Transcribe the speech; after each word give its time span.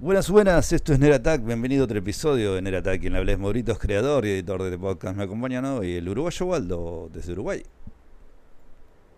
Buenas, 0.00 0.30
buenas, 0.30 0.72
esto 0.72 0.92
es 0.92 1.00
Nerattack, 1.00 1.44
bienvenido 1.44 1.82
a 1.82 1.84
otro 1.86 1.98
episodio 1.98 2.54
de 2.54 2.62
Nerattack, 2.62 3.00
quien 3.00 3.16
habla 3.16 3.32
es 3.32 3.38
Mauritos, 3.40 3.80
creador 3.80 4.24
y 4.24 4.30
editor 4.30 4.62
de 4.62 4.68
este 4.68 4.78
podcast, 4.78 5.16
me 5.16 5.24
acompaña 5.24 5.74
hoy 5.74 5.96
el 5.96 6.08
uruguayo 6.08 6.46
Waldo, 6.46 7.10
desde 7.12 7.32
Uruguay. 7.32 7.64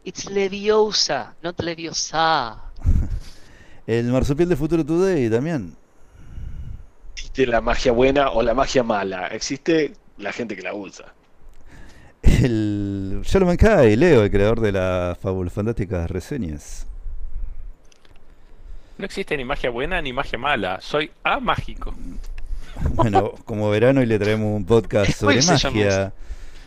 It's 0.04 0.30
Leviosa, 0.30 1.36
not 1.42 1.60
Leviosa. 1.60 2.72
El 3.86 4.06
marsupial 4.06 4.48
de 4.48 4.56
Futuro 4.56 4.82
Today 4.82 5.28
también. 5.28 5.76
Existe 7.12 7.46
la 7.46 7.60
magia 7.60 7.92
buena 7.92 8.30
o 8.30 8.40
la 8.40 8.54
magia 8.54 8.82
mala, 8.82 9.26
existe 9.26 9.92
la 10.16 10.32
gente 10.32 10.56
que 10.56 10.62
la 10.62 10.72
usa. 10.72 11.12
El 12.22 13.20
Shalom 13.22 13.54
Kai, 13.56 13.96
Leo, 13.96 14.22
el 14.22 14.30
creador 14.30 14.60
de 14.60 14.72
las 14.72 15.18
fantásticas 15.18 16.10
reseñas. 16.10 16.86
No 19.00 19.06
existe 19.06 19.34
ni 19.34 19.46
magia 19.46 19.70
buena 19.70 20.02
ni 20.02 20.12
magia 20.12 20.38
mala. 20.38 20.78
Soy 20.82 21.10
amágico. 21.24 21.94
Bueno, 22.90 23.32
como 23.46 23.70
verano 23.70 24.00
hoy 24.00 24.06
le 24.06 24.18
traemos 24.18 24.54
un 24.54 24.66
podcast 24.66 25.10
sobre 25.16 25.40
magia. 25.42 26.12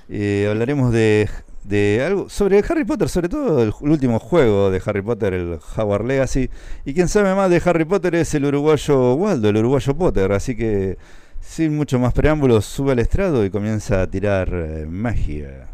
Eh, 0.10 0.48
hablaremos 0.50 0.92
de, 0.92 1.30
de 1.64 2.04
algo 2.04 2.30
sobre 2.30 2.64
Harry 2.68 2.86
Potter, 2.86 3.08
sobre 3.08 3.30
todo 3.30 3.62
el, 3.62 3.72
último 3.82 4.18
juego 4.18 4.72
de 4.72 4.82
Harry 4.84 5.04
Potter, 5.04 5.36
el 5.36 5.60
Howard 5.78 6.08
Legacy. 6.08 6.50
Y 6.86 6.96
quien 6.96 7.08
sabe 7.08 7.36
más 7.36 7.52
de 7.52 7.62
Harry 7.64 7.86
Potter 7.86 8.16
es 8.16 8.34
el 8.34 8.46
uruguayo 8.46 9.14
Waldo, 9.14 9.50
el 9.50 9.58
uruguayo 9.58 9.96
Potter. 9.96 10.32
Así 10.32 10.58
que 10.58 10.98
sin 11.40 11.78
mucho 11.78 12.00
más 12.00 12.14
preámbulos, 12.14 12.66
sube 12.66 12.94
al 12.94 13.00
estrado 13.00 13.46
y 13.46 13.52
comienza 13.52 14.02
a 14.02 14.08
tirar 14.08 14.50
eh, 14.52 14.88
magia. 14.88 15.68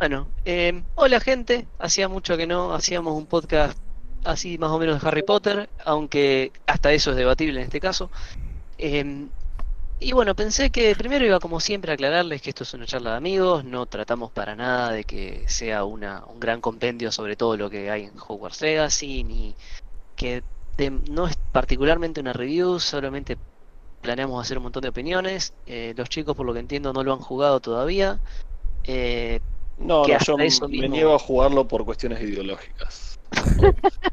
Bueno, 0.00 0.26
eh, 0.44 0.82
hola 0.96 1.20
gente, 1.20 1.68
hacía 1.78 2.08
mucho 2.08 2.36
que 2.36 2.48
no 2.48 2.74
hacíamos 2.74 3.14
un 3.14 3.26
podcast 3.26 3.78
así 4.24 4.58
más 4.58 4.70
o 4.70 4.78
menos 4.78 5.00
de 5.00 5.08
Harry 5.08 5.22
Potter, 5.22 5.68
aunque 5.84 6.52
hasta 6.66 6.92
eso 6.92 7.10
es 7.10 7.16
debatible 7.16 7.60
en 7.60 7.66
este 7.66 7.80
caso. 7.80 8.10
Em, 8.78 9.28
y 9.98 10.12
bueno, 10.12 10.34
pensé 10.34 10.70
que 10.70 10.94
primero 10.96 11.26
iba 11.26 11.40
como 11.40 11.60
siempre 11.60 11.90
a 11.90 11.94
aclararles 11.94 12.40
que 12.40 12.50
esto 12.50 12.64
es 12.64 12.72
una 12.72 12.86
charla 12.86 13.10
de 13.10 13.16
amigos, 13.18 13.64
no 13.64 13.84
tratamos 13.86 14.30
para 14.30 14.56
nada 14.56 14.92
de 14.92 15.04
que 15.04 15.44
sea 15.46 15.84
una, 15.84 16.24
un 16.26 16.40
gran 16.40 16.60
compendio 16.62 17.12
sobre 17.12 17.36
todo 17.36 17.56
lo 17.56 17.68
que 17.68 17.90
hay 17.90 18.04
en 18.04 18.12
Hogwarts 18.18 18.62
Legacy, 18.62 19.24
ni 19.24 19.54
que 20.16 20.42
no 21.10 21.26
es 21.26 21.36
particularmente 21.52 22.20
una 22.20 22.32
review, 22.32 22.80
solamente 22.80 23.36
planeamos 24.00 24.40
hacer 24.42 24.56
un 24.56 24.64
montón 24.64 24.82
de 24.82 24.88
opiniones. 24.88 25.52
Eh, 25.66 25.92
los 25.96 26.08
chicos, 26.08 26.34
por 26.34 26.46
lo 26.46 26.54
que 26.54 26.60
entiendo, 26.60 26.92
no 26.92 27.04
lo 27.04 27.12
han 27.12 27.20
jugado 27.20 27.60
todavía. 27.60 28.18
Eh, 28.84 29.40
no, 29.78 30.06
no 30.06 30.18
yo 30.18 30.36
me 30.36 30.88
niego 30.88 31.14
a 31.14 31.18
jugarlo 31.18 31.66
por 31.68 31.84
cuestiones 31.84 32.20
ideológicas. 32.22 33.09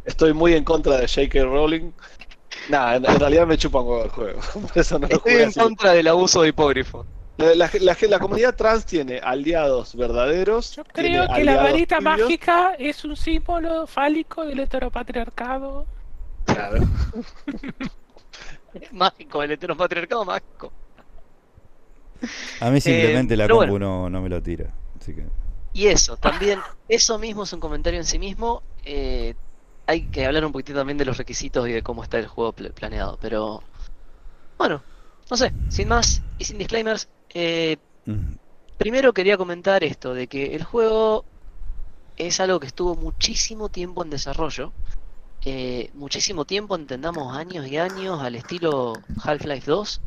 Estoy 0.06 0.34
muy 0.34 0.54
en 0.54 0.64
contra 0.64 0.98
de 0.98 1.08
J.K. 1.08 1.44
Rowling. 1.44 1.92
Nada, 2.70 2.96
en, 2.96 3.20
realidad 3.20 3.48
me 3.48 3.58
chupan 3.58 3.84
huevo 3.86 4.04
el 4.04 4.10
juego. 4.10 4.40
Estoy 4.76 5.42
en 5.42 5.52
contra 5.52 5.94
del 5.94 6.08
abuso 6.08 6.42
de 6.42 6.50
hipógrafo. 6.50 7.06
La, 7.38 8.20
comunidad 8.20 8.56
trans 8.56 8.86
tiene 8.86 9.20
aliados 9.20 9.96
verdaderos. 9.96 10.76
Yo 10.76 10.84
creo 10.86 11.28
que 11.28 11.44
la 11.44 11.58
varita 11.58 12.02
mágica 12.02 12.74
es 12.80 13.06
un 13.06 13.16
símbolo 13.16 13.86
fálico 13.86 14.44
del 14.44 14.60
heteropatriarcado. 14.62 15.86
Claro. 16.46 16.80
mágico, 18.92 19.44
el 19.44 19.52
heteropatriarcado 19.52 20.26
mágico. 20.26 20.72
A 22.60 22.72
mí 22.72 22.82
simplemente 22.82 23.36
eh, 23.36 23.38
la 23.38 23.48
compu 23.48 23.78
no, 23.78 24.10
no 24.10 24.22
me 24.22 24.30
lo 24.30 24.42
tira. 24.42 24.74
Así 25.00 25.14
que... 25.14 25.24
Y 25.78 25.90
eso, 25.90 26.18
también, 26.18 26.60
eso 26.90 27.20
mismo 27.20 27.44
es 27.44 27.54
un 27.54 27.60
comentario 27.60 28.00
en 28.00 28.06
sí 28.08 28.18
mismo. 28.18 28.64
Eh, 28.84 29.36
hay 29.86 30.02
que 30.10 30.26
hablar 30.26 30.44
un 30.44 30.52
poquitito 30.52 30.80
también 30.80 30.98
de 30.98 31.06
los 31.06 31.18
requisitos 31.18 31.70
y 31.70 31.72
de 31.72 31.84
cómo 31.84 32.02
está 32.02 32.18
el 32.18 32.26
juego 32.26 32.52
planeado. 32.52 33.20
Pero 33.22 33.62
bueno, 34.58 34.82
no 35.30 35.38
sé, 35.38 35.54
sin 35.70 35.88
más 35.88 36.24
y 36.40 36.46
sin 36.46 36.58
disclaimers. 36.58 37.08
Eh, 37.32 37.78
primero 38.80 39.14
quería 39.14 39.38
comentar 39.38 39.84
esto, 39.84 40.16
de 40.16 40.26
que 40.26 40.56
el 40.56 40.64
juego 40.64 41.26
es 42.18 42.40
algo 42.40 42.60
que 42.60 42.66
estuvo 42.66 42.96
muchísimo 42.96 43.70
tiempo 43.70 44.04
en 44.04 44.10
desarrollo. 44.10 44.74
Eh, 45.46 45.92
muchísimo 45.94 46.46
tiempo, 46.46 46.76
entendamos 46.76 47.38
años 47.38 47.68
y 47.68 47.78
años, 47.78 48.20
al 48.24 48.34
estilo 48.34 48.94
Half-Life 49.24 49.70
2 49.70 50.02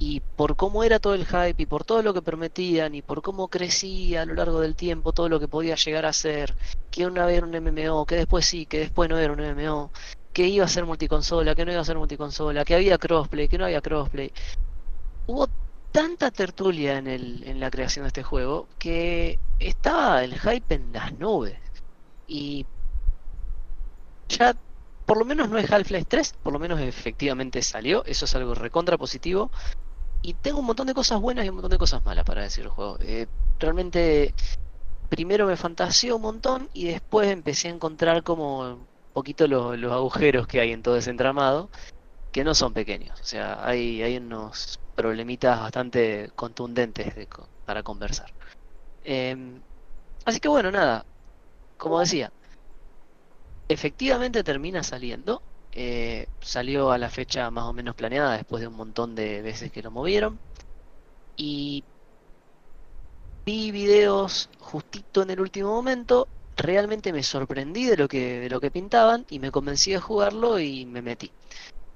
y 0.00 0.20
por 0.20 0.56
cómo 0.56 0.84
era 0.84 1.00
todo 1.00 1.14
el 1.14 1.26
hype 1.26 1.62
y 1.62 1.66
por 1.66 1.84
todo 1.84 2.02
lo 2.02 2.14
que 2.14 2.22
prometían 2.22 2.94
y 2.94 3.02
por 3.02 3.20
cómo 3.20 3.48
crecía 3.48 4.22
a 4.22 4.26
lo 4.26 4.34
largo 4.34 4.60
del 4.60 4.76
tiempo 4.76 5.12
todo 5.12 5.28
lo 5.28 5.40
que 5.40 5.48
podía 5.48 5.74
llegar 5.74 6.06
a 6.06 6.12
ser, 6.12 6.54
que 6.90 7.06
una 7.06 7.26
vez 7.26 7.38
era 7.38 7.46
un 7.46 7.52
MMO, 7.52 8.06
que 8.06 8.16
después 8.16 8.46
sí, 8.46 8.66
que 8.66 8.78
después 8.78 9.10
no 9.10 9.18
era 9.18 9.32
un 9.32 9.40
MMO, 9.40 9.90
que 10.32 10.46
iba 10.46 10.64
a 10.64 10.68
ser 10.68 10.86
multiconsola, 10.86 11.54
que 11.54 11.64
no 11.64 11.72
iba 11.72 11.80
a 11.80 11.84
ser 11.84 11.98
multiconsola, 11.98 12.64
que 12.64 12.76
había 12.76 12.98
crossplay, 12.98 13.48
que 13.48 13.58
no 13.58 13.64
había 13.64 13.80
crossplay. 13.80 14.32
Hubo 15.26 15.48
tanta 15.90 16.30
tertulia 16.30 16.98
en, 16.98 17.08
el, 17.08 17.42
en 17.44 17.58
la 17.58 17.70
creación 17.70 18.04
de 18.04 18.08
este 18.08 18.22
juego 18.22 18.68
que 18.78 19.38
estaba 19.58 20.22
el 20.22 20.38
hype 20.38 20.74
en 20.76 20.92
las 20.92 21.12
nubes. 21.18 21.58
Y 22.28 22.66
ya 24.28 24.54
por 25.06 25.16
lo 25.16 25.24
menos 25.24 25.48
no 25.48 25.56
es 25.56 25.72
Half-Life 25.72 26.04
3, 26.06 26.34
por 26.42 26.52
lo 26.52 26.58
menos 26.58 26.78
efectivamente 26.80 27.62
salió, 27.62 28.04
eso 28.04 28.26
es 28.26 28.34
algo 28.34 28.54
recontra 28.54 28.98
positivo. 28.98 29.50
Y 30.22 30.34
tengo 30.34 30.60
un 30.60 30.66
montón 30.66 30.86
de 30.86 30.94
cosas 30.94 31.20
buenas 31.20 31.44
y 31.44 31.48
un 31.48 31.56
montón 31.56 31.70
de 31.70 31.78
cosas 31.78 32.04
malas 32.04 32.24
para 32.24 32.42
decir 32.42 32.64
el 32.64 32.70
juego. 32.70 32.98
Eh, 33.00 33.26
realmente, 33.58 34.34
primero 35.08 35.46
me 35.46 35.56
fantaseó 35.56 36.16
un 36.16 36.22
montón 36.22 36.68
y 36.72 36.86
después 36.88 37.28
empecé 37.28 37.68
a 37.68 37.72
encontrar 37.72 38.22
como 38.22 38.60
un 38.60 38.88
poquito 39.12 39.46
los, 39.46 39.92
agujeros 39.92 40.46
que 40.46 40.60
hay 40.60 40.72
en 40.72 40.82
todo 40.82 40.96
ese 40.96 41.10
entramado, 41.10 41.70
que 42.32 42.44
no 42.44 42.54
son 42.54 42.72
pequeños. 42.72 43.20
O 43.20 43.24
sea, 43.24 43.64
hay, 43.66 44.02
hay 44.02 44.16
unos 44.16 44.78
problemitas 44.94 45.60
bastante 45.60 46.30
contundentes 46.34 47.14
para 47.64 47.82
conversar. 47.82 48.30
Em, 49.04 49.62
así 50.24 50.40
que 50.40 50.48
bueno, 50.48 50.70
nada, 50.70 51.06
como 51.76 52.00
decía, 52.00 52.32
efectivamente 53.68 54.42
termina 54.42 54.82
saliendo. 54.82 55.42
Eh, 55.80 56.26
salió 56.40 56.90
a 56.90 56.98
la 56.98 57.08
fecha 57.08 57.50
más 57.52 57.64
o 57.64 57.72
menos 57.72 57.94
planeada 57.94 58.36
después 58.36 58.60
de 58.60 58.66
un 58.66 58.74
montón 58.74 59.14
de 59.14 59.42
veces 59.42 59.70
que 59.70 59.80
lo 59.82 59.92
movieron. 59.92 60.40
Y 61.36 61.84
vi 63.46 63.70
videos 63.70 64.50
justito 64.58 65.22
en 65.22 65.30
el 65.30 65.40
último 65.40 65.70
momento. 65.70 66.28
Realmente 66.56 67.12
me 67.12 67.22
sorprendí 67.22 67.86
de 67.86 67.96
lo 67.96 68.08
que, 68.08 68.48
lo 68.50 68.60
que 68.60 68.70
pintaban 68.70 69.24
y 69.30 69.38
me 69.38 69.50
convencí 69.52 69.92
de 69.92 70.00
jugarlo 70.00 70.58
y 70.58 70.86
me 70.86 71.02
metí. 71.02 71.32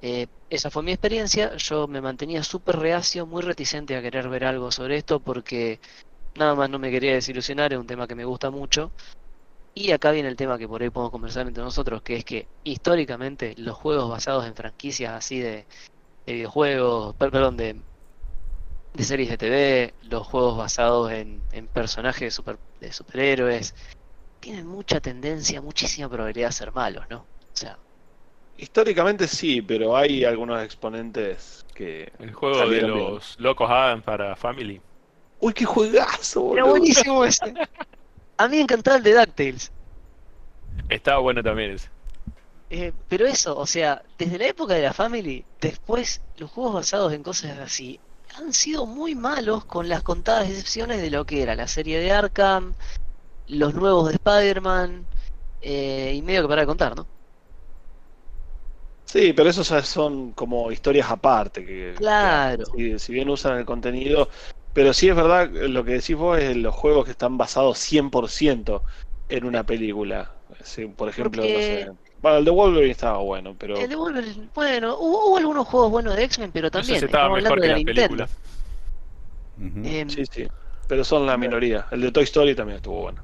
Eh, 0.03 0.29
esa 0.51 0.71
fue 0.71 0.83
mi 0.85 0.93
experiencia. 0.93 1.57
Yo 1.57 1.89
me 1.89 2.01
mantenía 2.03 2.45
súper 2.45 2.77
reacio, 2.79 3.27
muy 3.27 3.43
reticente 3.43 3.97
a 3.97 4.03
querer 4.03 4.29
ver 4.29 4.45
algo 4.45 4.73
sobre 4.73 4.99
esto 4.99 5.21
porque 5.21 5.81
nada 6.37 6.55
más 6.57 6.71
no 6.71 6.79
me 6.79 6.91
quería 6.91 7.15
desilusionar, 7.15 7.73
es 7.73 7.81
un 7.81 7.87
tema 7.87 8.09
que 8.09 8.17
me 8.17 8.25
gusta 8.27 8.51
mucho. 8.51 8.93
Y 9.75 9.93
acá 9.93 10.11
viene 10.11 10.29
el 10.29 10.37
tema 10.37 10.59
que 10.59 10.69
por 10.69 10.83
ahí 10.83 10.91
podemos 10.91 11.11
conversar 11.11 11.47
entre 11.47 11.63
nosotros, 11.63 12.03
que 12.03 12.17
es 12.17 12.25
que 12.25 12.47
históricamente 12.63 13.55
los 13.57 13.77
juegos 13.77 14.11
basados 14.11 14.47
en 14.47 14.55
franquicias 14.55 15.15
así 15.15 15.41
de, 15.41 15.65
videojuegos, 16.27 17.17
perdón, 17.17 17.57
de, 17.57 17.77
de 18.93 19.05
series 19.05 19.31
de 19.31 19.39
TV, 19.39 19.95
los 20.03 20.27
juegos 20.27 20.59
basados 20.59 21.11
en, 21.13 21.41
personajes 21.73 22.21
de, 22.21 22.31
super, 22.31 22.59
de 22.81 22.93
superhéroes, 22.93 23.75
tienen 24.41 24.67
mucha 24.67 25.01
tendencia, 25.01 25.63
muchísima 25.63 26.09
probabilidad 26.09 26.49
de 26.49 26.53
ser 26.53 26.73
malos, 26.73 27.07
¿no? 27.09 27.19
O 27.19 27.57
sea... 27.57 27.79
Históricamente 28.59 29.27
sí, 29.27 29.63
pero 29.63 29.97
hay 29.97 30.25
algunos 30.25 30.63
exponentes 30.63 31.65
que... 31.75 32.13
El 32.19 32.35
juego 32.35 32.69
de 32.69 32.83
los 32.83 33.41
locos 33.41 33.71
Adam 33.71 34.03
para 34.03 34.37
Family. 34.37 34.81
Uy, 35.41 35.55
qué 35.55 35.65
juegazo, 35.65 36.43
boludo. 36.43 36.57
Era 36.59 36.71
buenísimo 36.71 37.25
ese. 37.25 37.55
A 38.37 38.49
mí 38.49 38.57
me 38.57 38.63
encantaba 38.63 38.97
el 38.97 39.03
de 39.03 39.15
DuckTales. 39.15 39.73
Estaba 40.89 41.19
bueno 41.19 41.43
también 41.43 41.73
ese. 41.73 41.89
Eh, 42.71 42.93
pero 43.09 43.27
eso, 43.27 43.57
o 43.57 43.67
sea, 43.67 44.03
desde 44.17 44.39
la 44.39 44.47
época 44.47 44.75
de 44.75 44.83
la 44.83 44.95
Family, 44.95 45.45
después 45.61 46.23
los 46.39 46.51
juegos 46.51 46.75
basados 46.75 47.13
en 47.13 47.23
cosas 47.23 47.59
así 47.59 48.01
han 48.39 48.55
sido 48.55 48.87
muy 48.87 49.15
malos 49.15 49.65
con 49.67 49.89
las 49.89 50.03
contadas 50.03 50.49
excepciones 50.49 51.03
de 51.03 51.11
lo 51.11 51.27
que 51.27 51.43
era 51.43 51.55
la 51.55 51.69
serie 51.69 52.01
de 52.01 52.13
Arkham, 52.13 52.73
los 53.47 53.75
nuevos 53.75 54.09
de 54.09 54.15
Spider-Man, 54.15 55.05
eh, 55.61 56.13
y 56.15 56.23
medio 56.23 56.43
que 56.43 56.49
para 56.49 56.63
de 56.63 56.67
contar, 56.67 56.97
¿no? 56.97 57.07
Sí, 59.05 59.35
pero 59.35 59.51
esos 59.51 59.67
son 59.87 60.33
como 60.33 60.73
historias 60.73 61.11
aparte. 61.11 61.67
Que, 61.67 61.95
claro. 61.95 62.65
si, 62.97 63.13
bien 63.13 63.29
usan 63.29 63.59
el 63.59 63.67
contenido, 63.67 64.31
pero 64.75 64.93
sí 64.93 65.09
es 65.09 65.17
verdad, 65.17 65.51
lo 65.51 65.85
que 65.85 65.93
decís 65.93 66.17
vos 66.17 66.39
es 66.39 66.57
los 66.57 66.75
juegos 66.75 67.05
que 67.05 67.11
están 67.11 67.37
basados 67.37 67.79
100% 67.79 68.83
en 69.29 69.45
una 69.45 69.65
película. 69.65 70.31
por 70.97 71.09
ejemplo, 71.09 71.43
no 71.43 71.49
sé. 71.49 71.91
Bueno, 72.23 72.39
el 72.39 72.45
de 72.45 72.51
Wolverine 72.53 72.93
estaba 72.93 73.19
bueno, 73.19 73.55
pero. 73.59 73.77
El 73.77 73.89
de 73.89 73.97
Wolverine, 73.97 74.49
bueno, 74.55 74.97
hubo, 74.99 75.37
algunos 75.37 75.67
juegos 75.67 75.91
buenos 75.91 76.17
de 76.17 76.25
X-Men, 76.25 76.53
pero 76.53 76.71
también. 76.71 77.05
estaba 77.05 77.35
mejor 77.35 77.61
que 77.61 77.67
la, 77.67 77.75
película. 77.75 78.29
Em, 79.59 80.09
sí, 80.09 80.25
sí. 80.31 80.47
Pero 80.87 81.05
son 81.05 81.27
la 81.27 81.37
minoría. 81.37 81.87
El 81.91 82.01
de 82.01 82.13
Toy 82.13 82.25
Story 82.25 82.55
también 82.55 82.77
estuvo 82.77 83.03
bueno. 83.03 83.23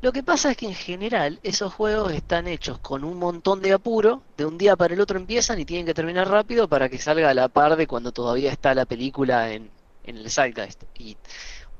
Lo 0.00 0.12
que 0.12 0.22
pasa 0.22 0.52
es 0.52 0.56
que 0.56 0.66
en 0.66 0.74
general 0.74 1.40
esos 1.42 1.74
juegos 1.74 2.12
están 2.12 2.46
hechos 2.46 2.78
con 2.78 3.02
un 3.02 3.18
montón 3.18 3.60
de 3.60 3.72
apuro, 3.72 4.22
de 4.36 4.46
un 4.46 4.56
día 4.56 4.76
para 4.76 4.94
el 4.94 5.00
otro 5.00 5.18
empiezan 5.18 5.58
y 5.58 5.64
tienen 5.64 5.86
que 5.86 5.94
terminar 5.94 6.30
rápido 6.30 6.68
para 6.68 6.88
que 6.88 6.98
salga 6.98 7.30
a 7.30 7.34
la 7.34 7.48
par 7.48 7.76
de 7.76 7.88
cuando 7.88 8.12
todavía 8.12 8.52
está 8.52 8.74
la 8.74 8.84
película 8.84 9.52
en, 9.52 9.70
en 10.08 10.16
el 10.18 10.30
Zeitgeist. 10.30 10.84
Y 10.98 11.16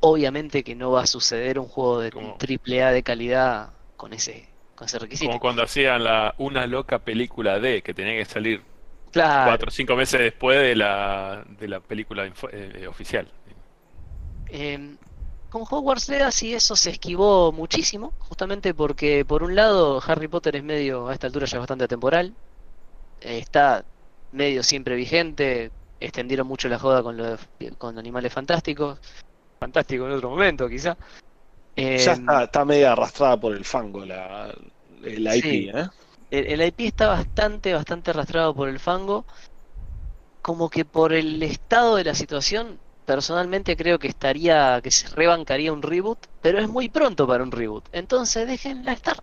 obviamente 0.01 0.63
que 0.63 0.75
no 0.75 0.91
va 0.93 1.03
a 1.03 1.07
suceder 1.07 1.59
un 1.59 1.67
juego 1.67 2.01
de 2.01 2.11
Como- 2.13 2.37
triple 2.37 2.83
A 2.83 2.93
de 2.93 3.03
calidad 3.03 3.71
con 3.97 4.13
ese, 4.13 4.49
con 4.75 4.87
ese 4.87 4.99
requisito. 4.99 5.29
Como 5.31 5.41
cuando 5.41 5.63
hacían 5.63 6.05
la 6.05 6.35
una 6.39 6.67
loca 6.67 6.99
película 7.01 7.59
de 7.59 7.83
que 7.83 7.95
tenía 7.95 8.15
que 8.17 8.25
salir 8.25 8.63
Claro, 9.11 9.51
cuatro 9.51 9.69
o 9.69 9.71
cinco 9.71 9.97
meses 9.97 10.21
después 10.21 10.59
de 10.61 10.77
la, 10.77 11.45
de 11.59 11.67
la 11.69 11.81
película 11.81 12.27
info- 12.27 12.51
eh, 12.53 12.87
oficial. 12.87 13.27
Eh, 14.51 14.97
con 15.51 15.63
Hogwarts 15.69 16.09
Legacy 16.09 16.55
eso 16.55 16.77
se 16.77 16.91
esquivó 16.91 17.53
muchísimo, 17.53 18.13
justamente 18.19 18.75
porque 18.75 19.25
por 19.25 19.43
un 19.43 19.55
lado 19.55 20.03
Harry 20.07 20.29
Potter 20.29 20.57
es 20.57 20.63
medio, 20.63 21.09
a 21.09 21.15
esta 21.15 21.27
altura 21.27 21.47
ya 21.47 21.59
bastante 21.59 21.85
atemporal, 21.85 22.35
eh, 23.23 23.39
está 23.39 23.85
medio 24.31 24.63
siempre 24.63 24.95
vigente, 24.95 25.71
extendieron 26.01 26.47
mucho 26.47 26.69
la 26.69 26.79
joda 26.79 27.03
con, 27.03 27.17
lo 27.17 27.25
de- 27.25 27.77
con 27.77 27.99
animales 27.99 28.33
fantásticos, 28.33 29.01
fantástico 29.61 30.07
en 30.07 30.13
otro 30.13 30.31
momento 30.31 30.69
quizá. 30.69 30.97
Eh, 31.77 31.99
Ya 32.05 32.13
está, 32.13 32.45
está 32.45 32.65
media 32.65 32.93
arrastrada 32.93 33.39
por 33.39 33.55
el 33.55 33.65
fango 33.65 34.05
la, 34.05 34.55
el 35.03 35.27
IP, 35.27 35.43
Sí. 35.43 35.71
¿eh? 35.75 35.87
el, 36.31 36.47
el 36.47 36.63
IP 36.69 36.87
está 36.87 37.09
bastante, 37.09 37.73
bastante 37.73 38.11
arrastrado 38.11 38.55
por 38.55 38.69
el 38.69 38.79
fango, 38.79 39.27
como 40.43 40.69
que 40.71 40.85
por 40.85 41.13
el 41.13 41.43
estado 41.43 41.97
de 41.97 42.05
la 42.05 42.15
situación, 42.15 42.81
personalmente 43.05 43.77
creo 43.77 43.99
que 43.99 44.09
estaría, 44.09 44.81
que 44.83 44.91
se 44.91 45.09
rebancaría 45.09 45.73
un 45.73 45.83
reboot, 45.83 46.19
pero 46.41 46.59
es 46.59 46.69
muy 46.69 46.89
pronto 46.89 47.27
para 47.27 47.43
un 47.43 47.53
reboot, 47.53 47.89
entonces 47.93 48.47
déjenla 48.47 48.93
estar. 48.93 49.19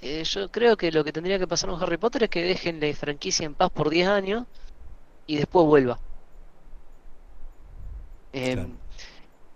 Eh, 0.00 0.24
yo 0.24 0.50
creo 0.50 0.76
que 0.76 0.92
lo 0.92 1.04
que 1.04 1.12
tendría 1.12 1.38
que 1.38 1.46
pasar 1.48 1.70
con 1.70 1.82
Harry 1.82 1.96
Potter 1.96 2.24
es 2.24 2.30
que 2.30 2.42
dejen 2.42 2.80
la 2.80 2.92
franquicia 2.94 3.46
en 3.46 3.54
paz 3.54 3.70
por 3.70 3.88
10 3.90 4.08
años 4.08 4.44
y 5.26 5.36
después 5.36 5.66
vuelva. 5.66 5.98
Eh, 8.36 8.52
Claro. 8.52 8.70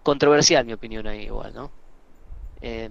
Controversial 0.03 0.65
mi 0.67 0.73
opinión 0.75 1.07
ahí 1.07 1.25
igual, 1.25 1.55
¿no? 1.55 1.73
Eh, 2.63 2.91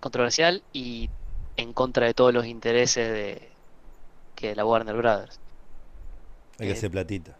controversial 0.00 0.64
y 0.72 1.10
en 1.56 1.72
contra 1.74 2.06
de 2.06 2.14
todos 2.14 2.34
los 2.34 2.46
intereses 2.46 3.12
de 3.12 3.58
que 4.36 4.54
la 4.56 4.64
Warner 4.66 4.96
Brothers. 4.96 5.40
Hay 6.58 6.66
que 6.68 6.72
Eh, 6.72 6.74
hacer 6.74 6.90
platita. 6.92 7.36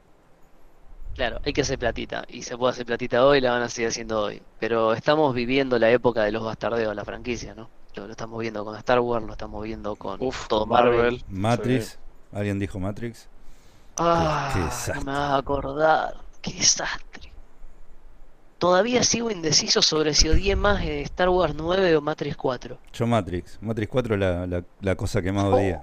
Claro, 1.14 1.40
hay 1.44 1.52
que 1.52 1.60
hacer 1.62 1.78
platita 1.78 2.24
y 2.28 2.42
se 2.42 2.56
puede 2.56 2.72
hacer 2.72 2.86
platita 2.86 3.24
hoy, 3.26 3.40
la 3.40 3.52
van 3.52 3.62
a 3.62 3.68
seguir 3.68 3.88
haciendo 3.88 4.22
hoy. 4.22 4.42
Pero 4.58 4.92
estamos 4.94 5.34
viviendo 5.34 5.78
la 5.78 5.90
época 5.90 6.22
de 6.24 6.32
los 6.32 6.42
bastardeos 6.44 6.88
de 6.90 6.94
la 6.94 7.04
franquicia, 7.04 7.54
¿no? 7.54 7.70
Lo, 7.94 8.06
lo 8.06 8.12
estamos 8.12 8.40
viendo 8.40 8.64
con 8.64 8.76
Star 8.76 9.00
Wars, 9.00 9.24
lo 9.26 9.32
estamos 9.32 9.62
viendo 9.64 9.96
con 9.96 10.20
Uf, 10.20 10.46
todo 10.46 10.66
Marvel. 10.66 11.24
Marvel. 11.26 11.26
Matrix. 11.26 11.98
¿Alguien 12.30 12.58
dijo 12.60 12.78
Matrix? 12.78 13.28
Ah, 13.96 14.48
qué 14.52 14.60
no 14.92 15.02
desastre. 15.02 15.04
me 15.04 15.12
vas 15.12 15.30
a 15.32 15.36
acordar, 15.38 16.14
qué 16.42 16.52
desastre. 16.54 17.29
Todavía 18.60 19.02
sigo 19.02 19.30
indeciso 19.30 19.82
sobre 19.82 20.14
si 20.14 20.28
odié 20.28 20.54
más 20.54 20.82
eh, 20.82 21.00
Star 21.02 21.30
Wars 21.30 21.54
9 21.56 21.96
o 21.96 22.00
Matrix 22.02 22.36
4. 22.36 22.78
Yo 22.92 23.06
Matrix. 23.06 23.58
Matrix 23.62 23.90
4 23.90 24.14
es 24.14 24.20
la, 24.20 24.46
la, 24.46 24.62
la 24.82 24.94
cosa 24.94 25.20
que 25.22 25.32
más 25.32 25.46
Oh. 25.46 25.54
odié. 25.56 25.78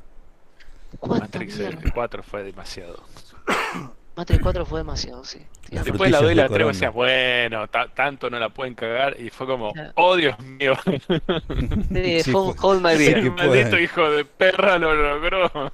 ¿Cuánta 1.00 1.25
Matrix 1.25 1.57
mierda? 1.57 1.79
el 1.83 1.91
4 1.94 2.24
fue 2.24 2.44
demasiado. 2.44 3.03
Matrix 4.15 4.41
4 4.41 4.65
fue 4.65 4.79
demasiado, 4.79 5.24
sí. 5.25 5.39
Después 5.69 6.09
la 6.09 6.21
2 6.21 6.31
y 6.31 6.35
la 6.35 6.47
3 6.47 6.59
de 6.59 6.65
decías, 6.74 6.94
bueno, 6.94 7.68
ta- 7.68 7.88
tanto 7.94 8.29
no 8.31 8.39
la 8.39 8.50
pueden 8.50 8.74
cagar. 8.74 9.19
Y 9.19 9.29
fue 9.31 9.45
como, 9.47 9.74
Claro. 9.74 9.91
oh 9.95 10.15
Dios 10.15 10.39
mío, 10.39 10.74
Sí, 10.85 12.21
Sí, 12.24 12.31
hold, 12.33 12.56
fue- 12.57 12.69
hold 12.69 12.81
my 12.83 12.95
beer. 12.97 13.13
que 13.15 13.19
el 13.27 13.31
maldito 13.31 13.69
pueden. 13.69 13.83
hijo 13.83 14.09
de 14.12 14.25
perra 14.25 14.77
lo 14.79 14.94
logró. 14.95 15.71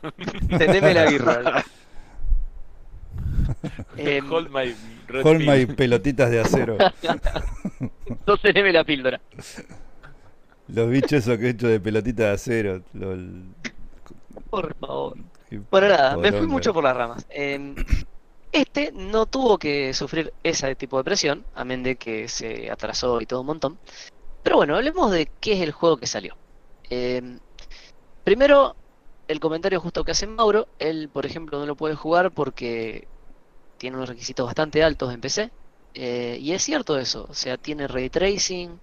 Teneme 0.58 0.94
la 0.94 1.06
birra. 1.06 1.64
Em, 3.98 4.26
Hold 4.32 4.50
my 4.52 4.76
Hold 5.24 5.76
pelotitas 5.76 6.32
de 6.32 6.40
acero. 6.40 6.78
no 8.28 8.38
teneme 8.38 8.72
la 8.72 8.84
píldora. 8.84 9.22
Los 10.68 10.90
bichos 10.90 11.14
esos 11.14 11.38
que 11.38 11.48
he 11.48 11.50
hecho 11.50 11.68
de 11.68 11.80
pelotitas 11.80 12.26
de 12.26 12.32
acero. 12.32 12.84
Por 14.50 14.76
favor. 14.76 15.18
Bueno, 15.70 15.88
nada, 15.88 16.18
me 16.18 16.32
fui 16.32 16.48
mucho 16.48 16.74
por 16.74 16.84
las 16.84 16.96
ramas. 16.96 17.26
Em, 17.30 17.76
este 18.52 18.92
no 18.92 19.26
tuvo 19.26 19.58
que 19.58 19.94
sufrir 19.94 20.34
ese 20.44 20.76
tipo 20.76 20.98
de 20.98 21.04
presión, 21.04 21.46
amén 21.54 21.84
de 21.84 21.96
que 21.96 22.28
se 22.28 22.72
atrasó 22.72 23.22
y 23.22 23.26
todo 23.26 23.42
un 23.42 23.48
montón. 23.48 23.78
Pero 24.42 24.58
bueno, 24.58 24.76
hablemos 24.76 25.12
de 25.12 25.30
qué 25.40 25.54
es 25.54 25.62
el 25.62 25.72
juego 25.72 25.98
que 25.98 26.08
salió. 26.08 26.36
Em, 26.90 27.40
primero, 28.24 28.76
el 29.28 29.40
comentario 29.40 29.80
justo 29.80 30.04
que 30.04 30.12
hace 30.12 30.28
Mauro. 30.28 30.68
Él, 30.80 31.10
por 31.12 31.26
ejemplo, 31.26 31.60
no 31.60 31.66
lo 31.66 31.76
puede 31.76 31.96
jugar 31.96 32.32
porque 32.32 33.08
tiene 33.78 33.98
unos 33.98 34.10
requisitos 34.10 34.46
bastante 34.46 34.84
altos 34.84 35.14
en 35.14 35.22
PC. 35.22 35.52
eh, 35.96 36.38
y 36.42 36.54
es 36.54 36.64
cierto 36.64 36.98
eso, 36.98 37.28
o 37.30 37.34
sea, 37.36 37.58
tiene 37.58 37.88
ray 37.88 38.10
tracing, 38.10 38.80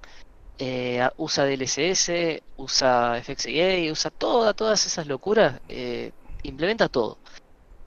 eh, 0.59 1.09
usa 1.17 1.45
DLSS, 1.47 2.43
usa 2.57 3.17
FXEA, 3.23 3.93
usa 3.93 4.11
toda, 4.11 4.55
todas 4.55 4.87
esas 4.87 5.07
locuras, 5.07 5.61
eh, 5.69 6.13
implementa 6.43 6.89
todo. 6.89 7.19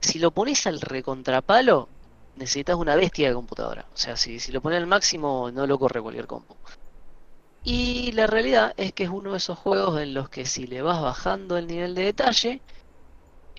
Si 0.01 0.19
lo 0.19 0.31
pones 0.31 0.67
al 0.67 0.81
recontrapalo, 0.81 1.89
necesitas 2.35 2.75
una 2.77 2.95
bestia 2.95 3.29
de 3.29 3.35
computadora. 3.35 3.87
O 3.93 3.97
sea, 3.97 4.17
si, 4.17 4.39
si 4.39 4.51
lo 4.51 4.61
pones 4.61 4.79
al 4.79 4.87
máximo, 4.87 5.51
no 5.51 5.67
lo 5.67 5.79
corre 5.79 6.01
cualquier 6.01 6.27
compu. 6.27 6.55
Y 7.63 8.11
la 8.13 8.27
realidad 8.27 8.73
es 8.77 8.93
que 8.93 9.03
es 9.03 9.09
uno 9.09 9.31
de 9.31 9.37
esos 9.37 9.57
juegos 9.59 9.99
en 10.01 10.13
los 10.13 10.29
que 10.29 10.45
si 10.45 10.67
le 10.67 10.81
vas 10.81 11.01
bajando 11.01 11.57
el 11.57 11.67
nivel 11.67 11.95
de 11.95 12.03
detalle, 12.03 12.61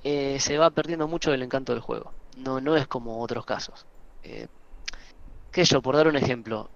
se 0.03 0.59
va 0.59 0.71
perdiendo 0.71 1.09
mucho 1.09 1.31
del 1.31 1.43
encanto 1.43 1.73
del 1.73 1.81
juego. 1.81 2.15
No, 2.37 2.61
no 2.61 2.77
es 2.77 2.87
como 2.87 3.21
otros 3.21 3.45
casos. 3.45 3.87
Eh, 4.23 4.47
qué 5.51 5.65
sé 5.65 5.75
yo, 5.75 5.83
por 5.83 5.97
dar 5.97 6.09
un 6.09 6.17
ejemplo, 6.17 6.69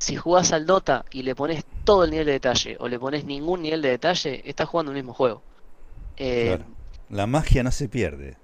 si 0.00 0.16
jugás 0.16 0.52
al 0.52 0.66
Dota 0.66 1.04
y 1.10 1.22
le 1.22 1.34
pones 1.34 1.64
todo 1.84 2.04
el 2.04 2.10
nivel 2.10 2.26
de 2.26 2.32
detalle 2.32 2.76
o 2.80 2.88
le 2.88 2.98
pones 2.98 3.24
ningún 3.24 3.62
nivel 3.62 3.82
de 3.82 3.90
detalle, 3.90 4.42
estás 4.48 4.68
jugando 4.68 4.92
el 4.92 4.96
mismo 4.96 5.14
juego. 5.14 5.42
Eh, 6.16 6.56
Claro. 6.56 6.64
La 7.08 7.26
magia 7.26 7.62
no 7.62 7.70
se 7.70 7.88
pierde. 7.88 8.36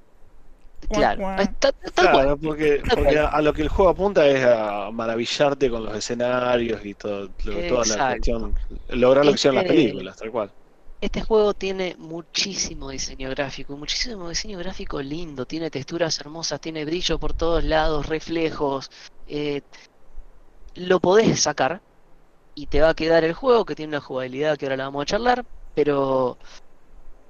claro, 0.89 1.31
está- 1.39 1.73
cual. 1.73 1.93
Claro, 1.95 2.37
porque, 2.39 2.83
porque 2.95 3.19
a, 3.19 3.27
a 3.29 3.43
lo 3.43 3.53
que 3.53 3.63
el 3.63 3.69
juego 3.69 3.91
apunta 3.91 4.27
es 4.27 4.45
a 4.45 4.91
maravillarte 4.91 5.69
con 5.71 5.85
los 5.85 5.95
escenarios 5.97 6.85
y 6.85 6.95
todo, 6.95 7.29
lo- 7.45 7.69
toda 7.69 7.85
la 7.87 8.09
cuestión, 8.09 8.55
lograr 8.89 9.25
lo 9.25 9.33
que 9.33 9.35
hicieron 9.37 9.57
las 9.57 9.65
películas, 9.65 10.17
tal 10.17 10.31
cual. 10.31 10.51
Este 11.05 11.21
juego 11.21 11.53
tiene 11.53 11.97
muchísimo 11.99 12.89
diseño 12.89 13.29
gráfico, 13.29 13.77
muchísimo 13.77 14.31
diseño 14.31 14.59
gráfico 14.59 15.03
lindo, 15.03 15.45
tiene 15.45 15.71
texturas 15.71 16.19
hermosas, 16.19 16.63
tiene 16.63 16.87
brillo 16.87 17.19
por 17.19 17.35
todos 17.35 17.63
lados, 17.63 18.07
reflejos. 18.07 18.89
eh, 19.27 19.61
lo 20.77 21.01
podés 21.01 21.43
sacar 21.43 21.83
y 22.55 22.69
te 22.69 22.81
va 22.81 22.89
a 22.89 22.95
quedar 22.95 23.23
el 23.23 23.35
juego 23.35 23.67
que 23.67 23.75
tiene 23.75 23.91
una 23.91 24.01
jugabilidad 24.01 24.57
que 24.57 24.65
ahora 24.65 24.79
la 24.79 24.85
vamos 24.85 25.03
a 25.03 25.05
charlar, 25.05 25.45
pero 25.75 26.39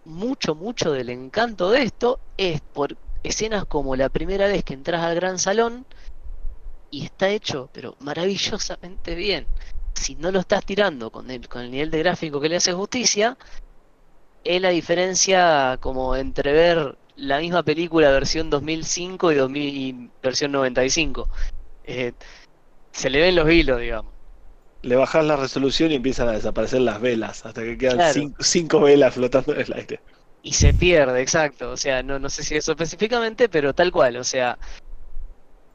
mucho, 0.04 0.54
mucho 0.54 0.92
del 0.92 1.08
encanto 1.08 1.72
de 1.72 1.82
esto 1.82 2.20
es 2.36 2.60
por 2.60 2.96
escenas 3.24 3.64
como 3.64 3.96
la 3.96 4.08
primera 4.08 4.46
vez 4.46 4.62
que 4.62 4.74
entras 4.74 5.02
al 5.02 5.16
gran 5.16 5.40
salón 5.40 5.84
y 6.92 7.06
está 7.06 7.28
hecho, 7.28 7.68
pero 7.72 7.96
maravillosamente 7.98 9.16
bien. 9.16 9.48
Si 9.96 10.16
no 10.16 10.30
lo 10.30 10.40
estás 10.40 10.64
tirando 10.64 11.10
con 11.10 11.30
el, 11.30 11.48
con 11.48 11.62
el 11.62 11.70
nivel 11.70 11.90
de 11.90 11.98
gráfico 12.00 12.40
que 12.40 12.48
le 12.48 12.56
hace 12.56 12.72
justicia, 12.72 13.36
es 14.44 14.60
la 14.60 14.68
diferencia 14.70 15.78
como 15.80 16.16
entre 16.16 16.52
ver 16.52 16.98
la 17.16 17.38
misma 17.38 17.62
película 17.62 18.10
versión 18.10 18.50
2005 18.50 19.32
y, 19.32 19.34
2000 19.36 19.68
y 19.76 20.10
versión 20.22 20.52
95. 20.52 21.28
Eh, 21.84 22.12
se 22.92 23.10
le 23.10 23.20
ven 23.20 23.36
los 23.36 23.50
hilos, 23.50 23.80
digamos. 23.80 24.12
Le 24.82 24.96
bajas 24.96 25.24
la 25.24 25.36
resolución 25.36 25.90
y 25.92 25.94
empiezan 25.94 26.28
a 26.28 26.32
desaparecer 26.32 26.82
las 26.82 27.00
velas, 27.00 27.46
hasta 27.46 27.62
que 27.62 27.78
quedan 27.78 27.96
Claro. 27.96 28.20
cin- 28.20 28.34
cinco 28.40 28.80
velas 28.80 29.14
flotando 29.14 29.54
en 29.54 29.60
el 29.62 29.72
aire. 29.72 30.00
Y 30.42 30.52
se 30.52 30.74
pierde, 30.74 31.22
exacto. 31.22 31.70
O 31.70 31.76
sea, 31.76 32.02
no, 32.02 32.18
no 32.18 32.28
sé 32.28 32.42
si 32.42 32.54
eso 32.54 32.72
específicamente, 32.72 33.48
pero 33.48 33.72
tal 33.74 33.90
cual. 33.90 34.18
O 34.18 34.24
sea, 34.24 34.58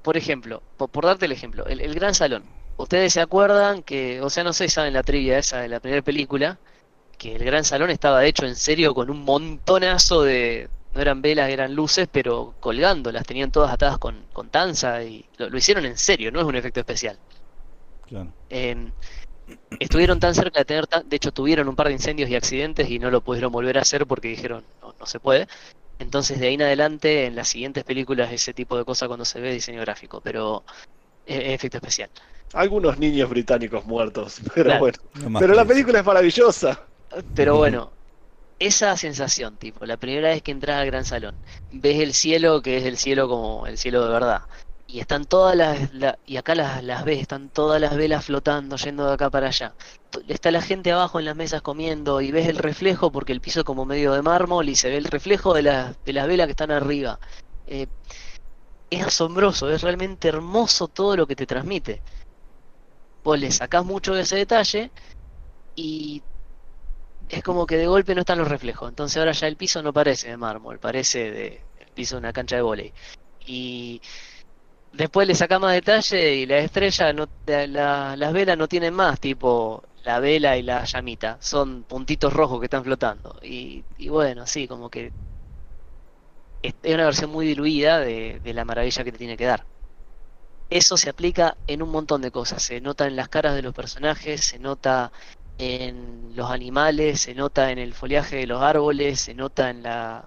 por 0.04 0.16
ejemplo, 0.16 0.62
por, 0.78 0.90
por 0.90 1.06
darte 1.06 1.26
el 1.26 1.32
ejemplo, 1.32 1.66
el, 1.66 1.82
el 1.82 1.96
Gran 1.96 2.14
Salón. 2.14 2.44
Ustedes 2.78 3.14
se 3.14 3.22
acuerdan 3.22 3.82
que, 3.84 4.22
o 4.22 4.30
sea, 4.30 4.44
no 4.44 4.54
sé 4.54 4.66
si 4.70 4.76
saben 4.76 4.94
la 4.94 5.04
trivia 5.04 5.40
esa 5.40 5.60
de 5.62 5.70
la 5.70 5.80
primera 5.80 6.02
película, 6.04 6.60
que 7.20 7.36
el 7.36 7.44
Gran 7.46 7.66
Salón 7.66 7.92
estaba 7.92 8.26
hecho 8.26 8.48
en 8.48 8.56
serio 8.56 8.96
con 8.96 9.12
un 9.12 9.24
montonazo 9.26 10.24
de, 10.24 10.70
no 10.96 11.02
eran 11.02 11.22
velas, 11.22 11.50
eran 11.52 11.76
luces, 11.76 12.08
pero 12.12 12.56
colgando, 12.62 13.12
las 13.12 13.26
tenían 13.28 13.52
todas 13.52 13.72
atadas 13.74 14.00
con, 14.00 14.26
con 14.34 14.50
tanza 14.50 15.04
y 15.04 15.26
lo, 15.38 15.50
lo 15.52 15.58
hicieron 15.60 15.86
en 15.86 15.98
serio, 15.98 16.32
no 16.32 16.40
es 16.42 16.48
un 16.48 16.56
efecto 16.56 16.80
especial. 16.80 17.20
Claro. 18.08 18.34
Eh, 18.50 18.92
estuvieron 19.80 20.20
tan 20.20 20.36
cerca 20.36 20.60
de 20.60 20.66
tener, 20.66 20.88
tan- 20.88 21.08
de 21.08 21.16
hecho 21.16 21.32
tuvieron 21.32 21.68
un 21.68 21.76
par 21.76 21.88
de 21.88 21.94
incendios 21.94 22.30
y 22.30 22.36
accidentes 22.36 22.90
y 22.90 23.00
no 23.00 23.12
lo 23.12 23.22
pudieron 23.22 23.52
volver 23.52 23.78
a 23.78 23.82
hacer 23.82 24.06
porque 24.08 24.30
dijeron 24.30 24.64
no, 24.82 24.94
no 25.00 25.06
se 25.06 25.20
puede. 25.20 25.48
Entonces 26.00 26.40
de 26.40 26.48
ahí 26.48 26.54
en 26.56 26.62
adelante 26.64 27.26
en 27.26 27.36
las 27.36 27.50
siguientes 27.50 27.84
películas 27.84 28.32
ese 28.32 28.54
tipo 28.54 28.78
de 28.78 28.86
cosas 28.86 29.08
cuando 29.08 29.26
se 29.26 29.42
ve 29.42 29.54
diseño 29.54 29.82
gráfico, 29.82 30.22
pero 30.22 30.64
es, 31.26 31.38
es 31.40 31.50
efecto 31.50 31.78
especial. 31.78 32.10
Algunos 32.54 32.98
niños 32.98 33.30
británicos 33.30 33.86
muertos, 33.86 34.42
pero 34.56 34.66
Claro. 34.66 34.80
bueno. 34.80 34.98
No 35.30 35.40
Pero 35.40 35.54
la 35.54 35.66
película 35.66 36.00
es 36.00 36.06
maravillosa. 36.06 36.88
Pero 37.36 37.58
bueno, 37.58 37.92
esa 38.60 38.96
sensación, 38.98 39.58
tipo, 39.58 39.86
la 39.86 39.98
primera 39.98 40.30
vez 40.30 40.42
que 40.42 40.51
entras 40.51 40.78
al 40.80 40.88
gran 40.88 41.06
salón, 41.06 41.36
ves 41.72 42.00
el 42.00 42.13
cielo 42.13 42.62
que 42.62 42.78
es 42.78 42.86
el 42.86 42.98
cielo 42.98 43.28
como 43.28 43.68
el 43.68 43.78
cielo 43.78 44.04
de 44.06 44.12
verdad. 44.12 44.42
Y 44.88 45.00
están 45.00 45.25
todas 45.25 45.56
las, 45.56 45.89
y 46.25 46.38
acá 46.38 46.56
las, 46.56 46.84
las 46.84 47.06
ves, 47.06 47.20
están 47.22 47.50
todas 47.50 47.80
las 47.80 47.96
velas 47.96 48.25
flotando, 48.25 48.75
yendo 48.75 49.06
de 49.06 49.13
acá 49.13 49.30
para 49.30 49.48
allá. 49.48 49.74
Está 50.28 50.50
la 50.51 50.62
gente 50.62 50.92
abajo 50.92 51.20
en 51.20 51.25
las 51.25 51.36
mesas 51.36 51.62
comiendo 51.62 52.22
y 52.22 52.32
ves 52.32 52.48
el 52.48 52.58
reflejo 52.58 53.12
porque 53.12 53.32
el 53.32 53.42
piso 53.42 53.60
es 53.60 53.66
como 53.66 53.86
medio 53.86 54.13
de 54.13 54.24
mármol 54.24 54.68
y 54.68 54.75
se 54.75 54.89
ve 54.89 54.98
el 54.98 55.06
reflejo 55.06 55.54
de, 55.54 55.62
de 56.06 56.13
las 56.13 56.28
velas 56.28 56.48
que 56.48 56.51
están 56.51 56.72
arriba. 56.72 57.20
Eh, 57.68 57.88
es 58.89 59.06
asombroso, 59.06 59.70
es 59.70 59.82
realmente 59.84 60.28
hermoso 60.28 60.88
todo 60.88 61.16
lo 61.16 61.28
que 61.28 61.36
te 61.36 61.46
transmite. 61.46 62.01
Vos 63.24 63.39
le 63.39 63.51
sacás 63.51 63.86
mucho 63.86 64.16
de 64.16 64.24
ese 64.24 64.38
detalle 64.38 64.92
y 65.75 66.24
es 67.30 67.44
como 67.44 67.66
que 67.66 67.78
de 67.78 67.88
golpe 67.88 68.16
no 68.16 68.22
están 68.22 68.40
los 68.40 68.48
reflejos. 68.48 68.90
Entonces 68.90 69.18
ahora 69.18 69.32
ya 69.32 69.48
el 69.48 69.56
piso 69.56 69.82
no 69.84 69.94
parece 69.94 70.30
de 70.30 70.38
mármol, 70.38 70.80
parece 70.80 71.32
de 71.32 71.62
el 71.80 71.88
piso 71.94 72.16
de 72.16 72.20
una 72.20 72.34
cancha 72.34 72.56
de 72.56 72.64
volei. 72.64 72.94
Y 73.46 74.02
después 74.92 75.28
le 75.28 75.36
saca 75.36 75.60
más 75.60 75.74
detalle 75.74 76.36
y 76.36 76.46
la 76.46 76.58
estrella, 76.60 77.14
no, 77.14 77.30
las 77.46 78.34
velas 78.34 78.58
no 78.58 78.68
tienen 78.68 78.94
más, 78.94 79.20
tipo 79.20 79.84
la 80.04 80.20
vela 80.20 80.58
y 80.58 80.64
la 80.64 80.86
llamita, 80.86 81.38
son 81.42 81.84
puntitos 81.84 82.34
rojos 82.34 82.60
que 82.60 82.66
están 82.66 82.84
flotando. 82.84 83.36
Y, 83.44 83.84
bueno, 84.10 84.48
sí, 84.48 84.68
como 84.68 84.90
que 84.90 85.12
es, 86.62 86.74
una 86.84 87.06
versión 87.06 87.32
muy 87.32 87.46
diluida 87.46 88.00
de, 88.00 88.40
de 88.44 88.54
la 88.54 88.66
maravilla 88.66 89.04
que 89.04 89.12
te 89.12 89.18
tiene 89.18 89.38
que 89.38 89.46
dar. 89.46 89.66
Eso 90.70 90.98
se 90.98 91.10
aplica 91.10 91.58
en 91.68 91.82
un 91.82 91.90
montón 91.90 92.22
de 92.22 92.32
cosas, 92.32 92.62
se 92.64 92.80
nota 92.80 93.08
en 93.08 93.16
las 93.16 93.30
caras 93.30 93.56
de 93.56 93.64
los 93.64 93.74
personajes, 93.74 94.46
se 94.46 94.60
nota 94.60 95.12
en 95.60 96.32
los 96.36 96.50
animales, 96.50 97.22
se 97.22 97.36
nota 97.36 97.72
en 97.72 97.78
el 97.78 97.94
follaje 97.94 98.38
de 98.38 98.48
los 98.48 98.62
árboles, 98.62 99.20
se 99.20 99.34
nota 99.36 99.70
en 99.70 99.84
la... 99.84 100.25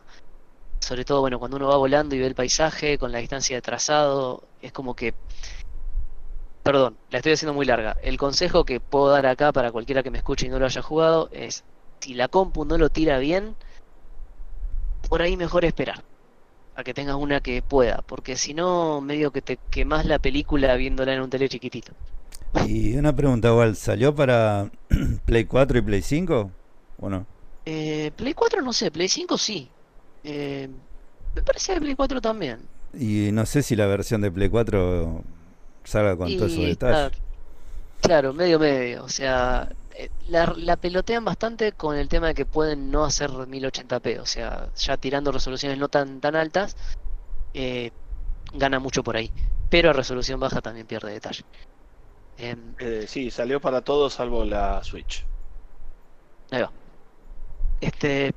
Sobre 0.80 1.04
todo, 1.04 1.20
bueno, 1.20 1.38
cuando 1.38 1.56
uno 1.56 1.68
va 1.68 1.76
volando 1.76 2.14
y 2.14 2.20
ve 2.20 2.26
el 2.26 2.34
paisaje 2.34 2.98
con 2.98 3.12
la 3.12 3.18
distancia 3.18 3.56
de 3.56 3.62
trazado, 3.62 4.44
es 4.60 4.72
como 4.72 4.94
que... 4.94 5.14
Perdón, 6.62 6.96
la 7.10 7.18
estoy 7.18 7.32
haciendo 7.32 7.54
muy 7.54 7.66
larga. 7.66 7.96
El 8.02 8.18
consejo 8.18 8.64
que 8.64 8.78
puedo 8.78 9.08
dar 9.08 9.26
acá 9.26 9.52
para 9.52 9.72
cualquiera 9.72 10.02
que 10.02 10.10
me 10.10 10.18
escuche 10.18 10.46
y 10.46 10.48
no 10.50 10.58
lo 10.58 10.66
haya 10.66 10.82
jugado 10.82 11.28
es, 11.32 11.64
si 12.00 12.14
la 12.14 12.28
compu 12.28 12.64
no 12.64 12.78
lo 12.78 12.90
tira 12.90 13.18
bien, 13.18 13.56
por 15.08 15.22
ahí 15.22 15.36
mejor 15.36 15.64
esperar 15.64 16.04
a 16.74 16.84
que 16.84 16.94
tengas 16.94 17.16
una 17.16 17.40
que 17.40 17.62
pueda, 17.62 18.02
porque 18.06 18.36
si 18.36 18.54
no, 18.54 19.00
medio 19.00 19.30
que 19.30 19.42
te 19.42 19.58
quemas 19.70 20.06
la 20.06 20.18
película 20.18 20.74
viéndola 20.76 21.14
en 21.14 21.22
un 21.22 21.30
tele 21.30 21.48
chiquitito. 21.48 21.92
Y 22.66 22.96
una 22.96 23.14
pregunta 23.14 23.48
igual, 23.48 23.76
¿salió 23.76 24.14
para 24.14 24.70
Play 25.24 25.44
4 25.44 25.78
y 25.78 25.82
Play 25.82 26.02
5 26.02 26.50
o 27.00 27.10
no? 27.10 27.26
Eh, 27.64 28.10
Play 28.16 28.34
4 28.34 28.62
no 28.62 28.72
sé, 28.72 28.90
Play 28.90 29.08
5 29.08 29.38
sí. 29.38 29.70
Eh, 30.24 30.68
me 31.34 31.42
parece 31.42 31.74
que 31.74 31.80
Play 31.80 31.94
4 31.94 32.20
también. 32.20 32.60
Y 32.94 33.30
no 33.32 33.46
sé 33.46 33.62
si 33.62 33.74
la 33.74 33.86
versión 33.86 34.20
de 34.20 34.30
Play 34.30 34.48
4 34.48 35.22
salga 35.84 36.16
con 36.16 36.36
todos 36.36 36.52
esos 36.52 36.64
detalles. 36.64 37.18
Claro, 38.00 38.32
medio 38.32 38.58
medio. 38.58 39.04
O 39.04 39.08
sea, 39.08 39.72
eh, 39.94 40.10
la, 40.28 40.76
pelotean 40.76 41.24
bastante 41.24 41.72
con 41.72 41.96
el 41.96 42.08
tema 42.08 42.28
de 42.28 42.34
que 42.34 42.44
pueden 42.44 42.90
no 42.90 43.04
hacer 43.04 43.30
1080p. 43.30 44.20
O 44.20 44.26
sea, 44.26 44.68
ya 44.76 44.96
tirando 44.96 45.32
resoluciones 45.32 45.78
no 45.78 45.88
tan, 45.88 46.20
tan 46.20 46.36
altas, 46.36 46.76
gana 48.54 48.78
mucho 48.78 49.02
por 49.02 49.16
ahí. 49.16 49.32
Pero 49.70 49.90
a 49.90 49.92
resolución 49.94 50.38
baja 50.38 50.60
también 50.60 50.86
pierde 50.86 51.12
detalle. 51.12 51.44
Em, 52.38 52.74
eh, 52.78 53.04
sí, 53.08 53.30
salió 53.30 53.60
para 53.60 53.82
todos 53.82 54.14
salvo 54.14 54.44
la 54.44 54.82
Switch. 54.82 55.24
Ahí 56.50 56.62
va. 56.62 56.72
Este, 57.80 58.34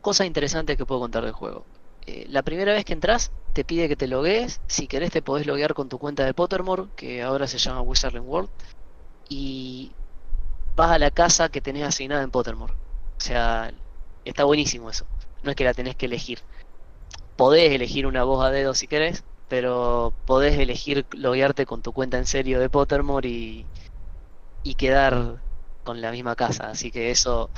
cosa 0.00 0.26
interesante 0.26 0.76
que 0.76 0.86
puedo 0.86 1.00
contar 1.00 1.24
del 1.24 1.32
juego. 1.32 1.64
Eh, 2.06 2.26
la 2.28 2.42
primera 2.42 2.72
vez 2.72 2.84
que 2.84 2.92
entras, 2.92 3.30
te 3.52 3.64
pide 3.64 3.88
que 3.88 3.96
te 3.96 4.06
loguees. 4.06 4.60
Si 4.66 4.86
querés, 4.86 5.10
te 5.10 5.22
podés 5.22 5.46
loguear 5.46 5.74
con 5.74 5.88
tu 5.88 5.98
cuenta 5.98 6.24
de 6.24 6.34
Pottermore, 6.34 6.86
que 6.96 7.22
ahora 7.22 7.46
se 7.46 7.58
llama 7.58 7.82
Wizarding 7.82 8.26
World. 8.26 8.50
Y 9.28 9.92
vas 10.76 10.90
a 10.90 10.98
la 10.98 11.10
casa 11.10 11.48
que 11.48 11.60
tenés 11.60 11.84
asignada 11.84 12.22
en 12.22 12.30
Pottermore. 12.30 12.74
O 12.74 13.20
sea, 13.20 13.72
está 14.24 14.44
buenísimo 14.44 14.90
eso. 14.90 15.06
No 15.42 15.50
es 15.50 15.56
que 15.56 15.64
la 15.64 15.74
tenés 15.74 15.96
que 15.96 16.06
elegir. 16.06 16.40
Podés 17.36 17.72
elegir 17.72 18.06
una 18.06 18.24
voz 18.24 18.44
a 18.44 18.50
dedo 18.50 18.74
si 18.74 18.86
querés, 18.86 19.24
pero 19.52 20.14
podés 20.24 20.58
elegir 20.58 21.04
loguearte 21.12 21.66
con 21.66 21.82
tu 21.82 21.92
cuenta 21.92 22.16
en 22.16 22.24
serio 22.24 22.58
de 22.58 22.70
Pottermore 22.70 23.28
y, 23.28 23.66
quedar 24.78 25.42
con 25.84 26.00
la 26.00 26.10
misma 26.10 26.34
casa. 26.34 26.70
Así 26.70 26.90
que 26.90 27.10
eso, 27.10 27.50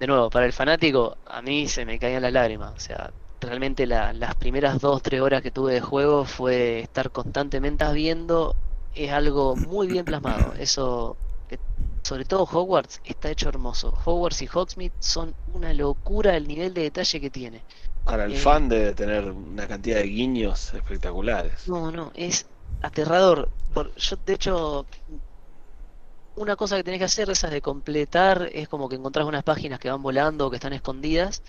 de 0.00 0.06
nuevo, 0.06 0.30
para 0.30 0.46
el 0.46 0.54
fanático, 0.54 1.18
a 1.26 1.42
mí 1.42 1.68
se 1.68 1.84
me 1.84 1.98
caían 1.98 2.22
las 2.22 2.32
lágrimas. 2.32 2.72
O 2.74 2.80
sea, 2.80 3.12
realmente 3.38 3.86
las 3.86 4.34
primeras 4.36 4.80
dos, 4.80 5.02
tres 5.02 5.20
horas 5.20 5.42
que 5.42 5.50
tuve 5.50 5.74
de 5.74 5.82
juego 5.82 6.24
fue 6.24 6.80
estar 6.80 7.10
constantemente 7.10 7.84
viendo. 7.92 8.56
Es 8.94 9.12
algo 9.12 9.56
muy 9.56 9.88
bien 9.88 10.06
plasmado. 10.06 10.54
Eso, 10.54 11.18
sobre 12.02 12.24
todo 12.24 12.44
Hogwarts, 12.44 13.02
está 13.04 13.30
hecho 13.30 13.50
hermoso. 13.50 13.92
Hogwarts 14.06 14.40
y 14.40 14.48
Hogsmeade 14.50 14.94
son 15.00 15.34
una 15.52 15.74
locura 15.74 16.34
el 16.34 16.48
nivel 16.48 16.72
de 16.72 16.84
detalle 16.84 17.20
que 17.20 17.28
tiene. 17.28 17.62
Para 18.06 18.24
el 18.24 18.34
eh, 18.34 18.38
fan 18.38 18.68
debe 18.68 18.92
tener 18.92 19.24
una 19.24 19.66
cantidad 19.66 19.96
de 19.96 20.04
guiños 20.04 20.72
espectaculares. 20.72 21.66
No, 21.66 21.90
no, 21.90 22.12
es 22.14 22.46
aterrador. 22.80 23.48
Por, 23.74 23.92
yo, 23.96 24.16
de 24.24 24.32
hecho, 24.32 24.86
una 26.36 26.54
cosa 26.54 26.76
que 26.76 26.84
tenés 26.84 26.98
que 26.98 27.04
hacer, 27.04 27.28
esas 27.30 27.50
de 27.50 27.60
completar, 27.60 28.48
es 28.52 28.68
como 28.68 28.88
que 28.88 28.94
encontrás 28.94 29.26
unas 29.26 29.42
páginas 29.42 29.80
que 29.80 29.90
van 29.90 30.02
volando 30.02 30.46
o 30.46 30.50
que 30.50 30.56
están 30.56 30.72
escondidas. 30.72 31.42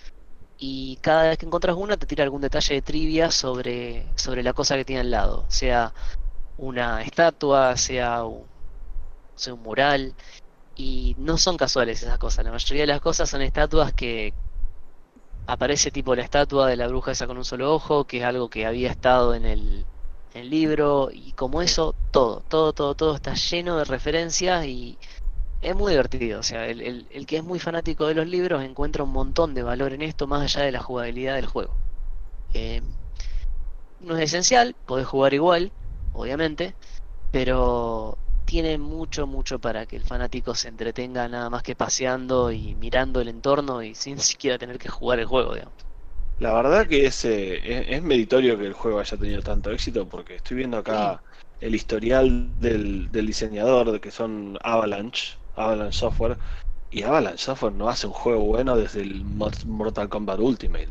Y 0.58 0.96
cada 1.00 1.28
vez 1.28 1.38
que 1.38 1.46
encontrás 1.46 1.76
una 1.76 1.96
te 1.96 2.06
tira 2.06 2.24
algún 2.24 2.40
detalle 2.40 2.74
de 2.74 2.82
trivia 2.82 3.30
sobre, 3.30 4.04
sobre 4.16 4.42
la 4.42 4.52
cosa 4.52 4.74
que 4.74 4.84
tiene 4.84 5.02
al 5.02 5.12
lado. 5.12 5.44
Sea 5.46 5.94
una 6.56 7.02
estatua, 7.02 7.76
sea 7.76 8.24
un, 8.24 8.42
sea 9.36 9.54
un 9.54 9.62
mural. 9.62 10.12
Y 10.74 11.14
no 11.18 11.38
son 11.38 11.56
casuales 11.56 12.02
esas 12.02 12.18
cosas. 12.18 12.44
La 12.44 12.50
mayoría 12.50 12.82
de 12.82 12.88
las 12.88 13.00
cosas 13.00 13.30
son 13.30 13.42
estatuas 13.42 13.92
que, 13.92 14.34
aparece 15.48 15.90
tipo 15.90 16.14
la 16.14 16.22
estatua 16.22 16.68
de 16.68 16.76
la 16.76 16.86
bruja 16.88 17.12
esa 17.12 17.26
con 17.26 17.38
un 17.38 17.44
solo 17.44 17.74
ojo, 17.74 18.04
que 18.04 18.18
es 18.18 18.24
algo 18.24 18.50
que 18.50 18.66
había 18.66 18.90
estado 18.90 19.34
en 19.34 19.46
el, 19.46 19.86
libro, 20.34 21.08
y 21.12 21.32
como 21.32 21.62
eso, 21.62 21.96
todo, 22.12 22.44
todo, 22.48 22.72
todo, 22.72 22.94
todo 22.94 23.16
está 23.16 23.34
lleno 23.34 23.76
de 23.76 23.84
referencias 23.84 24.64
y 24.66 24.96
es 25.62 25.74
muy 25.74 25.90
divertido. 25.90 26.38
O 26.38 26.42
sea, 26.44 26.68
el, 26.68 27.08
el, 27.10 27.26
que 27.26 27.38
es 27.38 27.42
muy 27.42 27.58
fanático 27.58 28.06
de 28.06 28.14
los 28.14 28.28
libros 28.28 28.62
encuentra 28.62 29.02
un 29.02 29.10
montón 29.10 29.52
de 29.54 29.64
valor 29.64 29.94
en 29.94 30.02
esto, 30.02 30.28
más 30.28 30.42
allá 30.42 30.64
de 30.64 30.70
la 30.70 30.80
jugabilidad 30.80 31.34
del 31.34 31.46
juego. 31.46 31.74
Eh, 32.54 32.82
no 33.98 34.16
es 34.16 34.22
esencial, 34.22 34.76
podés 34.86 35.08
jugar 35.08 35.34
igual, 35.34 35.72
obviamente, 36.12 36.76
pero 37.32 38.16
tiene 38.48 38.78
mucho, 38.78 39.26
mucho 39.26 39.58
para 39.58 39.84
que 39.84 39.96
el 39.96 40.02
fanático 40.02 40.54
se 40.54 40.68
entretenga 40.68 41.28
nada 41.28 41.50
más 41.50 41.62
que 41.62 41.76
paseando 41.76 42.50
y 42.50 42.74
mirando 42.76 43.20
el 43.20 43.28
entorno 43.28 43.82
y 43.82 43.94
sin 43.94 44.18
siquiera 44.30 44.56
tener 44.56 44.78
que 44.78 44.88
jugar 44.88 45.18
el 45.18 45.26
juego, 45.26 45.52
digamos. 45.52 45.74
La 46.40 46.54
verdad 46.54 46.86
que 46.86 47.04
es, 47.04 47.26
eh, 47.26 47.94
es, 47.94 48.02
meritorio 48.02 48.58
que 48.58 48.64
el 48.64 48.72
juego 48.72 49.00
haya 49.00 49.18
tenido 49.18 49.42
tanto 49.42 49.70
éxito 49.70 50.08
porque 50.08 50.36
estoy 50.36 50.56
viendo 50.56 50.78
acá 50.78 51.20
el 51.60 51.74
historial 51.74 52.48
del, 52.58 53.10
diseñador, 53.12 53.92
de 53.92 54.00
que 54.00 54.10
son 54.10 54.56
Avalanche, 54.62 55.36
Avalanche 55.54 55.98
Software, 55.98 56.38
y 56.90 57.02
Avalanche 57.02 57.44
Software 57.44 57.74
no 57.74 57.90
hace 57.90 58.06
un 58.06 58.14
juego 58.14 58.40
bueno 58.44 58.76
desde 58.76 59.02
el 59.02 59.24
Mortal 59.24 60.08
Kombat 60.08 60.38
Ultimate, 60.38 60.88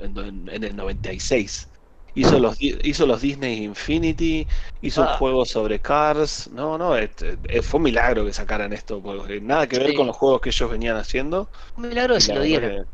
en, 0.00 0.18
en, 0.18 0.48
en 0.50 0.64
el 0.64 0.76
96. 0.76 1.68
Hizo 2.14 2.38
los, 2.38 2.56
hizo 2.60 3.06
los 3.06 3.22
Disney 3.22 3.64
Infinity, 3.64 4.46
hizo 4.82 5.00
un 5.00 5.08
ah. 5.08 5.16
juego 5.16 5.46
sobre 5.46 5.80
Cars. 5.80 6.50
No, 6.52 6.76
no, 6.76 6.96
este, 6.96 7.38
eh, 7.48 7.62
fue 7.62 7.78
un 7.78 7.84
milagro 7.84 8.24
que 8.26 8.32
sacaran 8.32 8.72
esto, 8.72 9.00
porque 9.00 9.40
nada 9.40 9.66
que 9.66 9.78
ver 9.78 9.94
con 9.94 10.06
los 10.06 10.16
juegos 10.16 10.42
que 10.42 10.50
ellos 10.50 10.70
venían 10.70 10.96
haciendo. 10.96 11.48
Un 11.76 11.88
milagro 11.88 12.14
que 12.14 12.20
se 12.20 12.34
lo 12.34 12.42
dieran. 12.42 12.86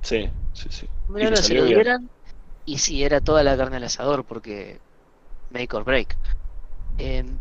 Sí, 0.00 0.30
sí, 0.54 0.68
sí. 0.70 0.88
Un 1.08 1.14
milagro 1.16 1.36
que 1.36 1.42
se 1.42 1.54
lo 1.54 1.64
dieran. 1.64 2.08
Y 2.64 2.78
sí, 2.78 3.04
era 3.04 3.20
toda 3.20 3.42
la 3.42 3.56
carne 3.56 3.76
al 3.76 3.84
asador, 3.84 4.24
porque 4.24 4.78
make 5.50 5.76
or 5.76 5.84
break. 5.84 6.16
Em, 6.96 7.38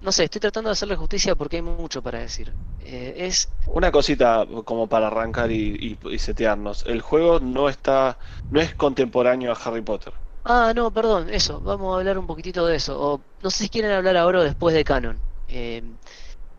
no 0.00 0.10
sé, 0.10 0.24
estoy 0.24 0.40
tratando 0.40 0.68
de 0.68 0.72
hacerle 0.72 0.96
justicia 0.96 1.34
porque 1.34 1.56
hay 1.56 1.62
mucho 1.62 2.02
para 2.02 2.18
decir. 2.18 2.52
Eh, 2.84 3.14
es 3.18 3.48
una 3.66 3.92
cosita 3.92 4.46
como 4.64 4.88
para 4.88 5.06
arrancar 5.06 5.52
y, 5.52 5.98
y, 6.04 6.18
setearnos. 6.18 6.84
El 6.86 7.00
juego 7.00 7.38
no 7.38 7.68
está, 7.68 8.18
no 8.50 8.60
es 8.60 8.74
contemporáneo 8.74 9.52
a 9.52 9.54
Harry 9.54 9.80
Potter. 9.80 10.12
Ah, 10.44 10.72
no, 10.74 10.92
perdón, 10.92 11.30
eso, 11.30 11.60
vamos 11.60 11.94
a 11.94 11.98
hablar 11.98 12.18
un 12.18 12.26
poquitito 12.26 12.66
de 12.66 12.76
eso. 12.76 13.00
O 13.00 13.24
no 13.42 13.50
sé 13.50 13.64
si 13.64 13.68
quieren 13.70 13.92
hablar 13.92 14.16
ahora 14.16 14.40
o 14.40 14.42
después 14.44 14.74
de 14.74 14.84
Canon. 14.84 15.24
Eh, 15.48 15.82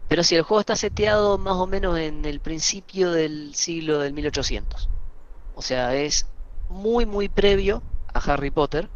pero 0.07 0.23
si 0.23 0.35
el 0.35 0.43
juego 0.43 0.61
está 0.61 0.75
seteado 0.75 1.37
más 1.37 1.55
o 1.55 1.67
menos 1.67 1.97
en 1.99 2.25
el 2.25 2.41
principio 2.41 3.11
del 3.11 3.55
siglo 3.55 3.99
del 3.99 4.13
1800. 4.13 4.89
O 5.55 5.61
sea, 5.61 5.95
es 5.95 6.27
muy, 6.69 7.05
muy 7.05 7.29
previo 7.29 7.83
a 8.13 8.19
Harry 8.19 8.51
Potter. 8.51 8.89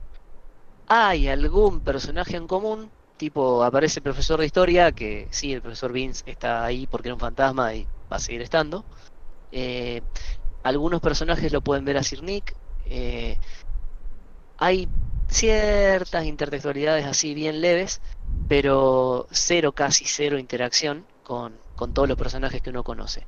Hay 0.87 1.27
algún 1.27 1.81
personaje 1.81 2.37
en 2.37 2.47
común, 2.47 2.91
tipo 3.17 3.63
aparece 3.63 3.99
el 3.99 4.03
profesor 4.03 4.39
de 4.39 4.45
historia, 4.45 4.91
que 4.91 5.27
sí, 5.31 5.53
el 5.53 5.61
profesor 5.61 5.91
Vince 5.91 6.23
está 6.29 6.63
ahí 6.65 6.87
porque 6.87 7.09
era 7.09 7.15
un 7.15 7.19
fantasma 7.19 7.73
y 7.75 7.85
va 8.11 8.17
a 8.17 8.19
seguir 8.19 8.41
estando. 8.41 8.85
Eh, 9.51 10.01
algunos 10.63 11.01
personajes 11.01 11.51
lo 11.51 11.61
pueden 11.61 11.85
ver 11.85 11.97
a 11.97 12.03
Sir 12.03 12.23
Nick. 12.23 12.55
Eh, 12.85 13.37
hay 14.57 14.87
ciertas 15.29 16.25
intertextualidades 16.25 17.05
así 17.05 17.33
bien 17.33 17.61
leves, 17.61 18.01
pero 18.47 19.27
cero, 19.31 19.71
casi 19.73 20.05
cero 20.05 20.39
interacción 20.39 21.05
con, 21.23 21.55
con 21.75 21.93
todos 21.93 22.07
los 22.07 22.17
personajes 22.17 22.61
que 22.61 22.69
uno 22.69 22.83
conoce. 22.83 23.25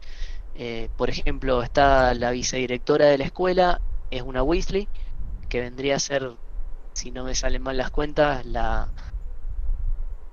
Eh, 0.55 0.89
por 0.97 1.09
ejemplo, 1.09 1.63
está 1.63 2.13
la 2.13 2.31
vicedirectora 2.31 3.05
de 3.05 3.17
la 3.17 3.25
escuela, 3.25 3.81
es 4.11 4.21
una 4.21 4.43
Weasley, 4.43 4.87
que 5.47 5.61
vendría 5.61 5.95
a 5.95 5.99
ser, 5.99 6.31
si 6.93 7.11
no 7.11 7.23
me 7.23 7.35
salen 7.35 7.61
mal 7.61 7.77
las 7.77 7.91
cuentas, 7.91 8.45
la, 8.45 8.89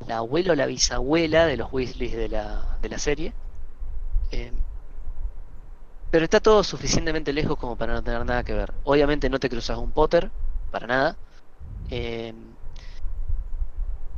la 0.07 0.19
abuela 0.19 0.53
o 0.53 0.57
la 0.57 0.67
bisabuela 0.67 1.47
de 1.47 1.57
los 1.57 1.73
Weasleys 1.73 2.17
de 2.17 2.29
la, 2.29 2.79
de 2.81 2.89
la 2.89 2.99
serie. 2.99 3.33
Eh, 4.31 4.53
pero 6.11 6.25
está 6.25 6.41
todo 6.41 6.65
suficientemente 6.65 7.33
lejos 7.33 7.59
como 7.59 7.77
para 7.77 7.93
no 7.93 8.03
tener 8.03 8.25
nada 8.25 8.45
que 8.45 8.55
ver. 8.55 8.73
Obviamente 8.85 9.29
no 9.29 9.39
te 9.39 9.49
cruzas 9.49 9.79
un 9.79 9.93
Potter, 9.93 10.31
para 10.77 10.87
nada. 10.87 11.17
Eh, 11.91 12.35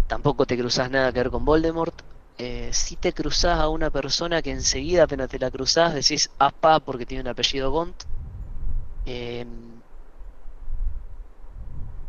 tampoco 0.08 0.44
te 0.44 0.58
cruzas 0.58 0.90
nada 0.90 1.12
que 1.12 1.20
ver 1.20 1.30
con 1.30 1.44
Voldemort. 1.44 1.94
Eh, 2.38 2.70
si 2.72 2.96
te 2.96 3.12
cruzas 3.12 3.60
a 3.60 3.68
una 3.68 3.90
persona 3.90 4.42
que 4.42 4.50
enseguida 4.50 5.04
apenas 5.04 5.28
te 5.28 5.38
la 5.38 5.50
cruzas 5.50 5.94
decís 5.94 6.30
apa 6.38 6.80
porque 6.80 7.06
tiene 7.06 7.22
un 7.22 7.28
apellido 7.28 7.70
Gont. 7.70 7.94
Eh, 9.06 9.46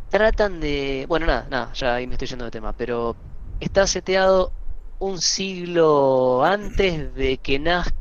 tratan 0.09 0.59
de... 0.59 1.05
Bueno, 1.07 1.27
nada, 1.27 1.47
nada, 1.49 1.73
ya 1.73 1.95
ahí 1.95 2.07
me 2.07 2.15
estoy 2.15 2.27
yendo 2.29 2.45
de 2.45 2.51
tema, 2.51 2.73
pero 2.73 3.15
está 3.59 3.85
seteado 3.85 4.51
un 4.99 5.21
siglo 5.21 6.43
antes 6.43 7.13
de 7.13 7.37
que 7.37 7.59
nazca 7.59 7.93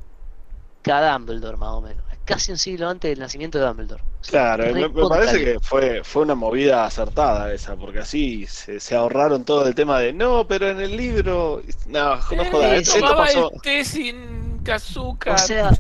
Dumbledore, 0.87 1.59
más 1.59 1.71
o 1.75 1.81
menos. 1.83 2.08
Casi 2.29 2.53
un 2.53 2.59
siglo 2.59 2.91
antes 2.91 3.11
del 3.11 3.19
nacimiento 3.21 3.59
de 3.59 3.65
Dumbledore. 3.65 4.03
Claro, 4.29 4.75
me, 4.75 4.91
parece 4.91 5.43
que 5.43 5.61
fue, 5.61 6.05
fue 6.05 6.23
una 6.23 6.35
movida 6.35 6.85
acertada 6.85 7.51
esa, 7.55 7.75
porque 7.75 8.01
así 8.01 8.47
se, 8.47 8.95
ahorraron 8.95 9.47
todo 9.47 9.67
el 9.67 9.75
tema 9.75 9.99
de 9.99 10.13
no, 10.13 10.47
pero 10.47 10.69
en 10.69 10.79
el 10.79 10.95
libro. 10.95 11.63
No, 11.87 12.17
no 12.17 12.45
jodas. 12.51 12.95
Eh, 12.95 13.01
pasó... 13.01 13.51
el 13.55 13.61
té 13.63 13.83
sin 13.83 14.61
azúcar. 14.71 15.37
O 15.37 15.39
sea, 15.39 15.71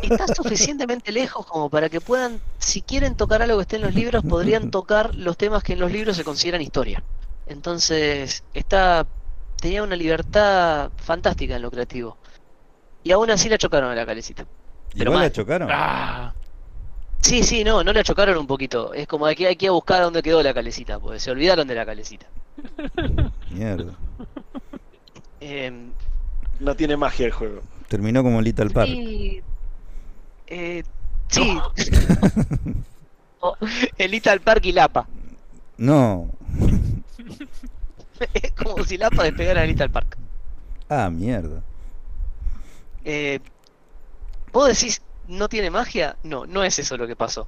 está 0.00 0.26
suficientemente 0.34 1.10
lejos 1.10 1.44
como 1.44 1.68
para 1.68 1.88
que 1.88 2.00
puedan, 2.00 2.40
si 2.58 2.82
quieren 2.82 3.16
tocar 3.16 3.42
algo 3.42 3.56
que 3.56 3.62
esté 3.62 3.74
en 3.74 3.82
los 3.82 3.94
libros, 3.94 4.22
podrían 4.22 4.70
tocar 4.70 5.16
los 5.16 5.36
temas 5.36 5.64
que 5.64 5.72
en 5.72 5.80
los 5.80 5.90
libros 5.90 6.16
se 6.16 6.22
consideran 6.22 6.62
historia. 6.62 7.02
Entonces, 7.48 8.44
está 8.54 9.08
tenía 9.60 9.82
una 9.82 9.96
libertad 9.96 10.90
fantástica 10.96 11.56
en 11.56 11.62
lo 11.62 11.70
creativo. 11.72 12.16
Y 13.02 13.12
aún 13.12 13.30
así 13.30 13.48
la 13.48 13.58
chocaron 13.58 13.90
a 13.90 13.94
la 13.94 14.06
calecita. 14.06 14.46
Pero 14.96 15.18
la 15.18 15.30
chocaron? 15.30 15.68
Ah. 15.70 16.34
Sí, 17.20 17.42
sí, 17.42 17.64
no, 17.64 17.84
no 17.84 17.92
la 17.92 18.02
chocaron 18.02 18.38
un 18.38 18.46
poquito. 18.46 18.94
Es 18.94 19.06
como 19.06 19.26
que 19.26 19.46
hay 19.46 19.56
que 19.56 19.66
ir 19.66 19.70
a 19.70 19.72
buscar 19.72 20.02
dónde 20.02 20.22
quedó 20.22 20.42
la 20.42 20.54
calecita, 20.54 20.98
pues 20.98 21.22
se 21.22 21.30
olvidaron 21.30 21.68
de 21.68 21.74
la 21.74 21.86
calecita. 21.86 22.26
Mierda. 23.50 23.94
Em, 25.40 25.90
no 26.58 26.74
tiene 26.74 26.96
magia 26.96 27.26
el 27.26 27.32
juego. 27.32 27.60
Terminó 27.88 28.22
como 28.22 28.40
Little 28.40 28.70
Park. 28.70 28.88
Sí. 28.88 29.42
Eh, 30.46 30.82
sí. 31.28 31.58
el 33.98 34.10
Little 34.10 34.40
Park 34.40 34.64
y 34.64 34.72
Lapa. 34.72 35.06
No. 35.76 36.30
es 38.34 38.52
como 38.52 38.84
si 38.84 38.96
Lapa 38.96 39.24
despegara 39.24 39.64
el 39.64 39.70
Little 39.70 39.88
Park. 39.88 40.16
Ah, 40.88 41.10
mierda. 41.10 41.62
Eh, 43.04 43.40
¿Vos 44.52 44.68
decís 44.68 45.02
no 45.26 45.48
tiene 45.48 45.70
magia? 45.70 46.16
No, 46.22 46.46
no 46.46 46.64
es 46.64 46.78
eso 46.78 46.96
lo 46.96 47.06
que 47.06 47.16
pasó. 47.16 47.46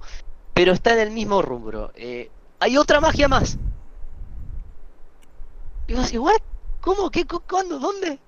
Pero 0.55 0.73
está 0.73 0.93
en 0.93 1.01
el 1.01 1.11
mismo 1.11 1.43
rubro. 1.43 1.91
Eh, 1.95 2.31
hay 2.61 2.77
otra 2.77 3.01
magia 3.01 3.29
más. 3.29 3.57
Y 5.89 5.95
vos 5.95 6.05
decís, 6.05 6.21
¿what? 6.21 6.41
¿Cómo? 6.81 7.11
¿Qué? 7.11 7.27
¿Cuándo? 7.27 7.79
¿Dónde? 7.79 8.19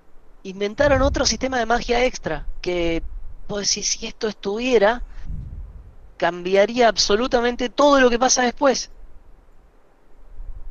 Inventaron 0.43 1.01
otro 1.01 1.25
sistema 1.25 1.57
de 1.57 1.65
magia 1.65 2.03
extra. 2.05 2.47
Que 2.61 3.01
vos 3.47 3.61
decís, 3.67 3.87
si 3.87 4.07
esto 4.07 4.27
estuviera, 4.27 5.03
cambiaría 6.17 6.87
absolutamente 6.87 7.69
todo 7.69 7.99
lo 7.99 8.09
que 8.09 8.19
pasa 8.19 8.43
después. 8.43 8.91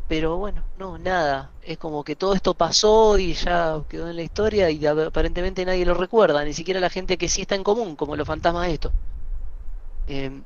Pero 0.08 0.36
bueno, 0.36 0.62
no, 0.78 0.98
nada. 0.98 1.50
Es 1.62 1.78
como 1.78 2.04
que 2.04 2.16
todo 2.16 2.34
esto 2.34 2.54
pasó 2.54 3.18
y 3.18 3.34
ya 3.34 3.80
quedó 3.88 4.08
en 4.10 4.16
la 4.16 4.22
historia 4.22 4.70
y 4.70 4.84
aparentemente 4.86 5.64
nadie 5.64 5.86
lo 5.86 5.94
recuerda, 5.94 6.44
ni 6.44 6.52
siquiera 6.52 6.80
la 6.80 6.90
gente 6.90 7.16
que 7.16 7.28
sí 7.28 7.42
está 7.42 7.54
en 7.54 7.64
común, 7.64 7.96
como 7.96 8.16
los 8.16 8.26
fantasmas 8.26 8.66
de 8.66 8.74
esto. 8.74 8.92
Eh, 10.06 10.42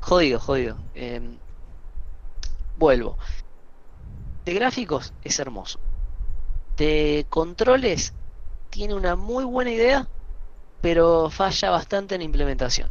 jodido, 0.00 0.40
jodido. 0.40 0.76
Em, 0.94 1.38
vuelvo. 2.76 3.16
De 4.44 4.54
gráficos 4.54 5.12
es 5.22 5.38
hermoso. 5.38 5.78
De 6.76 7.26
controles 7.28 8.14
tiene 8.70 8.94
una 8.94 9.16
muy 9.16 9.44
buena 9.44 9.70
idea, 9.70 10.08
pero 10.80 11.30
falla 11.30 11.70
bastante 11.70 12.16
en 12.16 12.22
implementación. 12.22 12.90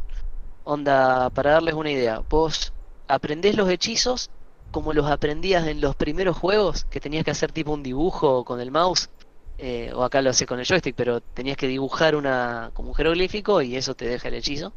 Onda, 0.64 1.30
para 1.30 1.52
darles 1.52 1.74
una 1.74 1.90
idea, 1.90 2.20
vos 2.30 2.72
aprendés 3.08 3.56
los 3.56 3.68
hechizos 3.68 4.30
como 4.72 4.92
los 4.94 5.06
aprendías 5.10 5.66
en 5.68 5.80
los 5.80 5.94
primeros 5.96 6.36
juegos, 6.36 6.84
que 6.86 7.00
tenías 7.00 7.24
que 7.24 7.30
hacer 7.30 7.52
tipo 7.52 7.72
un 7.72 7.82
dibujo 7.82 8.44
con 8.44 8.60
el 8.60 8.72
mouse, 8.72 9.10
eh, 9.58 9.92
o 9.94 10.02
acá 10.02 10.22
lo 10.22 10.30
hace 10.30 10.46
con 10.46 10.58
el 10.58 10.66
joystick, 10.66 10.96
pero 10.96 11.20
tenías 11.20 11.56
que 11.56 11.68
dibujar 11.68 12.16
una 12.16 12.70
como 12.74 12.88
un 12.90 12.94
jeroglífico 12.96 13.62
y 13.62 13.76
eso 13.76 13.94
te 13.94 14.06
deja 14.06 14.28
el 14.28 14.34
hechizo. 14.34 14.72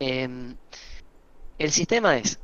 Em, 0.00 0.56
el 1.58 1.70
sistema 1.72 2.16
es, 2.16 2.40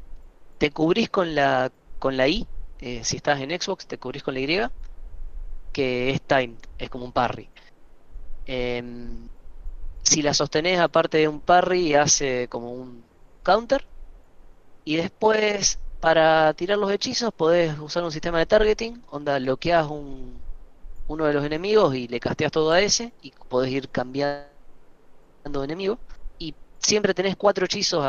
te 0.59 0.71
cubrís 0.71 1.09
con 1.11 1.35
la, 1.35 1.73
con 1.99 2.17
la 2.17 2.29
I, 2.29 2.47
eh, 2.81 3.03
si 3.05 3.17
estás 3.17 3.41
en 3.41 3.51
Xbox, 3.59 3.87
te 3.87 3.99
cubrís 3.99 4.23
con 4.23 4.35
la 4.35 4.41
Y, 4.41 4.47
que 5.73 6.11
es 6.11 6.23
timed, 6.23 6.59
es 6.79 6.91
como 6.91 7.05
un 7.07 7.13
parry. 7.13 7.49
Em, 8.47 9.29
si 10.03 10.23
la 10.23 10.35
sostenés 10.35 10.79
aparte 10.81 11.19
de 11.19 11.29
un 11.29 11.41
parry, 11.41 11.95
hace 11.95 12.49
como 12.49 12.73
un 12.73 13.05
counter. 13.43 13.85
Y 14.85 14.97
después 14.97 15.79
para 16.05 16.53
tirar 16.53 16.77
los 16.77 16.93
hechizos 16.93 17.33
podés 17.33 17.79
usar 17.79 18.05
un 18.05 18.13
sistema 18.13 18.39
de 18.39 18.45
targeting, 18.45 19.03
onda 19.11 19.39
bloqueas 19.39 19.87
un, 19.87 20.35
uno 21.09 21.25
de 21.25 21.33
los 21.33 21.43
enemigos 21.47 21.95
y 21.95 22.09
le 22.09 22.21
casteas 22.21 22.53
todo 22.53 22.73
a 22.73 22.81
ese 22.83 23.15
y 23.23 23.33
podés 23.49 23.73
ir 23.73 23.89
cambiando 23.89 24.45
de 25.47 25.65
enemigo. 25.65 25.99
Y 26.39 26.55
siempre 26.77 27.15
tenés 27.15 27.37
cuatro 27.37 27.65
hechizos 27.65 28.05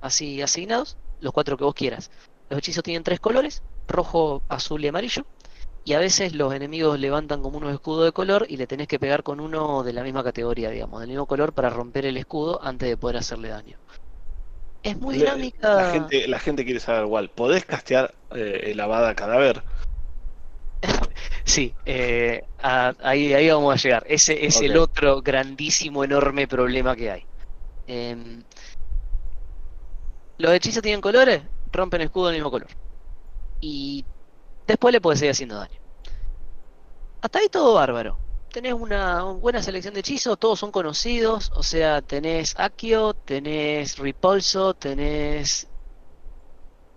así 0.00 0.40
asignados, 0.40 0.96
los 1.20 1.34
cuatro 1.34 1.58
que 1.58 1.64
vos 1.64 1.74
quieras. 1.74 2.10
Los 2.48 2.60
hechizos 2.60 2.84
tienen 2.84 3.02
tres 3.02 3.20
colores, 3.20 3.62
rojo, 3.86 4.40
azul 4.48 4.82
y 4.82 4.88
amarillo. 4.88 5.26
Y 5.84 5.92
a 5.92 5.98
veces 5.98 6.34
los 6.34 6.54
enemigos 6.54 6.98
levantan 6.98 7.42
como 7.42 7.58
unos 7.58 7.74
escudos 7.74 8.06
de 8.06 8.12
color 8.12 8.46
y 8.48 8.56
le 8.56 8.66
tenés 8.66 8.88
que 8.88 8.98
pegar 8.98 9.22
con 9.22 9.40
uno 9.40 9.82
de 9.82 9.92
la 9.92 10.02
misma 10.02 10.24
categoría, 10.24 10.70
digamos, 10.70 11.00
del 11.00 11.10
mismo 11.10 11.26
color 11.26 11.52
para 11.52 11.68
romper 11.68 12.06
el 12.06 12.16
escudo 12.16 12.62
antes 12.62 12.88
de 12.88 12.96
poder 12.96 13.18
hacerle 13.18 13.50
daño. 13.50 13.76
Es 14.82 14.98
muy 14.98 15.18
dinámica. 15.18 15.74
La 15.74 15.90
gente, 15.90 16.28
la 16.28 16.38
gente 16.38 16.64
quiere 16.64 16.80
saber 16.80 17.04
igual. 17.04 17.30
¿Podés 17.30 17.64
castear 17.64 18.14
eh, 18.34 18.70
el 18.72 18.80
Avada 18.80 19.14
Cadáver? 19.14 19.62
sí, 21.44 21.74
eh, 21.84 22.44
ahí, 22.62 23.34
ahí 23.34 23.50
vamos 23.50 23.74
a 23.74 23.76
llegar. 23.76 24.04
Ese 24.08 24.46
es 24.46 24.60
el 24.60 24.78
otro 24.78 25.20
grandísimo, 25.20 26.02
enorme 26.02 26.48
problema 26.48 26.96
que 26.96 27.10
hay. 27.10 27.26
Em, 27.86 28.42
los 30.38 30.52
hechizos 30.52 30.82
tienen 30.82 31.02
colores, 31.02 31.42
rompen 31.72 32.00
escudo 32.00 32.28
del 32.28 32.36
mismo 32.36 32.50
color. 32.50 32.68
Y 33.60 34.04
después 34.66 34.92
le 34.92 35.00
puedes 35.02 35.18
seguir 35.18 35.32
haciendo 35.32 35.56
daño. 35.56 35.78
Hasta 37.20 37.38
ahí 37.38 37.48
todo 37.50 37.74
bárbaro 37.74 38.29
tenés 38.50 38.74
una, 38.74 39.22
buena 39.22 39.62
selección 39.62 39.94
de 39.94 40.00
hechizos, 40.00 40.38
todos 40.38 40.58
son 40.58 40.70
conocidos, 40.70 41.50
o 41.54 41.62
sea, 41.62 42.02
tenés 42.02 42.54
Akio, 42.58 43.14
tenés 43.14 43.98
Repulso, 43.98 44.74
tenés... 44.74 45.68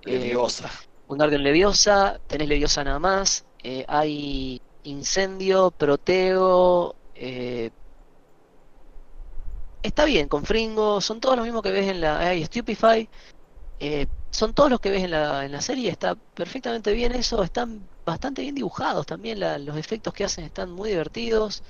Eh, 0.05 0.19
Leviosa. 0.19 0.69
un 1.07 1.17
Guardian 1.17 1.43
Leviosa, 1.43 2.19
tenés 2.27 2.49
Leviosa 2.49 2.83
nada 2.83 2.99
más, 2.99 3.45
eh, 3.63 3.85
hay 3.87 4.61
Incendio, 4.83 5.71
Proteo, 5.71 6.95
eh, 7.15 7.71
está 9.81 10.05
bien, 10.05 10.27
con 10.27 10.43
Fringo, 10.43 10.99
son 10.99 11.21
todos 11.21 11.37
los 11.37 11.45
mismos 11.45 11.63
que 11.63 11.71
ves 11.71 11.87
en 11.87 12.01
la... 12.01 12.19
Hay 12.19 12.43
Stupefy, 12.45 13.07
son 14.31 14.53
todos 14.53 14.69
los 14.69 14.79
que 14.79 14.89
ves 14.89 15.03
en 15.03 15.11
la, 15.11 15.45
en 15.45 15.51
la 15.51 15.61
serie, 15.61 15.89
está 15.89 16.15
perfectamente 16.15 16.91
bien 16.91 17.13
eso, 17.13 17.43
están 17.43 17.87
bastante 18.05 18.41
bien 18.41 18.55
dibujados 18.55 19.05
también, 19.05 19.39
los 19.39 19.77
efectos 19.77 20.13
que 20.13 20.23
hacen 20.25 20.45
están 20.45 20.71
muy 20.71 20.89
divertidos. 20.89 21.63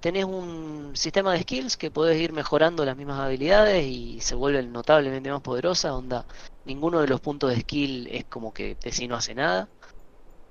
Tenés 0.00 0.24
un 0.24 0.92
sistema 0.96 1.32
de 1.32 1.42
skills 1.42 1.76
que 1.76 1.90
podés 1.90 2.20
ir 2.20 2.32
mejorando 2.32 2.84
las 2.84 2.96
mismas 2.96 3.20
habilidades 3.20 3.86
y 3.86 4.20
se 4.20 4.34
vuelven 4.34 4.72
notablemente 4.72 5.30
más 5.30 5.40
poderosas, 5.40 5.92
onda, 5.92 6.26
ninguno 6.64 7.00
de 7.00 7.08
los 7.08 7.20
puntos 7.20 7.50
de 7.50 7.60
skill 7.60 8.08
es 8.08 8.24
como 8.26 8.52
que 8.52 8.76
sí 8.90 9.08
no 9.08 9.16
hace 9.16 9.34
nada. 9.34 9.68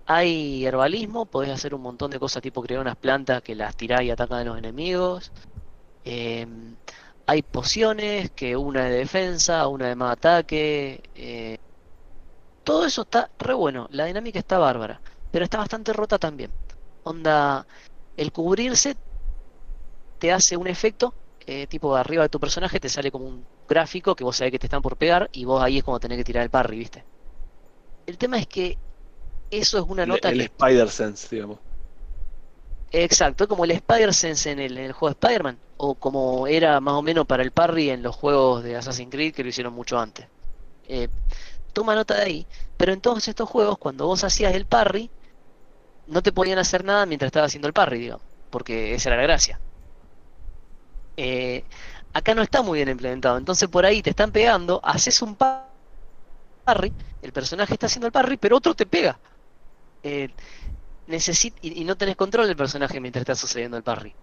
Hay 0.05 0.65
herbalismo, 0.65 1.25
podés 1.25 1.51
hacer 1.51 1.73
un 1.73 1.81
montón 1.81 2.11
de 2.11 2.19
cosas 2.19 2.41
tipo 2.41 2.61
crear 2.61 2.81
unas 2.81 2.97
plantas 2.97 3.41
que 3.41 3.55
las 3.55 3.75
tirás 3.75 4.01
y 4.03 4.11
atacan 4.11 4.39
a 4.39 4.43
los 4.43 4.57
enemigos. 4.57 5.31
Em, 6.03 6.75
hay 7.25 7.41
pociones, 7.43 8.31
que 8.31 8.57
una 8.57 8.85
de 8.85 8.97
defensa, 8.97 9.67
una 9.67 9.87
de 9.87 9.95
más 9.95 10.13
ataque. 10.13 11.01
Eh, 11.15 11.57
todo 12.63 12.85
eso 12.85 13.03
está 13.03 13.29
re 13.37 13.53
bueno, 13.53 13.87
la 13.91 14.05
dinámica 14.05 14.39
está 14.39 14.57
bárbara, 14.57 15.01
pero 15.33 15.45
está 15.45 15.57
bastante 15.57 15.91
rota 15.93 16.19
también. 16.19 16.51
Onda, 17.03 17.65
el 18.15 18.31
cubrirse 18.31 18.95
te 20.19 20.31
hace 20.31 20.55
un 20.55 20.67
efecto, 20.67 21.11
eh, 21.47 21.65
tipo 21.65 21.95
arriba 21.95 22.21
de 22.21 22.29
tu 22.29 22.39
personaje 22.39 22.79
te 22.79 22.87
sale 22.87 23.11
como 23.11 23.25
un 23.25 23.43
gráfico 23.67 24.15
que 24.15 24.23
vos 24.23 24.37
sabés 24.37 24.51
que 24.51 24.59
te 24.59 24.67
están 24.67 24.83
por 24.83 24.95
pegar 24.95 25.31
y 25.33 25.45
vos 25.45 25.61
ahí 25.61 25.79
es 25.79 25.83
como 25.83 25.99
tenés 25.99 26.19
que 26.19 26.23
tirar 26.23 26.43
el 26.43 26.51
parry, 26.51 26.77
¿viste? 26.77 27.03
El 28.05 28.19
tema 28.19 28.37
es 28.37 28.45
que 28.45 28.77
eso 29.49 29.79
es 29.79 29.85
una 29.87 30.05
nota 30.05 30.29
el, 30.29 30.41
el 30.41 30.45
Spider 30.45 30.89
Sense, 30.89 31.27
digamos. 31.35 31.57
Exacto, 32.91 33.47
como 33.47 33.65
el 33.65 33.71
Spider-Sense 33.71 34.51
en 34.51 34.59
el, 34.59 34.91
juego 34.91 35.15
de 35.15 35.19
Spider-Man, 35.19 35.57
o 35.77 35.95
como 35.95 36.45
era 36.45 36.79
más 36.79 36.93
o 36.93 37.01
menos 37.01 37.25
para 37.25 37.41
el 37.41 37.49
parry 37.49 37.89
en 37.89 38.03
los 38.03 38.15
juegos 38.15 38.63
de 38.63 38.75
Assassin's 38.75 39.09
Creed 39.09 39.33
que 39.33 39.41
lo 39.41 39.49
hicieron 39.49 39.73
mucho 39.73 39.97
antes. 39.97 40.27
Eh, 40.87 41.07
toma 41.73 41.95
nota 41.95 42.13
de 42.13 42.21
ahí, 42.21 42.47
pero 42.77 42.93
en 42.93 43.01
todos 43.01 43.27
estos 43.27 43.49
juegos, 43.49 43.79
cuando 43.79 44.05
vos 44.05 44.23
hacías 44.23 44.53
el 44.53 44.67
parry, 44.67 45.09
no 46.07 46.21
te 46.21 46.31
podían 46.31 46.59
hacer 46.59 46.83
nada 46.83 47.05
mientras 47.05 47.27
estabas 47.27 47.49
haciendo 47.49 47.67
el 47.67 47.73
parry, 47.73 47.99
digo, 47.99 48.21
porque 48.49 48.93
esa 48.95 49.09
era 49.09 49.17
la 49.17 49.23
gracia. 49.23 49.59
Eh, 51.17 51.63
acá 52.13 52.33
no 52.33 52.41
está 52.41 52.61
muy 52.61 52.79
bien 52.79 52.89
implementado, 52.89 53.37
entonces 53.37 53.69
por 53.69 53.85
ahí 53.85 54.01
te 54.01 54.09
están 54.11 54.31
pegando, 54.31 54.81
haces 54.83 55.21
un 55.21 55.35
parry, 55.35 56.93
el 57.21 57.31
personaje 57.31 57.73
está 57.73 57.87
haciendo 57.87 58.07
el 58.07 58.13
parry, 58.13 58.37
pero 58.37 58.57
otro 58.57 58.73
te 58.73 58.85
pega. 58.85 59.19
Eh, 60.03 60.29
y, 61.61 61.83
no 61.83 61.95
tenés 61.95 62.15
control 62.15 62.47
del 62.47 62.55
personaje 62.55 62.99
mientras 62.99 63.21
está 63.21 63.35
sucediendo 63.35 63.77
el 63.77 63.83
parry. 63.83 64.13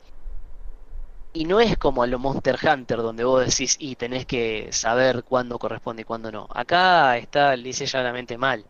Y 1.32 1.44
no 1.44 1.60
es 1.60 1.76
como 1.78 2.02
a 2.02 2.06
lo 2.06 2.18
Monster 2.18 2.58
Hunter 2.60 2.98
donde 2.98 3.24
vos 3.24 3.46
decís 3.46 3.76
y 3.78 3.94
tenés 3.94 4.26
que 4.26 4.68
saber 4.72 5.22
cuándo 5.22 5.58
corresponde 5.58 6.02
y 6.02 6.04
cuándo 6.04 6.32
no. 6.32 6.48
Acá 6.52 7.16
está, 7.18 7.52
dice 7.56 7.86
mente 8.12 8.36
mal. 8.36 8.64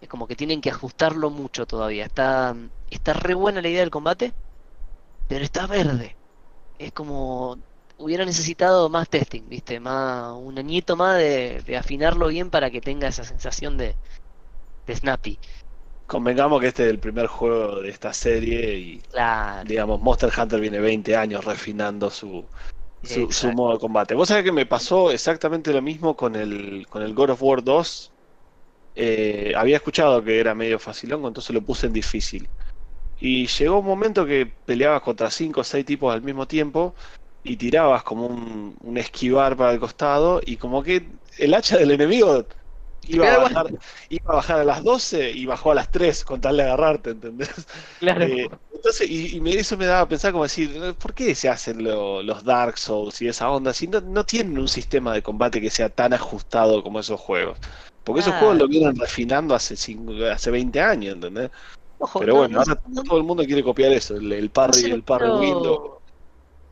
Es 0.00 0.08
como 0.08 0.26
que 0.26 0.36
tienen 0.36 0.60
que 0.60 0.70
ajustarlo 0.70 1.30
mucho 1.30 1.66
todavía. 1.66 2.06
Está, 2.06 2.56
está 2.90 3.12
re 3.12 3.34
buena 3.34 3.60
la 3.60 3.68
idea 3.68 3.80
del 3.80 3.90
combate, 3.90 4.32
pero 5.28 5.44
está 5.44 5.66
verde. 5.66 6.16
Es 6.78 6.92
como 6.92 7.58
hubiera 7.98 8.24
necesitado 8.24 8.88
más 8.88 9.08
testing, 9.08 9.42
¿viste? 9.48 9.78
Más, 9.78 10.32
un 10.32 10.58
añito 10.58 10.96
más 10.96 11.18
de, 11.18 11.62
de 11.66 11.76
afinarlo 11.76 12.28
bien 12.28 12.50
para 12.50 12.70
que 12.70 12.80
tenga 12.80 13.08
esa 13.08 13.24
sensación 13.24 13.76
de, 13.76 13.94
de 14.86 14.96
snappy. 14.96 15.38
Convengamos 16.06 16.60
que 16.60 16.66
este 16.66 16.84
es 16.84 16.90
el 16.90 16.98
primer 16.98 17.28
juego 17.28 17.82
de 17.82 17.90
esta 17.90 18.12
serie 18.12 18.76
y 18.76 19.02
digamos 19.64 20.00
Monster 20.00 20.32
Hunter 20.36 20.60
viene 20.60 20.80
20 20.80 21.14
años 21.14 21.44
refinando 21.44 22.10
su, 22.10 22.44
su, 23.04 23.52
modo 23.52 23.74
de 23.74 23.78
combate. 23.78 24.14
Vos 24.16 24.28
sabés 24.28 24.42
que 24.42 24.50
me 24.50 24.66
pasó 24.66 25.12
exactamente 25.12 25.72
lo 25.72 25.82
mismo 25.82 26.16
con 26.16 26.34
el, 26.34 26.86
con 26.88 27.02
el 27.02 27.14
God 27.14 27.30
of 27.30 27.42
War 27.42 27.62
2. 27.62 28.09
Eh, 28.94 29.52
había 29.56 29.76
escuchado 29.76 30.22
que 30.22 30.40
era 30.40 30.54
medio 30.54 30.78
facilón, 30.78 31.24
entonces 31.24 31.54
lo 31.54 31.62
puse 31.62 31.86
en 31.86 31.92
difícil. 31.92 32.48
Y 33.18 33.46
llegó 33.46 33.80
un 33.80 33.86
momento 33.86 34.24
que 34.26 34.46
peleabas 34.64 35.02
contra 35.02 35.30
5 35.30 35.60
o 35.60 35.64
6 35.64 35.84
tipos 35.84 36.12
al 36.12 36.22
mismo 36.22 36.46
tiempo 36.46 36.94
y 37.42 37.56
tirabas 37.56 38.02
como 38.02 38.26
un 38.26 38.96
esquivar 38.98 39.56
para 39.56 39.72
el 39.72 39.80
costado 39.80 40.40
y 40.44 40.56
como 40.56 40.82
que 40.82 41.12
el 41.38 41.54
hacha 41.54 41.76
del 41.78 41.92
enemigo 41.92 42.46
Iba 43.08 43.34
a, 43.34 43.38
bajar, 43.38 43.66
iba 44.08 44.32
a 44.32 44.36
bajar 44.36 44.58
a 44.60 44.64
las 44.64 44.84
12 44.84 45.30
y 45.30 45.46
bajó 45.46 45.72
a 45.72 45.74
las 45.74 45.90
3 45.90 46.24
con 46.24 46.40
tal 46.40 46.58
de 46.58 46.62
agarrarte, 46.64 47.10
¿entendés? 47.10 47.50
Claro. 47.98 48.24
Eh, 48.24 48.48
entonces, 48.72 49.10
y, 49.10 49.40
me, 49.40 49.52
eso 49.52 49.76
me 49.76 49.86
daba 49.86 50.00
a 50.00 50.08
pensar 50.08 50.32
como 50.32 50.44
decir, 50.44 50.94
¿por 50.98 51.12
qué 51.12 51.34
se 51.34 51.48
hacen 51.48 51.82
los 51.82 52.44
Dark 52.44 52.78
Souls 52.78 53.20
y 53.20 53.28
esa 53.28 53.50
onda? 53.50 53.74
Si 53.74 53.86
no, 53.86 54.00
no, 54.00 54.24
tienen 54.24 54.58
un 54.58 54.68
sistema 54.68 55.12
de 55.12 55.22
combate 55.22 55.60
que 55.60 55.70
sea 55.70 55.88
tan 55.88 56.12
ajustado 56.12 56.82
como 56.82 57.00
esos 57.00 57.20
juegos. 57.20 57.58
Porque 58.04 58.20
esos 58.20 58.34
juegos 58.34 58.56
lo 58.56 58.68
vienen 58.68 58.96
refinando 58.96 59.54
hace, 59.54 59.74
hace 60.32 60.50
20 60.50 60.80
años, 60.80 61.14
¿entendés? 61.14 61.50
Pero 62.18 62.36
bueno, 62.36 62.58
ahora 62.58 62.76
todo 62.76 63.18
el 63.18 63.24
mundo 63.24 63.44
quiere 63.44 63.62
copiar 63.62 63.92
eso, 63.92 64.16
el, 64.16 64.50
parry, 64.50 64.90
el 64.90 65.02
parry 65.02 65.28
window. 65.30 66.00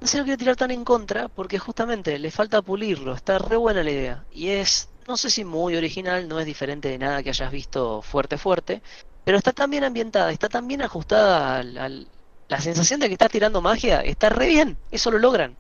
No 0.00 0.06
se 0.06 0.18
lo 0.18 0.24
quiero 0.24 0.38
tirar 0.38 0.56
tan 0.56 0.70
en 0.70 0.84
contra 0.84 1.28
porque 1.28 1.58
justamente 1.58 2.18
le 2.18 2.30
falta 2.30 2.62
pulirlo, 2.62 3.14
está 3.14 3.38
re 3.38 3.56
buena 3.56 3.82
la 3.82 3.90
idea. 3.90 4.24
Y 4.32 4.48
es 4.48 4.88
no 5.08 5.16
sé 5.16 5.30
si 5.30 5.44
muy 5.44 5.74
original, 5.74 6.28
no 6.28 6.38
es 6.38 6.44
diferente 6.44 6.88
de 6.88 6.98
nada 6.98 7.22
que 7.22 7.30
hayas 7.30 7.50
visto 7.50 8.02
fuerte 8.02 8.36
fuerte, 8.36 8.82
pero 9.24 9.38
está 9.38 9.52
tan 9.52 9.70
bien 9.70 9.82
ambientada, 9.82 10.30
está 10.30 10.48
tan 10.50 10.68
bien 10.68 10.82
ajustada 10.82 11.56
al, 11.58 12.06
la 12.48 12.60
sensación 12.60 13.00
de 13.00 13.08
que 13.08 13.14
estás 13.14 13.30
tirando 13.30 13.62
magia, 13.62 14.00
está 14.02 14.28
re 14.28 14.46
bien, 14.46 14.76
eso 14.90 15.10
lo 15.10 15.18
logran. 15.18 15.56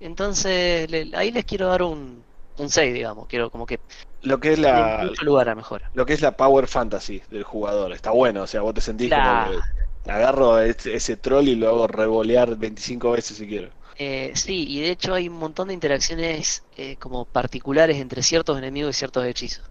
Entonces 0.00 0.88
ahí 1.14 1.32
les 1.32 1.44
quiero 1.46 1.68
dar 1.68 1.82
un, 1.82 2.22
un 2.58 2.68
6, 2.68 2.92
digamos, 2.92 3.26
quiero 3.26 3.50
como 3.50 3.64
que 3.64 3.80
lo 4.22 4.38
que 4.38 4.52
es 4.52 4.58
la 4.58 5.10
lugar 5.22 5.48
a 5.48 5.54
mejora. 5.54 5.90
Lo 5.94 6.04
que 6.04 6.12
es 6.12 6.20
la 6.20 6.36
power 6.36 6.66
fantasy 6.66 7.22
del 7.30 7.44
jugador, 7.44 7.92
está 7.92 8.10
bueno, 8.10 8.42
o 8.42 8.46
sea, 8.46 8.60
vos 8.60 8.74
te 8.74 8.82
sentís 8.82 9.10
como 9.10 9.50
que 9.50 10.10
agarro 10.10 10.60
ese, 10.60 10.94
ese 10.94 11.16
troll 11.16 11.48
y 11.48 11.54
lo 11.54 11.68
hago 11.70 11.86
revolear 11.86 12.54
25 12.56 13.12
veces 13.12 13.38
si 13.38 13.46
quiero. 13.46 13.70
Eh, 13.96 14.32
sí, 14.34 14.66
y 14.68 14.80
de 14.80 14.90
hecho 14.90 15.14
hay 15.14 15.28
un 15.28 15.36
montón 15.36 15.68
de 15.68 15.74
interacciones 15.74 16.64
eh, 16.76 16.96
como 16.96 17.26
particulares 17.26 17.96
entre 17.98 18.22
ciertos 18.22 18.58
enemigos 18.58 18.96
y 18.96 18.98
ciertos 18.98 19.24
hechizos. 19.24 19.64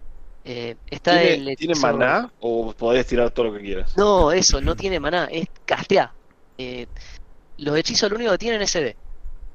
Eh, 0.46 0.76
está 0.88 1.20
¿Tiene, 1.20 1.56
¿Tiene 1.56 1.76
maná 1.76 2.32
o 2.40 2.74
podés 2.74 3.08
tirar 3.08 3.32
todo 3.32 3.48
lo 3.48 3.54
que 3.54 3.62
quieras? 3.62 3.96
No, 3.98 4.32
eso, 4.32 4.62
no 4.62 4.76
tiene 4.76 5.00
maná, 5.00 5.28
es 5.32 5.48
castear. 5.66 6.12
Eh, 6.58 6.88
los 7.58 7.78
hechizos 7.78 8.10
lo 8.10 8.18
único 8.18 8.32
que 8.32 8.38
tienen 8.38 8.62
es 8.62 8.72
CD. 8.72 8.96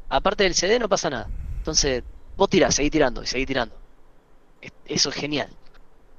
Aparte 0.08 0.44
del 0.44 0.54
CD 0.54 0.78
no 0.78 0.88
pasa 0.88 1.10
nada. 1.10 1.30
Entonces, 1.58 2.02
vos 2.36 2.48
tirás, 2.48 2.74
seguís 2.74 2.90
tirando 2.90 3.22
y 3.22 3.26
seguís 3.26 3.46
tirando. 3.46 3.78
Eso 4.86 5.10
es 5.10 5.14
genial 5.14 5.48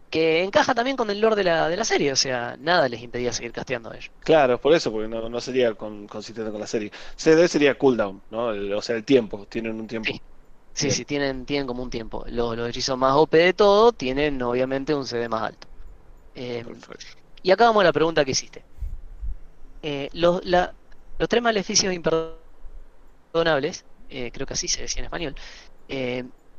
que 0.10 0.44
encaja 0.44 0.74
también 0.74 0.98
con 0.98 1.10
el 1.10 1.20
lore 1.20 1.36
de 1.36 1.44
la, 1.44 1.70
de 1.70 1.78
la 1.78 1.84
serie, 1.86 2.12
o 2.12 2.16
sea, 2.16 2.58
nada 2.60 2.90
les 2.90 3.02
impedía 3.02 3.32
seguir 3.32 3.52
casteando 3.52 3.92
a 3.92 3.96
ellos. 3.96 4.12
Claro, 4.22 4.60
por 4.60 4.74
eso, 4.74 4.92
porque 4.92 5.08
no, 5.08 5.30
no 5.30 5.42
sería 5.42 5.74
con, 5.74 6.08
consistente 6.08 6.52
con 6.52 6.60
la 6.60 6.68
serie. 6.68 6.92
CD 7.16 7.48
sería 7.48 7.78
cooldown, 7.78 8.22
¿no? 8.32 8.48
o 8.78 8.82
sea, 8.82 8.96
el 8.96 9.04
tiempo, 9.04 9.46
tienen 9.50 9.80
un 9.80 9.88
tiempo. 9.88 10.12
Sí, 10.74 10.92
sí, 10.92 11.04
tienen, 11.06 11.46
tienen 11.46 11.68
como 11.68 11.84
un 11.84 11.90
tiempo. 11.90 12.24
Los, 12.28 12.56
los 12.56 12.70
hechizos 12.70 12.98
más 12.98 13.14
OP 13.16 13.32
de 13.32 13.54
todo 13.54 13.92
tienen 13.92 14.42
obviamente 14.42 14.96
un 14.96 15.06
CD 15.06 15.28
más 15.28 15.44
alto. 15.44 15.68
Eh, 16.36 16.64
y 17.44 17.52
acá 17.52 17.66
vamos 17.66 17.82
a 17.82 17.86
la 17.86 17.94
pregunta 17.94 18.24
que 18.24 18.32
hiciste. 18.32 18.64
Eh, 19.82 20.10
los, 20.14 20.44
la, 20.46 20.74
los 21.18 21.28
tres 21.30 21.44
maleficios 21.44 21.94
imperdonables, 21.94 23.86
eh, 24.10 24.32
creo 24.32 24.48
que 24.48 24.54
así 24.54 24.68
se 24.68 24.82
decía 24.82 25.02
en 25.02 25.06
español, 25.06 25.36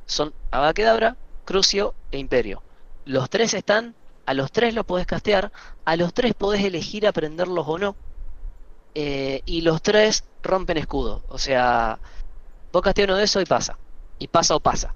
son 0.07 0.35
Abaquedabra, 0.51 1.17
Crucio 1.45 1.95
e 2.11 2.19
Imperio. 2.19 2.63
Los 3.05 3.31
tres 3.31 3.55
están, 3.55 3.95
a 4.27 4.35
los 4.35 4.53
tres 4.53 4.75
los 4.75 4.87
podés 4.87 5.07
castear, 5.07 5.51
a 5.85 5.97
los 5.97 6.15
tres 6.15 6.35
podés 6.35 6.65
elegir 6.65 7.07
aprenderlos 7.07 7.67
o 7.67 7.79
no. 7.79 7.97
Eh, 8.95 9.43
y 9.47 9.61
los 9.63 9.83
tres 9.83 10.25
rompen 10.43 10.79
escudo. 10.79 11.23
O 11.29 11.39
sea, 11.39 11.99
vos 12.73 12.83
casteas 12.83 13.09
uno 13.09 13.17
de 13.17 13.25
esos 13.25 13.43
y 13.43 13.47
pasa. 13.47 13.77
Y 14.19 14.29
pasa 14.29 14.55
o 14.57 14.61
pasa. 14.61 14.95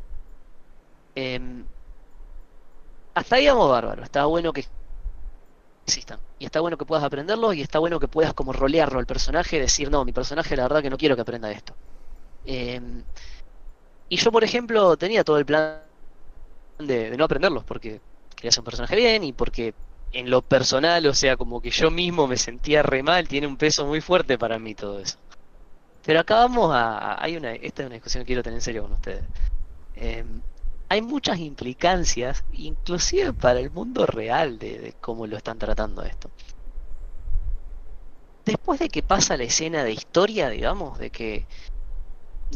Em, 1.15 1.65
hasta 3.15 3.37
ahí 3.37 3.47
vamos 3.47 3.71
bárbaro. 3.71 4.03
Está 4.03 4.25
bueno 4.27 4.53
que 4.53 4.67
existan. 5.87 6.19
Y 6.39 6.45
está 6.45 6.61
bueno 6.61 6.77
que 6.77 6.85
puedas 6.85 7.05
aprenderlos 7.05 7.55
y 7.55 7.63
está 7.63 7.79
bueno 7.79 8.01
que 8.01 8.09
puedas 8.09 8.35
como 8.35 8.53
rolearlo 8.53 8.99
al 8.99 9.07
personaje, 9.07 9.61
decir, 9.61 9.91
no, 9.91 10.05
mi 10.05 10.13
personaje 10.13 10.57
la 10.57 10.65
verdad 10.65 10.83
que 10.83 10.91
no 10.91 10.99
quiero 10.99 11.15
que 11.17 11.23
aprenda 11.23 11.51
esto. 11.51 11.75
Em, 12.45 13.03
y 14.09 14.17
yo, 14.17 14.33
por 14.33 14.45
ejemplo, 14.45 14.97
tenía 14.97 15.25
todo 15.25 15.39
el 15.39 15.47
plan 15.47 15.81
de, 16.79 17.17
no 17.17 17.25
aprenderlos, 17.25 17.65
porque 17.65 18.01
ser 18.51 18.61
un 18.61 18.65
personaje 18.65 18.97
bien 18.97 19.25
y 19.25 19.33
porque 19.33 19.75
en 20.13 20.31
lo 20.31 20.43
personal, 20.43 21.07
o 21.07 21.15
sea, 21.15 21.37
como 21.37 21.61
que 21.61 21.71
yo 21.71 21.91
mismo 21.91 22.27
me 22.27 22.37
sentía 22.37 22.83
re 22.83 23.03
mal, 23.03 23.27
tiene 23.27 23.47
un 23.47 23.57
peso 23.57 23.87
muy 23.87 24.01
fuerte 24.01 24.39
para 24.39 24.59
mí 24.59 24.75
todo 24.75 25.01
eso. 25.01 25.19
Pero 26.05 26.21
acá 26.21 26.37
vamos 26.37 26.71
a, 26.75 27.23
hay 27.23 27.37
una, 27.37 27.53
esta 27.53 27.83
es 27.83 27.87
una 27.87 27.95
discusión 27.95 28.23
que 28.23 28.27
quiero 28.27 28.43
tener 28.43 28.59
en 28.59 28.63
serio 28.63 28.83
con 28.83 28.93
ustedes. 28.93 29.25
Em, 29.97 30.43
hay 30.89 31.01
muchas 31.03 31.39
implicancias, 31.39 32.45
inclusive 32.53 33.33
para 33.33 33.59
el 33.61 33.71
mundo 33.71 34.07
real, 34.07 34.59
de 34.59 34.95
cómo 35.01 35.27
lo 35.27 35.37
están 35.37 35.59
tratando 35.59 36.03
esto. 36.03 36.31
Después 38.45 38.79
de 38.79 38.91
que 38.91 39.03
pasa 39.03 39.37
la 39.39 39.45
escena 39.45 39.85
de 39.85 39.93
historia, 39.93 40.51
digamos, 40.51 40.99
de 40.99 41.11
que 41.11 41.47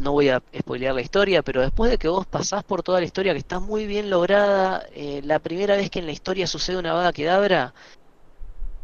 no 0.01 0.11
voy 0.11 0.29
a 0.29 0.41
spoilear 0.57 0.95
la 0.95 1.01
historia, 1.01 1.41
pero 1.43 1.61
después 1.61 1.91
de 1.91 1.97
que 1.97 2.07
vos 2.07 2.25
pasás 2.25 2.63
por 2.63 2.83
toda 2.83 2.99
la 2.99 3.05
historia 3.05 3.33
que 3.33 3.39
está 3.39 3.59
muy 3.59 3.85
bien 3.85 4.09
lograda, 4.09 4.85
eh, 4.93 5.21
la 5.23 5.39
primera 5.39 5.75
vez 5.75 5.89
que 5.89 5.99
en 5.99 6.05
la 6.05 6.11
historia 6.11 6.47
sucede 6.47 6.77
una 6.77 6.93
vaga 6.93 7.13
quedabra, 7.13 7.73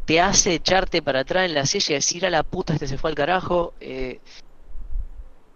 te 0.06 0.20
hace 0.20 0.54
echarte 0.54 1.02
para 1.02 1.20
atrás 1.20 1.46
en 1.46 1.54
la 1.54 1.66
silla 1.66 1.92
y 1.92 1.94
decir 1.94 2.26
a 2.26 2.30
la 2.30 2.42
puta 2.44 2.74
este 2.74 2.86
se 2.88 2.98
fue 2.98 3.10
al 3.10 3.16
carajo. 3.16 3.74
Eh, 3.80 4.20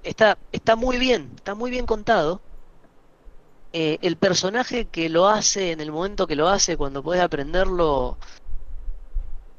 está, 0.03 0.39
está 0.53 0.77
muy 0.77 0.99
bien, 0.99 1.31
está 1.37 1.55
muy 1.55 1.71
bien 1.71 1.87
contado. 1.87 2.41
Eh, 3.73 3.99
el 4.03 4.17
personaje 4.17 4.87
que 4.87 5.09
lo 5.09 5.29
hace 5.29 5.73
en 5.73 5.81
el 5.81 5.93
momento 5.93 6.27
que 6.27 6.35
lo 6.37 6.49
hace, 6.49 6.77
cuando 6.77 7.03
podés 7.05 7.23
aprenderlo, 7.23 8.19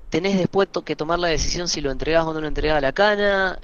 tenés 0.09 0.37
después 0.37 0.67
que 0.83 0.97
tomar 0.97 1.19
la 1.19 1.29
decisión 1.29 1.69
si 1.69 1.79
lo 1.79 1.91
entregás 1.91 2.25
o 2.25 2.33
no 2.33 2.41
lo 2.41 2.47
entregás 2.47 2.77
a 2.77 2.81
la 2.81 2.91
cana. 2.91 3.59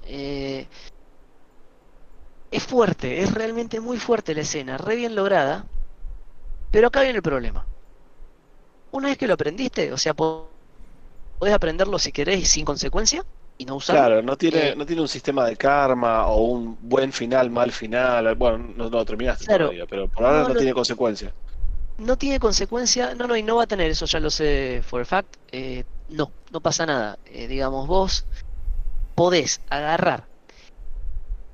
Es 2.51 2.63
fuerte, 2.63 3.21
es 3.21 3.33
realmente 3.33 3.79
muy 3.79 3.97
fuerte 3.97 4.33
la 4.33 4.41
escena, 4.41 4.77
re 4.77 4.95
bien 4.95 5.15
lograda. 5.15 5.65
Pero 6.71 6.87
acá 6.87 7.01
viene 7.01 7.17
el 7.17 7.23
problema. 7.23 7.65
Una 8.91 9.09
vez 9.09 9.17
que 9.17 9.27
lo 9.27 9.33
aprendiste, 9.33 9.91
o 9.91 9.97
sea, 9.97 10.13
podés 10.13 11.53
aprenderlo 11.53 11.99
si 11.99 12.11
querés 12.11 12.47
sin 12.49 12.65
consecuencia 12.65 13.25
y 13.57 13.65
no 13.65 13.75
usarlo. 13.75 14.01
Claro, 14.01 14.21
no 14.21 14.37
tiene, 14.37 14.69
eh, 14.69 14.75
no 14.75 14.85
tiene 14.85 15.01
un 15.01 15.07
sistema 15.07 15.45
de 15.45 15.55
karma 15.55 16.27
o 16.27 16.43
un 16.43 16.77
buen 16.81 17.11
final, 17.11 17.49
mal 17.49 17.71
final. 17.71 18.35
Bueno, 18.35 18.73
no, 18.75 18.89
lo 18.89 19.05
terminaste 19.05 19.45
todavía, 19.45 19.85
pero 19.85 20.07
por 20.07 20.25
ahora 20.25 20.47
no, 20.47 20.55
tiene 20.55 20.73
consecuencia. 20.73 21.33
No 21.97 22.17
tiene 22.17 22.39
consecuencia, 22.39 23.15
no, 23.15 23.27
no, 23.27 23.35
y 23.35 23.43
no 23.43 23.55
va 23.55 23.63
a 23.63 23.67
tener, 23.67 23.89
eso 23.89 24.05
ya 24.05 24.19
lo 24.19 24.29
sé 24.29 24.81
for 24.85 25.01
a 25.01 25.05
fact. 25.05 25.35
Eh, 25.51 25.83
no, 26.09 26.31
no 26.51 26.61
pasa 26.61 26.85
nada. 26.85 27.17
Eh, 27.25 27.47
digamos, 27.47 27.87
vos 27.87 28.25
podés 29.15 29.61
agarrar 29.69 30.25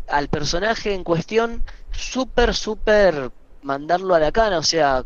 al 0.07 0.27
personaje 0.29 0.93
en 0.93 1.03
cuestión 1.03 1.63
súper, 1.91 2.53
súper 2.53 3.31
mandarlo 3.61 4.15
a 4.15 4.19
la 4.19 4.31
cana, 4.31 4.57
o 4.57 4.63
sea, 4.63 5.05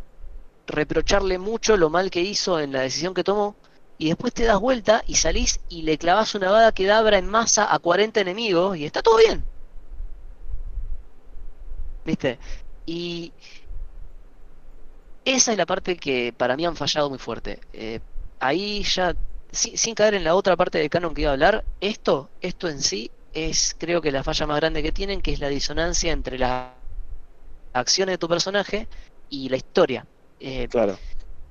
reprocharle 0.67 1.37
mucho 1.37 1.77
lo 1.77 1.89
mal 1.89 2.09
que 2.09 2.21
hizo 2.21 2.59
en 2.59 2.71
la 2.73 2.81
decisión 2.81 3.13
que 3.13 3.23
tomó, 3.23 3.55
y 3.97 4.07
después 4.09 4.33
te 4.33 4.45
das 4.45 4.59
vuelta 4.59 5.03
y 5.07 5.15
salís 5.15 5.59
y 5.69 5.81
le 5.83 5.97
clavas 5.97 6.35
una 6.35 6.51
bada 6.51 6.71
que 6.71 6.85
dabra 6.85 7.17
en 7.17 7.27
masa 7.27 7.73
a 7.73 7.79
40 7.79 8.21
enemigos 8.21 8.77
y 8.77 8.85
está 8.85 9.01
todo 9.01 9.17
bien. 9.17 9.43
¿Viste? 12.05 12.39
Y 12.85 13.33
esa 15.25 15.51
es 15.51 15.57
la 15.57 15.65
parte 15.65 15.97
que 15.97 16.33
para 16.35 16.55
mí 16.55 16.65
han 16.65 16.75
fallado 16.75 17.09
muy 17.09 17.17
fuerte. 17.19 17.59
Eh, 17.73 17.99
ahí 18.39 18.83
ya, 18.83 19.15
sin, 19.51 19.95
caer 19.95 20.13
en 20.13 20.23
la 20.23 20.35
otra 20.35 20.55
parte 20.55 20.77
del 20.77 20.89
canon 20.89 21.13
que 21.13 21.21
iba 21.21 21.31
a 21.31 21.33
hablar, 21.33 21.65
esto, 21.81 22.29
esto 22.41 22.69
en 22.69 22.81
sí 22.81 23.11
es 23.45 23.75
creo 23.77 24.01
que 24.01 24.11
la 24.11 24.23
falla 24.23 24.47
más 24.47 24.57
grande 24.57 24.83
que 24.83 24.91
tienen, 24.91 25.21
que 25.21 25.33
es 25.33 25.39
la 25.39 25.49
disonancia 25.49 26.11
entre 26.11 26.37
las 26.37 26.71
acciones 27.73 28.13
de 28.13 28.17
tu 28.17 28.27
personaje 28.27 28.87
y 29.29 29.49
la 29.49 29.57
historia. 29.57 30.05
Eh, 30.39 30.67
claro 30.69 30.97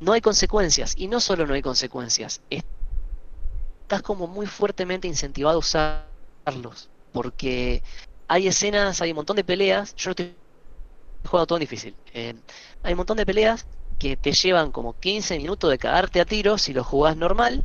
no 0.00 0.12
hay 0.12 0.20
consecuencias. 0.20 0.94
Y 0.96 1.08
no 1.08 1.20
solo 1.20 1.46
no 1.46 1.54
hay 1.54 1.62
consecuencias, 1.62 2.40
estás 2.50 4.02
como 4.02 4.26
muy 4.26 4.46
fuertemente 4.46 5.08
incentivado 5.08 5.56
a 5.56 5.58
usarlos. 5.58 6.90
Porque 7.12 7.82
hay 8.28 8.48
escenas, 8.48 9.00
hay 9.00 9.10
un 9.10 9.16
montón 9.16 9.36
de 9.36 9.44
peleas. 9.44 9.94
Yo 9.96 10.10
no 10.10 10.24
he 10.24 11.28
jugado 11.28 11.46
todo 11.46 11.58
difícil. 11.58 11.94
Eh, 12.12 12.34
hay 12.82 12.92
un 12.92 12.98
montón 12.98 13.16
de 13.16 13.26
peleas 13.26 13.66
que 13.98 14.16
te 14.16 14.32
llevan 14.32 14.70
como 14.70 14.98
15 14.98 15.38
minutos 15.38 15.70
de 15.70 15.78
cagarte 15.78 16.20
a 16.20 16.24
tiros 16.24 16.62
si 16.62 16.72
lo 16.74 16.84
jugás 16.84 17.16
normal. 17.16 17.64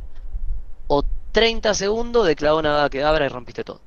O 0.88 1.02
30 1.32 1.74
segundos 1.74 2.26
de 2.26 2.36
clavar 2.36 2.60
una 2.60 2.88
que 2.90 3.02
abra 3.02 3.26
y 3.26 3.28
rompiste 3.28 3.64
todo. 3.64 3.80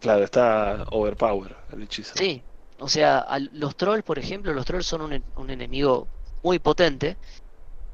Claro, 0.00 0.24
está 0.24 0.84
overpower 0.90 1.56
el 1.72 1.82
hechizo. 1.82 2.14
Sí, 2.16 2.42
o 2.78 2.88
sea, 2.88 3.26
los 3.52 3.76
trolls, 3.76 4.04
por 4.04 4.18
ejemplo, 4.18 4.52
los 4.52 4.64
trolls 4.64 4.86
son 4.86 5.02
un, 5.02 5.24
un 5.36 5.50
enemigo 5.50 6.06
muy 6.42 6.58
potente, 6.58 7.16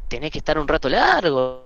tenés 0.09 0.31
que 0.31 0.39
estar 0.39 0.59
un 0.59 0.69
rato 0.69 0.89
largo, 0.89 1.65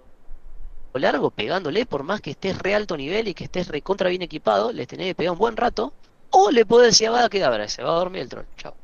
largo 0.95 1.31
pegándole, 1.31 1.87
por 1.87 2.03
más 2.03 2.21
que 2.21 2.31
estés 2.31 2.59
re 2.59 2.75
alto 2.75 2.97
nivel 2.97 3.29
y 3.29 3.35
que 3.35 3.45
estés 3.45 3.69
recontra 3.69 4.09
bien 4.09 4.23
equipado, 4.23 4.73
le 4.73 4.87
tenés 4.87 5.09
que 5.09 5.15
pegar 5.15 5.33
un 5.33 5.39
buen 5.39 5.57
rato, 5.57 5.93
o 6.31 6.51
le 6.51 6.65
podés 6.65 6.93
decir 6.93 7.09
a 7.09 7.29
que 7.29 7.43
abra, 7.43 7.69
se 7.69 7.83
va 7.83 7.91
a 7.91 7.99
dormir 7.99 8.23
el 8.23 8.29
troll, 8.29 8.47
chao. 8.57 8.75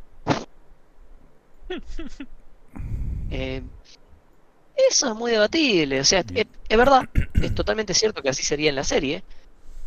Eh, 3.30 3.62
eso 4.76 5.08
es 5.08 5.14
muy 5.16 5.32
debatible, 5.32 6.00
o 6.00 6.04
sea, 6.04 6.20
es, 6.34 6.78
verdad, 6.78 7.02
es 7.42 7.54
totalmente 7.54 7.94
cierto 7.94 8.22
que 8.22 8.28
así 8.28 8.44
sería 8.44 8.70
en 8.70 8.76
la 8.76 8.84
serie, 8.84 9.24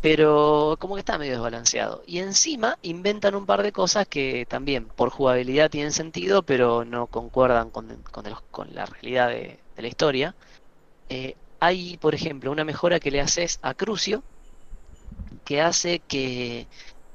pero 0.00 0.76
como 0.78 0.94
que 0.94 1.00
está 1.00 1.18
medio 1.18 1.32
desbalanceado. 1.32 2.02
Y 2.06 2.18
encima 2.18 2.78
inventan 2.82 3.34
un 3.34 3.46
par 3.46 3.62
de 3.62 3.72
cosas 3.72 4.06
que 4.06 4.46
también 4.48 4.86
por 4.86 5.10
jugabilidad 5.10 5.70
tienen 5.70 5.92
sentido, 5.92 6.42
pero 6.42 6.84
no 6.84 7.06
concuerdan 7.06 7.70
con, 7.70 8.02
con, 8.50 8.74
la 8.74 8.86
realidad 8.86 9.28
de, 9.28 9.58
la 9.76 9.88
historia. 9.88 10.34
Eh, 11.08 11.36
hay, 11.60 11.96
por 11.98 12.14
ejemplo, 12.14 12.52
una 12.52 12.64
mejora 12.64 13.00
que 13.00 13.10
le 13.10 13.20
haces 13.20 13.58
a 13.62 13.74
Crucio, 13.74 14.22
que 15.44 15.60
hace 15.60 16.00
que 16.00 16.68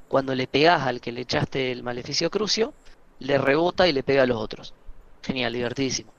cuando 0.08 0.34
le 0.34 0.46
pegas 0.46 0.82
al 0.82 1.00
que 1.00 1.12
le 1.12 1.22
echaste 1.22 1.72
el 1.72 1.82
maleficio 1.82 2.30
Crucio, 2.30 2.74
le 3.18 3.38
rebota 3.38 3.88
y 3.88 3.92
le 3.92 4.02
pega 4.02 4.24
a 4.24 4.26
los 4.26 4.38
otros. 4.38 4.74
Genial, 5.22 5.54
divertidísimo. 5.54 6.12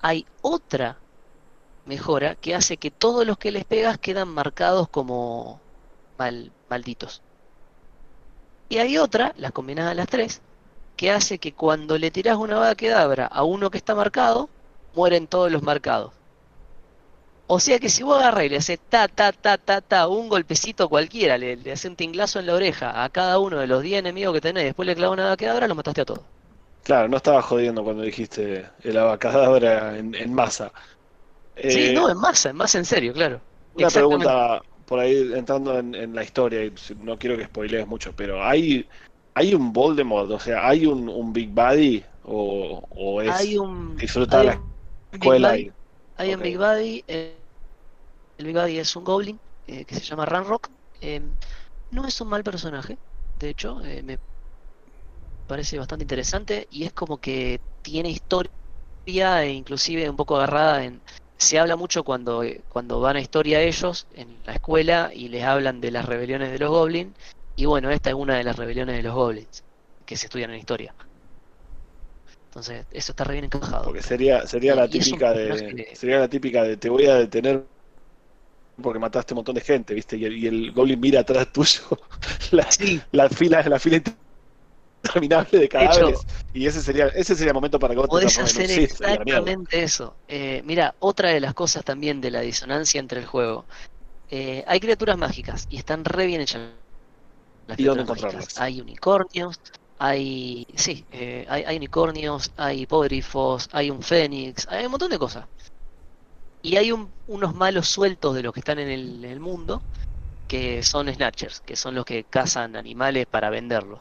Hay 0.00 0.26
otra 0.42 0.98
mejora 1.86 2.34
que 2.34 2.54
hace 2.54 2.76
que 2.76 2.90
todos 2.90 3.26
los 3.26 3.38
que 3.38 3.52
les 3.52 3.64
pegas 3.64 3.98
quedan 3.98 4.28
marcados 4.28 4.88
como 4.88 5.60
malditos. 6.68 7.22
Y 8.68 8.78
hay 8.78 8.98
otra, 8.98 9.34
las 9.36 9.52
combinadas 9.52 9.96
las 9.96 10.08
tres, 10.08 10.42
que 10.96 11.10
hace 11.10 11.38
que 11.38 11.52
cuando 11.54 11.98
le 11.98 12.10
tiras 12.10 12.36
una 12.36 12.58
bada 12.58 12.74
quedabra 12.74 13.26
a 13.26 13.42
uno 13.44 13.70
que 13.70 13.78
está 13.78 13.94
marcado, 13.94 14.48
mueren 14.94 15.26
todos 15.26 15.50
los 15.50 15.62
marcados. 15.62 16.12
O 17.46 17.58
sea 17.60 17.78
que 17.80 17.88
si 17.90 18.02
vos 18.02 18.18
agarras 18.18 18.44
y 18.44 18.48
le 18.48 18.56
haces 18.58 18.78
ta, 18.88 19.08
ta, 19.08 19.32
ta, 19.32 19.58
ta, 19.58 19.80
ta, 19.80 20.06
un 20.08 20.28
golpecito 20.28 20.88
cualquiera, 20.88 21.36
le, 21.36 21.56
le 21.56 21.72
haces 21.72 21.90
un 21.90 21.96
tinglazo 21.96 22.38
en 22.38 22.46
la 22.46 22.54
oreja 22.54 23.02
a 23.04 23.10
cada 23.10 23.38
uno 23.40 23.58
de 23.58 23.66
los 23.66 23.82
10 23.82 23.98
enemigos 24.00 24.34
que 24.34 24.40
tenés, 24.40 24.64
después 24.64 24.86
le 24.86 24.94
clavas 24.94 25.14
una 25.14 25.26
abacadabra, 25.26 25.66
lo 25.68 25.74
mataste 25.74 26.02
a 26.02 26.04
todos. 26.04 26.24
Claro, 26.82 27.08
no 27.08 27.16
estaba 27.16 27.42
jodiendo 27.42 27.84
cuando 27.84 28.02
dijiste 28.02 28.70
el 28.80 28.96
abacadabra 28.96 29.98
en, 29.98 30.14
en 30.14 30.32
masa. 30.32 30.72
sí, 31.56 31.88
eh, 31.88 31.92
no, 31.92 32.08
en 32.10 32.16
masa, 32.18 32.50
en 32.50 32.56
masa 32.56 32.78
en 32.78 32.84
serio, 32.84 33.12
claro. 33.12 33.40
Una 33.74 33.90
pregunta, 33.90 34.62
por 34.90 34.98
ahí 34.98 35.32
entrando 35.34 35.78
en, 35.78 36.16
la 36.16 36.24
historia, 36.24 36.64
y 36.64 36.74
no 37.00 37.16
quiero 37.16 37.36
que 37.36 37.44
spoilees 37.44 37.86
mucho, 37.86 38.12
pero 38.16 38.42
hay, 38.44 38.88
hay 39.34 39.54
un 39.54 39.72
Voldemort, 39.72 40.28
o 40.32 40.40
sea, 40.40 40.66
hay 40.66 40.84
un, 40.84 41.08
un 41.08 41.32
Big 41.32 41.50
Buddy 41.50 42.02
o, 42.24 43.22
es 43.22 43.30
hay 43.30 43.56
un, 43.56 43.96
disfrutar 43.96 44.44
la 44.44 44.60
escuela. 45.12 45.56
hay 46.16 46.34
un 46.34 46.42
Big 46.42 46.58
Buddy, 46.58 47.04
eh, 47.06 47.36
el 48.38 48.46
Big 48.46 48.56
Buddy 48.56 48.78
es 48.80 48.96
un 48.96 49.04
Goblin 49.04 49.38
eh, 49.68 49.84
que 49.84 49.94
se 49.94 50.00
llama 50.00 50.26
Ranrock. 50.26 50.68
Eh, 51.00 51.22
no 51.92 52.04
es 52.04 52.20
un 52.20 52.28
mal 52.28 52.42
personaje, 52.42 52.98
de 53.38 53.48
hecho, 53.48 53.76
me 54.02 54.18
parece 55.46 55.78
bastante 55.78 56.02
interesante 56.02 56.66
y 56.68 56.82
es 56.82 56.92
como 56.92 57.18
que 57.18 57.60
tiene 57.82 58.10
historia 58.10 58.50
e 59.44 59.52
inclusive 59.52 60.10
un 60.10 60.16
poco 60.16 60.34
agarrada 60.34 60.82
en 60.82 61.00
se 61.40 61.58
habla 61.58 61.74
mucho 61.74 62.04
cuando, 62.04 62.44
cuando 62.68 63.00
van 63.00 63.16
a 63.16 63.20
historia 63.20 63.62
ellos 63.62 64.06
en 64.14 64.28
la 64.44 64.52
escuela 64.52 65.10
y 65.12 65.28
les 65.28 65.42
hablan 65.42 65.80
de 65.80 65.90
las 65.90 66.04
rebeliones 66.04 66.52
de 66.52 66.58
los 66.58 66.68
goblins. 66.68 67.16
Y 67.56 67.64
bueno, 67.64 67.90
esta 67.90 68.10
es 68.10 68.14
una 68.14 68.36
de 68.36 68.44
las 68.44 68.56
rebeliones 68.56 68.96
de 68.96 69.02
los 69.02 69.14
goblins 69.14 69.64
que 70.04 70.16
se 70.16 70.26
estudian 70.26 70.50
en 70.50 70.58
historia. 70.58 70.94
Entonces, 72.50 72.84
eso 72.90 73.12
está 73.12 73.24
re 73.24 73.34
bien 73.34 73.46
encajado. 73.46 73.84
Porque 73.84 74.02
sería, 74.02 74.46
sería 74.46 74.74
la 74.74 74.86
típica 74.86 75.32
de. 75.32 75.88
Sería 75.94 76.18
la 76.18 76.28
típica 76.28 76.62
de 76.62 76.76
te 76.76 76.90
voy 76.90 77.06
a 77.06 77.14
detener 77.14 77.64
porque 78.82 78.98
mataste 78.98 79.34
un 79.34 79.36
montón 79.36 79.54
de 79.54 79.60
gente, 79.62 79.94
¿viste? 79.94 80.16
Y 80.16 80.46
el, 80.46 80.72
goblin 80.72 81.00
mira 81.00 81.20
atrás 81.20 81.50
tuyo 81.52 81.82
la, 82.50 82.68
la 83.12 83.28
fila, 83.28 83.62
la 83.62 83.78
fila 83.78 84.02
interminable 85.02 85.58
de 85.58 85.68
cadáveres. 85.68 86.20
y 86.52 86.66
ese 86.66 86.82
sería, 86.82 87.06
ese 87.08 87.34
sería 87.34 87.50
el 87.50 87.54
momento 87.54 87.78
para 87.78 87.94
que 87.94 88.00
vos 88.00 88.08
Podés 88.08 88.38
hacer 88.38 88.70
exactamente 88.70 89.82
eso. 89.82 90.14
Eh, 90.28 90.62
mira, 90.64 90.94
otra 90.98 91.30
de 91.30 91.40
las 91.40 91.54
cosas 91.54 91.84
también 91.84 92.20
de 92.20 92.30
la 92.30 92.40
disonancia 92.40 92.98
entre 92.98 93.20
el 93.20 93.26
juego. 93.26 93.64
Eh, 94.30 94.64
hay 94.66 94.80
criaturas 94.80 95.18
mágicas 95.18 95.66
y 95.70 95.78
están 95.78 96.04
re 96.04 96.26
bien 96.26 96.40
hechas. 96.40 96.62
Las 97.66 97.78
¿Y 97.78 97.84
dónde 97.84 98.02
encontrarlas? 98.02 98.60
Hay 98.60 98.80
unicornios, 98.80 99.60
hay. 99.98 100.66
Sí, 100.74 101.04
eh, 101.12 101.46
hay, 101.48 101.76
unicornios, 101.76 102.52
hay 102.56 102.86
hay 103.72 103.90
un 103.90 104.02
fénix, 104.02 104.66
hay 104.68 104.84
un 104.86 104.90
montón 104.90 105.10
de 105.10 105.18
cosas. 105.18 105.46
Y 106.62 106.76
hay 106.76 106.92
unos 106.92 107.54
malos 107.54 107.88
sueltos 107.88 108.34
de 108.34 108.42
los 108.42 108.52
que 108.52 108.60
están 108.60 108.78
en 108.78 108.88
el, 108.88 109.24
en 109.24 109.30
el 109.30 109.40
mundo 109.40 109.82
que 110.46 110.82
son 110.82 111.08
snatchers, 111.12 111.60
que 111.60 111.76
son 111.76 111.94
los 111.94 112.04
que 112.04 112.24
cazan 112.24 112.74
animales 112.74 113.26
para 113.26 113.50
venderlos. 113.50 114.00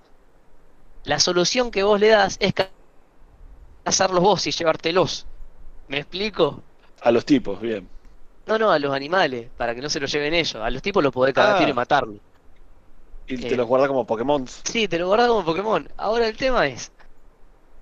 La 1.03 1.19
solución 1.19 1.71
que 1.71 1.83
vos 1.83 1.99
le 1.99 2.09
das 2.09 2.37
es 2.39 2.53
cazarlos 3.83 4.21
vos 4.21 4.45
y 4.47 4.51
llevártelos. 4.51 5.25
¿Me 5.87 5.97
explico? 5.99 6.61
A 7.01 7.11
los 7.11 7.25
tipos, 7.25 7.59
bien. 7.59 7.87
No, 8.45 8.57
no, 8.57 8.71
a 8.71 8.79
los 8.79 8.93
animales, 8.93 9.49
para 9.57 9.75
que 9.75 9.81
no 9.81 9.89
se 9.89 9.99
los 9.99 10.11
lleven 10.11 10.33
ellos. 10.33 10.55
A 10.55 10.69
los 10.69 10.81
tipos 10.81 11.03
los 11.03 11.13
podés 11.13 11.33
cagar 11.33 11.67
y 11.67 11.71
ah. 11.71 11.73
matarlos. 11.73 12.17
Y 13.27 13.37
te 13.37 13.55
los 13.55 13.67
guarda 13.67 13.87
como 13.87 14.05
Pokémon. 14.05 14.45
Sí, 14.63 14.87
te 14.87 14.97
los 14.97 15.07
guarda 15.07 15.27
como 15.27 15.45
Pokémon. 15.45 15.87
Ahora 15.97 16.27
el 16.27 16.35
tema 16.35 16.65
es, 16.65 16.91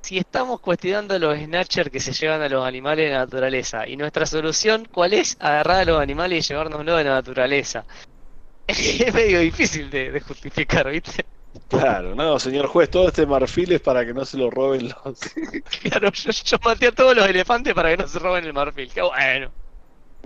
si 0.01 0.17
estamos 0.17 0.59
cuestionando 0.59 1.17
los 1.17 1.37
Snatchers 1.37 1.89
que 1.89 2.01
se 2.01 2.11
llevan 2.11 2.41
a 2.41 2.49
los 2.49 2.65
animales 2.65 3.05
de 3.05 3.13
la 3.13 3.19
naturaleza, 3.19 3.87
y 3.87 3.95
nuestra 3.95 4.25
solución, 4.25 4.87
¿cuál 4.91 5.13
es? 5.13 5.37
Agarrar 5.39 5.81
a 5.81 5.85
los 5.85 6.01
animales 6.01 6.45
y 6.45 6.49
llevárnoslo 6.49 6.97
de 6.97 7.03
la 7.05 7.11
naturaleza. 7.11 7.85
Es 8.67 9.13
medio 9.13 9.39
difícil 9.39 9.89
de 9.89 10.19
justificar, 10.19 10.89
¿viste? 10.89 11.25
Claro, 11.69 12.13
no, 12.15 12.39
señor 12.39 12.67
juez, 12.67 12.89
todo 12.89 13.07
este 13.07 13.25
marfil 13.25 13.71
es 13.71 13.81
para 13.81 14.05
que 14.05 14.13
no 14.13 14.25
se 14.25 14.37
lo 14.37 14.49
roben 14.49 14.89
los. 14.89 15.19
claro, 15.81 16.11
yo, 16.11 16.57
maté 16.63 16.87
a 16.87 16.91
todos 16.91 17.15
los 17.15 17.27
elefantes 17.27 17.73
para 17.73 17.89
que 17.89 17.97
no 17.97 18.07
se 18.07 18.19
roben 18.19 18.45
el 18.45 18.53
marfil. 18.53 18.91
Qué 18.93 19.01
bueno. 19.01 19.51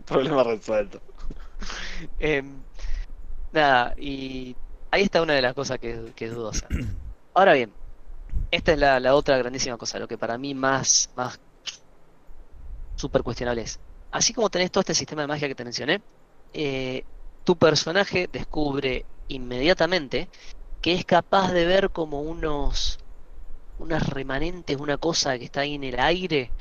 Problema 0.06 0.44
resuelto. 0.44 1.02
Em, 2.20 2.62
nada, 3.52 3.94
y 3.98 4.56
ahí 4.90 5.04
está 5.04 5.22
una 5.22 5.34
de 5.34 5.42
las 5.42 5.54
cosas 5.54 5.80
que, 5.80 6.12
que 6.16 6.26
es 6.26 6.34
dudosa. 6.34 6.68
Ahora 7.34 7.54
bien, 7.54 7.72
esta 8.52 8.74
es 8.74 8.80
la, 8.80 9.16
otra 9.16 9.38
grandísima 9.38 9.78
cosa, 9.78 10.00
lo 10.00 10.08
que 10.08 10.18
para 10.18 10.38
mí 10.38 10.54
más, 10.54 11.10
más 11.16 11.40
súper 12.96 13.24
cuestionable 13.24 13.62
es. 13.62 13.80
Así 14.12 14.34
como 14.34 14.50
tenés 14.50 14.72
todo 14.72 14.82
este 14.82 14.94
sistema 14.94 15.22
de 15.22 15.28
magia 15.30 15.48
que 15.48 15.56
te 15.56 15.64
mencioné, 15.64 16.02
eh, 16.54 17.06
tu 17.44 17.56
personaje 17.56 18.30
descubre 18.32 19.06
inmediatamente 19.30 20.28
que 20.82 20.94
es 20.94 21.06
capaz 21.06 21.52
de 21.54 21.66
ver 21.66 21.92
como 21.92 22.22
unos 22.22 22.98
unas 23.78 24.08
remanentes, 24.10 24.78
una 24.78 24.98
cosa 24.98 25.38
que 25.38 25.46
está 25.46 25.62
ahí 25.62 25.76
en 25.76 25.84
el 25.84 26.00
aire 26.00 26.52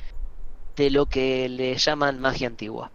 de 0.76 0.90
lo 0.90 1.06
que 1.06 1.48
le 1.48 1.76
llaman 1.76 2.18
magia 2.18 2.46
antigua. 2.46 2.90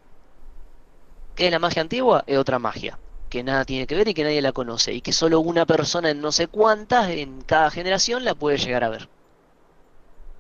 ¿Qué 1.36 1.48
es 1.48 1.52
la 1.52 1.60
magia 1.60 1.82
antigua? 1.82 2.24
Es 2.26 2.38
otra 2.38 2.60
magia, 2.60 2.98
que 3.30 3.44
nada 3.44 3.66
tiene 3.66 3.86
que 3.86 3.96
ver 3.96 4.08
y 4.08 4.14
que 4.14 4.24
nadie 4.24 4.42
la 4.42 4.52
conoce, 4.52 4.94
y 4.94 5.02
que 5.02 5.14
solo 5.14 5.42
una 5.42 5.66
persona 5.66 6.10
en 6.10 6.22
no 6.22 6.32
sé 6.32 6.48
cuántas, 6.48 7.10
en 7.10 7.42
cada 7.42 7.70
generación, 7.70 8.24
la 8.24 8.36
puede 8.36 8.58
llegar 8.58 8.84
a 8.84 8.90
ver. 8.90 9.10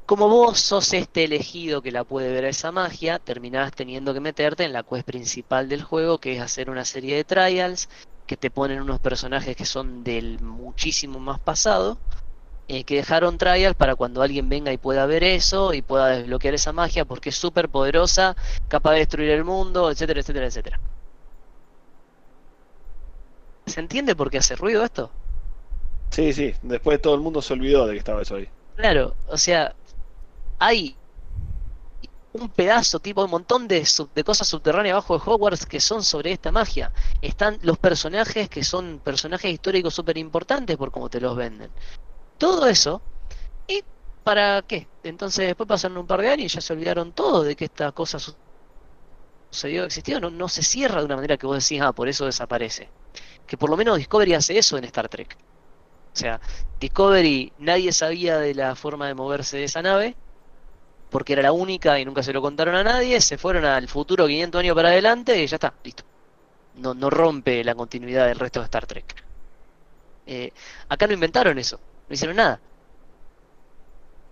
Como 0.07 0.29
vos 0.29 0.59
sos 0.59 0.93
este 0.93 1.23
elegido 1.23 1.81
que 1.81 1.91
la 1.91 2.03
puede 2.03 2.31
ver 2.31 2.45
a 2.45 2.49
esa 2.49 2.71
magia, 2.71 3.19
terminás 3.19 3.71
teniendo 3.71 4.13
que 4.13 4.19
meterte 4.19 4.63
en 4.63 4.73
la 4.73 4.83
quest 4.83 5.05
principal 5.05 5.67
del 5.67 5.83
juego, 5.83 6.19
que 6.19 6.35
es 6.35 6.41
hacer 6.41 6.69
una 6.69 6.85
serie 6.85 7.15
de 7.15 7.23
trials, 7.23 7.89
que 8.25 8.37
te 8.37 8.49
ponen 8.49 8.81
unos 8.81 8.99
personajes 8.99 9.55
que 9.55 9.65
son 9.65 10.03
del 10.03 10.39
muchísimo 10.39 11.19
más 11.19 11.39
pasado, 11.39 11.97
eh, 12.67 12.83
que 12.83 12.95
dejaron 12.95 13.37
trials 13.37 13.75
para 13.75 13.95
cuando 13.95 14.21
alguien 14.21 14.49
venga 14.49 14.73
y 14.73 14.77
pueda 14.77 15.05
ver 15.05 15.23
eso 15.23 15.73
y 15.73 15.81
pueda 15.81 16.07
desbloquear 16.07 16.55
esa 16.55 16.73
magia 16.73 17.05
porque 17.05 17.29
es 17.29 17.35
súper 17.35 17.69
poderosa, 17.69 18.35
capaz 18.67 18.93
de 18.93 18.99
destruir 18.99 19.29
el 19.29 19.43
mundo, 19.43 19.91
etcétera, 19.91 20.21
etcétera, 20.21 20.47
etcétera. 20.47 20.79
¿Se 23.67 23.79
entiende 23.79 24.15
por 24.15 24.31
qué 24.31 24.39
hace 24.39 24.55
ruido 24.55 24.83
esto? 24.83 25.11
Sí, 26.11 26.33
sí, 26.33 26.53
después 26.63 27.01
todo 27.01 27.13
el 27.15 27.21
mundo 27.21 27.41
se 27.41 27.53
olvidó 27.53 27.85
de 27.85 27.93
que 27.93 27.99
estaba 27.99 28.21
eso 28.21 28.35
ahí. 28.35 28.47
Claro, 28.75 29.15
o 29.27 29.37
sea, 29.37 29.75
hay 30.59 30.95
un 32.35 32.49
pedazo, 32.49 32.99
tipo 32.99 33.23
un 33.23 33.31
montón 33.31 33.67
de, 33.67 33.87
de 34.13 34.23
cosas 34.23 34.47
subterráneas 34.47 34.93
abajo 34.93 35.17
de 35.17 35.23
Hogwarts 35.25 35.65
que 35.65 35.79
son 35.79 36.03
sobre 36.03 36.33
esta 36.33 36.51
magia. 36.51 36.91
Están 37.21 37.57
los 37.61 37.77
personajes 37.77 38.49
que 38.49 38.63
son 38.63 38.99
personajes 39.03 39.51
históricos 39.51 39.93
súper 39.93 40.17
importantes 40.17 40.75
por 40.75 40.91
cómo 40.91 41.09
te 41.09 41.21
los 41.21 41.35
venden. 41.35 41.71
Todo 42.37 42.67
eso, 42.67 43.01
¿y 43.67 43.83
para 44.23 44.61
qué? 44.63 44.87
Entonces 45.03 45.47
después 45.47 45.67
pasaron 45.67 45.97
un 45.97 46.07
par 46.07 46.21
de 46.21 46.29
años 46.29 46.45
y 46.45 46.55
ya 46.55 46.61
se 46.61 46.73
olvidaron 46.73 47.13
todo 47.13 47.43
de 47.43 47.55
que 47.55 47.65
esta 47.65 47.93
cosa 47.93 48.19
sucedió, 49.49 49.85
existió, 49.85 50.19
no, 50.19 50.29
no 50.29 50.49
se 50.49 50.61
cierra 50.61 50.99
de 50.99 51.05
una 51.05 51.15
manera 51.15 51.37
que 51.37 51.47
vos 51.47 51.63
decís, 51.63 51.81
ah, 51.81 51.93
por 51.93 52.09
eso 52.09 52.25
desaparece. 52.25 52.89
Que 53.47 53.57
por 53.57 53.69
lo 53.69 53.77
menos 53.77 53.97
Discovery 53.97 54.33
hace 54.33 54.57
eso 54.57 54.77
en 54.77 54.83
Star 54.83 55.07
Trek. 55.07 55.37
O 56.13 56.17
sea, 56.17 56.41
Discovery, 56.79 57.53
nadie 57.59 57.93
sabía 57.93 58.39
de 58.39 58.53
la 58.55 58.75
forma 58.75 59.07
de 59.07 59.13
moverse 59.15 59.57
de 59.57 59.65
esa 59.65 59.81
nave, 59.81 60.17
porque 61.09 61.33
era 61.33 61.41
la 61.41 61.51
única 61.51 61.99
y 61.99 62.05
nunca 62.05 62.23
se 62.23 62.33
lo 62.33 62.41
contaron 62.41 62.75
a 62.75 62.83
nadie, 62.83 63.21
se 63.21 63.37
fueron 63.37 63.65
al 63.65 63.87
futuro 63.87 64.27
500 64.27 64.59
años 64.59 64.75
para 64.75 64.89
adelante 64.89 65.41
y 65.41 65.47
ya 65.47 65.55
está, 65.55 65.73
listo. 65.83 66.03
No, 66.75 66.93
no 66.93 67.09
rompe 67.09 67.63
la 67.63 67.75
continuidad 67.75 68.27
del 68.27 68.39
resto 68.39 68.59
de 68.59 68.65
Star 68.65 68.85
Trek. 68.85 69.23
Eh, 70.27 70.51
acá 70.89 71.07
no 71.07 71.13
inventaron 71.13 71.57
eso, 71.57 71.79
no 72.09 72.13
hicieron 72.13 72.35
nada. 72.35 72.59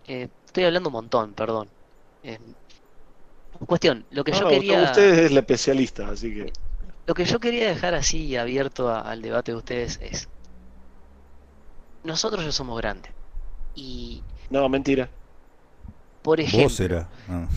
Eh, 0.08 0.28
estoy 0.46 0.66
hablando 0.66 0.90
un 0.90 0.94
montón, 0.94 1.34
perdón. 1.34 1.70
Eh, 2.24 2.40
cuestión, 3.66 4.06
lo 4.12 4.24
que 4.24 4.32
yo 4.32 4.48
quería... 4.48 4.84
Usted 4.84 5.20
es 5.20 5.32
el 5.32 5.38
especialista, 5.38 6.10
así 6.10 6.34
que... 6.34 6.54
Lo 7.06 7.14
que 7.14 7.26
yo 7.26 7.40
quería 7.40 7.68
dejar 7.68 7.94
así 7.96 8.36
abierto 8.38 8.94
al 8.94 9.22
debate 9.22 9.52
de 9.52 9.58
ustedes 9.58 10.00
es, 10.02 10.30
nosotros 12.04 12.46
ya 12.46 12.52
somos 12.52 12.78
grandes. 12.78 13.12
Y. 13.76 14.22
No, 14.50 14.70
mentira. 14.70 15.10
Por 16.24 16.40
ejemplo. 16.40 16.70
Vos. 16.70 17.06
Ah. 17.30 17.48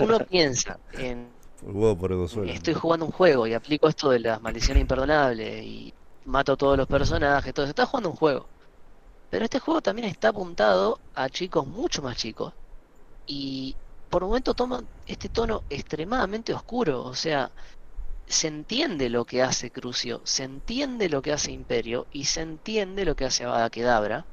Uno 0.00 0.18
piensa 0.20 0.78
en. 0.94 1.28
Por 1.62 2.12
estoy 2.46 2.74
jugando 2.74 3.06
un 3.06 3.12
juego 3.12 3.46
y 3.46 3.54
aplico 3.54 3.88
esto 3.88 4.10
de 4.10 4.18
las 4.18 4.42
maldiciones 4.42 4.82
imperdonables 4.82 5.64
y 5.64 5.94
mato 6.26 6.52
a 6.52 6.56
todos 6.56 6.76
los 6.76 6.86
personajes, 6.86 7.54
todo 7.54 7.64
eso. 7.64 7.70
Estás 7.70 7.88
jugando 7.88 8.10
un 8.10 8.16
juego. 8.16 8.46
Pero 9.30 9.44
este 9.44 9.58
juego 9.60 9.80
también 9.80 10.08
está 10.08 10.28
apuntado 10.28 11.00
a 11.14 11.28
chicos 11.28 11.66
mucho 11.66 12.02
más 12.02 12.16
chicos. 12.16 12.52
Y 13.26 13.74
por 14.10 14.22
un 14.22 14.30
momento 14.30 14.54
toma 14.54 14.82
este 15.06 15.28
tono 15.28 15.62
extremadamente 15.70 16.52
oscuro. 16.52 17.02
O 17.04 17.14
sea, 17.14 17.50
se 18.26 18.48
entiende 18.48 19.08
lo 19.08 19.24
que 19.24 19.42
hace 19.42 19.70
Crucio, 19.70 20.20
se 20.24 20.44
entiende 20.44 21.08
lo 21.08 21.22
que 21.22 21.32
hace 21.32 21.52
Imperio 21.52 22.06
y 22.12 22.24
se 22.24 22.42
entiende 22.42 23.04
lo 23.04 23.16
que 23.16 23.24
hace 23.24 23.44
Abada 23.44 23.70
Kedabra. 23.70 24.24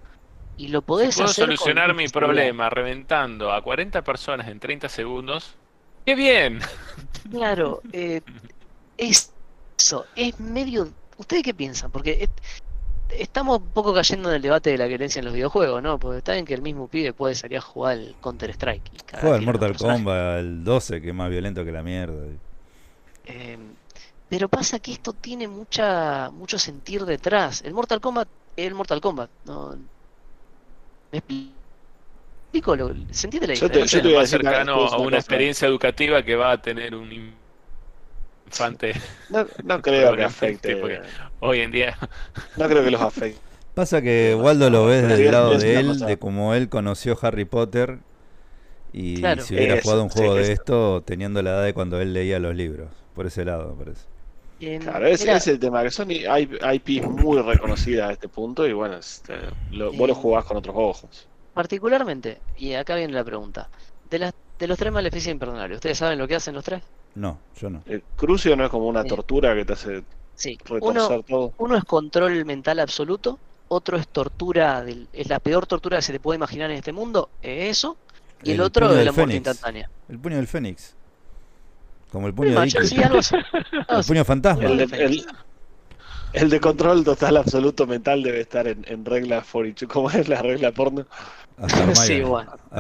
Y 0.62 0.68
lo 0.68 0.84
podés 0.84 1.16
¿Puedo 1.16 1.28
solucionar 1.28 1.96
mi 1.96 2.08
problema 2.08 2.70
reventando 2.70 3.52
a 3.52 3.64
40 3.64 4.04
personas 4.04 4.48
en 4.48 4.60
30 4.60 4.90
segundos. 4.90 5.56
¡Qué 6.06 6.14
bien! 6.14 6.60
Claro, 7.32 7.82
eh, 7.94 8.22
es 8.96 9.34
eso, 9.76 10.06
es 10.16 10.40
medio... 10.40 10.88
¿Ustedes 11.18 11.42
qué 11.42 11.56
piensan? 11.56 11.90
Porque 11.90 12.30
estamos 13.10 13.58
un 13.58 13.70
poco 13.70 13.92
cayendo 13.92 14.30
en 14.30 14.36
el 14.36 14.42
debate 14.44 14.70
de 14.70 14.78
la 14.78 14.86
violencia 14.86 15.18
en 15.18 15.26
los 15.26 15.34
videojuegos, 15.34 15.82
¿no? 15.82 15.98
Porque 15.98 16.20
está 16.20 16.34
bien 16.34 16.46
que 16.46 16.54
el 16.54 16.62
mismo 16.62 16.88
pibe 16.88 17.12
puede 17.12 17.34
salir 17.34 17.58
a 17.58 17.62
jugar 17.62 17.94
al 17.94 18.16
Counter-Strike. 18.22 18.84
Juega 19.20 19.38
al 19.38 19.42
Mortal 19.42 19.76
Kombat, 19.76 20.42
el 20.42 20.64
12, 20.64 21.02
que 21.02 21.10
es 21.10 21.16
más 21.16 21.32
violento 21.32 21.66
que 21.66 21.72
la 21.72 21.82
mierda. 21.82 22.24
Eh, 23.26 23.58
pero 24.30 24.48
pasa 24.48 24.78
que 24.78 24.92
esto 24.92 25.14
tiene 25.14 25.48
mucha 25.48 26.30
mucho 26.30 26.60
sentir 26.60 27.04
detrás. 27.06 27.64
El 27.64 27.74
Mortal 27.74 28.00
Kombat 28.00 28.28
es 28.56 28.68
el 28.68 28.76
Mortal 28.76 29.02
Kombat. 29.02 29.32
No, 29.46 29.76
¿Me 31.12 31.18
explico? 31.20 32.78
¿Se 33.12 33.28
entiende 33.28 33.48
la 33.48 33.54
diferencia? 33.54 34.00
Yo 34.02 34.10
te, 34.10 34.16
más 34.16 34.30
cercano 34.30 34.74
a 34.74 34.98
una 34.98 35.18
experiencia 35.18 35.68
educativa 35.68 36.24
que 36.24 36.36
va 36.36 36.52
a 36.52 36.62
tener 36.62 36.96
un 36.96 37.34
infante. 38.48 38.94
No, 39.30 39.46
no 39.64 39.82
creo 39.82 40.16
que 40.16 40.24
afecte. 40.24 41.02
Hoy 41.40 41.62
en 41.62 41.72
día. 41.72 41.98
No 42.58 42.68
creo 42.68 42.84
que 42.84 42.92
los 42.92 43.02
afecte. 43.02 43.40
Pasa 43.74 44.02
que 44.02 44.36
Waldo 44.38 44.70
lo 44.70 44.86
ves 44.86 45.08
desde 45.08 45.26
el 45.26 45.32
lado 45.32 45.58
de 45.58 45.80
él, 45.80 46.00
de 46.00 46.18
cómo 46.18 46.54
él 46.54 46.68
conoció 46.68 47.18
Harry 47.22 47.46
Potter. 47.46 48.00
Y 48.94 49.24
si 49.40 49.56
hubiera 49.56 49.82
jugado 49.82 50.04
un 50.04 50.10
juego 50.10 50.36
de 50.36 50.52
esto, 50.52 51.02
teniendo 51.06 51.42
la 51.42 51.52
edad 51.52 51.64
de 51.64 51.74
cuando 51.74 52.02
él 52.02 52.14
leía 52.14 52.40
los 52.40 52.54
libros. 52.54 52.90
Por 53.16 53.26
ese 53.28 53.46
lado, 53.46 53.74
me 53.74 53.86
parece. 53.86 54.11
Claro, 54.80 55.08
ese 55.08 55.32
es 55.32 55.48
el 55.48 55.60
tema, 55.60 55.82
que 55.82 55.90
son 55.90 56.12
IPs 56.12 57.08
muy 57.08 57.42
reconocidas 57.42 58.10
a 58.10 58.14
este 58.14 58.28
punto 58.28 58.68
y 58.68 58.74
bueno, 58.74 58.98
este, 58.98 59.34
lo, 59.72 59.92
vos 59.92 60.08
lo 60.08 60.14
jugás 60.14 60.46
con 60.46 60.58
otros 60.58 60.76
ojos. 60.78 61.28
Particularmente, 61.54 62.40
y 62.58 62.74
acá 62.74 62.96
viene 62.96 63.14
la 63.14 63.24
pregunta, 63.24 63.70
de, 64.10 64.20
las, 64.20 64.34
de 64.60 64.68
los 64.68 64.78
tres 64.78 64.94
maleficios 64.94 65.32
imperdonables, 65.32 65.78
¿ustedes 65.78 65.98
saben 65.98 66.20
lo 66.20 66.28
que 66.28 66.36
hacen 66.36 66.54
los 66.54 66.64
tres? 66.64 66.84
No, 67.16 67.40
yo 67.60 67.72
no. 67.72 67.82
El 67.88 68.04
crucio 68.16 68.56
no 68.56 68.64
es 68.64 68.70
como 68.70 68.88
una 68.88 69.04
tortura 69.04 69.56
que 69.56 69.66
te 69.66 69.74
hace 69.74 70.04
sí. 70.36 70.58
uno, 70.80 71.24
todo. 71.24 71.54
Uno 71.58 71.76
es 71.76 71.84
control 71.84 72.46
mental 72.46 72.80
absoluto, 72.80 73.40
otro 73.68 73.98
es 73.98 74.08
tortura, 74.08 74.86
es 75.12 75.28
la 75.28 75.40
peor 75.40 75.66
tortura 75.66 75.98
que 75.98 76.04
se 76.04 76.14
te 76.14 76.20
puede 76.20 76.38
imaginar 76.38 76.70
en 76.70 76.78
este 76.78 76.92
mundo, 76.92 77.30
es 77.42 77.78
eso, 77.78 77.98
y 78.44 78.52
el, 78.52 78.62
otro 78.62 78.94
es 78.94 79.06
la 79.06 79.12
muerte 79.12 79.36
instantánea. 79.36 79.90
El 80.08 80.20
puño 80.20 80.36
del 80.36 80.48
Fénix. 80.48 80.96
Como 82.12 82.28
el 82.28 82.34
puño 82.34 82.60
de 82.60 82.68
El 83.90 84.04
puño 84.06 84.26
fantasma. 84.26 84.66
El 86.34 86.50
de, 86.50 86.60
control 86.62 87.04
total 87.04 87.38
absoluto 87.38 87.86
mental 87.86 88.24
debe 88.24 88.40
estar 88.40 88.68
en, 88.68 88.86
en 88.88 89.04
regla 89.04 89.42
for 89.42 89.66
¿Cómo 89.88 90.10
es 90.12 90.30
la 90.30 90.42
regla 90.42 90.72
porno? 90.72 91.06
A 91.58 91.68
sí, 91.96 92.22
bueno. 92.22 92.52
A 92.72 92.80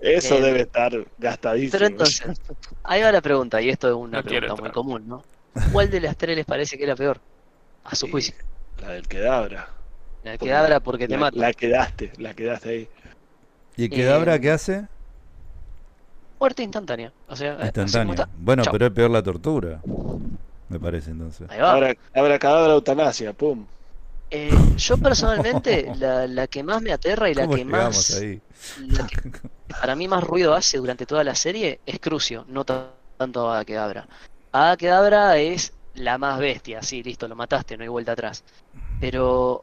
Eso 0.00 0.34
eh, 0.36 0.40
debe 0.42 0.60
estar 0.60 0.92
gastadísimo. 1.18 1.72
Pero 1.72 1.86
entonces, 1.86 2.40
ahí 2.84 3.02
va 3.02 3.12
la 3.12 3.22
pregunta, 3.22 3.60
y 3.62 3.70
esto 3.70 3.88
es 3.88 3.94
una 3.94 4.22
pregunta 4.22 4.54
muy 4.56 4.70
común, 4.70 5.08
¿no? 5.08 5.24
¿Cuál 5.72 5.90
de 5.90 6.00
las 6.00 6.16
tres 6.16 6.36
les 6.36 6.44
parece 6.44 6.76
que 6.76 6.84
es 6.84 6.88
la 6.88 6.96
peor? 6.96 7.18
A 7.84 7.94
su 7.94 8.10
juicio. 8.10 8.34
La 8.82 8.90
del 8.90 9.08
quedabra. 9.08 9.70
La 10.22 10.32
del 10.32 10.40
quedabra 10.40 10.80
porque 10.80 11.08
te 11.08 11.16
mata. 11.16 11.38
La 11.38 11.52
quedaste, 11.54 12.12
la 12.18 12.34
quedaste 12.34 12.68
ahí. 12.68 12.88
¿Y 13.76 13.84
el 13.84 13.90
quedabra 13.90 14.34
eh, 14.34 14.40
qué 14.40 14.50
hace? 14.50 14.86
Muerte 16.38 16.62
instantánea. 16.62 17.12
O 17.28 17.36
sea, 17.36 17.58
instantánea. 17.62 18.28
Bueno, 18.36 18.62
pero 18.70 18.86
es 18.86 18.92
peor 18.92 19.10
la 19.10 19.22
tortura. 19.22 19.80
Me 20.68 20.80
parece 20.80 21.10
entonces. 21.10 21.48
Ahora, 21.50 21.94
habrá 22.14 22.38
cadáver 22.38 22.70
eutanasia, 22.72 23.32
pum. 23.32 23.66
Eh, 24.30 24.50
yo 24.76 24.98
personalmente, 24.98 25.92
la, 25.98 26.26
la, 26.26 26.46
que 26.48 26.62
más 26.62 26.82
me 26.82 26.92
aterra 26.92 27.30
y 27.30 27.34
la 27.34 27.46
que 27.46 27.64
más. 27.64 28.14
Ahí? 28.16 28.40
para 29.80 29.94
mí 29.94 30.08
más 30.08 30.24
ruido 30.24 30.54
hace 30.54 30.78
durante 30.78 31.06
toda 31.06 31.22
la 31.22 31.34
serie 31.34 31.80
es 31.86 32.00
Crucio, 32.00 32.44
no 32.48 32.64
tanto 32.64 33.52
a 33.52 33.64
Kedabra. 33.64 34.08
A 34.52 34.76
Kedabra 34.76 35.38
es 35.38 35.72
la 35.94 36.18
más 36.18 36.38
bestia, 36.38 36.82
sí, 36.82 37.02
listo, 37.02 37.28
lo 37.28 37.36
mataste, 37.36 37.76
no 37.76 37.82
hay 37.82 37.88
vuelta 37.88 38.12
atrás. 38.12 38.44
Pero 39.00 39.60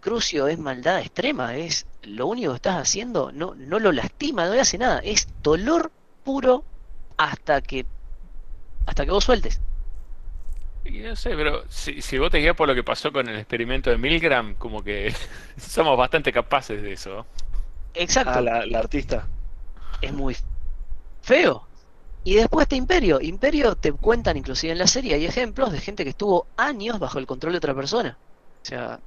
Crucio 0.00 0.48
es 0.48 0.58
maldad 0.58 1.00
extrema, 1.00 1.56
es 1.56 1.86
lo 2.02 2.26
único 2.26 2.50
que 2.52 2.56
estás 2.56 2.76
haciendo, 2.76 3.32
no, 3.32 3.54
no 3.56 3.78
lo 3.78 3.92
lastima, 3.92 4.46
no 4.46 4.54
le 4.54 4.60
hace 4.60 4.78
nada, 4.78 5.00
es 5.00 5.28
dolor 5.42 5.92
puro 6.24 6.64
hasta 7.16 7.62
que 7.62 7.86
hasta 8.86 9.04
que 9.04 9.12
vos 9.12 9.24
sueltes. 9.24 9.62
Y 10.84 11.00
no 11.00 11.16
sé, 11.16 11.30
pero 11.36 11.64
si, 11.68 12.00
si 12.02 12.18
vos 12.18 12.30
te 12.30 12.38
guías 12.38 12.56
por 12.56 12.66
lo 12.68 12.74
que 12.74 12.84
pasó 12.84 13.12
con 13.12 13.28
el 13.28 13.36
experimento 13.36 13.90
de 13.90 13.98
Milgram, 13.98 14.54
como 14.56 14.82
que 14.82 15.14
somos 15.58 15.96
bastante 15.98 16.32
capaces 16.32 16.82
de 16.82 16.92
eso. 16.92 17.26
Exacto. 17.94 18.38
Ah, 18.38 18.40
la, 18.40 18.66
la 18.66 18.78
artista. 18.80 19.30
Es 20.00 20.12
muy 20.12 20.36
feo. 21.22 21.70
Y 22.24 22.36
después 22.36 22.64
está 22.64 22.76
Imperio. 22.76 23.20
Imperio 23.20 23.76
te 23.76 23.92
cuentan 23.92 24.36
inclusive 24.36 24.72
en 24.72 24.78
la 24.78 24.86
serie, 24.88 25.14
hay 25.14 25.26
ejemplos 25.26 25.72
de 25.72 25.80
gente 25.80 26.04
que 26.04 26.10
estuvo 26.10 26.52
años 26.56 26.98
bajo 26.98 27.18
el 27.18 27.26
control 27.26 27.52
de 27.54 27.58
otra 27.58 27.74
persona. 27.74 28.20
O 28.64 28.66
sea, 28.66 29.02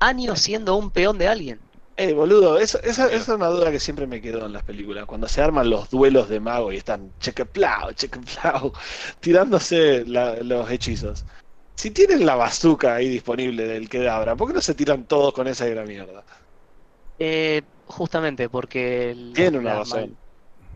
años 0.00 0.40
siendo 0.40 0.76
un 0.76 0.90
peón 0.90 1.18
de 1.18 1.28
alguien. 1.28 1.60
Eh, 1.98 2.12
boludo, 2.12 2.58
eso- 2.58 2.80
esa, 2.82 3.06
esa 3.06 3.16
es 3.16 3.28
una 3.28 3.46
duda 3.48 3.70
que 3.70 3.80
siempre 3.80 4.06
me 4.06 4.20
quedó 4.20 4.44
en 4.46 4.52
las 4.52 4.62
películas. 4.62 5.06
Cuando 5.06 5.28
se 5.28 5.40
arman 5.40 5.70
los 5.70 5.88
duelos 5.88 6.28
de 6.28 6.40
mago 6.40 6.70
y 6.72 6.76
están 6.76 7.14
chequeplau, 7.20 7.92
chequeplau, 7.94 8.72
tirándose 9.20 10.04
la- 10.06 10.36
los 10.42 10.70
hechizos. 10.70 11.24
Si 11.76 11.90
tienen 11.90 12.26
la 12.26 12.36
bazooka 12.36 12.94
ahí 12.96 13.08
disponible 13.08 13.66
del 13.66 13.88
que 13.88 14.08
abra, 14.08 14.36
¿por 14.36 14.48
qué 14.48 14.54
no 14.54 14.60
se 14.62 14.74
tiran 14.74 15.06
todos 15.06 15.32
con 15.34 15.48
esa 15.48 15.66
gran 15.66 15.86
mierda? 15.88 16.24
Eh, 17.18 17.62
justamente 17.86 18.48
porque 18.50 19.14
Tiene 19.32 19.58
una 19.58 19.76
razón. 19.76 20.18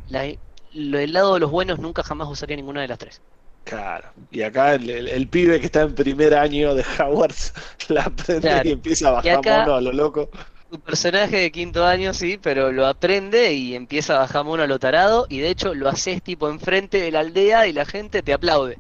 la- 0.08 0.26
lo- 0.72 0.98
el 0.98 1.12
lado 1.12 1.34
de 1.34 1.40
los 1.40 1.50
buenos 1.50 1.78
nunca 1.78 2.02
jamás 2.02 2.28
usaría 2.28 2.56
ninguna 2.56 2.82
de 2.82 2.88
las 2.88 2.98
tres. 2.98 3.22
Claro. 3.64 4.08
Y 4.30 4.42
acá 4.42 4.74
el, 4.74 4.88
el- 4.90 5.08
el 5.08 5.28
pibe 5.28 5.60
que 5.60 5.66
está 5.66 5.82
en 5.82 5.94
primer 5.94 6.34
año 6.34 6.74
de 6.74 6.84
Hogwarts 6.98 7.52
la 7.88 8.02
aprende 8.04 8.48
Claro. 8.48 8.68
y 8.68 8.72
empieza 8.72 9.08
a 9.08 9.12
bajar 9.12 9.36
acá- 9.38 9.60
mono 9.60 9.74
a 9.76 9.80
lo 9.80 9.92
loco. 9.92 10.30
Tu 10.70 10.78
personaje 10.80 11.36
de 11.36 11.50
quinto 11.50 11.84
año, 11.84 12.14
sí, 12.14 12.38
pero 12.40 12.70
lo 12.70 12.86
aprende 12.86 13.52
y 13.54 13.74
empieza 13.74 14.14
a 14.16 14.18
bajar 14.20 14.44
mono 14.44 14.62
a 14.62 14.66
lo 14.68 14.78
tarado 14.78 15.26
y 15.28 15.40
de 15.40 15.48
hecho 15.50 15.74
lo 15.74 15.88
haces 15.88 16.22
tipo 16.22 16.48
enfrente 16.48 17.00
de 17.00 17.10
la 17.10 17.20
aldea 17.20 17.66
y 17.66 17.72
la 17.72 17.84
gente 17.84 18.22
te 18.22 18.32
aplaude. 18.32 18.78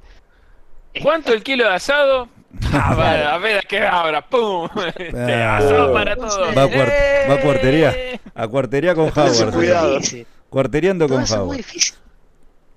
¿Cuánto 1.02 1.32
el 1.32 1.42
kilo 1.42 1.64
de 1.68 1.74
asado? 1.74 2.28
Ah, 2.72 2.94
vale, 2.96 3.24
a 3.24 3.38
ver 3.38 3.58
a 3.58 3.62
qué 3.62 3.80
abra, 3.86 4.26
¡pum! 4.26 4.68
Este, 4.96 5.34
Ah. 5.34 5.56
asado 5.58 5.92
para 5.92 6.16
todos. 6.16 6.56
Va 6.56 6.62
a 6.62 6.68
cuart- 6.68 7.28
va 7.30 7.34
a 7.34 7.40
cuartería. 7.40 7.90
¡Eh! 7.96 8.20
A 8.34 8.48
cuartería 8.48 8.94
con 8.94 9.06
Howard. 9.16 10.26
Cuarteriando 10.48 11.08
con 11.08 11.22
eso 11.22 11.34
es 11.34 11.40
muy 11.40 11.46
Howard. 11.48 11.56
difícil. 11.58 11.94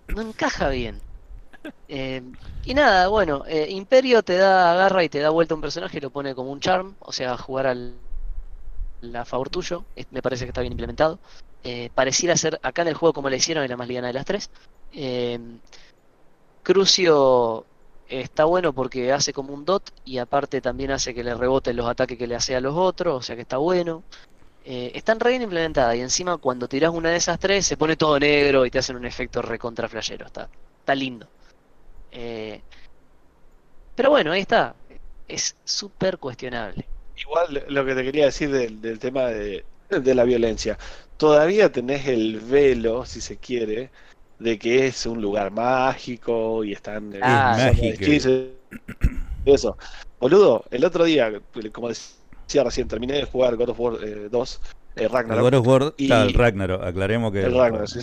No 0.10 0.22
encaja 0.22 0.70
bien. 0.70 1.00
Eh, 1.88 2.22
y 2.66 2.74
nada, 2.74 3.08
bueno, 3.08 3.44
eh, 3.48 3.68
Imperio 3.70 4.24
te 4.24 4.36
da 4.36 4.72
agarra 4.74 5.04
y 5.04 5.10
te 5.10 5.20
da 5.20 5.30
vuelta 5.30 5.56
un 5.56 5.62
personaje 5.62 5.98
y 5.98 6.02
lo 6.02 6.10
pone 6.10 6.34
como 6.34 6.52
un 6.52 6.60
charm, 6.60 6.96
o 7.00 7.12
sea, 7.12 7.38
jugar 7.38 7.68
al 7.68 7.96
a 9.14 9.26
favor 9.26 9.50
tuyo. 9.50 9.86
Me 10.12 10.22
parece 10.22 10.46
que 10.46 10.50
está 10.50 10.62
bien 10.62 10.74
implementado. 10.74 11.20
Eh, 11.64 11.90
pareciera 11.94 12.36
ser 12.38 12.60
acá 12.64 12.82
en 12.82 12.90
el 12.90 12.94
juego 12.96 13.14
como 13.14 13.30
le 13.30 13.38
hicieron 13.38 13.64
en 13.64 13.70
la 13.70 13.78
más 13.78 13.88
liviana 13.88 14.08
de 14.08 14.14
las 14.14 14.26
tres. 14.26 14.50
Crucio 16.64 17.66
está 18.08 18.46
bueno 18.46 18.74
porque 18.74 19.12
hace 19.12 19.34
como 19.34 19.54
un 19.54 19.66
dot 19.66 19.84
y 20.06 20.18
aparte 20.18 20.62
también 20.62 20.92
hace 20.92 21.14
que 21.14 21.24
le 21.24 21.36
reboten 21.36 21.76
los 21.76 21.88
ataques 21.88 22.18
que 22.18 22.28
le 22.28 22.36
hace 22.36 22.56
a 22.56 22.62
los 22.62 22.76
otros, 22.76 23.16
o 23.18 23.22
sea 23.22 23.36
que 23.36 23.42
está 23.42 23.58
bueno. 23.58 24.04
Eh, 24.66 24.92
están 24.96 25.20
re 25.20 25.32
bien 25.32 25.42
implementadas 25.42 25.96
y 25.96 26.02
encima 26.02 26.38
cuando 26.38 26.70
tiras 26.70 26.92
una 26.92 27.10
de 27.10 27.18
esas 27.18 27.38
tres 27.38 27.66
se 27.66 27.76
pone 27.76 27.98
todo 27.98 28.18
negro 28.18 28.66
y 28.66 28.72
te 28.72 28.80
hacen 28.80 28.96
un 28.96 29.06
efecto 29.06 29.42
recontra 29.42 29.90
flashero. 29.90 30.26
Está, 30.26 30.50
está 30.80 30.96
lindo. 30.96 31.28
Eh, 32.16 32.62
pero 33.96 34.10
bueno, 34.12 34.32
ahí 34.32 34.42
está. 34.42 34.76
Es 35.28 35.56
súper 35.64 36.18
cuestionable. 36.18 36.86
Igual 37.16 37.64
lo 37.70 37.86
que 37.86 37.96
te 37.96 38.04
quería 38.04 38.26
decir 38.26 38.52
del, 38.52 38.82
del 38.82 39.00
tema 39.00 39.26
de, 39.26 39.66
de 39.90 40.16
la 40.16 40.24
violencia. 40.24 40.78
Todavía 41.18 41.72
tenés 41.72 42.08
el 42.08 42.40
velo, 42.40 43.06
si 43.06 43.22
se 43.22 43.38
quiere, 43.38 43.92
de 44.40 44.60
que 44.60 44.88
es 44.88 45.06
un 45.06 45.22
lugar 45.22 45.52
mágico 45.52 46.64
y 46.64 46.74
están 46.74 47.14
Ah, 47.22 47.72
Eso. 49.46 49.78
Boludo, 50.20 50.64
el 50.72 50.86
otro 50.86 51.04
día, 51.04 51.32
como 51.72 51.90
decía 51.90 52.64
recién, 52.64 52.88
terminé 52.88 53.16
de 53.16 53.26
jugar 53.26 53.56
God 53.56 53.70
of 53.70 53.80
War 53.80 54.04
eh, 54.04 54.30
2, 54.30 54.62
eh, 54.96 55.04
El 55.04 55.10
Ragnarok. 55.10 55.44
God 55.44 55.60
of 55.60 55.68
War, 55.68 55.94
Y- 55.98 56.34
Ragnarok, 56.34 56.82
aclaremos 56.84 57.32
que 57.32 57.44
El 57.44 57.54
Ragnarok, 57.56 57.88
sí. 57.88 58.00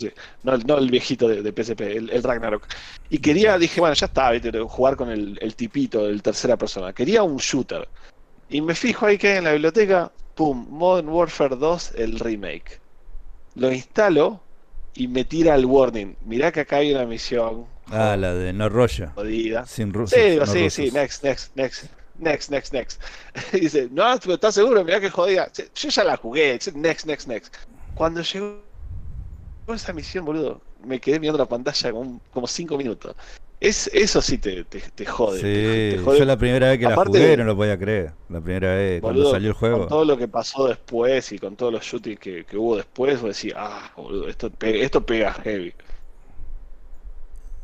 El- 0.00 0.66
no 0.66 0.78
el 0.78 0.90
viejito 0.90 1.28
de, 1.28 1.42
de 1.42 1.52
PSP, 1.52 1.80
el, 1.96 2.10
el 2.10 2.22
Ragnarok. 2.22 2.66
Y 3.10 3.18
quería, 3.18 3.56
dije, 3.58 3.80
bueno, 3.80 3.94
ya 3.94 4.06
está, 4.06 4.30
¿viste? 4.30 4.50
jugar 4.60 4.96
con 4.96 5.10
el, 5.10 5.38
el 5.40 5.54
tipito 5.54 6.06
del 6.06 6.22
tercera 6.22 6.56
persona. 6.56 6.92
Quería 6.92 7.22
un 7.22 7.36
shooter. 7.36 7.88
Y 8.48 8.60
me 8.60 8.74
fijo 8.74 9.06
ahí 9.06 9.18
que 9.18 9.28
hay 9.32 9.38
en 9.38 9.44
la 9.44 9.52
biblioteca, 9.52 10.12
pum, 10.34 10.66
Modern 10.68 11.08
Warfare 11.08 11.56
2, 11.56 11.92
el 11.96 12.18
remake. 12.18 12.80
Lo 13.54 13.72
instalo 13.72 14.40
y 14.94 15.08
me 15.08 15.24
tira 15.24 15.54
el 15.54 15.64
warning. 15.66 16.16
Mirá 16.24 16.52
que 16.52 16.60
acá 16.60 16.76
hay 16.76 16.92
una 16.92 17.04
misión 17.06 17.66
Ah, 17.90 18.16
la 18.16 18.32
de 18.34 18.52
No 18.52 18.68
Roya. 18.68 19.12
jodida. 19.14 19.66
Sin 19.66 19.92
rusos. 19.92 20.18
Sí, 20.18 20.36
no 20.36 20.46
sí, 20.46 20.58
rusos. 20.64 20.72
sí, 20.74 20.90
next, 20.90 21.22
next, 21.24 21.56
next. 21.56 21.84
Next, 22.16 22.50
next, 22.50 22.72
next. 22.72 23.02
Y 23.52 23.60
dice, 23.62 23.88
no, 23.90 24.04
pero 24.22 24.34
¿estás 24.34 24.54
seguro? 24.54 24.84
Mirá 24.84 25.00
que 25.00 25.10
jodida. 25.10 25.50
Yo 25.74 25.88
ya 25.88 26.04
la 26.04 26.16
jugué. 26.16 26.58
Next, 26.74 27.06
next, 27.06 27.26
next. 27.26 27.54
Cuando 27.94 28.22
llegó 28.22 28.62
esa 29.72 29.92
misión, 29.92 30.24
boludo, 30.24 30.60
me 30.84 31.00
quedé 31.00 31.18
mirando 31.18 31.38
la 31.38 31.46
pantalla 31.48 31.92
como, 31.92 32.20
como 32.30 32.46
cinco 32.46 32.76
minutos. 32.76 33.14
Es, 33.60 33.88
eso 33.94 34.20
sí 34.20 34.36
te, 34.36 34.64
te, 34.64 34.80
te 34.80 35.06
jode. 35.06 35.40
te- 35.40 35.46
Sí, 35.90 35.96
te 35.96 36.02
jode 36.04 36.18
yo 36.18 36.24
la 36.26 36.36
primera 36.36 36.68
vez 36.68 36.78
que 36.78 36.84
la 36.84 36.92
Aparte 36.92 37.18
jugué 37.18 37.30
de- 37.30 37.36
no 37.38 37.44
lo 37.44 37.56
podía 37.56 37.78
creer. 37.78 38.12
La 38.28 38.40
primera 38.42 38.74
vez, 38.74 39.00
cuando 39.00 39.20
boludo, 39.20 39.32
salió 39.32 39.48
el 39.48 39.54
Con 39.54 39.60
juego. 39.60 39.86
todo 39.88 40.04
lo 40.04 40.16
que 40.18 40.28
pasó 40.28 40.66
después 40.68 41.32
y 41.32 41.38
con 41.38 41.56
todos 41.56 41.72
los 41.72 41.82
shootings 41.82 42.18
que, 42.20 42.44
que 42.44 42.56
hubo 42.58 42.76
después, 42.76 43.20
vos 43.22 43.34
decís, 43.36 43.54
ah, 43.56 43.90
boludo, 43.96 44.28
esto, 44.28 44.50
pe- 44.50 44.82
esto 44.84 45.04
pega 45.04 45.32
heavy. 45.32 45.72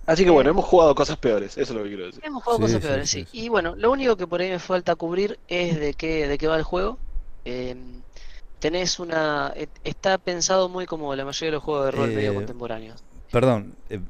Así 0.07 0.24
que 0.24 0.30
bueno, 0.30 0.51
hemos 0.51 0.64
jugado 0.64 0.94
cosas 0.94 1.18
peores, 1.18 1.57
eso 1.57 1.61
es 1.72 1.78
lo 1.78 1.82
que 1.82 1.88
quiero 1.90 2.07
decir. 2.07 2.22
Hemos 2.24 2.42
jugado 2.42 2.59
Sí, 2.59 2.64
cosas 2.64 2.80
sí, 2.82 2.86
peores, 2.88 3.11
sí, 3.11 3.24
sí. 3.24 3.30
sí. 3.30 3.44
Y 3.44 3.48
bueno, 3.48 3.74
lo 3.76 3.90
único 3.92 4.16
que 4.16 4.26
por 4.26 4.40
ahí 4.40 4.51
me 4.51 4.59
falta 4.59 4.96
cubrir 4.96 5.38
es 5.46 5.78
de 5.78 5.94
qué, 5.94 6.26
de 6.26 6.38
qué 6.38 6.48
va 6.48 6.57
el 6.57 6.62
juego. 6.64 6.98
Eh, 7.44 7.76
tenés 8.61 9.01
una... 9.01 9.53
e- 9.57 9.69
Está 9.85 10.19
pensado 10.19 10.69
muy 10.69 10.87
como 10.87 11.15
la 11.17 11.25
mayoría 11.25 11.49
de 11.49 11.53
los 11.57 11.63
juegos 11.65 11.87
de 11.87 11.91
rol 11.91 12.11
medio 12.13 12.33
Eh, 12.33 12.35
contemporáneos. 12.35 13.03
Perdón, 13.33 13.75
eh, 13.89 14.01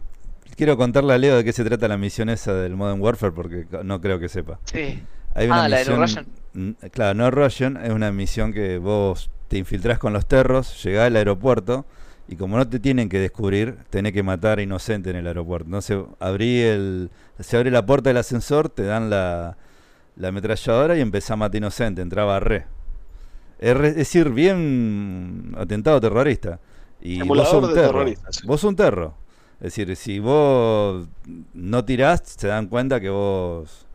quiero 0.56 0.76
contarle 0.76 1.14
a 1.14 1.18
Leo 1.18 1.36
de 1.36 1.44
qué 1.44 1.52
se 1.52 1.64
trata 1.64 1.88
la 1.88 1.96
misión 1.96 2.28
esa 2.28 2.54
del 2.54 2.76
Modern 2.76 3.00
Warfare 3.00 3.32
porque 3.32 3.66
no 3.84 4.00
creo 4.00 4.18
que 4.18 4.28
sepa. 4.28 4.58
Sí. 4.64 5.02
Hay 5.34 5.46
una 5.46 5.64
Ah, 5.64 5.68
la 5.68 5.78
de 5.78 5.84
No 5.84 6.06
Mm, 6.52 6.70
Claro, 6.90 7.14
No 7.14 7.30
Russian 7.30 7.76
es 7.76 7.90
una 7.90 8.10
misión 8.10 8.52
que 8.52 8.78
vos 8.78 9.30
te 9.48 9.56
infiltrás 9.56 9.98
con 9.98 10.12
los 10.12 10.26
terros, 10.26 10.82
llegás 10.82 11.06
al 11.06 11.16
aeropuerto 11.16 11.84
y 12.28 12.36
como 12.36 12.56
no 12.56 12.68
te 12.68 12.80
tienen 12.80 13.08
que 13.08 13.18
descubrir, 13.20 13.76
tenés 13.90 14.12
que 14.12 14.22
matar 14.22 14.58
a 14.58 14.62
inocente 14.62 15.10
en 15.10 15.16
el 15.16 15.26
aeropuerto. 15.26 15.66
Entonces, 15.66 15.98
abrí 16.18 16.60
el, 16.60 17.10
se 17.38 17.56
abre 17.56 17.70
la 17.70 17.84
puerta 17.86 18.10
del 18.10 18.16
ascensor, 18.16 18.68
te 18.68 18.82
dan 18.84 19.10
la, 19.10 19.56
la 20.16 20.28
ametralladora 20.28 20.96
y 20.96 21.00
empezás 21.00 21.32
a 21.32 21.36
matar 21.36 21.56
inocente, 21.56 22.02
entraba. 22.02 22.36
Es, 22.38 22.42
re- 22.42 22.66
es 23.60 23.96
decir, 23.96 24.30
bien 24.30 25.54
atentado 25.56 26.00
terrorista. 26.00 26.58
Y 27.00 27.22
vos 27.22 27.48
sos 27.48 27.64
un 27.68 27.74
terro. 27.74 28.06
sí. 28.08 28.14
Vos 28.46 28.60
sos 28.60 28.68
un 28.70 28.76
terro. 28.76 29.14
Es 29.60 29.74
decir, 29.74 29.94
si 29.96 30.18
vos 30.18 31.06
no 31.54 31.84
tirás, 31.84 32.22
se 32.24 32.48
dan 32.48 32.66
cuenta 32.68 32.98
que 33.00 33.10
vos 33.10 33.86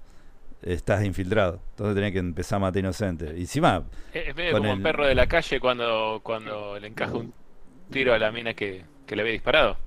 estás 0.61 1.03
infiltrado. 1.03 1.59
Entonces 1.71 1.95
tenés 1.95 2.11
que 2.13 2.19
empezar 2.19 2.57
a 2.57 2.59
matar 2.59 2.79
inocentes. 2.79 3.33
Y 3.37 3.41
encima, 3.41 3.83
Es 4.13 4.35
medio 4.35 4.51
como 4.53 4.65
el- 4.71 4.77
un 4.77 4.83
perro 4.83 5.05
de 5.07 5.15
la 5.15 5.27
calle 5.27 5.59
cuando, 5.59 6.19
cuando 6.23 6.79
le 6.79 6.87
encaja 6.87 7.13
un 7.13 7.33
tiro 7.91 8.13
a 8.13 8.19
la 8.19 8.31
mina 8.31 8.53
que, 8.53 8.83
que 9.05 9.15
le 9.15 9.21
había 9.23 9.33
disparado. 9.33 9.77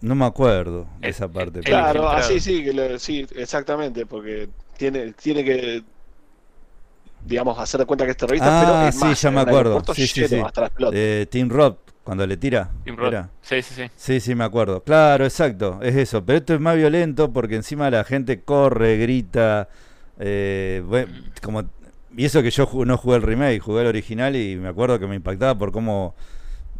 no 0.00 0.14
me 0.14 0.24
acuerdo 0.26 0.86
de 1.00 1.08
El- 1.08 1.10
esa 1.10 1.26
parte. 1.26 1.58
el- 1.58 1.64
pero- 1.64 1.76
Claro, 1.76 2.08
así 2.08 2.38
sí, 2.40 2.62
que 2.62 2.72
lo- 2.72 2.98
sí, 3.00 3.26
exactamente, 3.34 4.06
porque 4.06 4.48
tiene, 4.76 5.12
tiene 5.14 5.42
que, 5.44 5.82
digamos, 7.24 7.58
hacer 7.58 7.80
de 7.80 7.86
cuenta 7.86 8.04
que 8.04 8.12
es 8.12 8.16
terrorista, 8.16 8.46
Ah, 8.60 8.64
pero 8.64 8.88
es 8.88 8.94
sí, 8.94 9.04
más, 9.04 9.20
ya 9.22 9.30
me 9.30 9.40
acuerdo. 9.40 9.82
Sí, 9.94 10.06
sí, 10.06 10.24
sí. 10.26 10.36
hasta 10.40 10.62
las 10.62 10.70
pelotas. 10.70 10.98
Eh, 10.98 11.26
Team 11.30 11.48
Rob, 11.50 11.76
cuando 12.04 12.26
le 12.26 12.36
tira. 12.36 12.70
Team 12.84 12.96
Rock. 12.96 13.08
¿era? 13.08 13.30
Sí, 13.42 13.62
sí, 13.62 13.74
sí. 13.74 13.90
Sí, 13.96 14.20
sí, 14.20 14.34
me 14.34 14.44
acuerdo. 14.44 14.82
Claro, 14.82 15.24
exacto, 15.24 15.78
es 15.82 15.94
eso. 15.96 16.24
Pero 16.24 16.38
esto 16.38 16.54
es 16.54 16.60
más 16.60 16.76
violento 16.76 17.32
porque 17.32 17.56
encima 17.56 17.90
la 17.90 18.04
gente 18.04 18.42
corre, 18.42 18.96
grita. 18.98 19.68
eh, 20.18 20.82
como, 21.42 21.64
y 22.16 22.24
eso 22.24 22.42
que 22.42 22.50
yo 22.50 22.68
no 22.86 22.96
jugué 22.96 23.16
el 23.16 23.22
remake, 23.22 23.60
jugué 23.60 23.82
el 23.82 23.86
original 23.88 24.34
y 24.36 24.56
me 24.56 24.68
acuerdo 24.68 24.98
que 24.98 25.06
me 25.06 25.14
impactaba 25.16 25.56
por 25.56 25.70
cómo 25.72 26.14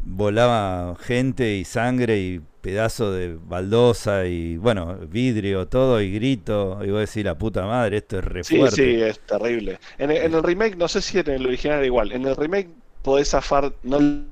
volaba 0.05 0.97
gente 1.01 1.57
y 1.57 1.65
sangre 1.65 2.19
y 2.19 2.41
pedazo 2.69 3.13
de 3.13 3.37
baldosa 3.37 4.27
y 4.27 4.57
bueno, 4.59 4.97
vidrio, 5.09 5.69
todo 5.69 6.01
y 6.01 6.13
grito. 6.13 6.79
Y 6.85 6.91
vos 6.91 7.01
decís, 7.01 7.25
la 7.25 7.37
puta 7.39 7.65
madre, 7.67 7.99
esto 7.99 8.19
es 8.19 8.25
re 8.25 8.45
Sí, 8.45 8.57
fuerte. 8.57 8.77
sí, 8.77 9.03
es 9.03 9.21
terrible. 9.21 9.79
En 9.99 10.11
el, 10.11 10.19
en 10.19 10.35
el 10.35 10.43
remake, 10.43 10.77
no 10.77 10.89
sé 10.89 11.01
si 11.03 11.19
en 11.19 11.29
el 11.31 11.47
original 11.47 11.79
era 11.79 11.87
igual. 11.87 12.13
En 12.13 12.27
el 12.27 12.37
remake 12.37 12.69
podés 13.03 13.31
zafar, 13.31 13.73
no, 13.83 14.01
no 14.01 14.25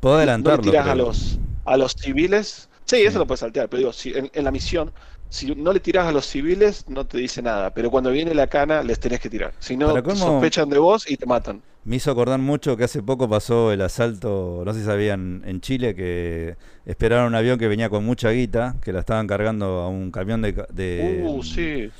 Puedo 0.00 0.16
le 0.16 0.22
adelantarlo. 0.22 0.62
tirás 0.62 0.86
a 0.88 0.94
los, 0.94 1.38
a 1.64 1.76
los 1.76 1.92
civiles. 1.94 2.68
Sí, 2.84 2.96
Sí. 2.96 3.02
eso 3.04 3.18
lo 3.18 3.26
puedes 3.26 3.40
saltear, 3.40 3.68
pero 3.68 3.78
digo, 3.78 3.92
si 3.92 4.12
en, 4.14 4.30
en 4.32 4.44
la 4.44 4.50
misión 4.50 4.92
si 5.30 5.54
no 5.54 5.72
le 5.72 5.80
tirás 5.80 6.06
a 6.06 6.12
los 6.12 6.26
civiles, 6.26 6.86
no 6.88 7.06
te 7.06 7.18
dice 7.18 7.42
nada. 7.42 7.70
Pero 7.74 7.90
cuando 7.90 8.10
viene 8.10 8.34
la 8.34 8.46
cana, 8.46 8.82
les 8.82 8.98
tenés 8.98 9.20
que 9.20 9.28
tirar. 9.28 9.52
Si 9.58 9.76
no, 9.76 9.94
sospechan 10.14 10.68
de 10.70 10.78
vos 10.78 11.10
y 11.10 11.16
te 11.16 11.26
matan. 11.26 11.62
Me 11.84 11.96
hizo 11.96 12.10
acordar 12.10 12.38
mucho 12.38 12.76
que 12.76 12.84
hace 12.84 13.02
poco 13.02 13.28
pasó 13.28 13.72
el 13.72 13.80
asalto, 13.80 14.62
no 14.64 14.72
sé 14.74 14.80
si 14.80 14.86
sabían, 14.86 15.42
en 15.46 15.60
Chile, 15.60 15.94
que 15.94 16.56
esperaron 16.84 17.28
un 17.28 17.34
avión 17.34 17.58
que 17.58 17.68
venía 17.68 17.88
con 17.88 18.04
mucha 18.04 18.30
guita, 18.30 18.76
que 18.82 18.92
la 18.92 19.00
estaban 19.00 19.26
cargando 19.26 19.80
a 19.80 19.88
un 19.88 20.10
camión 20.10 20.42
de. 20.42 20.52
de 20.70 21.24
uh, 21.26 21.42
sí. 21.42 21.90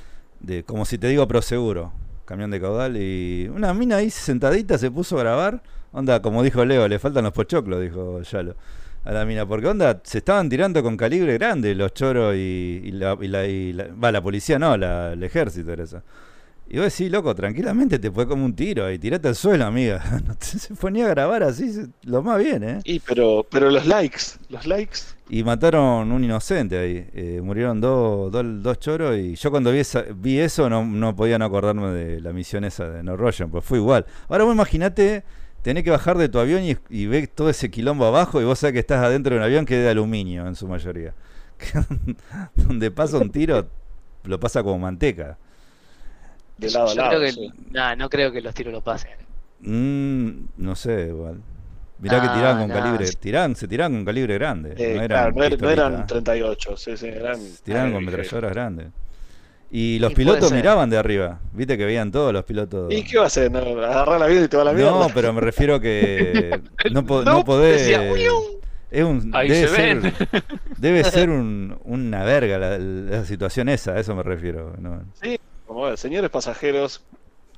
De, 0.41 0.63
como 0.63 0.85
si 0.85 0.99
te 0.99 1.09
digo, 1.09 1.27
proseguro, 1.27 1.93
camión 2.25 2.51
de 2.51 2.61
caudal. 2.61 2.97
Y 2.97 3.51
una 3.55 3.73
mina 3.75 3.97
ahí 3.97 4.11
sentadita 4.11 4.79
se 4.79 4.91
puso 4.91 5.17
a 5.17 5.21
grabar. 5.21 5.63
Onda, 5.91 6.21
como 6.21 6.43
dijo 6.43 6.65
Leo, 6.65 6.87
le 6.87 6.99
faltan 6.99 7.25
los 7.25 7.33
pochoclos, 7.33 7.81
dijo 7.81 8.21
Yalo 8.23 8.57
a 9.05 9.13
la 9.13 9.25
mina. 9.25 9.47
Porque 9.47 9.67
onda, 9.67 10.01
se 10.05 10.19
estaban 10.19 10.49
tirando 10.49 10.83
con 10.83 10.97
calibre 10.97 11.35
grande 11.35 11.75
los 11.75 11.95
choros 11.95 12.35
y, 12.37 12.91
la, 12.93 13.15
va, 13.15 14.13
la 14.13 14.23
policía 14.23 14.59
no, 14.59 14.77
la, 14.77 15.13
el 15.13 15.23
ejército 15.23 15.73
era 15.73 15.85
eso. 15.85 16.03
Y 16.71 16.77
vos 16.77 16.93
decís, 16.93 17.11
loco, 17.11 17.35
tranquilamente 17.35 17.99
te 17.99 18.11
fue 18.11 18.29
como 18.29 18.45
un 18.45 18.55
tiro 18.55 18.85
ahí, 18.85 18.99
tirate 18.99 19.29
al 19.29 19.35
suelo, 19.35 19.65
amiga. 19.65 20.03
se 20.41 20.75
ponía 20.75 21.07
a 21.07 21.09
grabar 21.09 21.43
así, 21.43 21.87
lo 22.03 22.23
más 22.23 22.39
bien, 22.39 22.63
¿eh? 22.63 22.81
Y 22.85 23.01
pero, 23.01 23.47
pero 23.51 23.71
los 23.71 23.87
likes, 23.87 24.21
los 24.51 24.67
likes. 24.67 24.99
Y 25.31 25.43
mataron 25.45 26.13
un 26.13 26.23
inocente 26.25 26.79
ahí. 26.79 27.09
Eh, 27.15 27.41
murieron 27.43 27.81
dos, 27.81 28.31
dos, 28.31 28.79
choros 28.81 29.17
y 29.17 29.35
yo 29.35 29.51
cuando 29.51 29.73
vi, 29.73 29.81
vi 30.17 30.41
eso 30.41 30.69
no, 30.69 30.85
no 30.85 31.17
podía 31.17 31.39
no 31.39 31.47
acordarme 31.47 31.89
de 31.89 32.21
la 32.21 32.35
misión 32.35 32.65
esa 32.65 32.87
de 32.91 33.03
No 33.03 33.17
Rogen, 33.17 33.51
pues 33.51 33.65
fue 33.65 33.79
igual. 33.79 34.05
Ahora 34.29 34.45
vos 34.45 34.55
imaginate 34.55 35.25
tenés 35.63 35.85
que 35.85 35.91
bajar 35.91 36.19
de 36.19 36.29
tu 36.29 36.39
avión 36.39 36.63
y, 36.63 36.77
y 36.91 37.07
ves 37.07 37.29
todo 37.35 37.51
ese 37.51 37.71
quilombo 37.71 38.07
abajo 38.07 38.41
y 38.41 38.45
vos 38.45 38.59
sabés 38.59 38.75
que 38.75 38.81
estás 38.81 39.03
adentro 39.05 39.35
de 39.35 39.41
un 39.41 39.45
avión 39.45 39.67
que 39.67 39.77
es 39.77 39.83
de 39.83 39.91
aluminio 39.91 40.47
en 40.47 40.55
su 40.55 40.67
mayoría. 40.69 41.15
Donde 42.55 42.91
pasa 42.91 43.19
un 43.19 43.31
tiro, 43.31 43.69
lo 44.25 44.41
pasa 44.41 44.63
como 44.63 44.79
manteca. 44.79 45.39
De 46.57 46.71
lado 46.71 46.91
a 46.91 46.95
lado. 46.95 47.97
no 47.97 48.09
creo 48.09 48.33
que 48.33 48.41
los 48.41 48.55
tiros 48.55 48.73
lo 48.73 48.83
pasen. 48.83 49.13
Mm, 49.61 50.49
no 50.57 50.77
sé, 50.77 51.09
igual. 51.09 51.41
Mirá 52.01 52.21
que 52.23 52.29
tiraban 52.29 52.61
con 52.61 52.71
calibre, 52.71 53.07
tiran, 53.19 53.57
se 53.57 53.67
tiraban 53.67 53.93
con 53.93 54.05
calibre 54.05 54.35
grande. 54.35 54.75
Eh, 54.77 54.95
no, 54.97 55.03
eran 55.03 55.35
no, 55.35 55.71
eran 55.71 56.07
38, 56.07 56.77
sí, 56.77 56.97
sí, 56.97 57.09
eran, 57.09 57.41
tiraban 57.65 57.93
con 57.93 58.05
metralladoras 58.05 58.53
grandes. 58.53 58.89
Y 59.71 59.99
los 59.99 60.15
pilotos 60.15 60.51
miraban 60.51 60.89
de 60.89 60.97
arriba, 60.97 61.41
viste 61.53 61.77
que 61.77 61.85
veían 61.85 62.11
todos 62.11 62.33
los 62.33 62.45
pilotos. 62.45 62.93
¿Y 62.93 63.05
qué 63.05 63.19
va 63.19 63.25
a 63.25 63.27
hacer? 63.27 63.51
¿No? 63.51 63.59
¿Agarrar 63.59 64.19
la 64.19 64.27
vida 64.27 64.45
y 64.45 64.49
te 64.49 64.57
va 64.57 64.65
la 64.65 64.73
mierda? 64.73 64.91
No, 64.91 65.09
pero 65.13 65.33
me 65.35 65.43
refiero 65.43 65.79
que 65.79 66.59
no, 66.91 67.03
no, 67.03 67.45
podés. 67.45 67.87
es 68.91 69.05
un, 69.05 69.31
debe, 69.31 69.69
ser, 69.69 70.15
debe 70.79 71.05
ser 71.05 71.29
un, 71.29 71.79
una 71.85 72.25
verga 72.25 72.59
la, 72.59 73.25
situación 73.27 73.69
esa, 73.69 73.93
a 73.93 74.01
eso 74.01 74.15
me 74.15 74.23
refiero. 74.23 74.73
Sí, 75.21 75.39
como 75.67 75.95
señores 75.99 76.31
pasajeros, 76.31 77.03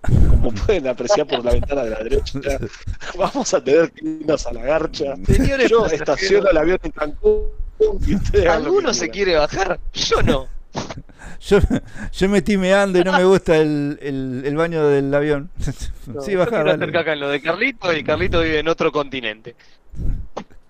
como 0.02 0.50
pueden 0.66 0.88
apreciar 0.88 1.28
por 1.28 1.44
la 1.44 1.52
ventana 1.52 1.84
de 1.84 1.90
la 1.90 1.98
derecha, 2.00 2.40
vamos 3.16 3.54
a 3.54 3.62
tener 3.62 3.92
que 3.92 4.04
irnos 4.04 4.46
a 4.48 4.52
la 4.52 4.62
garcha. 4.62 5.14
Señores, 5.26 5.70
yo 5.70 5.86
estaciono 5.86 6.50
el 6.50 6.56
avión 6.56 6.78
en 6.82 6.90
Cancún. 6.90 7.44
Y 8.06 8.46
¿Alguno 8.46 8.92
se 8.92 9.08
quiere 9.08 9.36
bajar? 9.36 9.78
Yo 9.92 10.22
no. 10.22 10.59
Yo, 11.40 11.58
yo 12.12 12.28
me 12.28 12.38
estoy 12.38 12.58
meando 12.58 12.98
y 12.98 13.04
no 13.04 13.12
me 13.12 13.24
gusta 13.24 13.56
el, 13.56 13.98
el, 14.02 14.56
baño 14.56 14.86
del 14.86 15.12
avión. 15.14 15.50
sí, 16.20 16.34
bajar. 16.34 16.68
acá 16.68 17.12
en 17.12 17.20
lo 17.20 17.28
de 17.28 17.40
Carlito 17.40 17.92
y 17.94 18.04
Carlito 18.04 18.40
vive 18.40 18.58
en 18.58 18.68
otro 18.68 18.92
continente. 18.92 19.56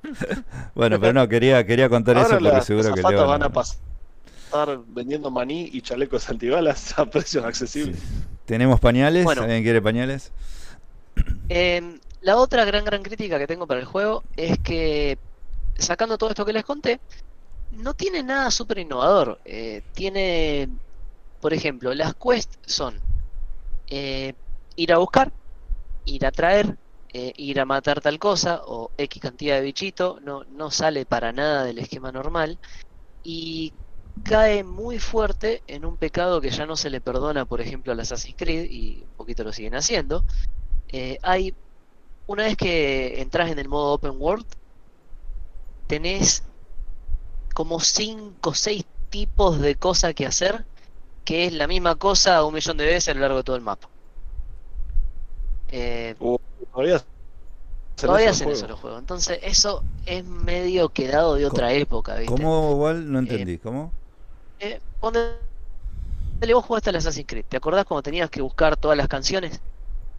bueno, 0.74 1.00
pero 1.00 1.12
no, 1.12 1.28
quería, 1.28 1.64
quería 1.66 1.88
contar 1.88 2.18
eso 2.18 2.38
porque 2.38 2.60
seguro 2.62 2.94
que 2.94 3.02
le 3.02 3.16
van, 3.16 3.26
van 3.26 3.42
a 3.42 3.48
pasar 3.50 3.80
vendiendo 4.88 5.30
maní 5.30 5.70
y 5.72 5.80
chalecos 5.82 6.28
antibalas 6.28 6.98
a 6.98 7.06
precios 7.06 7.44
accesibles. 7.44 8.00
¿Tenemos 8.46 8.80
pañales? 8.80 9.26
¿Alguien 9.26 9.62
quiere 9.62 9.82
pañales? 9.82 10.32
Em, 11.48 11.98
la 12.20 12.36
otra 12.36 12.64
gran, 12.64 12.84
gran 12.84 13.02
crítica 13.02 13.38
que 13.38 13.46
tengo 13.46 13.66
para 13.66 13.80
el 13.80 13.86
juego 13.86 14.24
es 14.36 14.58
que, 14.58 15.18
sacando 15.78 16.18
todo 16.18 16.30
esto 16.30 16.44
que 16.44 16.52
les 16.52 16.64
conté, 16.64 17.00
no 17.70 17.94
tiene 17.94 18.22
nada 18.22 18.50
súper 18.50 18.78
innovador. 18.78 19.40
Eh, 19.44 19.82
tiene, 19.92 20.68
por 21.40 21.52
ejemplo, 21.54 21.94
las 21.94 22.14
quests 22.14 22.58
son 22.66 23.00
eh, 23.88 24.34
ir 24.76 24.92
a 24.92 24.98
buscar, 24.98 25.32
ir 26.04 26.26
a 26.26 26.32
traer, 26.32 26.76
eh, 27.12 27.32
ir 27.36 27.60
a 27.60 27.64
matar 27.64 28.00
tal 28.00 28.18
cosa 28.18 28.62
o 28.64 28.90
X 28.96 29.22
cantidad 29.22 29.56
de 29.56 29.62
bichito, 29.62 30.18
no, 30.22 30.44
no 30.44 30.70
sale 30.70 31.06
para 31.06 31.32
nada 31.32 31.64
del 31.64 31.78
esquema 31.78 32.12
normal 32.12 32.58
y 33.22 33.72
cae 34.24 34.64
muy 34.64 34.98
fuerte 34.98 35.62
en 35.66 35.84
un 35.84 35.96
pecado 35.96 36.40
que 36.40 36.50
ya 36.50 36.66
no 36.66 36.76
se 36.76 36.90
le 36.90 37.00
perdona, 37.00 37.44
por 37.44 37.60
ejemplo, 37.60 37.92
al 37.92 38.00
Assassin's 38.00 38.36
Creed 38.36 38.70
y 38.70 39.02
un 39.02 39.16
poquito 39.16 39.44
lo 39.44 39.52
siguen 39.52 39.74
haciendo. 39.74 40.24
hay, 41.22 41.54
una 42.26 42.44
vez 42.44 42.56
que 42.56 43.20
entras 43.20 43.50
en 43.50 43.58
el 43.58 43.68
modo 43.68 43.94
open 43.94 44.14
world, 44.18 44.46
tenés 45.86 46.44
como 47.54 47.80
5 47.80 48.50
o 48.50 48.54
6 48.54 48.84
tipos 49.10 49.60
de 49.60 49.74
cosas 49.74 50.14
que 50.14 50.26
hacer, 50.26 50.64
que 51.24 51.46
es 51.46 51.52
la 51.52 51.66
misma 51.66 51.96
cosa 51.96 52.44
un 52.44 52.54
millón 52.54 52.76
de 52.76 52.86
veces 52.86 53.08
a 53.08 53.14
lo 53.14 53.20
largo 53.20 53.38
de 53.38 53.44
todo 53.44 53.56
el 53.56 53.62
mapa. 53.62 53.88
Eh, 55.72 56.14
uh, 56.18 56.38
todavía 57.96 58.30
hacen 58.30 58.50
eso 58.50 58.66
los 58.66 58.80
juegos. 58.80 59.00
Entonces, 59.00 59.38
eso 59.42 59.84
es 60.06 60.24
medio 60.24 60.88
quedado 60.88 61.34
de 61.34 61.46
otra 61.46 61.72
época. 61.72 62.16
¿viste? 62.16 62.34
¿Cómo 62.34 62.72
igual? 62.72 63.10
No 63.10 63.18
entendí. 63.18 63.54
Eh, 63.54 63.60
¿Cómo? 63.62 63.92
Eh, 64.58 64.80
vos 66.52 66.64
jugaste 66.64 66.90
al 66.90 66.96
Assassin's 66.96 67.26
Creed. 67.26 67.44
¿Te 67.48 67.56
acordás 67.56 67.84
cuando 67.84 68.02
tenías 68.02 68.30
que 68.30 68.42
buscar 68.42 68.76
todas 68.76 68.96
las 68.96 69.08
canciones? 69.08 69.60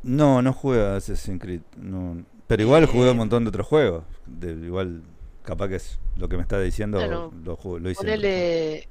No, 0.03 0.41
no 0.41 0.53
jugué 0.53 0.81
a 0.85 0.95
Assassin's 0.95 1.41
Creed. 1.41 1.61
No. 1.77 2.23
Pero 2.47 2.63
igual 2.63 2.85
jugué 2.85 3.11
un 3.11 3.17
montón 3.17 3.43
de 3.43 3.49
otros 3.49 3.67
juegos. 3.67 4.03
De, 4.25 4.51
igual 4.51 5.01
capaz 5.43 5.69
que 5.69 5.75
es 5.75 5.99
lo 6.17 6.27
que 6.29 6.37
me 6.37 6.43
está 6.43 6.59
diciendo, 6.59 7.05
lo, 7.05 7.79
lo, 7.79 7.89
hice. 7.89 7.97
Ponele, 7.97 8.87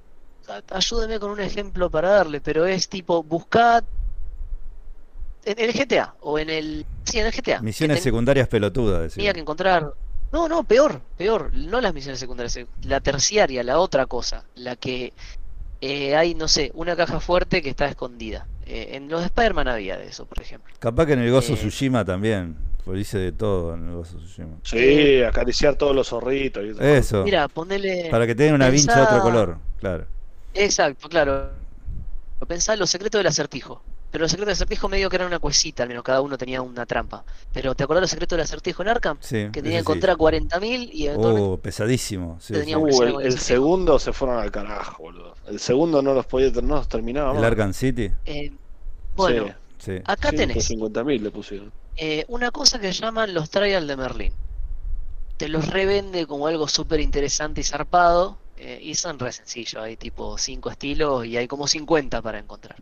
ayúdeme 0.70 1.18
con 1.20 1.30
un 1.30 1.40
ejemplo 1.40 1.90
para 1.90 2.10
darle, 2.10 2.40
pero 2.40 2.66
es 2.66 2.88
tipo, 2.88 3.22
buscar 3.22 3.84
en 5.44 5.58
el 5.58 5.72
GTA 5.72 6.14
o 6.20 6.38
en 6.38 6.50
el 6.50 6.86
sí 7.04 7.18
en 7.18 7.26
el 7.26 7.32
GTA 7.32 7.62
misiones 7.62 8.02
secundarias 8.02 8.46
pelotudas 8.46 9.14
tenía 9.14 9.32
que 9.32 9.40
encontrar 9.40 9.94
no 10.32 10.48
no 10.50 10.64
peor 10.64 11.00
peor 11.16 11.50
no 11.54 11.80
las 11.80 11.94
misiones 11.94 12.20
secundarias 12.20 12.58
la 12.82 13.00
terciaria 13.00 13.64
la 13.64 13.78
otra 13.78 14.04
cosa 14.04 14.44
la 14.54 14.76
que 14.76 15.14
eh, 15.80 16.14
hay 16.14 16.34
no 16.34 16.46
sé 16.46 16.72
una 16.74 16.94
caja 16.94 17.20
fuerte 17.20 17.62
que 17.62 17.70
está 17.70 17.86
escondida. 17.86 18.46
Eh, 18.66 18.90
en 18.92 19.08
los 19.08 19.24
Spider-Man 19.24 19.68
había 19.68 19.96
de 19.96 20.08
eso 20.08 20.26
por 20.26 20.40
ejemplo. 20.40 20.72
Capaz 20.78 21.06
que 21.06 21.14
en 21.14 21.20
el 21.20 21.30
Gozo 21.30 21.54
eh, 21.54 21.56
Tsushima 21.56 22.04
también 22.04 22.56
pues 22.84 22.98
dice 22.98 23.18
de 23.18 23.32
todo 23.32 23.74
en 23.74 23.88
el 23.88 23.94
Gozo 23.94 24.18
Tsushima. 24.18 24.56
Sí, 24.62 25.22
acariciar 25.22 25.76
todos 25.76 25.94
los 25.94 26.08
zorritos. 26.08 26.64
Y 26.64 26.84
eso. 26.84 27.24
Mira, 27.24 27.48
ponele. 27.48 28.08
Para 28.10 28.26
que 28.26 28.34
tenga 28.34 28.54
una 28.54 28.68
vincha 28.70 28.96
de 28.96 29.02
otro 29.02 29.20
color, 29.20 29.58
claro. 29.78 30.06
Exacto, 30.54 31.08
claro. 31.08 31.50
Pensá 32.46 32.72
en 32.72 32.78
los 32.78 32.90
secretos 32.90 33.18
del 33.18 33.26
acertijo. 33.26 33.82
Pero 34.10 34.22
los 34.22 34.30
secretos 34.32 34.48
del 34.48 34.54
acertijo 34.54 34.88
medio 34.88 35.08
que 35.08 35.16
eran 35.16 35.28
una 35.28 35.38
cuesita, 35.38 35.84
al 35.84 35.88
menos 35.88 36.02
cada 36.02 36.20
uno 36.20 36.36
tenía 36.36 36.62
una 36.62 36.84
trampa. 36.84 37.24
Pero 37.52 37.76
¿te 37.76 37.84
acordás 37.84 38.02
los 38.02 38.10
secretos 38.10 38.36
del 38.36 38.44
acertijo 38.44 38.82
en 38.82 38.88
Arkham? 38.88 39.18
Sí. 39.20 39.48
Que 39.52 39.62
tenía 39.62 39.78
que 39.78 39.80
encontrar 39.80 40.16
40.000 40.16 40.90
y 40.92 41.08
Oh, 41.10 41.58
pesadísimo. 41.62 42.38
Sí, 42.40 42.54
uh, 42.54 43.20
el, 43.20 43.38
segundo 43.38 43.98
se 44.00 44.12
fueron 44.12 44.38
al 44.38 44.50
carajo, 44.50 45.04
boludo. 45.04 45.36
El 45.46 45.60
segundo 45.60 46.02
no 46.02 46.12
los 46.12 46.26
podía 46.26 46.50
no 46.60 46.76
los 46.76 46.88
terminaba. 46.88 47.38
¿El 47.38 47.44
Arkham 47.44 47.72
City? 47.72 48.10
Eh, 48.24 48.52
bueno, 49.14 49.54
sí. 49.80 50.00
acá 50.04 50.30
tenés. 50.30 50.70
50.000 50.70 51.20
le 51.20 51.30
pusieron. 51.30 51.72
Eh, 51.96 52.24
una 52.28 52.50
cosa 52.50 52.78
que 52.78 52.92
llaman 52.92 53.34
los 53.34 53.50
trials 53.50 53.86
de 53.86 53.96
Merlin. 53.96 54.32
Te 55.36 55.48
los 55.48 55.68
revende 55.68 56.26
como 56.26 56.46
algo 56.46 56.68
súper 56.68 57.00
interesante 57.00 57.60
y 57.60 57.64
zarpado. 57.64 58.38
Eh, 58.62 58.78
y 58.82 58.94
son 58.94 59.18
re 59.18 59.32
sencillos, 59.32 59.82
hay 59.82 59.96
tipo 59.96 60.36
5 60.36 60.70
estilos 60.70 61.24
y 61.24 61.38
hay 61.38 61.48
como 61.48 61.66
50 61.66 62.20
para 62.20 62.38
encontrar. 62.38 62.76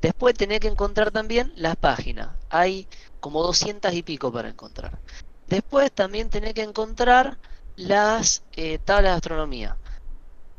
Después 0.00 0.34
tenés 0.34 0.60
que 0.60 0.68
encontrar 0.68 1.10
también 1.10 1.52
las 1.56 1.76
páginas. 1.76 2.30
Hay 2.48 2.88
como 3.20 3.42
200 3.42 3.92
y 3.92 4.02
pico 4.02 4.32
para 4.32 4.48
encontrar. 4.48 4.98
Después 5.46 5.92
también 5.92 6.30
tenés 6.30 6.54
que 6.54 6.62
encontrar 6.62 7.36
las 7.76 8.42
eh, 8.52 8.78
tablas 8.78 9.12
de 9.12 9.16
astronomía. 9.16 9.76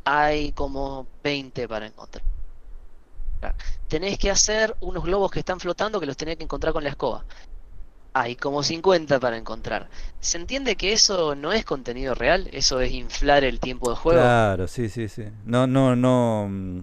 Hay 0.03 0.51
como 0.51 1.07
20 1.23 1.67
para 1.67 1.87
encontrar. 1.87 2.23
Tenés 3.87 4.17
que 4.17 4.31
hacer 4.31 4.75
unos 4.81 5.03
globos 5.03 5.31
que 5.31 5.39
están 5.39 5.59
flotando 5.59 5.99
que 5.99 6.05
los 6.05 6.17
tenés 6.17 6.37
que 6.37 6.43
encontrar 6.43 6.73
con 6.73 6.83
la 6.83 6.89
escoba 6.89 7.25
hay 8.13 8.35
como 8.35 8.63
50 8.63 9.19
para 9.19 9.37
encontrar. 9.37 9.89
¿Se 10.19 10.37
entiende 10.37 10.75
que 10.75 10.93
eso 10.93 11.35
no 11.35 11.53
es 11.53 11.65
contenido 11.65 12.13
real? 12.13 12.49
Eso 12.51 12.81
es 12.81 12.91
inflar 12.91 13.43
el 13.43 13.59
tiempo 13.59 13.89
de 13.89 13.95
juego. 13.95 14.21
Claro, 14.21 14.67
sí, 14.67 14.89
sí, 14.89 15.07
sí. 15.07 15.23
No, 15.45 15.67
no, 15.67 15.95
no, 15.95 16.47
mm, 16.49 16.81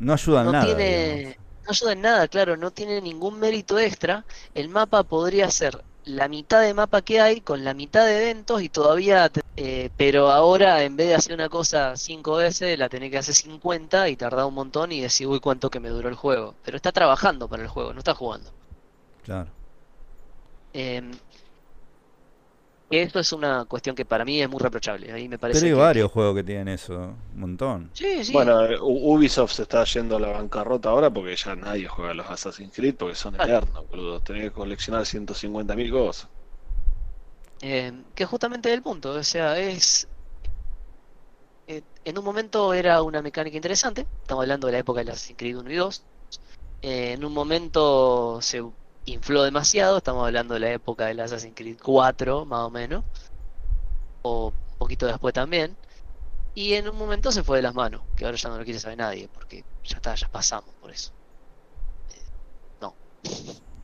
no 0.00 0.12
ayuda 0.12 0.42
en 0.42 0.52
nada. 0.52 0.66
no 0.66 1.70
ayuda 1.70 1.92
en 1.92 2.00
nada, 2.00 2.28
claro, 2.28 2.56
no 2.56 2.70
tiene 2.70 3.00
ningún 3.00 3.38
mérito 3.38 3.78
extra. 3.78 4.24
El 4.54 4.68
mapa 4.68 5.04
podría 5.04 5.50
ser 5.50 5.82
la 6.08 6.26
mitad 6.28 6.62
de 6.62 6.72
mapa 6.74 7.02
que 7.02 7.20
hay 7.20 7.40
con 7.42 7.64
la 7.64 7.74
mitad 7.74 8.06
de 8.06 8.22
eventos 8.22 8.62
y 8.62 8.68
todavía, 8.70 9.30
eh, 9.56 9.90
pero 9.96 10.30
ahora 10.30 10.82
en 10.82 10.96
vez 10.96 11.08
de 11.08 11.14
hacer 11.14 11.34
una 11.34 11.48
cosa 11.50 11.96
cinco 11.96 12.36
veces, 12.36 12.78
la 12.78 12.88
tenés 12.88 13.10
que 13.10 13.18
hacer 13.18 13.34
50 13.34 14.08
y 14.08 14.16
tardar 14.16 14.46
un 14.46 14.54
montón 14.54 14.90
y 14.92 15.00
decir, 15.02 15.26
uy, 15.26 15.40
cuánto 15.40 15.70
que 15.70 15.80
me 15.80 15.90
duró 15.90 16.08
el 16.08 16.14
juego. 16.14 16.54
Pero 16.64 16.76
está 16.76 16.92
trabajando 16.92 17.48
para 17.48 17.62
el 17.62 17.68
juego, 17.68 17.92
no 17.92 17.98
está 17.98 18.14
jugando. 18.14 18.50
Claro. 19.22 19.50
Eh, 20.72 21.02
esto 22.90 23.18
es 23.20 23.32
una 23.32 23.64
cuestión 23.66 23.94
que 23.94 24.04
para 24.04 24.24
mí 24.24 24.40
es 24.40 24.48
muy 24.48 24.58
reprochable. 24.60 25.12
Ahí 25.12 25.28
me 25.28 25.38
parece 25.38 25.60
Pero 25.60 25.66
hay 25.74 25.76
que- 25.78 25.82
varios 25.82 26.10
juegos 26.12 26.34
que 26.36 26.42
tienen 26.44 26.68
eso, 26.68 26.94
un 27.34 27.40
montón. 27.40 27.90
Sí, 27.92 28.24
sí. 28.24 28.32
Bueno, 28.32 28.60
Ubisoft 28.82 29.52
se 29.52 29.62
está 29.62 29.84
yendo 29.84 30.16
a 30.16 30.20
la 30.20 30.28
bancarrota 30.28 30.88
ahora 30.90 31.10
porque 31.10 31.36
ya 31.36 31.54
nadie 31.54 31.86
juega 31.88 32.12
a 32.12 32.14
los 32.14 32.30
Assassin's 32.30 32.72
Creed 32.74 32.94
porque 32.96 33.14
son 33.14 33.34
Claro. 33.34 33.58
eternos, 33.58 33.88
boludo. 33.88 34.20
Tenés 34.20 34.44
que 34.44 34.50
coleccionar 34.52 35.04
150.000 35.04 35.90
cosas. 35.90 36.28
Eh, 37.60 37.92
que 38.14 38.24
justamente 38.24 38.68
es 38.70 38.74
el 38.76 38.82
punto, 38.82 39.10
o 39.10 39.22
sea, 39.24 39.58
es... 39.58 40.06
eh, 41.66 41.82
en 42.04 42.18
un 42.18 42.24
momento 42.24 42.72
era 42.72 43.02
una 43.02 43.20
mecánica 43.20 43.56
interesante, 43.56 44.06
estamos 44.22 44.42
hablando 44.44 44.66
de 44.68 44.74
la 44.74 44.78
época 44.78 45.02
de 45.04 45.10
Assassin's 45.10 45.36
Creed 45.36 45.56
1 45.58 45.70
y 45.72 45.74
2, 45.76 46.02
eh, 46.82 47.12
en 47.14 47.24
un 47.24 47.32
momento 47.32 48.40
se 48.40 48.62
infló 49.12 49.42
demasiado, 49.42 49.98
estamos 49.98 50.24
hablando 50.26 50.54
de 50.54 50.60
la 50.60 50.72
época 50.72 51.06
del 51.06 51.20
Assassin's 51.20 51.54
Creed 51.56 51.78
4, 51.82 52.44
más 52.46 52.60
o 52.60 52.70
menos, 52.70 53.04
o 54.22 54.48
un 54.48 54.76
poquito 54.78 55.06
después 55.06 55.34
también, 55.34 55.76
y 56.54 56.74
en 56.74 56.88
un 56.88 56.96
momento 56.98 57.32
se 57.32 57.44
fue 57.44 57.58
de 57.58 57.62
las 57.62 57.74
manos, 57.74 58.04
que 58.16 58.24
ahora 58.26 58.36
ya 58.38 58.48
no 58.50 58.58
lo 58.58 58.64
quiere 58.64 58.80
saber 58.80 58.98
nadie, 58.98 59.28
porque 59.30 59.64
ya 59.84 59.96
está, 59.98 60.14
ya 60.16 60.28
pasamos 60.30 60.74
por 60.76 60.92
eso. 60.92 61.12
Eh, 62.08 62.26
no. 62.80 62.98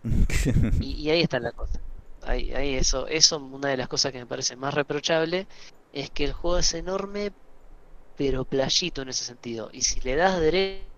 Y, 0.78 0.92
y 1.06 1.10
ahí 1.10 1.22
está 1.22 1.38
la 1.40 1.52
cosa. 1.52 1.80
Ahí, 2.22 2.52
ahí 2.52 2.74
eso, 2.74 3.06
eso, 3.08 3.38
una 3.38 3.68
de 3.70 3.76
las 3.76 3.88
cosas 3.88 4.12
que 4.12 4.18
me 4.18 4.26
parece 4.26 4.56
más 4.56 4.74
reprochable 4.74 5.46
es 5.92 6.10
que 6.10 6.24
el 6.24 6.32
juego 6.32 6.58
es 6.58 6.72
enorme, 6.74 7.32
pero 8.16 8.44
playito 8.46 9.02
en 9.02 9.10
ese 9.10 9.24
sentido. 9.24 9.70
Y 9.72 9.82
si 9.82 10.00
le 10.02 10.16
das 10.16 10.40
dere- 10.40 10.92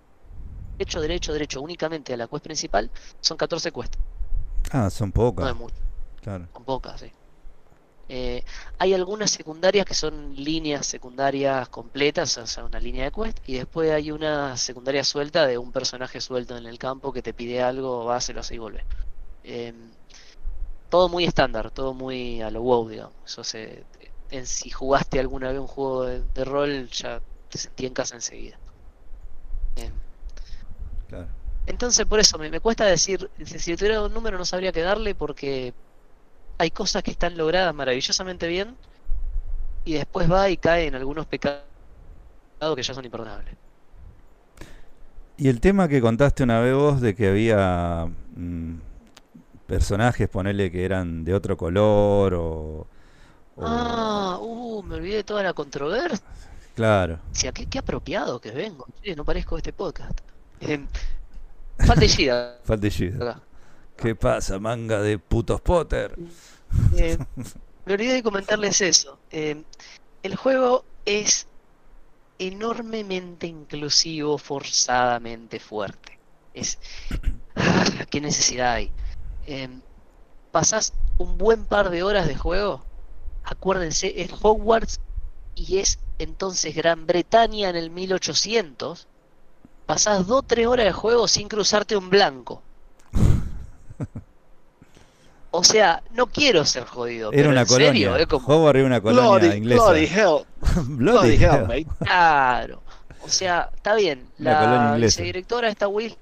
derecho, 0.79 1.01
derecho, 1.01 1.33
derecho 1.35 1.63
únicamente 1.63 2.15
a 2.15 2.17
la 2.19 2.29
quest 2.29 2.45
principal, 2.45 2.93
son 3.23 3.37
14 3.39 3.73
quests, 3.73 3.99
ah, 4.73 4.91
son 4.91 5.09
no 5.09 5.15
pocas, 5.15 5.49
es 5.51 5.57
mucho, 5.57 5.77
claro. 6.23 6.47
son 6.53 6.65
pocas, 6.65 7.01
sí. 7.01 7.13
Eh, 8.09 8.45
hay 8.79 8.95
algunas 8.95 9.31
secundarias 9.33 9.85
que 9.85 9.95
son 9.95 10.37
líneas 10.37 10.87
secundarias 10.87 11.69
completas, 11.69 12.39
o 12.39 12.47
sea, 12.47 12.65
una 12.65 12.79
línea 12.79 13.05
de 13.05 13.11
quest, 13.11 13.39
y 13.49 13.55
después 13.55 13.91
hay 13.91 14.13
una 14.13 14.57
secundaria 14.57 15.03
suelta 15.03 15.47
de 15.47 15.59
un 15.59 15.73
personaje 15.73 16.21
suelto 16.21 16.57
en 16.57 16.67
el 16.67 16.79
campo 16.79 17.13
que 17.13 17.23
te 17.23 17.35
pide 17.35 17.63
algo, 17.63 18.05
vas, 18.05 18.25
se 18.25 18.33
lo 18.33 18.41
hace 18.41 18.55
y 18.55 18.59
vuelve. 18.59 18.85
Em, 19.43 19.91
todo 20.89 21.09
muy 21.09 21.25
estándar, 21.25 21.71
todo 21.71 21.95
muy 21.95 22.43
a 22.43 22.51
lo 22.51 22.63
WoW, 22.63 22.89
digamos. 22.89 23.15
Eso 23.25 23.43
se, 23.45 23.85
en, 24.31 24.47
si 24.47 24.71
jugaste 24.71 25.19
alguna 25.21 25.51
vez 25.51 25.59
un 25.61 25.67
juego 25.67 26.05
de, 26.05 26.23
de 26.23 26.45
rol, 26.45 26.89
ya 26.91 27.21
te 27.51 27.59
sentí 27.59 27.87
en 27.87 27.95
casa 27.95 28.15
enseguida. 28.15 28.59
Em, 29.77 29.93
claro. 31.09 31.29
Entonces, 31.67 32.07
por 32.07 32.21
eso 32.21 32.39
me, 32.39 32.51
me 32.51 32.61
cuesta 32.61 32.85
decir, 32.87 33.31
si 33.45 33.77
tuviera 33.77 34.03
un 34.03 34.13
número 34.15 34.39
no 34.39 34.45
sabría 34.45 34.73
qué 34.73 34.83
darle 34.83 35.15
porque 35.15 35.75
hay 36.59 36.71
cosas 36.71 37.03
que 37.03 37.11
están 37.13 37.37
logradas 37.37 37.75
maravillosamente 37.75 38.49
bien 38.49 38.77
y 39.85 39.95
después 39.95 40.31
va 40.31 40.51
y 40.51 40.57
cae 40.59 40.87
en 40.87 40.95
algunos 40.95 41.27
pecados 41.27 41.65
que 42.77 42.83
ya 42.83 42.95
son 42.95 43.05
imperdonables. 43.05 43.57
Y 45.37 45.49
el 45.49 45.61
tema 45.61 45.89
que 45.89 46.01
contaste 46.01 46.43
una 46.45 46.61
vez 46.61 46.75
vos 46.75 47.01
de 47.01 47.15
que 47.15 47.29
había 47.29 48.07
mm, 48.35 48.77
personajes, 49.67 50.29
ponele 50.29 50.71
que 50.71 50.85
eran 50.85 51.25
de 51.25 51.35
otro 51.35 51.57
color 51.57 52.35
o... 52.35 52.87
o- 53.57 53.65
Ah, 53.67 54.39
uh, 54.41 54.83
me 54.83 54.97
olvidé 54.97 55.17
de 55.17 55.25
toda 55.25 55.43
la 55.43 55.53
controversia. 55.55 56.25
Claro. 56.75 57.19
Qué, 57.33 57.53
qué 57.67 57.79
apropiado 57.79 58.41
que 58.41 58.51
vengo. 58.51 58.87
Sí, 59.03 59.15
no 59.15 59.25
parezco 59.25 59.57
este 59.57 59.73
podcast. 59.73 60.19
Em, 60.61 60.87
acá. 61.79 63.43
¿Qué 63.97 64.15
pasa, 64.15 64.59
manga 64.59 65.01
de 65.01 65.19
putos 65.19 65.61
Potter? 65.61 66.15
Eh, 66.97 67.17
me 67.85 67.95
olvidé 67.95 68.15
de 68.15 68.23
comentarles 68.23 68.81
eso. 68.81 69.19
Eh, 69.31 69.63
el 70.23 70.37
juego 70.37 70.85
es 71.05 71.47
enormemente 72.39 73.47
inclusivo, 73.47 74.39
forzadamente 74.39 75.61
fuerte. 75.61 76.19
Es. 76.53 76.79
¡Ah! 77.55 77.85
¿Qué 78.11 78.21
necesidad 78.21 78.75
hay? 78.75 78.91
Eh, 79.47 79.69
pasás 80.51 80.93
un 81.19 81.39
buen 81.39 81.65
par 81.65 81.91
de 81.91 82.03
horas 82.03 82.27
de 82.27 82.37
juego. 82.37 82.85
Acuérdense, 83.45 84.21
es 84.21 84.31
Hogwarts 84.43 85.01
y 85.55 85.79
es 85.79 85.99
entonces 86.19 86.75
Gran 86.75 87.07
Bretaña 87.07 87.71
en 87.71 87.77
el 87.77 87.91
1800. 87.91 89.07
Pasás 89.87 90.27
2-3 90.27 90.67
horas 90.67 90.87
de 90.87 90.93
juego 90.93 91.29
sin 91.29 91.49
cruzarte 91.49 91.97
un 91.97 92.11
blanco. 92.11 92.63
O 95.53 95.65
sea, 95.65 96.03
no 96.13 96.27
quiero 96.27 96.65
ser 96.67 96.85
jodido, 96.85 97.31
Era 97.33 97.39
pero 97.39 97.51
una 97.51 97.61
en 97.63 97.67
serio, 97.67 98.09
colonia. 98.11 98.23
es 98.23 98.27
como, 98.27 98.47
Howard 98.47 98.77
era 98.77 98.87
una 98.87 99.01
colonia 99.01 99.31
Bloody, 99.31 99.57
inglesa. 99.57 99.83
bloody 99.85 100.05
hell, 100.05 100.45
Bloody 100.89 101.35
hell, 101.43 101.63
mate. 101.63 101.87
claro. 102.05 102.83
O 103.23 103.29
sea, 103.29 103.71
está 103.75 103.95
bien. 103.95 104.29
La 104.39 104.97
vicedirectora 105.01 105.69
esta 105.69 105.89
Weasley 105.89 106.19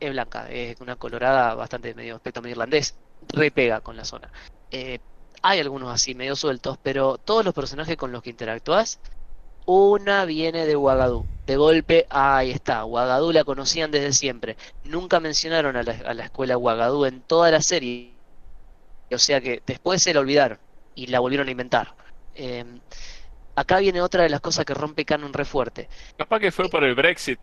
es 0.00 0.10
blanca, 0.10 0.50
es 0.50 0.80
una 0.80 0.96
colorada 0.96 1.54
bastante 1.54 1.94
medio 1.94 2.16
aspecto 2.16 2.42
medio 2.42 2.52
irlandés, 2.54 2.96
repega 3.28 3.80
con 3.80 3.96
la 3.96 4.04
zona. 4.04 4.28
Eh, 4.72 4.98
hay 5.42 5.60
algunos 5.60 5.92
así 5.94 6.14
medio 6.16 6.34
sueltos, 6.34 6.78
pero 6.82 7.16
todos 7.18 7.44
los 7.44 7.54
personajes 7.54 7.96
con 7.96 8.10
los 8.10 8.22
que 8.22 8.30
interactúas, 8.30 8.98
una 9.66 10.24
viene 10.24 10.66
de 10.66 10.74
Ouagadougou. 10.76 11.26
De 11.46 11.56
golpe, 11.56 12.06
ahí 12.10 12.50
está, 12.50 12.84
Ouagadougou 12.84 13.32
la 13.32 13.44
conocían 13.44 13.90
desde 13.90 14.12
siempre. 14.12 14.56
Nunca 14.84 15.20
mencionaron 15.20 15.76
a 15.76 15.82
la, 15.82 15.92
a 16.06 16.14
la 16.14 16.24
escuela 16.24 16.56
Ouagadougou 16.56 17.04
en 17.06 17.20
toda 17.22 17.50
la 17.50 17.60
serie. 17.60 18.12
O 19.12 19.18
sea 19.18 19.40
que 19.40 19.62
después 19.66 20.02
se 20.02 20.14
la 20.14 20.20
olvidaron 20.20 20.58
y 20.94 21.06
la 21.08 21.20
volvieron 21.20 21.48
a 21.48 21.50
inventar. 21.50 21.94
Eh, 22.34 22.64
acá 23.54 23.78
viene 23.78 24.00
otra 24.00 24.22
de 24.22 24.28
las 24.30 24.40
cosas 24.40 24.64
que 24.64 24.74
rompe 24.74 25.04
canon 25.04 25.32
re 25.32 25.44
fuerte. 25.44 25.88
Capaz 26.16 26.40
que 26.40 26.50
fue 26.50 26.68
por 26.68 26.82
el 26.84 26.94
Brexit, 26.94 27.38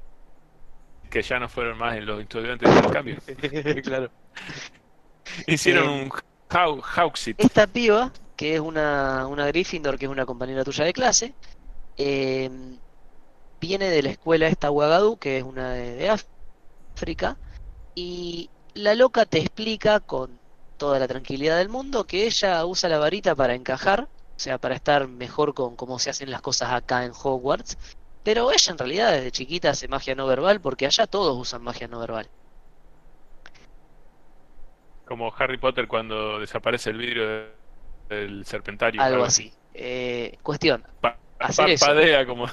que 1.10 1.22
ya 1.22 1.40
no 1.40 1.48
fueron 1.48 1.78
más 1.78 2.00
los 2.04 2.22
estudiantes 2.22 2.70
de 2.70 2.76
intercambio. 2.76 3.18
claro. 3.84 4.10
Hicieron 5.48 5.88
Eh, 5.90 6.04
un 6.04 6.12
Hau- 6.50 6.82
Hauxit. 6.84 7.40
Esta 7.40 7.68
piba, 7.68 8.12
que 8.36 8.56
es 8.56 8.60
una, 8.60 9.28
una 9.28 9.46
Gryffindor, 9.48 9.98
que 9.98 10.06
es 10.06 10.12
una 10.12 10.26
compañera 10.26 10.64
tuya 10.64 10.84
de 10.84 10.94
clase, 10.94 11.34
eh, 11.98 12.50
viene 13.60 13.90
de 13.90 14.04
la 14.04 14.10
escuela 14.12 14.48
esta 14.48 14.70
Ouagadougou, 14.70 15.18
que 15.18 15.38
es 15.38 15.44
una 15.44 15.74
de, 15.74 15.96
de 15.96 16.10
África, 16.98 17.40
y 17.96 18.50
la 18.74 18.96
loca 18.96 19.26
te 19.26 19.40
explica 19.40 20.00
con 20.00 20.40
toda 20.78 21.00
la 21.00 21.08
tranquilidad 21.08 21.58
del 21.58 21.70
mundo 21.70 22.06
que 22.06 22.26
ella 22.26 22.66
usa 22.66 22.90
la 22.90 23.00
varita 23.00 23.36
para 23.36 23.56
encajar, 23.56 24.04
o 24.04 24.40
sea, 24.44 24.58
para 24.58 24.76
estar 24.76 25.08
mejor 25.08 25.54
con 25.54 25.76
cómo 25.76 26.00
se 26.00 26.10
hacen 26.10 26.32
las 26.32 26.42
cosas 26.42 26.72
acá 26.72 27.06
en 27.06 27.12
Hogwarts, 27.12 27.78
pero 28.24 28.52
ella 28.52 28.72
en 28.72 28.78
realidad 28.78 29.12
desde 29.12 29.32
chiquita 29.32 29.72
hace 29.72 29.88
magia 29.88 30.16
no 30.16 30.28
verbal 30.28 30.62
porque 30.62 30.86
allá 30.86 31.08
todos 31.08 31.38
usan 31.38 31.64
magia 31.64 31.88
no 31.88 32.00
verbal. 32.00 32.28
Como 35.06 35.34
Harry 35.38 35.58
Potter 35.58 35.88
cuando 35.88 36.40
desaparece 36.40 36.92
el 36.92 36.98
vidrio 36.98 37.28
de- 37.28 37.62
del 38.10 38.46
serpentario. 38.46 39.02
Algo 39.02 39.24
así. 39.24 39.54
Eh, 39.74 40.38
cuestión, 40.44 40.84
Pa- 41.00 41.18
Hacer 41.42 41.70
eso. 41.70 41.94
parpadea 42.00 42.26
como. 42.26 42.48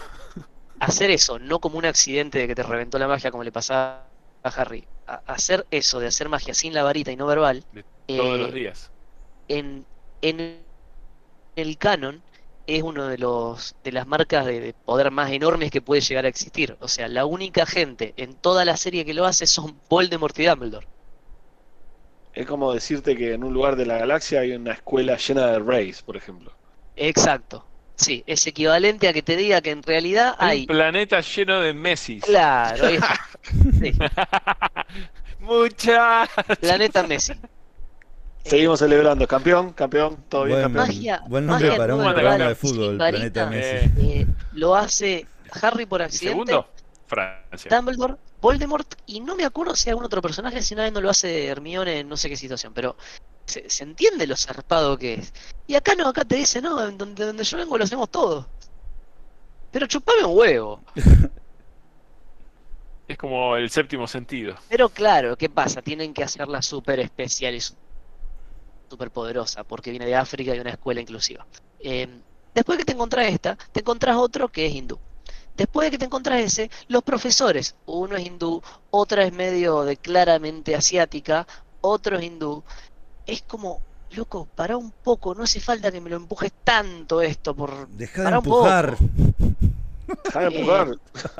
hacer 0.80 1.10
eso, 1.10 1.38
no 1.38 1.60
como 1.60 1.78
un 1.78 1.84
accidente 1.86 2.38
de 2.38 2.46
que 2.48 2.54
te 2.54 2.62
reventó 2.62 2.98
la 2.98 3.08
magia 3.08 3.30
como 3.30 3.44
le 3.44 3.52
pasaba 3.52 4.12
a 4.44 4.48
Harry, 4.50 4.88
a- 5.06 5.22
hacer 5.26 5.66
eso 5.70 6.00
de 6.00 6.06
hacer 6.08 6.28
magia 6.28 6.54
sin 6.54 6.74
la 6.74 6.82
varita 6.84 7.10
y 7.12 7.16
no 7.16 7.26
verbal, 7.26 7.66
todos 8.14 8.38
eh, 8.38 8.38
los 8.38 8.52
días. 8.52 8.92
en, 9.48 9.86
en 10.22 10.66
el 11.56 11.78
canon 11.78 12.24
es 12.66 12.82
uno 12.82 13.08
de 13.08 13.18
los 13.18 13.76
de 13.84 13.92
las 13.92 14.06
marcas 14.06 14.46
de, 14.46 14.60
de 14.60 14.74
poder 14.74 15.10
más 15.10 15.32
enormes 15.32 15.70
que 15.70 15.82
puede 15.82 16.02
llegar 16.02 16.26
a 16.26 16.28
existir. 16.28 16.76
O 16.80 16.88
sea, 16.88 17.08
la 17.08 17.26
única 17.26 17.66
gente 17.66 18.14
en 18.16 18.38
toda 18.40 18.64
la 18.66 18.76
serie 18.78 19.04
que 19.06 19.14
lo 19.14 19.26
hace 19.26 19.46
son 19.46 19.82
Voldemort 19.90 20.38
y 20.40 20.46
Dumbledore. 20.46 20.88
Es 22.32 22.46
como 22.46 22.72
decirte 22.72 23.14
que 23.14 23.34
en 23.34 23.44
un 23.44 23.52
lugar 23.52 23.76
de 23.76 23.84
la 23.84 23.98
galaxia 23.98 24.40
hay 24.40 24.52
una 24.52 24.72
escuela 24.72 25.18
llena 25.18 25.48
de 25.48 25.58
Rays, 25.58 26.02
por 26.02 26.16
ejemplo. 26.16 26.56
Exacto. 26.96 27.67
Sí, 27.98 28.22
es 28.26 28.46
equivalente 28.46 29.08
a 29.08 29.12
que 29.12 29.22
te 29.22 29.36
diga 29.36 29.60
que 29.60 29.70
en 29.72 29.82
realidad 29.82 30.36
Hay 30.38 30.60
un 30.60 30.66
planeta 30.66 31.20
lleno 31.20 31.60
de 31.60 31.74
Messi. 31.74 32.20
Claro, 32.20 32.86
ahí 32.86 32.94
está. 32.94 33.20
Sí, 33.80 33.92
Mucha. 35.40 36.28
Planeta 36.60 37.02
Messi. 37.02 37.32
Seguimos 38.44 38.78
celebrando. 38.78 39.26
Campeón, 39.26 39.72
campeón, 39.72 40.24
todo 40.28 40.44
bien, 40.44 40.56
Buen, 40.60 40.62
campeón. 40.74 40.86
Magia- 40.86 41.22
buen 41.28 41.46
nombre 41.46 41.66
magia 41.68 41.78
para 41.78 41.94
un 41.96 42.02
programa 42.04 42.48
de 42.48 42.54
fútbol, 42.54 42.96
Planeta. 42.96 43.46
Messi. 43.46 43.86
Eh, 43.86 43.92
Eh, 44.20 44.26
lo 44.52 44.74
hace 44.74 45.26
Harry 45.62 45.86
por 45.86 46.00
accidente, 46.02 46.30
Segundo, 46.52 46.68
Francia. 47.06 47.70
Dumbledore, 47.76 48.14
Voldemort 48.40 48.94
y 49.06 49.20
no 49.20 49.34
me 49.34 49.44
acuerdo 49.44 49.74
si 49.74 49.88
hay 49.88 49.92
algún 49.92 50.04
otro 50.06 50.22
personaje, 50.22 50.62
si 50.62 50.74
vez 50.74 50.92
no 50.92 51.00
lo 51.00 51.10
hace 51.10 51.46
Hermione 51.46 52.00
en 52.00 52.08
no 52.08 52.16
sé 52.16 52.28
qué 52.28 52.36
situación, 52.36 52.72
pero 52.74 52.96
se, 53.48 53.68
se, 53.68 53.84
entiende 53.84 54.26
lo 54.26 54.36
zarpado 54.36 54.96
que 54.98 55.14
es. 55.14 55.32
Y 55.66 55.74
acá 55.74 55.94
no, 55.94 56.08
acá 56.08 56.24
te 56.24 56.36
dice, 56.36 56.60
no, 56.60 56.76
donde, 56.92 57.24
donde 57.24 57.44
yo 57.44 57.56
vengo 57.56 57.78
lo 57.78 57.84
hacemos 57.84 58.10
todo. 58.10 58.48
Pero 59.70 59.86
chupame 59.86 60.24
un 60.24 60.38
huevo. 60.38 60.80
Es 63.08 63.16
como 63.16 63.56
el 63.56 63.70
séptimo 63.70 64.06
sentido. 64.06 64.54
Pero 64.68 64.90
claro, 64.90 65.34
¿qué 65.34 65.48
pasa? 65.48 65.80
Tienen 65.80 66.12
que 66.12 66.22
hacerla 66.22 66.60
súper 66.60 67.00
especial 67.00 67.54
y 67.54 67.60
súper 68.90 69.10
poderosa, 69.10 69.64
porque 69.64 69.90
viene 69.90 70.04
de 70.04 70.14
África 70.14 70.54
y 70.54 70.60
una 70.60 70.72
escuela 70.72 71.00
inclusiva. 71.00 71.46
Eh, 71.80 72.06
después 72.54 72.76
que 72.76 72.84
te 72.84 72.92
encontrás 72.92 73.32
esta, 73.32 73.56
te 73.72 73.80
encontrás 73.80 74.16
otro 74.16 74.48
que 74.48 74.66
es 74.66 74.74
hindú. 74.74 74.98
Después 75.56 75.86
de 75.86 75.90
que 75.92 75.98
te 75.98 76.04
encontrás 76.04 76.40
ese, 76.40 76.70
los 76.88 77.02
profesores, 77.02 77.76
uno 77.86 78.14
es 78.16 78.26
hindú, 78.26 78.62
otra 78.90 79.24
es 79.24 79.32
medio 79.32 79.84
de 79.84 79.96
claramente 79.96 80.76
asiática, 80.76 81.46
otro 81.80 82.18
es 82.18 82.24
hindú. 82.24 82.62
Es 83.28 83.42
como, 83.42 83.82
loco, 84.10 84.48
para 84.56 84.76
un 84.76 84.90
poco, 84.90 85.34
no 85.34 85.44
hace 85.44 85.60
falta 85.60 85.92
que 85.92 86.00
me 86.00 86.10
lo 86.10 86.16
empujes 86.16 86.52
tanto 86.64 87.20
esto 87.22 87.54
por. 87.54 87.88
Deja 87.88 88.24
de 88.24 88.32
empujar. 88.32 89.02
Deja 90.24 90.40
de 90.40 90.46
empujar. 90.46 90.98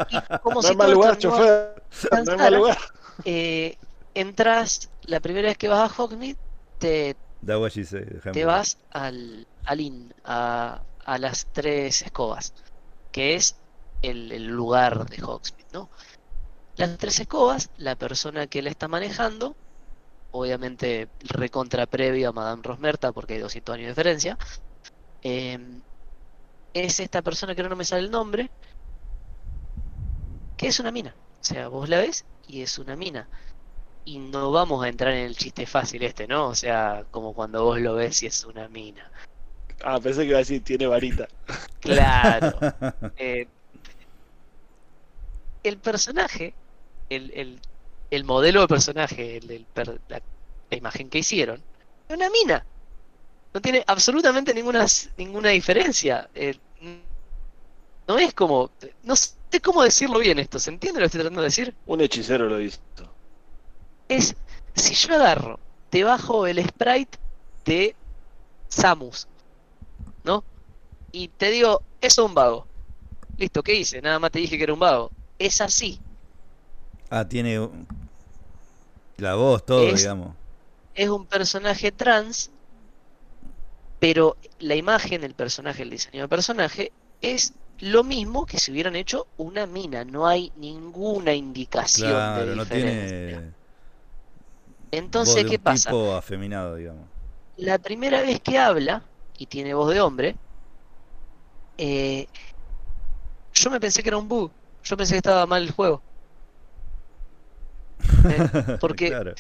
Y 0.09 0.21
como 0.43 0.63
no 0.63 0.63
si 0.63 0.69
hay 0.73 0.77
mal 0.77 0.93
lugar, 0.93 1.19
chofer. 1.19 1.83
No 2.25 2.33
hay 2.33 2.39
mal 2.39 2.55
lugar. 2.55 2.79
eh, 3.25 3.79
entras, 4.15 4.91
la 5.03 5.21
primera 5.21 5.49
vez 5.49 5.59
que 5.59 5.69
vas 5.69 5.91
a 5.91 5.95
Hogsmeade, 6.03 6.37
te, 6.79 7.17
te 8.33 8.41
empujar. 8.43 8.45
vas 8.45 8.79
al, 8.91 9.47
al 9.65 9.81
inn, 9.81 10.15
a, 10.25 10.85
a 11.05 11.19
las 11.19 11.47
tres 11.53 12.03
escobas, 12.03 12.55
que 13.13 13.35
es 13.37 13.57
el, 14.03 14.33
el 14.33 14.47
lugar 14.49 15.09
de 15.09 15.23
Hogsmeade, 15.23 15.69
¿no? 15.73 15.91
Las 16.77 16.97
tres 16.99 17.21
escobas, 17.21 17.71
la 17.79 17.97
persona 17.97 18.47
que 18.47 18.63
la 18.63 18.71
está 18.71 18.89
manejando, 18.89 19.57
obviamente 20.39 21.09
recontra 21.21 21.87
previo 21.87 22.31
a 22.31 22.33
Madame 22.33 22.63
Rosmerta, 22.63 23.13
porque 23.13 23.35
hay 23.35 23.41
200 23.41 23.75
años 23.75 23.85
de 23.87 23.93
diferencia, 23.93 24.39
eh, 25.23 25.59
es 26.75 27.01
esta 27.01 27.23
persona 27.23 27.55
que 27.55 27.63
no 27.63 27.77
me 27.77 27.85
sale 27.85 28.03
el 28.03 28.11
nombre, 28.11 28.51
que 30.57 30.69
es 30.69 30.81
una 30.81 30.91
mina. 30.91 31.15
O 31.41 31.45
sea, 31.45 31.69
vos 31.69 31.89
la 31.89 31.99
ves 31.99 32.25
y 32.47 32.63
es 32.63 32.79
una 32.79 32.97
mina. 32.97 33.29
Y 34.05 34.19
no 34.19 34.51
vamos 34.51 34.85
a 34.85 34.89
entrar 34.89 35.13
en 35.13 35.27
el 35.27 35.37
chiste 35.37 35.67
fácil 35.67 36.03
este, 36.03 36.27
¿no? 36.27 36.49
O 36.49 36.55
sea, 36.55 37.05
como 37.11 37.35
cuando 37.35 37.65
vos 37.65 37.81
lo 37.81 37.95
ves 37.95 38.23
y 38.23 38.27
es 38.27 38.45
una 38.45 38.69
mina. 38.69 39.11
Ah, 39.83 40.01
pensé 40.01 40.23
que 40.23 40.29
iba 40.29 40.39
a 40.39 40.41
decir 40.41 40.63
tiene 40.63 40.87
varita. 40.87 41.29
Claro. 41.81 42.59
Eh, 43.17 43.47
el 45.63 45.79
personaje, 45.79 46.55
el, 47.09 47.31
el, 47.35 47.61
el 48.11 48.25
modelo 48.25 48.63
de 48.63 48.69
personaje, 48.69 49.37
el, 49.39 49.51
el 49.51 49.67
per- 49.67 50.01
la, 50.09 50.23
la 50.71 50.77
imagen 50.77 51.11
que 51.11 51.19
hicieron, 51.19 51.63
es 52.09 52.17
una 52.17 52.31
mina. 52.31 52.65
No 53.55 53.61
tiene 53.61 53.83
absolutamente 53.87 54.55
ninguna, 54.55 54.87
ninguna 55.17 55.51
diferencia. 55.51 56.29
Eh, 56.35 56.57
no 58.07 58.19
es 58.19 58.35
como. 58.35 58.71
No 59.03 59.17
sé 59.17 59.61
cómo 59.63 59.83
decirlo 59.83 60.19
bien 60.19 60.39
esto. 60.39 60.59
¿Se 60.59 60.71
entiende 60.71 61.01
lo 61.01 61.05
que 61.05 61.07
estoy 61.07 61.21
tratando 61.21 61.41
de 61.43 61.47
decir? 61.49 61.75
Un 61.87 62.01
hechicero 62.01 62.49
lo 62.49 62.61
hizo. 62.61 62.79
Es. 64.09 64.35
Si 64.75 64.95
yo 64.95 65.15
agarro, 65.15 65.59
te 65.91 66.05
bajo 66.05 66.47
el 66.47 66.65
sprite 66.67 67.19
de 67.65 67.97
Samus, 68.69 69.27
¿no? 70.25 70.45
Y 71.13 71.29
te 71.29 71.51
digo, 71.51 71.83
es 72.01 72.19
un 72.19 72.35
vago. 72.35 72.67
Listo, 73.37 73.63
¿qué 73.63 73.75
hice? 73.75 74.01
Nada 74.03 74.19
más 74.19 74.31
te 74.31 74.41
dije 74.41 74.57
que 74.57 74.65
era 74.65 74.73
un 74.75 74.81
vago. 74.81 75.11
Es 75.39 75.61
así. 75.61 76.01
Ah, 77.11 77.25
tiene 77.29 77.59
la 79.19 79.35
voz, 79.35 79.67
todo, 79.67 79.93
Es- 79.93 79.95
digamos. 79.95 80.37
Es 80.95 81.09
un 81.11 81.27
personaje 81.29 81.93
trans, 81.93 82.53
pero 84.01 84.39
la 84.59 84.75
imagen 84.77 85.21
del 85.21 85.35
personaje, 85.37 85.83
el 85.83 85.91
diseño 85.91 86.23
del 86.23 86.29
personaje, 86.29 86.93
es 87.21 87.55
lo 87.79 88.03
mismo 88.05 88.45
que 88.47 88.59
si 88.59 88.73
hubieran 88.73 88.97
hecho 88.97 89.29
una 89.37 89.67
mina. 89.67 90.05
No 90.05 90.27
hay 90.27 90.53
ninguna 90.57 91.35
indicación 91.35 92.33
de 92.33 92.45
Claro, 92.45 92.55
no 92.57 92.67
diferencia. 92.67 92.67
tiene 92.67 93.55
voz 95.13 95.43
Entonces, 95.43 95.45
de 95.45 95.47
¿qué 95.47 95.59
un 95.59 95.61
pasa? 95.61 95.99
tipo 96.01 96.15
afeminado, 96.15 96.77
digamos. 96.77 97.09
La 97.59 97.79
primera 97.79 98.23
vez 98.23 98.41
que 98.41 98.57
habla 98.57 99.07
y 99.37 99.47
tiene 99.49 99.75
voz 99.75 99.93
de 99.93 100.01
hombre, 100.01 100.39
eh, 101.77 102.27
yo 103.53 103.71
me 103.71 103.81
pensé 103.81 104.03
que 104.03 104.09
era 104.09 104.17
un 104.19 104.29
bug. 104.29 104.53
Yo 104.83 104.97
pensé 104.97 105.15
que 105.15 105.19
estaba 105.19 105.47
mal 105.47 105.63
el 105.63 105.71
juego. 105.73 106.03
Eh, 108.29 108.77
porque- 108.81 109.09
Claro. 109.11 109.35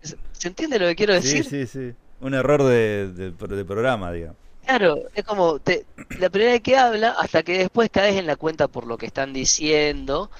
¿Se, 0.00 0.48
entiende 0.48 0.78
lo 0.78 0.86
que 0.86 0.96
quiero 0.96 1.20
Sí, 1.20 1.38
decir? 1.38 1.44
sí, 1.44 1.66
sí. 1.66 1.94
Un 2.20 2.34
error 2.34 2.62
de, 2.62 3.12
de- 3.12 3.30
de 3.32 3.64
programa, 3.64 4.12
digamos. 4.12 4.36
Claro, 4.64 4.96
es 5.12 5.24
como 5.24 5.58
te- 5.58 5.84
la 6.20 6.30
primera 6.30 6.52
vez 6.52 6.60
que 6.62 6.76
habla, 6.76 7.10
hasta 7.18 7.42
que 7.42 7.58
después 7.58 7.90
caes 7.90 8.16
en 8.16 8.26
la 8.28 8.36
cuenta 8.36 8.68
por 8.68 8.86
lo 8.86 8.96
que 8.96 9.06
están 9.06 9.32
diciendo, 9.32 10.30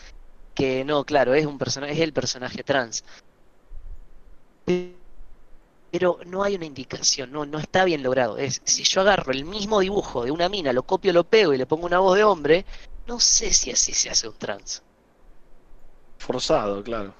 que 0.55 0.85
no, 0.85 1.05
claro, 1.05 1.35
es 1.35 1.45
un 1.45 1.59
personaje, 1.59 1.93
es 1.95 2.01
el 2.01 2.13
personaje 2.13 2.63
trans. 2.63 3.05
Pero 5.91 6.19
no 6.25 6.43
hay 6.43 6.55
una 6.55 6.65
indicación, 6.67 7.33
no, 7.33 7.45
no 7.45 7.59
está 7.59 7.85
bien 7.85 8.03
logrado. 8.03 8.39
Es, 8.39 8.63
si 8.65 8.85
yo 8.85 9.01
agarro 9.03 9.33
el 9.33 9.45
mismo 9.45 9.81
dibujo 9.81 10.25
de 10.25 10.31
una 10.31 10.49
mina, 10.49 10.73
lo 10.73 10.85
copio, 10.85 11.13
lo 11.13 11.25
pego 11.25 11.53
y 11.53 11.59
le 11.59 11.67
pongo 11.67 11.87
una 11.87 11.99
voz 11.99 12.17
de 12.17 12.25
hombre, 12.25 12.65
no 13.07 13.21
sé 13.21 13.53
si 13.53 13.71
así 13.73 13.93
se 13.93 14.09
hace 14.09 14.29
un 14.29 14.35
trans. 14.39 14.83
Forzado, 16.19 16.83
claro. 16.83 17.13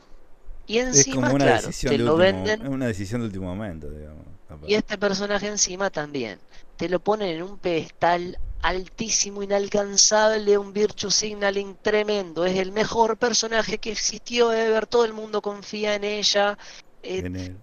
Y 0.67 0.79
Es 0.79 0.87
encima, 0.97 1.23
como 1.27 1.35
una 1.37 1.45
claro, 1.45 1.67
decisión 1.67 1.91
te 1.93 1.99
de 1.99 2.05
lo 2.05 2.15
último, 2.15 2.33
venden 2.45 2.63
es 2.63 2.69
una 2.69 2.87
decisión 2.87 3.21
de 3.21 3.27
último 3.27 3.55
momento, 3.55 3.91
digamos. 3.91 4.25
Y 4.67 4.75
este 4.75 4.99
personaje 4.99 5.49
encima 5.49 5.91
también. 5.91 6.39
Te 6.77 6.89
lo 6.89 7.01
ponen 7.01 7.29
en 7.37 7.43
un 7.43 7.59
pedestal 7.59 8.39
altísimo, 8.61 9.43
inalcanzable, 9.43 10.57
un 10.59 10.73
virtue 10.73 11.11
signaling 11.11 11.77
tremendo. 11.83 12.45
Es 12.45 12.59
el 12.59 12.71
mejor 12.71 13.17
personaje 13.17 13.79
que 13.79 13.91
existió 13.93 14.53
ever. 14.53 14.87
Todo 14.87 15.05
el 15.05 15.15
mundo 15.15 15.41
confía 15.43 15.95
en 15.95 16.05
ella. 16.05 16.59
Eh, 17.03 17.19
En 17.25 17.37
el- 17.37 17.57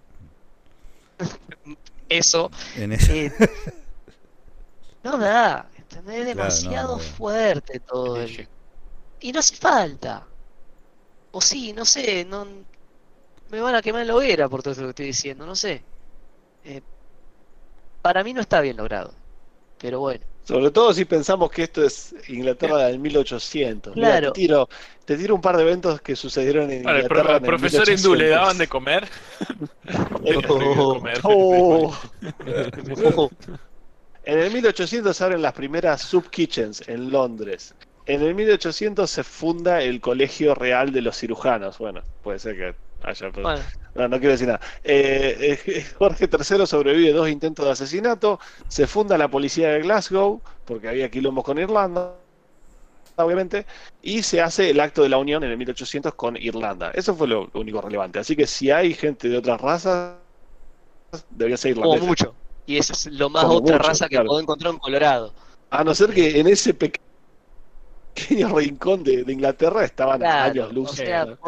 eso. 2.08 2.50
en 2.76 2.92
eh, 2.92 3.32
no 5.04 5.16
da. 5.16 5.68
¿entendés? 5.76 5.88
Es 5.88 5.94
Claro, 5.94 6.16
no, 6.16 6.24
demasiado 6.24 6.98
fuerte 6.98 7.80
todo. 7.80 8.20
el- 8.20 8.48
Y 9.20 9.32
no 9.32 9.38
hace 9.40 9.56
falta. 9.56 10.26
O 11.32 11.40
sí, 11.40 11.72
no 11.72 11.84
sé. 11.84 12.24
No, 12.24 12.46
me 13.50 13.60
van 13.60 13.74
a 13.74 13.82
quemar 13.82 14.02
en 14.02 14.08
la 14.08 14.14
hoguera 14.16 14.48
por 14.48 14.62
todo 14.62 14.72
esto 14.72 14.84
que 14.84 14.90
estoy 14.90 15.06
diciendo. 15.06 15.44
No 15.46 15.54
sé. 15.56 15.82
Eh, 16.64 16.80
para 18.02 18.22
mí 18.24 18.32
no 18.32 18.40
está 18.40 18.60
bien 18.60 18.76
logrado. 18.76 19.12
Pero 19.78 20.00
bueno. 20.00 20.24
Sobre 20.44 20.70
todo 20.70 20.92
si 20.92 21.04
pensamos 21.04 21.50
que 21.50 21.62
esto 21.64 21.84
es 21.84 22.14
Inglaterra 22.28 22.86
del 22.86 22.98
1800. 22.98 23.94
Mira, 23.94 24.08
Claro. 24.08 24.32
te, 24.32 24.40
tiro, 24.40 24.68
te 25.04 25.16
tiro 25.16 25.34
un 25.34 25.40
par 25.40 25.56
de 25.56 25.62
eventos 25.62 26.00
que 26.00 26.16
sucedieron 26.16 26.64
en 26.64 26.70
el, 26.70 26.78
Inglaterra 26.78 27.22
pro- 27.22 27.30
en 27.36 27.36
el 27.36 27.42
profesor 27.42 27.88
hindú 27.88 28.14
le 28.14 28.24
1800. 28.24 28.30
daban 28.30 28.58
de 28.58 28.68
comer. 28.68 29.08
Comer. 30.46 31.20
Oh. 31.24 31.94
En 34.22 34.38
el 34.38 34.52
1800 34.52 35.16
se 35.16 35.24
abren 35.24 35.40
las 35.40 35.54
primeras 35.54 36.02
sub 36.02 36.28
kitchens 36.28 36.86
en 36.88 37.10
Londres. 37.10 37.74
En 38.04 38.20
el 38.22 38.34
1800 38.34 39.10
se 39.10 39.24
funda 39.24 39.80
el 39.82 40.00
Colegio 40.00 40.54
Real 40.54 40.92
de 40.92 41.00
los 41.00 41.16
Cirujanos. 41.18 41.78
Bueno, 41.78 42.02
puede 42.22 42.38
ser 42.38 42.54
que 42.56 42.74
Bueno, 43.42 43.62
No, 43.94 44.08
no 44.08 44.18
quiero 44.18 44.32
decir 44.32 44.46
nada. 44.46 44.60
Eh, 44.82 45.58
eh, 45.66 45.84
Jorge 45.98 46.28
III 46.28 46.66
sobrevive 46.66 47.12
dos 47.12 47.28
intentos 47.28 47.64
de 47.66 47.72
asesinato. 47.72 48.38
Se 48.68 48.86
funda 48.86 49.18
la 49.18 49.28
policía 49.28 49.70
de 49.70 49.80
Glasgow, 49.80 50.42
porque 50.64 50.88
había 50.88 51.10
quilombos 51.10 51.44
con 51.44 51.58
Irlanda, 51.58 52.16
obviamente. 53.16 53.66
Y 54.02 54.22
se 54.22 54.40
hace 54.40 54.70
el 54.70 54.80
acto 54.80 55.02
de 55.02 55.08
la 55.08 55.18
unión 55.18 55.42
en 55.44 55.50
el 55.50 55.56
1800 55.58 56.14
con 56.14 56.36
Irlanda. 56.36 56.90
Eso 56.94 57.14
fue 57.14 57.28
lo 57.28 57.48
único 57.54 57.80
relevante. 57.80 58.18
Así 58.18 58.36
que 58.36 58.46
si 58.46 58.70
hay 58.70 58.94
gente 58.94 59.28
de 59.28 59.38
otras 59.38 59.60
razas, 59.60 60.16
debería 61.30 61.56
ser 61.56 61.74
como 61.74 61.94
irlandesa. 61.94 62.06
mucho. 62.06 62.36
Y 62.66 62.76
eso 62.78 62.92
es 62.92 63.06
lo 63.06 63.28
más 63.30 63.44
Como 63.44 63.56
otra 63.56 63.76
mucho, 63.76 63.88
raza 63.88 64.04
que 64.08 64.14
claro. 64.16 64.28
puedo 64.28 64.40
encontrar 64.40 64.72
en 64.72 64.78
Colorado. 64.78 65.34
A 65.70 65.82
no 65.84 65.94
ser 65.94 66.12
que 66.12 66.38
en 66.38 66.46
ese 66.46 66.74
peque- 66.74 67.00
pequeño 68.14 68.56
rincón 68.56 69.02
de, 69.02 69.24
de 69.24 69.32
Inglaterra 69.32 69.84
estaban 69.84 70.20
Claro, 70.20 70.64
años 70.64 70.98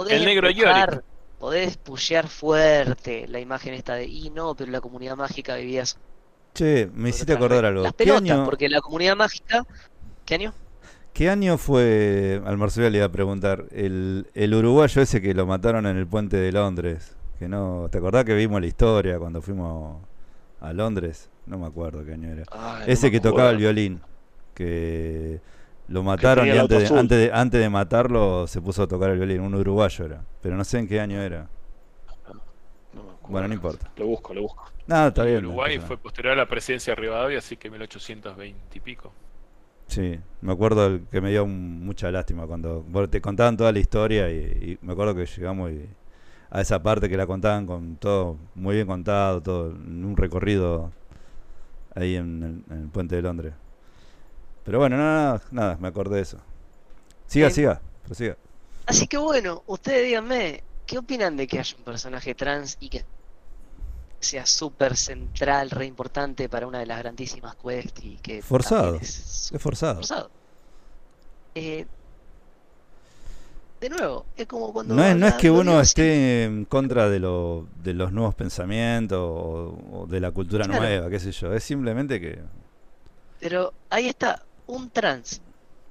El 0.08 0.24
negro 0.24 0.48
empujar, 0.48 1.02
podés 1.42 1.76
pushear 1.86 2.26
fuerte 2.28 3.26
la 3.28 3.40
imagen 3.40 3.74
esta 3.74 3.94
de, 3.96 4.06
y 4.06 4.30
no, 4.30 4.54
pero 4.56 4.70
la 4.72 4.80
comunidad 4.80 5.16
mágica 5.16 5.56
vivía 5.56 5.84
sobre 5.86 6.02
Che, 6.54 6.90
me 6.94 7.08
hiciste 7.10 7.32
acordar 7.32 7.64
reglas". 7.64 7.64
algo. 7.64 7.88
Las 7.88 7.94
¿Qué 8.00 8.10
pelotas, 8.10 8.12
año, 8.12 8.42
porque 8.44 8.68
la 8.68 8.80
comunidad 8.80 9.16
mágica, 9.16 9.64
¿qué 10.26 10.34
año? 10.36 10.54
¿Qué 11.12 11.28
año 11.28 11.58
fue, 11.58 12.40
al 12.44 12.56
Marcelo 12.56 12.88
le 12.88 12.98
iba 12.98 13.06
a 13.06 13.12
preguntar, 13.12 13.66
el, 13.70 14.28
el 14.34 14.54
uruguayo 14.54 15.02
ese 15.02 15.20
que 15.20 15.34
lo 15.34 15.46
mataron 15.46 15.86
en 15.86 15.96
el 15.98 16.06
puente 16.06 16.38
de 16.38 16.52
Londres? 16.52 17.16
Que 17.38 17.48
no, 17.48 17.88
¿te 17.90 17.98
acordás 17.98 18.24
que 18.24 18.34
vimos 18.34 18.60
la 18.60 18.66
historia 18.66 19.18
cuando 19.18 19.42
fuimos 19.42 20.02
a 20.60 20.72
Londres? 20.72 21.30
No 21.46 21.58
me 21.58 21.66
acuerdo 21.66 22.04
qué 22.04 22.14
año 22.14 22.30
era. 22.30 22.46
Ay, 22.50 22.86
Ese 22.86 23.10
que 23.10 23.20
tocaba 23.20 23.50
el 23.50 23.58
violín, 23.58 24.00
que 24.54 25.40
lo 25.88 26.02
mataron 26.02 26.46
y 26.46 26.50
antes 26.50 26.90
de, 26.90 26.98
antes, 26.98 27.18
de, 27.18 27.30
antes 27.32 27.60
de 27.60 27.68
matarlo 27.68 28.46
se 28.46 28.60
puso 28.60 28.84
a 28.84 28.88
tocar 28.88 29.10
el 29.10 29.18
violín, 29.18 29.40
un 29.40 29.54
uruguayo 29.54 30.04
era, 30.04 30.24
pero 30.40 30.56
no 30.56 30.64
sé 30.64 30.78
en 30.78 30.88
qué 30.88 31.00
año 31.00 31.20
era. 31.20 31.48
No 32.92 33.02
me 33.02 33.10
acuerdo. 33.10 33.28
Bueno, 33.28 33.48
no 33.48 33.54
importa. 33.54 33.90
Lo 33.96 34.06
busco, 34.06 34.34
lo 34.34 34.42
busco. 34.42 34.70
No, 34.86 35.06
está 35.08 35.24
bien. 35.24 35.44
Uruguay 35.46 35.78
fue 35.78 35.96
posterior 35.96 36.34
a 36.34 36.36
la 36.36 36.46
presidencia 36.46 36.94
de 36.94 37.00
Rivadavia, 37.00 37.38
así 37.38 37.56
que 37.56 37.70
1820 37.70 38.58
y 38.74 38.80
pico. 38.80 39.12
Sí, 39.86 40.18
me 40.40 40.52
acuerdo 40.52 41.00
que 41.10 41.20
me 41.20 41.30
dio 41.30 41.46
mucha 41.46 42.10
lástima 42.10 42.46
cuando 42.46 42.84
te 43.10 43.20
contaban 43.20 43.56
toda 43.56 43.72
la 43.72 43.78
historia 43.78 44.30
y, 44.30 44.78
me 44.80 44.94
acuerdo 44.94 45.14
que 45.14 45.26
llegamos 45.26 45.70
a 46.50 46.60
esa 46.60 46.82
parte 46.82 47.08
que 47.08 47.16
la 47.16 47.26
contaban 47.26 47.66
con 47.66 47.96
todo 47.96 48.38
muy 48.54 48.76
bien 48.76 48.86
contado, 48.86 49.42
todo 49.42 49.70
en 49.70 50.04
un 50.04 50.16
recorrido 50.16 50.90
ahí 51.94 52.16
en 52.16 52.64
el, 52.70 52.88
puente 52.88 53.16
de 53.16 53.22
Londres. 53.22 53.52
Pero 54.64 54.78
bueno, 54.78 54.96
nada, 54.96 55.42
nada, 55.50 55.76
me 55.80 55.88
acordé 55.88 56.16
de 56.16 56.22
eso. 56.22 56.38
Siga, 57.26 57.50
siga, 57.50 57.80
prosiga. 58.04 58.36
Así 58.86 59.06
que 59.06 59.16
bueno, 59.16 59.62
ustedes 59.66 60.06
díganme, 60.06 60.62
¿qué 60.86 60.98
opinan 60.98 61.36
de 61.36 61.46
que 61.46 61.58
haya 61.58 61.76
un 61.76 61.84
personaje 61.84 62.34
trans 62.34 62.76
y 62.80 62.88
que 62.88 63.04
sea 64.22 64.46
súper 64.46 64.96
central, 64.96 65.70
re 65.70 65.86
importante 65.86 66.48
para 66.48 66.66
una 66.66 66.78
de 66.78 66.86
las 66.86 66.98
grandísimas 66.98 67.56
quests 67.56 68.04
y 68.04 68.16
que... 68.16 68.42
Forzado. 68.42 68.96
Es, 68.96 69.52
forzado. 69.58 70.00
Eh, 71.54 71.86
de 73.80 73.90
nuevo, 73.90 74.26
es 74.36 74.46
como 74.46 74.72
cuando... 74.72 74.94
No 74.94 75.04
es, 75.04 75.16
no 75.16 75.26
es 75.26 75.34
que 75.34 75.50
uno 75.50 75.80
esté 75.80 76.44
en 76.44 76.64
contra 76.66 77.08
de, 77.08 77.18
lo, 77.18 77.66
de 77.82 77.94
los 77.94 78.12
nuevos 78.12 78.34
pensamientos 78.34 79.18
o, 79.20 80.06
de 80.08 80.20
la 80.20 80.30
cultura 80.30 80.66
nueva, 80.66 81.10
qué 81.10 81.18
sé 81.18 81.32
yo. 81.32 81.52
Es 81.52 81.64
simplemente 81.64 82.20
que... 82.20 82.40
Pero 83.40 83.74
ahí 83.90 84.06
está, 84.06 84.44
un 84.72 84.90
trans 84.90 85.40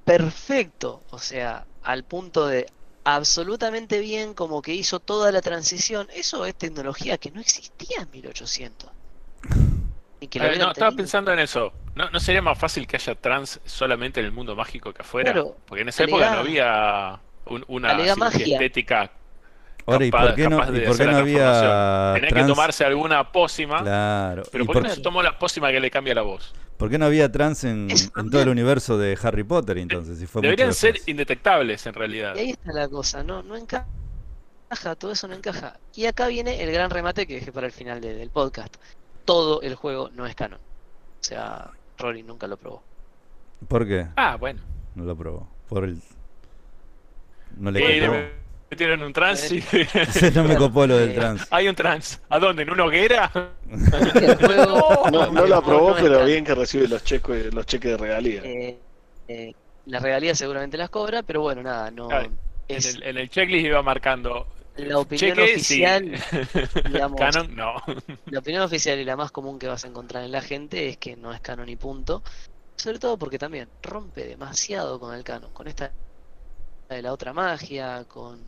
perfecto, 0.04 1.02
o 1.12 1.20
sea, 1.20 1.66
al 1.84 2.04
punto 2.04 2.48
de 2.48 2.68
absolutamente 3.04 4.00
bien, 4.00 4.34
como 4.34 4.62
que 4.62 4.74
hizo 4.74 5.00
toda 5.00 5.32
la 5.32 5.42
transición. 5.42 6.08
Eso 6.14 6.46
es 6.46 6.56
tecnología 6.56 7.18
que 7.18 7.32
no 7.32 7.40
existía 7.40 8.02
en 8.02 8.12
1800. 8.12 8.90
Y 10.20 10.28
que 10.28 10.40
no, 10.40 10.72
estaba 10.72 10.92
pensando 10.92 11.32
en 11.34 11.40
eso. 11.40 11.74
¿No, 11.96 12.20
sería 12.20 12.42
más 12.42 12.58
fácil 12.58 12.86
que 12.88 12.98
haya 12.98 13.16
trans 13.16 13.60
solamente 13.66 14.20
en 14.20 14.28
el 14.28 14.32
mundo 14.32 14.56
mágico 14.56 14.94
que 14.94 15.02
afuera? 15.02 15.34
Porque 15.66 15.82
en 15.82 15.90
esa 15.90 16.04
época 16.04 16.32
no 16.32 16.40
había 16.40 17.20
una 17.68 17.94
estética 18.04 19.12
Ahora, 19.86 20.06
¿y 20.06 20.12
por 20.12 20.36
qué 20.36 20.48
no, 20.50 20.62
había 20.62 22.14
Tenía 22.16 22.30
que 22.30 22.44
tomarse 22.44 22.86
alguna 22.86 23.32
pócima. 23.32 23.82
Claro. 23.82 24.44
Pero 24.52 24.66
¿por, 24.66 24.76
qué 24.76 24.82
no 24.82 24.90
se 24.90 25.02
tomó 25.02 25.24
la 25.24 25.38
pócima 25.38 25.72
que 25.72 25.80
le 25.80 25.90
cambia 25.90 26.16
la 26.16 26.22
voz? 26.22 26.54
¿Por 26.78 26.90
qué 26.90 26.98
no 26.98 27.06
había 27.06 27.32
trans 27.32 27.64
en, 27.64 27.90
todo 28.32 28.42
el 28.42 28.50
universo 28.50 28.98
de 28.98 29.18
Harry 29.22 29.44
Potter 29.44 29.78
entonces? 29.78 30.18
Si 30.18 30.26
fue 30.26 30.42
Deberían 30.42 30.74
ser 30.74 31.00
indetectables 31.06 31.86
en 31.86 31.94
realidad. 31.94 32.36
Y 32.36 32.40
ahí 32.40 32.50
está 32.52 32.74
la 32.74 32.88
cosa, 32.90 33.24
no, 33.24 33.44
no 33.44 33.56
encaja, 33.56 33.86
todo 34.98 35.12
eso 35.12 35.28
no 35.28 35.36
encaja. 35.36 35.80
Y 35.94 36.06
acá 36.06 36.28
viene 36.28 36.64
el 36.64 36.72
gran 36.72 36.90
remate 36.90 37.28
que 37.28 37.36
dejé 37.36 37.52
para 37.52 37.68
el 37.68 37.72
final 37.72 38.02
del 38.02 38.30
podcast. 38.30 38.76
Todo 39.26 39.62
el 39.62 39.76
juego 39.76 40.10
no 40.14 40.26
es 40.26 40.34
canon. 40.34 40.60
O 40.60 41.24
sea, 41.24 41.70
Rory 42.00 42.24
nunca 42.24 42.48
lo 42.48 42.58
probó. 42.58 42.82
¿Por 43.68 43.88
qué? 43.88 44.08
Ah, 44.16 44.38
bueno. 44.38 44.62
No 44.96 45.04
lo 45.04 45.16
probó. 45.16 45.48
Por 45.70 45.84
el... 45.84 46.02
No 47.58 47.70
le 47.70 48.32
metieron 48.72 49.04
un 49.04 49.12
trans 49.12 49.52
y... 49.52 49.62
no 50.34 50.46
me 50.46 50.56
copó 50.56 50.88
lo 50.88 50.98
del 50.98 51.14
trans. 51.14 51.46
Hay 51.52 51.68
un 51.68 51.76
trans. 51.76 52.22
¿A 52.30 52.40
dónde? 52.40 52.64
¿En 52.64 52.70
una 52.70 52.86
hoguera? 52.86 53.30
no, 55.12 55.12
no, 55.12 55.46
lo 55.46 55.56
aprobó, 55.58 55.94
pero 55.96 56.24
bien 56.24 56.46
que 56.46 56.56
recibe 56.56 56.88
los 56.88 57.04
cheques, 57.04 57.54
los 57.54 57.66
cheques 57.66 57.92
de 57.92 57.98
regalía. 57.98 58.42
Eh, 58.44 58.78
eh, 59.28 59.54
las 59.88 60.02
regalías 60.02 60.38
seguramente 60.38 60.78
las 60.78 60.90
cobra, 60.90 61.22
pero 61.22 61.42
bueno, 61.42 61.62
nada, 61.62 61.92
no... 61.92 62.10
en, 62.12 63.18
el, 63.18 63.30
checklist 63.30 63.66
iba 63.66 63.82
marcando... 63.84 64.48
La 64.78 65.00
opinión 65.00 65.38
oficial, 65.38 66.04
digamos, 66.92 67.20
canon, 67.20 67.54
no. 67.54 67.76
La 68.28 68.40
opinión 68.40 68.64
oficial 68.64 68.98
y 69.00 69.04
la 69.04 69.18
más 69.18 69.30
común 69.30 69.60
que 69.60 69.68
vas 69.68 69.84
a 69.84 69.90
encontrar 69.90 70.24
en 70.24 70.32
la 70.32 70.42
gente 70.42 70.88
es 70.88 70.96
que 70.96 71.18
no 71.18 71.34
es 71.34 71.42
canon 71.42 71.68
y 71.68 71.76
punto. 71.76 72.24
Sobre 72.78 72.98
todo 72.98 73.18
porque 73.18 73.38
también 73.38 73.68
rompe 73.84 74.24
demasiado 74.24 74.98
con 74.98 75.14
el 75.14 75.26
canon, 75.26 75.52
con 75.52 75.68
esta 75.68 75.92
de 76.90 77.02
la 77.02 77.12
otra 77.12 77.34
magia, 77.34 78.06
con 78.08 78.40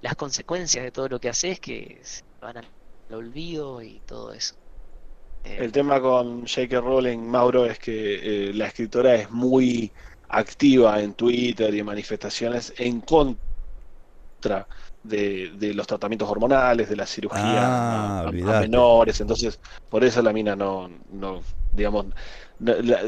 las 0.00 0.14
consecuencias 0.14 0.84
de 0.84 0.90
todo 0.90 1.08
lo 1.08 1.20
que 1.20 1.28
haces 1.28 1.60
que 1.60 2.00
van 2.40 2.58
al 2.58 2.66
olvido 3.10 3.82
y 3.82 4.00
todo 4.06 4.32
eso. 4.32 4.54
Eh, 5.44 5.58
el 5.60 5.72
tema 5.72 6.00
con 6.00 6.46
J.K. 6.46 6.80
Rowling, 6.80 7.18
Mauro, 7.18 7.66
es 7.66 7.78
que 7.78 8.50
eh, 8.50 8.54
la 8.54 8.66
escritora 8.66 9.14
es 9.14 9.30
muy 9.30 9.92
activa 10.28 11.00
en 11.00 11.14
Twitter 11.14 11.74
y 11.74 11.80
en 11.80 11.86
manifestaciones 11.86 12.74
en 12.76 13.00
contra 13.00 14.66
de, 15.02 15.72
los 15.74 15.86
tratamientos 15.86 16.28
hormonales, 16.28 16.88
de 16.88 16.96
la 16.96 17.06
cirugía 17.06 17.42
ah, 17.42 18.28
a, 18.28 18.30
menores. 18.30 19.20
Entonces, 19.20 19.58
por 19.88 20.04
eso 20.04 20.22
la 20.22 20.32
mina 20.32 20.54
no, 20.54 20.90
no 21.10 21.40
digamos, 21.72 22.06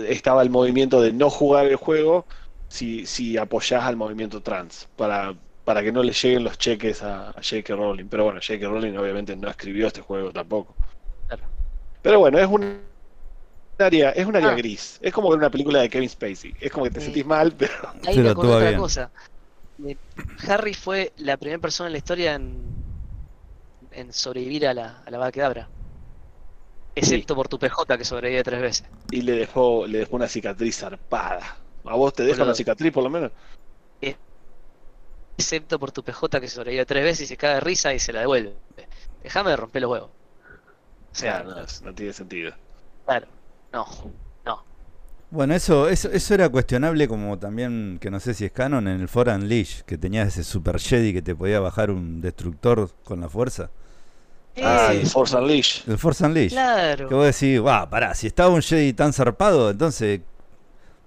estaba 0.09 0.43
el 0.43 0.51
movimiento 0.51 1.01
de 1.01 1.13
no 1.13 1.29
jugar 1.29 1.67
el 1.67 1.77
juego 1.77 2.27
si, 2.69 3.05
si 3.07 3.37
apoyás 3.37 3.85
al 3.85 3.97
movimiento 3.97 4.43
trans 4.43 4.89
para 4.97 5.35
para 5.71 5.85
que 5.85 5.93
no 5.93 6.03
le 6.03 6.11
lleguen 6.11 6.43
los 6.43 6.59
cheques 6.59 7.01
a, 7.01 7.33
J.K. 7.35 7.77
Rowling. 7.77 8.07
Pero 8.07 8.25
bueno, 8.25 8.41
J.K. 8.45 8.67
Rowling 8.67 8.97
obviamente 8.97 9.37
no 9.37 9.49
escribió 9.49 9.87
este 9.87 10.01
juego 10.01 10.33
tampoco. 10.33 10.75
Pero 12.03 12.19
bueno, 12.19 12.41
es 12.41 12.49
un 12.49 12.81
área, 13.79 14.11
es 14.11 14.27
un 14.27 14.35
área 14.35 14.49
ah. 14.49 14.55
gris. 14.57 14.99
Es 15.01 15.13
como 15.13 15.31
ver 15.31 15.39
una 15.39 15.49
película 15.49 15.81
de 15.81 15.89
Kevin 15.89 16.09
Spacey. 16.09 16.57
Es 16.61 16.73
como 16.73 16.87
que 16.87 16.91
te 16.91 17.01
sentís 17.01 17.25
mal, 17.25 17.53
pero. 17.57 17.73
Ahí 18.05 18.17
pero 18.17 18.33
otra 18.33 18.77
cosa. 18.77 19.13
Eh, 19.87 19.97
Harry 20.49 20.75
fue 20.75 21.13
la 21.19 21.37
primera 21.37 21.61
persona 21.61 21.87
en 21.87 21.93
la 21.93 21.99
historia 21.99 22.35
en, 22.35 22.57
en 23.93 24.13
sobrevivir 24.13 24.67
a 24.67 24.75
la, 24.75 25.05
a 25.07 25.11
la 25.13 25.19
bala 25.19 25.69
Excepto 26.97 27.37
por 27.37 27.47
tu 27.47 27.61
PJ 27.61 27.97
que 27.97 28.05
sobrevive 28.05 28.43
tres 28.43 28.61
veces. 28.61 28.87
Y 29.13 29.23
le 29.23 29.37
dejó, 29.37 29.87
le 29.87 29.99
dejó 29.99 30.17
una 30.17 30.27
cicatriz 30.27 30.79
zarpada. 30.79 31.59
¿A 31.85 31.95
vos 31.95 32.13
te 32.13 32.25
deja 32.25 32.43
una 32.43 32.57
cicatriz 32.57 32.93
por 32.93 33.05
lo 33.05 33.11
menos? 33.11 33.31
Excepto 35.41 35.79
por 35.79 35.93
tu 35.93 36.03
PJ 36.03 36.41
que 36.41 36.49
sobrevive 36.49 36.87
tres 36.87 37.05
veces 37.05 37.23
y 37.23 37.27
se 37.27 37.37
cae 37.37 37.55
de 37.55 37.61
risa 37.61 37.93
y 37.93 37.99
se 37.99 38.13
la 38.13 38.21
devuelve. 38.21 38.55
Déjame 39.23 39.51
de 39.51 39.57
romper 39.57 39.83
los 39.83 39.91
huevos. 39.91 40.11
O 41.13 41.15
sea, 41.15 41.45
no, 41.83 41.95
tiene 41.95 42.13
sentido. 42.13 42.53
Claro, 43.05 43.27
no, 43.73 43.87
no. 44.45 44.65
Bueno, 45.31 45.55
eso, 45.55 45.89
eso, 45.89 46.11
eso 46.11 46.35
era 46.35 46.49
cuestionable 46.49 47.09
como 47.09 47.39
también, 47.39 47.99
que 48.01 48.11
no 48.11 48.21
sé 48.21 48.35
si 48.35 48.45
es 48.45 48.53
canon, 48.53 48.87
en 48.87 49.01
el 49.01 49.09
Force 49.09 49.35
Unleashed, 49.35 49.83
que 49.83 49.99
tenías 49.99 50.29
ese 50.29 50.45
Super 50.45 50.79
Jedi 50.79 51.13
que 51.13 51.23
te 51.23 51.35
podía 51.35 51.61
bajar 51.61 51.91
un 51.91 52.21
destructor 52.21 52.91
con 53.05 53.21
la 53.21 53.29
fuerza. 53.29 53.71
Ah, 54.63 54.93
el 54.93 55.07
Force 55.07 55.37
Unleashed. 55.37 55.89
El 55.91 55.99
Force 55.99 56.25
Unleashed. 56.25 56.53
Claro. 56.53 57.09
Que 57.09 57.15
vos 57.15 57.27
decís, 57.27 57.65
va, 57.65 57.89
pará, 57.89 58.15
si 58.15 58.27
estaba 58.27 58.51
un 58.51 58.63
Jedi 58.63 58.93
tan 58.93 59.13
zarpado, 59.13 59.71
entonces 59.71 60.21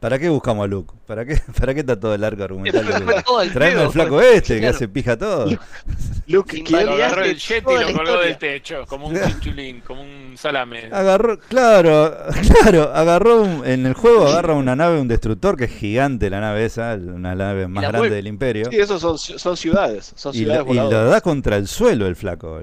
¿Para 0.04 0.20
qué 0.20 0.28
buscamos 0.28 0.66
a 0.66 0.68
Luke? 0.68 0.94
¿Para 1.08 1.26
qué, 1.26 1.40
¿Para 1.58 1.74
qué 1.74 1.80
está 1.80 1.98
todo 1.98 2.14
el 2.14 2.22
arco 2.26 2.44
argumental? 2.44 2.86
Traeme 3.54 3.84
al 3.84 3.90
flaco 3.90 4.20
este 4.20 4.60
que 4.60 4.68
hace 4.68 4.90
pija 4.90 5.18
todo. 5.18 5.46
Luke 6.28 6.62
lo 6.70 6.92
agarró 6.92 7.24
el 7.24 7.38
jet 7.38 7.64
y 7.66 7.74
lo 7.74 7.94
colgó 7.94 8.18
del 8.20 8.38
techo, 8.38 8.84
como 8.86 9.08
un 9.08 9.18
chinchulín, 9.18 9.80
como 9.80 10.02
un 10.02 10.34
salame. 10.36 10.90
Agarró, 10.92 11.40
claro, 11.40 12.18
claro, 12.42 12.94
agarró 12.94 13.64
en 13.64 13.86
el 13.86 13.94
juego 13.94 14.28
agarra 14.28 14.56
una 14.56 14.76
nave, 14.76 15.00
un 15.00 15.08
destructor 15.08 15.56
que 15.56 15.66
es 15.66 15.72
gigante 15.72 16.30
la 16.30 16.42
nave 16.42 16.66
esa, 16.66 16.96
una 16.96 17.34
nave 17.34 17.70
más 17.70 17.88
grande 17.88 18.10
del 18.10 18.28
imperio. 18.28 18.66
Sí, 18.72 18.76
esos 18.76 19.00
son, 19.00 19.18
son 19.18 19.56
ciudades, 19.56 20.12
son 20.18 20.34
ciudades 20.34 20.66
y, 20.68 20.74
lo, 20.74 20.86
y 20.86 20.92
lo 20.92 21.06
da 21.06 21.22
contra 21.22 21.56
el 21.56 21.70
suelo 21.70 22.08
el 22.08 22.18
flaco. 22.18 22.60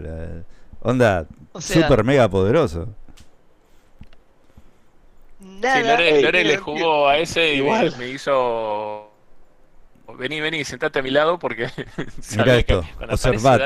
onda 0.82 1.26
super 1.58 2.04
mega 2.04 2.28
poderoso 2.28 2.94
sí, 5.60 6.22
Lore, 6.22 6.44
le 6.44 6.56
jugó 6.56 7.08
a 7.08 7.18
ese 7.18 7.54
y 7.54 7.62
me 7.62 8.08
hizo. 8.08 9.10
Vení, 10.18 10.40
vení, 10.40 10.64
sentate 10.64 10.98
a 10.98 11.02
mi 11.02 11.10
lado 11.10 11.38
porque. 11.38 11.68
Mira 12.36 12.56
esto, 12.56 12.84
observad. 13.08 13.60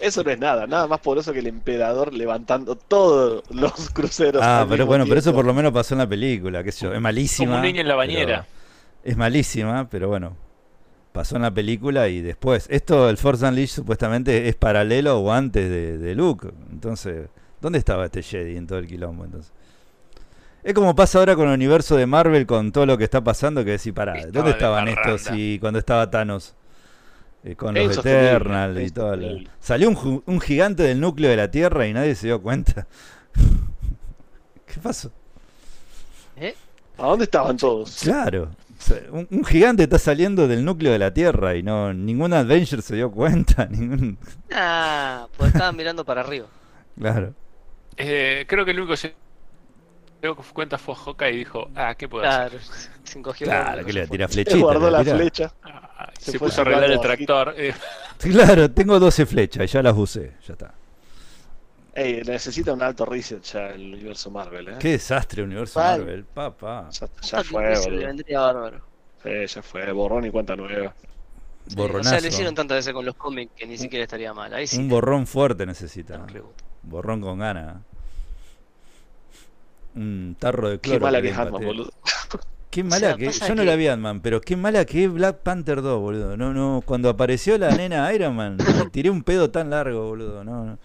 eso 0.00 0.22
no 0.22 0.30
es 0.30 0.38
nada, 0.38 0.66
nada 0.66 0.86
más 0.86 1.00
poderoso 1.00 1.32
que 1.32 1.38
el 1.38 1.46
emperador 1.46 2.12
levantando 2.12 2.76
todos 2.76 3.42
los 3.50 3.90
cruceros. 3.94 4.42
Ah, 4.44 4.66
pero 4.68 4.86
bueno, 4.86 5.04
pero 5.06 5.18
eso 5.18 5.32
por 5.34 5.44
lo 5.44 5.54
menos 5.54 5.72
pasó 5.72 5.94
en 5.94 5.98
la 5.98 6.08
película, 6.08 6.62
qué 6.62 6.72
sé 6.72 6.84
yo, 6.86 6.94
es 6.94 7.00
malísima. 7.00 7.52
Como 7.52 7.56
un 7.56 7.66
niño 7.66 7.80
en 7.80 7.88
la 7.88 7.94
bañera. 7.94 8.46
Es 9.02 9.16
malísima, 9.16 9.88
pero 9.88 10.08
bueno, 10.08 10.36
pasó 11.12 11.36
en 11.36 11.42
la 11.42 11.52
película 11.52 12.08
y 12.08 12.20
después. 12.20 12.66
Esto, 12.70 13.08
el 13.08 13.16
Force 13.16 13.44
Unleashed, 13.46 13.76
supuestamente 13.76 14.48
es 14.48 14.56
paralelo 14.56 15.18
o 15.18 15.32
antes 15.32 15.68
de, 15.68 15.98
de 15.98 16.14
Luke. 16.14 16.48
Entonces, 16.70 17.28
¿dónde 17.60 17.78
estaba 17.78 18.04
este 18.06 18.22
Jedi 18.22 18.56
en 18.56 18.66
todo 18.66 18.78
el 18.78 18.86
quilombo 18.86 19.24
entonces? 19.24 19.52
Es 20.64 20.72
como 20.72 20.96
pasa 20.96 21.18
ahora 21.18 21.36
con 21.36 21.46
el 21.48 21.54
universo 21.54 21.94
de 21.94 22.06
Marvel, 22.06 22.46
con 22.46 22.72
todo 22.72 22.86
lo 22.86 22.96
que 22.96 23.04
está 23.04 23.22
pasando, 23.22 23.62
que 23.66 23.72
decir, 23.72 23.92
pará, 23.92 24.26
¿dónde 24.32 24.52
estaban 24.52 24.88
estos 24.88 25.20
si, 25.20 25.58
cuando 25.60 25.78
estaba 25.78 26.10
Thanos? 26.10 26.54
Eh, 27.44 27.54
con 27.54 27.74
los 27.74 27.98
Eternals 27.98 28.80
y 28.80 28.90
todo. 28.90 29.18
Salió 29.60 29.90
un, 29.90 30.40
gigante 30.40 30.82
del 30.82 30.98
núcleo 30.98 31.28
de 31.28 31.36
la 31.36 31.50
Tierra 31.50 31.86
y 31.86 31.92
nadie 31.92 32.14
se 32.14 32.28
dio 32.28 32.40
cuenta. 32.40 32.86
¿Qué 34.66 34.80
pasó? 34.82 35.12
¿Eh? 36.36 36.54
¿A 36.96 37.08
dónde 37.08 37.24
estaban 37.24 37.58
todos? 37.58 38.00
Claro. 38.02 38.48
un, 39.10 39.44
gigante 39.44 39.82
está 39.82 39.98
saliendo 39.98 40.48
del 40.48 40.64
núcleo 40.64 40.92
de 40.92 40.98
la 40.98 41.12
Tierra 41.12 41.54
y 41.56 41.62
no 41.62 41.92
ningún 41.92 42.32
Adventure 42.32 42.80
se 42.80 42.96
dio 42.96 43.10
cuenta. 43.10 43.66
Ningún... 43.70 44.16
Ah, 44.50 45.28
pues 45.36 45.52
estaban 45.52 45.76
mirando 45.76 46.06
para 46.06 46.22
arriba. 46.22 46.46
Claro. 46.98 47.34
Eh, 47.98 48.46
creo 48.48 48.64
que 48.64 48.70
el 48.70 48.80
único 48.80 48.96
que 50.32 50.42
cuenta 50.52 50.78
fue 50.78 50.94
Hawkeye 50.94 51.32
y 51.32 51.36
dijo, 51.38 51.68
ah, 51.74 51.94
¿qué 51.94 52.08
puedo 52.08 52.26
hacer? 52.26 52.60
Se 53.04 53.18
encogió 53.18 53.46
claro, 53.46 53.84
que 53.84 53.92
le 53.92 54.06
tira 54.06 54.28
flechita. 54.28 54.56
guardó 54.56 54.90
la 54.90 55.04
flecha. 55.04 55.52
Ah, 55.62 56.10
se, 56.18 56.38
puso 56.38 56.60
a 56.60 56.62
arreglar 56.62 56.90
el 56.90 57.00
tractor. 57.00 57.54
Eh. 57.56 57.74
Claro, 58.18 58.70
tengo 58.70 58.98
12 58.98 59.26
flechas, 59.26 59.70
ya 59.70 59.82
las 59.82 59.94
usé, 59.94 60.34
ya 60.46 60.52
está. 60.54 60.72
Ey, 61.94 62.22
necesita 62.22 62.72
un 62.72 62.82
alto 62.82 63.04
reset 63.04 63.42
ya 63.42 63.68
el 63.68 63.94
universo 63.94 64.30
Marvel, 64.30 64.68
¿eh? 64.68 64.76
Qué 64.78 64.92
desastre 64.92 65.42
el 65.42 65.48
universo 65.48 65.78
Marvel, 65.78 66.24
papá. 66.24 66.88
Ya, 66.90 67.44
fue, 67.44 67.78
boludo. 67.78 68.70
Sí, 69.22 69.30
ya 69.46 69.62
fue, 69.62 69.92
borrón 69.92 70.24
y 70.24 70.30
cuenta 70.30 70.56
nueva. 70.56 70.94
Borronazo. 71.76 72.08
O 72.08 72.10
sea, 72.10 72.20
le 72.20 72.28
hicieron 72.28 72.54
tantas 72.54 72.78
veces 72.78 72.92
con 72.92 73.04
los 73.04 73.14
cómics 73.14 73.52
que 73.56 73.66
ni 73.66 73.78
siquiera 73.78 74.04
estaría 74.04 74.32
mal. 74.32 74.52
Ahí 74.54 74.66
sí 74.66 74.78
un 74.78 74.88
borrón 74.88 75.26
fuerte 75.26 75.66
necesita. 75.66 76.24
Borrón 76.82 77.20
con 77.20 77.38
ganas. 77.38 77.76
Un 79.96 80.36
tarro 80.38 80.70
de 80.70 80.78
cloro. 80.78 80.98
Qué 80.98 81.04
mala 81.04 81.22
que 81.22 81.28
es 81.28 81.38
Ant-Man, 81.38 81.64
boludo. 81.64 81.92
Qué 82.70 82.82
mala 82.82 83.16
que. 83.16 83.30
Yo 83.30 83.54
no 83.54 83.64
la 83.64 83.76
vi 83.76 83.86
Ant-Man, 83.86 84.20
pero 84.20 84.40
qué 84.40 84.56
mala 84.56 84.84
que 84.84 85.04
es 85.04 85.12
Black 85.12 85.38
Panther 85.38 85.80
2, 85.80 86.00
boludo. 86.00 86.36
No, 86.36 86.52
no. 86.52 86.82
Cuando 86.84 87.08
apareció 87.08 87.56
la 87.56 87.70
nena 87.70 88.12
Iron 88.12 88.34
Man, 88.34 88.58
tiré 88.90 89.10
un 89.10 89.22
pedo 89.22 89.50
tan 89.50 89.70
largo, 89.70 90.08
boludo. 90.08 90.42
No, 90.42 90.64
no. 90.64 90.78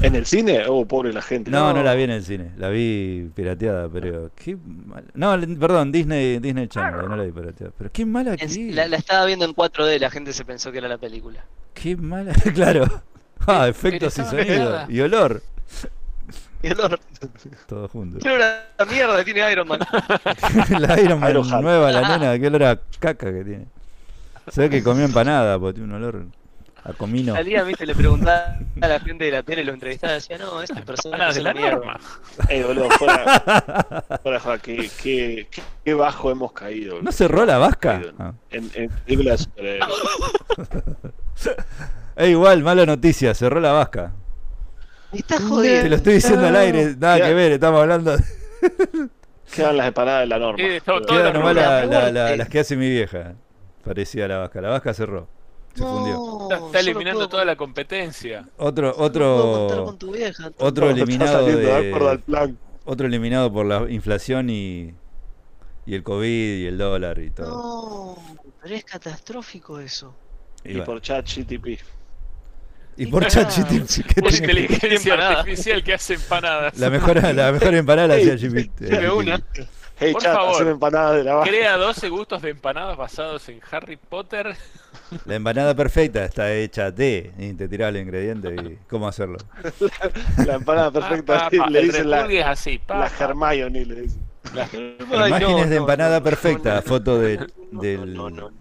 ¿En 0.00 0.14
el 0.14 0.26
cine? 0.26 0.62
Oh, 0.68 0.86
pobre 0.86 1.12
la 1.12 1.22
gente. 1.22 1.50
No, 1.50 1.72
no, 1.72 1.82
la 1.82 1.94
vi 1.94 2.04
en 2.04 2.10
el 2.10 2.24
cine. 2.24 2.52
La 2.56 2.68
vi 2.68 3.30
pirateada, 3.34 3.88
pero 3.88 4.30
qué 4.34 4.56
mala. 4.56 5.06
No, 5.14 5.58
perdón, 5.58 5.92
Disney, 5.92 6.38
Disney 6.38 6.68
Channel, 6.68 7.08
no 7.08 7.16
la 7.16 7.24
vi 7.24 7.32
pirateada. 7.32 7.72
Pero 7.76 7.90
qué 7.92 8.06
mala 8.06 8.36
que 8.36 8.72
la, 8.72 8.86
la, 8.86 8.96
estaba 8.96 9.26
viendo 9.26 9.44
en 9.44 9.54
4D, 9.54 9.98
la 9.98 10.10
gente 10.10 10.32
se 10.32 10.44
pensó 10.44 10.72
que 10.72 10.78
era 10.78 10.88
la 10.88 10.98
película. 10.98 11.44
Qué 11.74 11.96
mala, 11.96 12.32
claro. 12.54 12.86
Ah, 13.46 13.68
efectos 13.68 14.18
y 14.18 14.24
sonido. 14.24 14.86
Y 14.88 15.00
olor. 15.00 15.42
Y 16.68 16.70
olor. 16.72 17.00
Todo 17.66 17.88
junto. 17.88 18.18
Qué 18.20 18.30
olor 18.30 18.52
a 18.78 18.84
mierda 18.84 19.24
tiene 19.24 19.50
Iron 19.50 19.66
Man. 19.66 19.80
la 20.78 21.00
Iron 21.00 21.18
Man 21.18 21.62
nueva, 21.62 21.90
la 21.90 22.18
nena, 22.18 22.38
qué 22.38 22.46
olor 22.46 22.64
a 22.64 22.80
caca 23.00 23.32
que 23.32 23.44
tiene. 23.44 23.66
Se 24.48 24.62
ve 24.62 24.70
que 24.70 24.82
comió 24.82 25.04
empanada, 25.04 25.58
porque 25.58 25.80
tiene 25.80 25.94
un 25.94 26.02
olor 26.02 26.26
a 26.84 26.92
comino. 26.92 27.34
Salía, 27.34 27.62
viste, 27.62 27.86
le 27.86 27.94
preguntaba 27.94 28.58
a 28.80 28.88
la 28.88 29.00
gente 29.00 29.24
de 29.24 29.30
la 29.30 29.42
tele, 29.42 29.64
lo 29.64 29.72
entrevistaba, 29.72 30.14
decía, 30.14 30.38
no, 30.38 30.62
estas 30.62 30.82
personas 30.82 31.34
de 31.34 31.42
la 31.42 31.54
mierda. 31.54 31.98
Eh, 32.48 32.62
boludo, 32.64 32.90
fuera, 32.90 33.42
fuera 34.22 34.58
qué, 34.58 34.90
qué, 35.02 35.48
qué, 35.84 35.94
bajo 35.94 36.30
hemos 36.30 36.52
caído. 36.52 37.00
¿No 37.02 37.12
cerró 37.12 37.44
la 37.44 37.58
vasca? 37.58 38.02
Ah. 38.18 38.32
En, 38.50 38.70
en 38.74 38.88
películas 38.88 39.48
eh. 39.56 39.80
Eh, 42.16 42.28
igual, 42.28 42.62
mala 42.62 42.84
noticia, 42.84 43.34
cerró 43.34 43.58
la 43.58 43.72
vasca. 43.72 44.12
Me 45.12 45.18
estás 45.18 45.42
jodiendo. 45.42 45.82
Te 45.82 45.88
lo 45.90 45.96
estoy 45.96 46.14
diciendo 46.14 46.46
al 46.46 46.56
aire, 46.56 46.96
nada 46.98 47.20
que 47.20 47.34
ver, 47.34 47.52
estamos 47.52 47.80
hablando. 47.80 48.16
Quedan 49.54 49.76
las 49.76 49.86
separadas 49.86 50.22
de 50.22 50.26
la 50.28 50.38
norma. 50.38 50.56
Quedan 50.56 51.32
nomás 51.34 51.54
las 52.38 52.48
que 52.48 52.60
hace 52.60 52.76
mi 52.76 52.88
vieja. 52.88 53.34
Parecía 53.84 54.26
la 54.28 54.38
vasca. 54.38 54.60
La 54.60 54.70
vasca 54.70 54.94
cerró. 54.94 55.28
Se 55.74 55.82
fundió. 55.82 56.48
Está, 56.66 56.80
eliminando 56.80 57.28
toda 57.28 57.44
la 57.44 57.56
competencia. 57.56 58.48
Otro, 58.56 58.94
otro, 58.96 59.86
otro 60.58 60.90
eliminado 60.90 61.46
de, 61.46 62.54
otro 62.84 63.06
eliminado 63.06 63.52
por 63.52 63.66
la 63.66 63.90
inflación 63.90 64.50
y, 64.50 64.94
y 65.86 65.94
el 65.94 66.02
COVID 66.02 66.58
y 66.58 66.66
el 66.66 66.78
dólar 66.78 67.18
y 67.18 67.30
todo. 67.30 67.48
No, 67.48 68.38
pero 68.62 68.74
es 68.74 68.84
catastrófico 68.84 69.78
eso. 69.78 70.14
Y, 70.64 70.80
por 70.80 71.00
chat 71.00 71.26
GTP. 71.26 71.80
Y 72.96 73.06
por 73.06 73.26
ChatGPT. 73.26 74.20
Por 74.20 74.32
inteligencia 74.32 75.14
artificial 75.14 75.82
que 75.82 75.94
hace 75.94 76.14
empanadas. 76.14 76.78
La 76.78 76.90
mejor, 76.90 77.22
la 77.34 77.52
mejor 77.52 77.74
empanada 77.74 78.08
la 78.08 78.14
hacía 78.14 78.36
GPT. 78.36 78.82
una. 79.14 79.42
Hey, 79.98 80.14
Por 80.14 80.22
chat, 80.22 80.34
favor, 80.34 80.66
empanadas 80.66 81.16
de 81.16 81.24
la 81.24 81.42
crea 81.42 81.76
12 81.76 82.08
gustos 82.08 82.42
de 82.42 82.50
empanadas 82.50 82.96
basados 82.96 83.48
en 83.48 83.60
Harry 83.70 83.96
Potter. 83.96 84.56
La 85.26 85.36
empanada 85.36 85.76
perfecta 85.76 86.24
está 86.24 86.52
hecha 86.52 86.90
de. 86.90 87.32
Y 87.38 87.52
te 87.52 87.68
tiraba 87.68 87.90
el 87.90 87.98
ingrediente 87.98 88.52
y 88.52 88.78
cómo 88.88 89.06
hacerlo. 89.06 89.38
La, 90.44 90.54
empanada 90.54 90.90
perfecta 90.90 91.48
le 91.68 91.82
dicen 91.82 92.10
la, 92.10 92.26
es 92.26 92.44
así, 92.44 92.80
la 92.88 93.10
Hermione 93.16 93.84
le 93.84 94.00
dicen. 94.02 94.22
Imágenes 95.12 95.70
de 95.70 95.76
empanada 95.76 96.20
perfecta, 96.20 96.82
foto 96.82 97.20
de, 97.20 97.46
del. 97.70 98.14
No, 98.14 98.28
no, 98.28 98.50
no. 98.50 98.56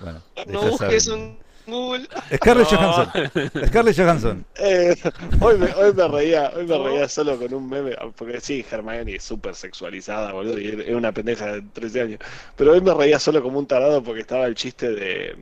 Bueno, 0.00 0.20
no 0.46 0.62
busques 0.62 1.06
un 1.06 1.38
Google. 1.66 2.08
Scarlett 2.34 2.68
Johansson. 2.68 3.66
Scarlett 3.66 3.96
Johansson. 3.96 4.44
Eh, 4.56 4.94
hoy, 5.40 5.58
me, 5.58 5.72
hoy 5.74 5.92
me 5.92 6.08
reía, 6.08 6.52
hoy 6.54 6.66
me 6.66 6.78
reía 6.78 7.08
solo 7.08 7.36
con 7.38 7.52
un 7.52 7.68
meme, 7.68 7.96
porque 8.16 8.40
sí, 8.40 8.64
Hermione 8.70 9.16
es 9.16 9.24
súper 9.24 9.54
sexualizada, 9.54 10.32
boludo, 10.32 10.58
y 10.58 10.68
es 10.68 10.94
una 10.94 11.12
pendeja 11.12 11.52
de 11.52 11.62
13 11.62 12.00
años. 12.00 12.20
Pero 12.56 12.72
hoy 12.72 12.80
me 12.80 12.94
reía 12.94 13.18
solo 13.18 13.42
como 13.42 13.58
un 13.58 13.66
tarado 13.66 14.02
porque 14.02 14.20
estaba 14.20 14.46
el 14.46 14.54
chiste 14.54 14.90
de, 14.90 15.36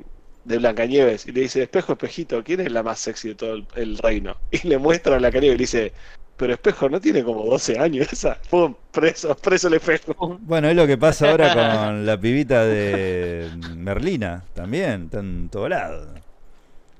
de 0.44 0.58
Blancanieves 0.58 1.26
y 1.26 1.32
le 1.32 1.42
dice, 1.42 1.62
espejo, 1.62 1.92
espejito, 1.92 2.42
¿quién 2.44 2.60
es 2.60 2.72
la 2.72 2.82
más 2.82 2.98
sexy 2.98 3.28
de 3.28 3.34
todo 3.34 3.54
el, 3.74 3.98
reino? 3.98 4.36
Y 4.50 4.66
le 4.66 4.78
muestra 4.78 5.14
a 5.14 5.18
Blancanieves 5.18 5.54
y 5.54 5.58
le 5.58 5.62
dice, 5.62 5.92
pero 6.40 6.54
espejo 6.54 6.88
no 6.88 6.98
tiene 6.98 7.22
como 7.22 7.44
12 7.44 7.78
años 7.78 8.10
esa. 8.10 8.38
Pum, 8.48 8.74
preso, 8.90 9.36
preso 9.36 9.68
el 9.68 9.74
espejo. 9.74 10.38
Bueno, 10.40 10.68
es 10.68 10.74
lo 10.74 10.86
que 10.86 10.96
pasa 10.96 11.30
ahora 11.30 11.52
con 11.84 12.06
la 12.06 12.18
pibita 12.18 12.64
de 12.64 13.50
Merlina, 13.76 14.42
también, 14.54 15.04
está 15.04 15.18
en 15.18 15.50
todo 15.50 15.68
lado. 15.68 16.14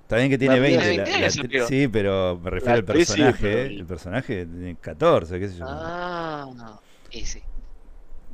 Está 0.03 0.17
bien 0.17 0.29
que 0.29 0.37
tiene 0.37 0.61
20, 0.61 1.31
sí, 1.67 1.89
pero 1.89 2.39
me 2.43 2.51
refiero 2.51 2.75
al 2.75 2.85
personaje, 2.85 3.65
el 3.65 3.87
personaje 3.87 4.45
tiene 4.45 4.77
14, 4.79 5.41
qué 5.41 5.49
sé 5.49 5.57
yo. 5.57 5.65
Ah, 5.67 6.79
y 7.11 7.25
sí. 7.25 7.41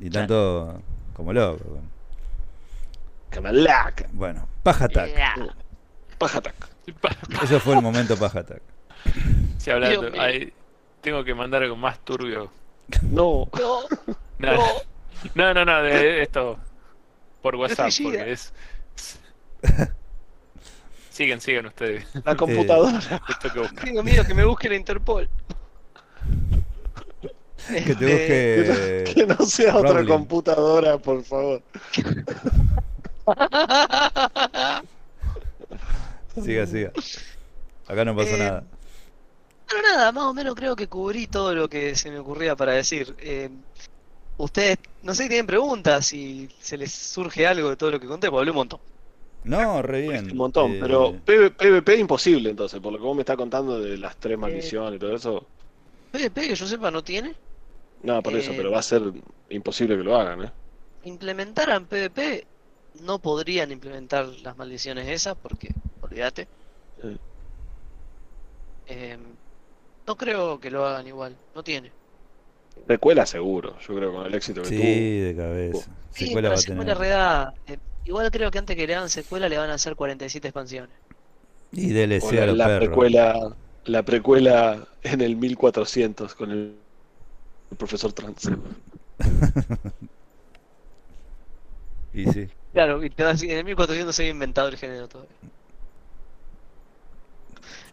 Y 0.01 0.11
tanto 0.11 0.83
como 1.13 1.33
loco. 1.33 1.83
Camalaca. 3.31 4.09
Bueno, 4.13 4.49
paja 4.65 4.87
attack. 4.87 5.13
Paja 6.19 6.39
attack. 6.39 6.69
Eso 7.45 7.61
fue 7.61 7.77
el 7.77 7.83
momento 7.83 8.17
paja 8.17 8.41
attack. 8.41 8.63
Sí, 9.59 9.73
hablando, 9.73 10.13
hay, 10.21 10.53
tengo 11.01 11.25
que 11.25 11.35
mandar 11.35 11.63
algo 11.63 11.77
más 11.77 11.99
turbio. 12.05 12.51
No. 13.03 13.49
No. 14.39 14.61
No, 15.35 15.55
no, 15.55 15.65
no, 15.65 15.83
de 15.83 16.23
esto 16.23 16.59
por 17.41 17.57
WhatsApp, 17.57 17.91
porque 18.03 18.33
es. 18.33 18.53
Siguen, 21.11 21.41
siguen 21.41 21.67
ustedes. 21.67 22.07
La 22.25 22.37
computadora. 22.37 23.01
Tengo 23.83 24.03
miedo 24.03 24.25
que 24.25 24.35
me 24.35 24.45
busque 24.45 24.69
la 24.69 24.75
Interpol. 24.75 25.29
Que 27.67 27.95
te 27.95 29.05
busque. 29.05 29.05
Que 29.15 29.27
no 29.27 29.37
sea 29.47 29.77
otra 29.77 30.05
computadora, 30.05 30.99
por 30.99 31.25
favor. 31.25 31.63
siga, 36.45 36.67
siga. 36.67 36.93
Acá 37.89 38.05
no 38.05 38.15
pasa 38.15 38.37
eh, 38.37 38.39
nada. 38.39 38.65
Pero 39.69 39.83
nada, 39.83 40.13
más 40.13 40.25
o 40.25 40.35
menos 40.35 40.55
creo 40.55 40.77
que 40.77 40.87
cubrí 40.87 41.27
todo 41.27 41.55
lo 41.55 41.69
que 41.69 41.95
se 41.97 42.11
me 42.11 42.19
ocurría 42.19 42.55
para 42.55 42.73
decir. 42.73 43.15
Eh, 43.19 43.51
ustedes, 44.37 44.79
no 45.03 45.15
sé 45.15 45.25
si 45.25 45.29
tienen 45.29 45.47
preguntas, 45.47 46.07
si 46.07 46.49
se 46.61 46.77
les 46.77 46.93
surge 46.93 47.47
algo 47.47 47.71
de 47.71 47.77
todo 47.77 47.91
lo 47.91 48.01
que 48.01 48.07
conté, 48.07 48.29
porque 48.29 48.41
hablé 48.41 48.51
un 48.51 48.57
montón. 48.57 48.81
No, 49.45 49.81
re 49.83 50.03
bien. 50.03 50.31
Un 50.33 50.37
montón, 50.37 50.73
eh, 50.73 50.79
pero 50.81 51.15
PvP 51.25 51.97
imposible 51.99 52.51
entonces, 52.51 52.81
por 52.81 52.93
lo 52.93 52.99
que 52.99 53.05
vos 53.05 53.15
me 53.15 53.23
estás 53.23 53.37
contando 53.37 53.81
de 53.81 53.97
las 53.97 54.17
tres 54.17 54.37
maldiciones 54.39 54.97
y 54.97 54.99
todo 54.99 55.15
eso. 55.15 55.47
PvP 56.11 56.49
que 56.49 56.55
yo 56.55 56.67
sepa 56.67 56.91
no 56.91 57.03
tiene. 57.03 57.35
No, 58.03 58.23
por 58.23 58.35
eso, 58.35 58.53
pero 58.57 58.71
va 58.71 58.81
a 58.81 58.83
ser 58.83 59.03
imposible 59.51 59.97
que 59.97 60.03
lo 60.03 60.17
hagan, 60.17 60.45
¿eh? 60.45 60.53
Implementaran 61.05 61.87
PvP, 61.87 62.45
no 63.03 63.19
podrían 63.21 63.71
implementar 63.71 64.27
las 64.43 64.57
maldiciones 64.57 65.09
esas, 65.09 65.37
porque, 65.37 65.69
olvídate. 66.01 66.49
Eh, 68.89 69.17
no 70.07 70.17
creo 70.17 70.61
que 70.61 70.71
lo 70.71 70.87
hagan 70.87 71.07
igual, 71.07 71.37
no 71.55 71.63
tiene. 71.63 71.91
Secuela 72.87 73.27
seguro, 73.27 73.79
yo 73.81 73.97
creo 73.97 74.13
con 74.13 74.27
el 74.27 74.35
éxito 74.35 74.63
que 74.63 74.69
sí, 74.69 74.77
tuvo. 74.77 74.85
Sí, 74.85 75.21
de 75.21 75.37
cabeza. 75.37 75.91
Sí, 76.13 76.27
secuela 76.27 76.51
va 76.51 76.55
a 76.55 76.59
tener. 76.59 76.97
Eh, 77.67 77.79
igual 78.05 78.31
creo 78.31 78.51
que 78.51 78.59
antes 78.59 78.77
que 78.77 78.87
le 78.87 78.95
hagan 78.95 79.11
secuela 79.11 79.49
le 79.49 79.59
van 79.59 79.71
a 79.71 79.75
hacer 79.75 79.97
47 79.97 80.49
expansiones. 80.49 80.97
Y 81.73 81.93
DLC 81.93 82.39
a 82.39 82.47
los 82.47 82.57
la 82.57 82.79
precuela, 82.79 83.57
la 83.85 84.05
precuela 84.05 84.87
en 85.03 85.21
el 85.21 85.35
1400 85.37 86.35
con 86.35 86.53
el, 86.53 86.77
profesor 87.77 88.13
Trans. 88.13 88.49
y 92.15 92.27
sí. 92.27 92.49
Claro, 92.73 93.03
y 93.03 93.13
en 93.17 93.59
el 93.59 93.65
1400 93.65 94.15
se 94.15 94.23
había 94.23 94.33
inventado 94.33 94.69
el 94.69 94.77
género 94.77 95.09
todavía. 95.09 95.35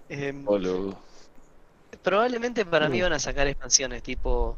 Eh, 0.09 0.33
Probablemente 2.01 2.65
para 2.65 2.89
mí 2.89 2.99
mm. 2.99 3.03
van 3.03 3.13
a 3.13 3.19
sacar 3.19 3.47
expansiones 3.47 4.03
tipo 4.03 4.57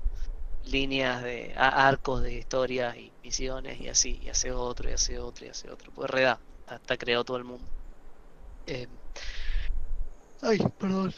líneas 0.65 1.23
de 1.23 1.53
arcos 1.55 2.23
de 2.23 2.33
historias 2.33 2.95
y 2.97 3.11
misiones 3.23 3.79
y 3.79 3.87
así, 3.87 4.19
y 4.23 4.29
hace 4.29 4.51
otro, 4.51 4.89
y 4.89 4.93
hace 4.93 5.19
otro, 5.19 5.45
y 5.45 5.49
hace 5.49 5.69
otro. 5.69 5.91
Pues 5.93 6.09
reda, 6.09 6.39
está, 6.71 6.97
creado 6.97 7.23
todo 7.23 7.37
el 7.37 7.43
mundo. 7.43 7.65
Eh... 8.67 8.87
Ay, 10.41 10.59
perdón. 10.77 11.13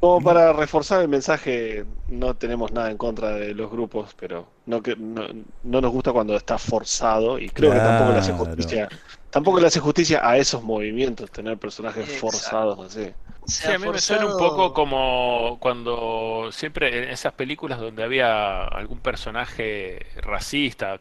Como 0.00 0.20
para 0.20 0.52
reforzar 0.52 1.02
el 1.02 1.08
mensaje, 1.08 1.84
no 2.08 2.34
tenemos 2.34 2.70
nada 2.70 2.90
en 2.90 2.96
contra 2.96 3.32
de 3.32 3.52
los 3.52 3.68
grupos, 3.68 4.14
pero 4.16 4.46
no 4.66 4.80
que 4.80 4.94
no, 4.94 5.26
nos 5.64 5.90
gusta 5.90 6.12
cuando 6.12 6.36
está 6.36 6.56
forzado 6.56 7.36
y 7.38 7.48
creo 7.48 7.72
que 7.72 7.78
tampoco 7.78 8.12
le 8.12 8.18
hace 8.18 8.32
justicia, 8.32 8.88
tampoco 9.30 9.58
le 9.58 9.66
hace 9.66 9.80
justicia 9.80 10.20
a 10.22 10.36
esos 10.38 10.62
movimientos 10.62 11.32
tener 11.32 11.58
personajes 11.58 12.16
forzados 12.20 12.78
así. 12.78 13.12
Sí, 13.48 13.66
a 13.66 13.78
mí 13.78 13.88
me 13.88 13.98
suena 13.98 14.26
un 14.26 14.38
poco 14.38 14.74
como 14.74 15.58
cuando 15.58 16.50
siempre 16.52 17.04
en 17.04 17.10
esas 17.10 17.32
películas 17.32 17.80
donde 17.80 18.02
había 18.02 18.64
algún 18.64 19.00
personaje 19.00 20.06
racista 20.16 21.00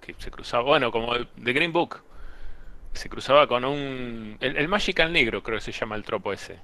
que 0.00 0.14
se 0.18 0.30
cruzaba, 0.30 0.64
bueno, 0.64 0.90
como 0.90 1.14
The 1.16 1.52
Green 1.52 1.72
Book, 1.72 2.02
se 2.92 3.08
cruzaba 3.08 3.46
con 3.46 3.64
un 3.64 4.36
el, 4.40 4.56
el 4.56 4.68
Magical 4.68 5.12
Negro, 5.12 5.42
creo 5.42 5.58
que 5.58 5.64
se 5.64 5.72
llama 5.72 5.96
el 5.96 6.04
tropo 6.04 6.32
ese 6.32 6.58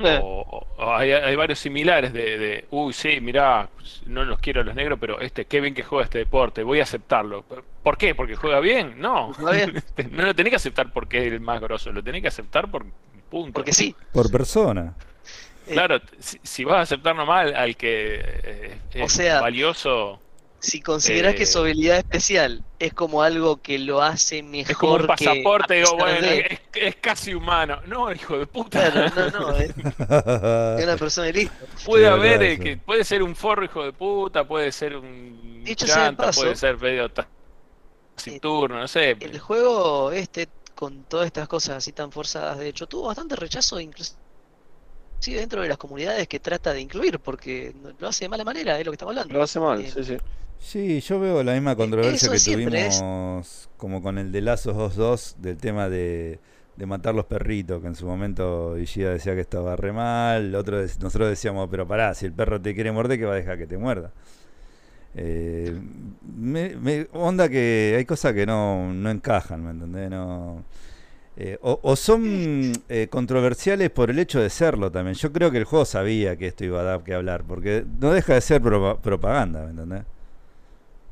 eh. 0.00 0.20
O, 0.22 0.66
hay, 0.78 1.36
varios 1.36 1.58
similares 1.58 2.12
de, 2.12 2.66
uy, 2.70 2.92
sí, 2.92 3.20
mirá, 3.20 3.68
no 4.06 4.24
los 4.24 4.38
quiero 4.40 4.64
los 4.64 4.74
negros, 4.74 4.98
pero 5.00 5.20
este, 5.20 5.44
qué 5.44 5.60
bien 5.60 5.74
que 5.74 5.82
juega 5.82 6.04
este 6.04 6.18
deporte, 6.18 6.62
voy 6.62 6.80
a 6.80 6.84
aceptarlo. 6.84 7.44
¿Por 7.82 7.96
qué? 7.96 8.14
¿Porque 8.14 8.34
juega 8.34 8.60
bien? 8.60 9.00
No, 9.00 9.32
no 9.38 10.22
lo 10.24 10.34
tenés 10.34 10.50
que 10.50 10.56
aceptar 10.56 10.92
porque 10.92 11.26
es 11.26 11.32
el 11.32 11.40
más 11.40 11.60
grosso, 11.60 11.92
lo 11.92 12.02
tenés 12.02 12.22
que 12.22 12.28
aceptar 12.28 12.70
por 12.70 12.86
punto. 13.34 13.52
Porque 13.54 13.72
sí. 13.72 13.94
Por 14.12 14.30
persona. 14.30 14.94
Claro, 15.66 16.00
si, 16.20 16.62
vas 16.64 16.76
a 16.76 16.80
aceptar 16.82 17.16
nomás 17.16 17.52
al 17.54 17.76
que 17.76 18.20
eh, 18.22 18.78
es 18.92 19.18
valioso 19.40 20.20
si 20.64 20.80
consideras 20.80 21.34
que 21.34 21.44
su 21.44 21.58
eh, 21.58 21.62
habilidad 21.62 21.98
especial 21.98 22.64
es 22.78 22.94
como 22.94 23.22
algo 23.22 23.60
que 23.60 23.78
lo 23.78 24.02
hace 24.02 24.42
mejor. 24.42 24.70
Es 24.70 24.76
como 24.76 24.94
un 24.94 25.06
pasaporte, 25.06 25.74
digo, 25.74 25.96
bueno, 25.96 26.26
es, 26.26 26.96
casi 26.96 27.34
humano. 27.34 27.80
No, 27.86 28.10
hijo 28.10 28.38
de 28.38 28.46
puta. 28.46 28.90
no, 28.90 29.30
no, 29.30 29.56
es, 29.58 29.74
una 29.76 30.96
persona 30.96 31.28
listo. 31.30 31.66
Puede 31.84 32.06
haber, 32.06 32.42
eh, 32.42 32.58
que 32.58 32.76
puede 32.78 33.04
ser 33.04 33.22
un 33.22 33.36
forro, 33.36 33.64
hijo 33.64 33.84
de 33.84 33.92
puta, 33.92 34.44
puede 34.44 34.72
ser 34.72 34.96
un. 34.96 35.62
Dicho 35.64 35.86
llanta, 35.86 36.30
puede 36.30 36.56
ser 36.56 36.78
medio 36.78 37.10
sin 38.16 38.40
turno, 38.40 38.78
no 38.78 38.88
sé. 38.88 39.16
El 39.20 39.38
juego, 39.38 40.12
este, 40.12 40.48
con 40.74 41.04
todas 41.04 41.26
estas 41.26 41.48
cosas 41.48 41.76
así 41.76 41.92
tan 41.92 42.10
forzadas, 42.12 42.58
de 42.58 42.68
hecho, 42.68 42.86
tuvo 42.86 43.06
bastante 43.06 43.36
rechazo, 43.36 43.80
incluso 43.80 44.14
dentro 45.32 45.62
de 45.62 45.68
las 45.68 45.78
comunidades 45.78 46.28
que 46.28 46.38
trata 46.38 46.72
de 46.72 46.80
incluir, 46.80 47.18
porque 47.18 47.74
lo 47.98 48.08
hace 48.08 48.26
de 48.26 48.28
mala 48.28 48.44
manera, 48.44 48.78
es 48.78 48.84
lo 48.84 48.92
que 48.92 48.96
estamos 48.96 49.12
hablando. 49.12 49.34
Lo 49.34 49.42
hace 49.42 49.58
mal, 49.58 49.80
eh, 49.80 49.90
sí, 49.90 50.04
sí. 50.04 50.16
Sí, 50.58 51.00
yo 51.00 51.20
veo 51.20 51.42
la 51.42 51.52
misma 51.52 51.76
controversia 51.76 52.30
que 52.30 52.38
tuvimos 52.38 53.68
como 53.76 54.02
con 54.02 54.18
el 54.18 54.32
de 54.32 54.40
Lazos 54.40 54.96
2-2 54.96 55.36
del 55.36 55.56
tema 55.58 55.88
de, 55.88 56.40
matar 56.86 57.14
los 57.14 57.26
perritos, 57.26 57.82
que 57.82 57.88
en 57.88 57.94
su 57.94 58.06
momento 58.06 58.78
Ishida 58.78 59.10
decía 59.10 59.34
que 59.34 59.42
estaba 59.42 59.76
re 59.76 59.92
mal, 59.92 60.54
otro 60.54 60.80
nosotros 60.80 61.28
decíamos, 61.28 61.68
pero 61.70 61.86
pará, 61.86 62.14
si 62.14 62.26
el 62.26 62.32
perro 62.32 62.60
te 62.60 62.74
quiere 62.74 62.92
morder, 62.92 63.18
que 63.18 63.26
va 63.26 63.32
a 63.32 63.36
dejar 63.36 63.58
que 63.58 63.66
te 63.66 63.76
muerda. 63.76 64.12
Eh, 65.16 65.80
me, 66.36 67.06
onda 67.12 67.48
que 67.48 67.94
hay 67.96 68.04
cosas 68.04 68.32
que 68.32 68.46
no, 68.46 68.92
no 68.92 69.10
encajan, 69.10 69.64
¿me 69.64 69.70
entendés? 69.70 70.10
No, 70.10 70.64
eh, 71.36 71.58
o, 71.62 71.96
son 71.96 72.72
eh, 72.88 73.08
controversiales 73.10 73.90
por 73.90 74.08
el 74.10 74.20
hecho 74.20 74.40
de 74.40 74.50
serlo 74.50 74.92
también. 74.92 75.16
Yo 75.16 75.32
creo 75.32 75.50
que 75.50 75.58
el 75.58 75.64
juego 75.64 75.84
sabía 75.84 76.36
que 76.36 76.46
esto 76.46 76.64
iba 76.64 76.80
a 76.80 76.84
dar 76.84 77.02
que 77.02 77.14
hablar, 77.14 77.42
porque 77.42 77.84
no 78.00 78.12
deja 78.12 78.34
de 78.34 78.40
ser 78.40 78.62
propaganda, 78.62 79.64
¿me 79.64 79.70
entendés? 79.70 80.04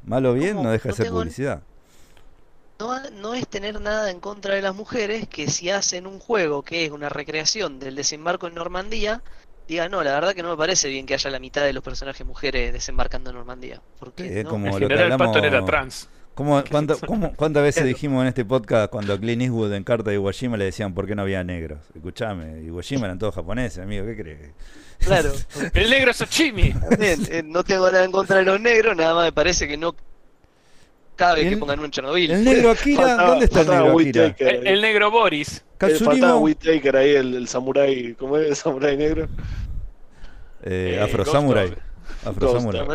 Malo 0.04 0.30
o 0.30 0.34
bien, 0.34 0.62
no 0.62 0.70
deja 0.70 0.90
de 0.90 0.94
ser 0.94 1.10
publicidad. 1.10 1.62
No, 2.78 3.10
no, 3.10 3.34
es 3.34 3.46
tener 3.46 3.80
nada 3.80 4.10
en 4.10 4.20
contra 4.20 4.54
de 4.54 4.62
las 4.62 4.74
mujeres 4.74 5.28
que 5.28 5.48
si 5.48 5.70
hacen 5.70 6.06
un 6.06 6.18
juego 6.18 6.62
que 6.62 6.84
es 6.84 6.90
una 6.90 7.08
recreación 7.08 7.78
del 7.78 7.94
desembarco 7.94 8.48
en 8.48 8.54
Normandía, 8.54 9.22
diga, 9.68 9.88
no, 9.88 10.02
la 10.02 10.12
verdad 10.12 10.34
que 10.34 10.42
no 10.42 10.50
me 10.50 10.56
parece 10.56 10.88
bien 10.88 11.06
que 11.06 11.14
haya 11.14 11.30
la 11.30 11.38
mitad 11.38 11.62
de 11.62 11.72
los 11.72 11.82
personajes 11.82 12.26
mujeres 12.26 12.72
desembarcando 12.72 13.30
en 13.30 13.36
Normandía. 13.36 13.80
Porque 13.98 14.44
como 14.44 14.78
lo 14.78 14.88
que 14.88 14.94
hablamos... 14.94 15.36
era 15.36 15.64
trans. 15.64 16.08
¿Cómo, 16.34 16.64
¿Cuántas 17.36 17.62
veces 17.62 17.84
dijimos 17.84 18.22
en 18.22 18.28
este 18.28 18.44
podcast 18.44 18.90
cuando 18.90 19.12
a 19.12 19.18
Clint 19.18 19.42
Eastwood 19.42 19.74
en 19.74 19.84
Carta 19.84 20.08
de 20.08 20.16
Iwo 20.16 20.32
Jima 20.32 20.56
le 20.56 20.64
decían 20.64 20.94
por 20.94 21.06
qué 21.06 21.14
no 21.14 21.22
había 21.22 21.44
negros? 21.44 21.80
Escuchame, 21.94 22.62
Iwo 22.62 22.80
Jima 22.80 23.04
eran 23.04 23.18
todos 23.18 23.34
japoneses, 23.34 23.80
amigo, 23.80 24.06
¿qué 24.06 24.16
crees? 24.16 24.50
Claro. 24.98 25.30
el 25.74 25.90
negro 25.90 26.12
es 26.12 26.20
Ochimi. 26.22 26.74
Eh, 26.98 27.42
no 27.44 27.62
tengo 27.64 27.90
nada 27.90 28.04
en 28.04 28.12
contra 28.12 28.38
de 28.38 28.44
los 28.44 28.58
negros, 28.58 28.96
nada 28.96 29.14
más 29.14 29.24
me 29.26 29.32
parece 29.32 29.68
que 29.68 29.76
no 29.76 29.94
cabe 31.16 31.48
que 31.48 31.56
pongan 31.56 31.80
un 31.80 31.90
Chernobyl. 31.90 32.30
El 32.30 32.44
negro 32.44 32.70
Akira, 32.70 33.16
¿dónde 33.16 33.44
está 33.46 33.62
el 33.62 33.68
negro 33.68 33.98
Akira? 33.98 34.36
El, 34.38 34.80
negro 34.80 35.10
Boris. 35.10 35.64
El 35.80 35.96
faltaba 35.96 36.36
Whittaker 36.36 36.96
ahí, 36.96 37.14
el, 37.14 37.34
el 37.34 37.48
samurái, 37.48 38.14
¿cómo 38.14 38.36
es 38.38 38.48
el 38.48 38.56
samurái 38.56 38.96
negro? 38.96 39.28
Eh, 40.62 40.96
eh 40.96 41.02
Afro 41.02 41.24
Samurai. 41.24 41.72
Afro 42.24 42.52
Samurai. 42.52 42.86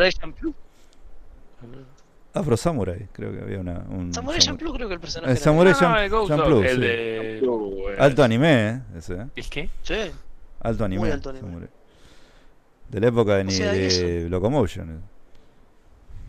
Afro 2.34 2.56
Samurai, 2.56 3.08
creo 3.12 3.32
que 3.32 3.42
había 3.42 3.60
una. 3.60 3.84
Un 3.90 4.14
Samurai 4.14 4.40
Champloo, 4.40 4.74
creo 4.74 4.88
que 4.88 4.94
el 4.94 5.00
personaje. 5.00 5.32
El 5.32 5.38
Samurai 5.38 5.74
no, 6.10 6.28
Champloo. 6.28 6.64
El 6.64 6.80
de. 6.80 7.96
Alto 7.98 8.24
anime, 8.24 8.70
¿eh? 8.70 8.82
Ese, 8.98 9.14
¿eh? 9.14 9.26
¿El 9.36 9.50
qué? 9.50 9.70
Sí. 9.82 10.12
Alto 10.62 10.86
anime. 10.86 11.00
Muy 11.02 11.12
alto 11.12 11.30
anime. 11.30 11.68
De 12.90 13.00
la 13.02 13.08
época 13.08 13.36
de, 13.38 13.44
ni 13.44 13.54
de 13.54 14.28
Locomotion. 14.30 15.02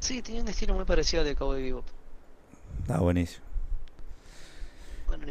Sí, 0.01 0.23
tenía 0.23 0.43
un 0.43 0.49
estilo 0.49 0.75
muy 0.75 0.85
parecido 0.85 1.23
al 1.23 1.29
de 1.29 1.35
Cowboy 1.35 1.63
Bebop. 1.63 1.85
Ah, 2.89 3.01
buenísimo. 3.01 3.45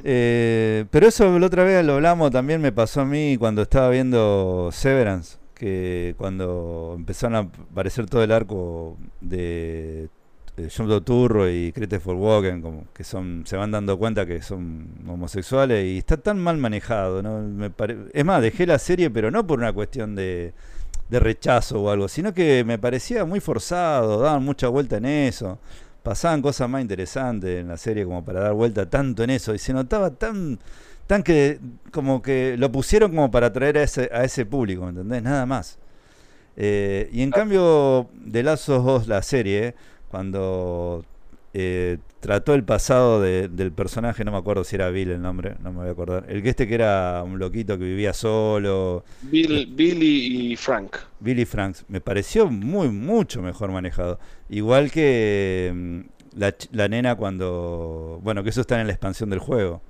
eh, 0.04 0.86
pero 0.92 1.08
eso 1.08 1.40
la 1.40 1.46
otra 1.48 1.64
vez 1.64 1.86
lo 1.86 1.94
hablamos, 1.94 2.32
también 2.32 2.62
me 2.62 2.72
pasó 2.72 3.02
a 3.02 3.06
mí 3.06 3.38
cuando 3.38 3.62
estaba 3.62 3.90
viendo 3.90 4.70
Severance, 4.72 5.38
que 5.54 6.16
cuando 6.18 6.94
empezaron 6.98 7.36
a 7.36 7.40
aparecer 7.72 8.08
todo 8.08 8.24
el 8.24 8.32
arco 8.32 8.98
de 9.22 10.10
John 10.76 11.04
Turro 11.04 11.50
y 11.50 11.72
Christopher 11.72 12.16
Walken, 12.16 12.62
como 12.62 12.86
que 12.92 13.04
son, 13.04 13.44
se 13.46 13.56
van 13.58 13.72
dando 13.72 13.98
cuenta 13.98 14.26
que 14.26 14.42
son 14.42 14.88
homosexuales 15.08 15.86
y 15.86 16.00
está 16.00 16.18
tan 16.18 16.40
mal 16.40 16.58
manejado, 16.58 17.22
¿no? 17.22 17.42
Me 17.42 17.72
es 18.14 18.26
más, 18.26 18.42
dejé 18.42 18.66
la 18.66 18.80
serie, 18.80 19.12
pero 19.12 19.30
no 19.30 19.46
por 19.46 19.60
una 19.60 19.72
cuestión 19.72 20.16
de, 20.16 20.54
de 21.10 21.20
rechazo 21.20 21.82
o 21.82 21.90
algo, 21.90 22.08
sino 22.08 22.34
que 22.34 22.64
me 22.66 22.78
parecía 22.78 23.26
muy 23.26 23.40
forzado, 23.40 24.20
daban 24.20 24.44
mucha 24.44 24.68
vuelta 24.68 24.98
en 24.98 25.06
eso, 25.06 25.60
pasaban 26.04 26.42
cosas 26.42 26.70
más 26.70 26.82
interesantes 26.82 27.62
en 27.62 27.68
la 27.68 27.78
serie 27.78 28.06
como 28.06 28.24
para 28.24 28.42
dar 28.42 28.54
vuelta 28.54 28.90
tanto 28.90 29.24
en 29.24 29.30
eso 29.30 29.54
y 29.54 29.60
se 29.60 29.74
notaba 29.74 30.12
tan 30.12 30.60
tan 31.08 31.24
que 31.24 31.60
como 31.92 32.22
que 32.22 32.56
lo 32.58 32.72
pusieron 32.72 33.12
como 33.12 33.32
para 33.32 33.48
atraer 33.48 33.78
a 33.80 33.84
ese, 33.84 34.10
a 34.14 34.24
ese 34.24 34.46
público, 34.46 34.84
¿me 34.84 34.90
entendés? 34.90 35.24
Nada 35.24 35.46
más. 35.46 35.80
Eh, 36.58 37.10
y 37.14 37.22
en 37.22 37.32
cambio, 37.32 38.10
de 38.14 38.44
Lazos 38.44 38.84
2, 38.84 39.08
la 39.08 39.22
serie, 39.22 39.76
cuando 40.10 41.06
eh, 41.60 41.98
trató 42.20 42.54
el 42.54 42.64
pasado 42.64 43.20
del 43.20 43.72
personaje, 43.72 44.24
no 44.24 44.32
me 44.32 44.38
acuerdo 44.38 44.64
si 44.64 44.76
era 44.76 44.92
Bill 44.92 45.10
el 45.10 45.24
nombre, 45.24 45.56
no 45.64 45.72
me 45.72 45.80
voy 45.80 45.88
a 45.88 45.92
acordar. 45.92 46.26
El 46.30 46.44
que 46.44 46.50
este 46.50 46.68
que 46.68 46.76
era 46.76 47.24
un 47.26 47.40
loquito 47.40 47.80
que 47.80 47.84
vivía 47.84 48.14
solo. 48.14 49.04
Bill, 49.24 49.66
Billy 49.66 50.52
y 50.52 50.56
Frank. 50.56 50.98
Billy 51.20 51.46
Frank. 51.46 51.78
Me 51.88 52.00
pareció 52.00 52.46
muy, 52.46 52.90
mucho 52.90 53.42
mejor 53.42 53.72
manejado. 53.72 54.20
Igual 54.50 54.92
que 54.92 55.72
mm, 55.74 56.00
la, 56.38 56.54
la, 56.74 56.88
nena 56.90 57.16
cuando. 57.16 58.20
Bueno, 58.22 58.44
que 58.44 58.52
eso 58.52 58.62
está 58.62 58.80
en 58.80 58.86
la 58.86 58.94
expansión 58.94 59.32
del 59.32 59.40
juego. 59.40 59.82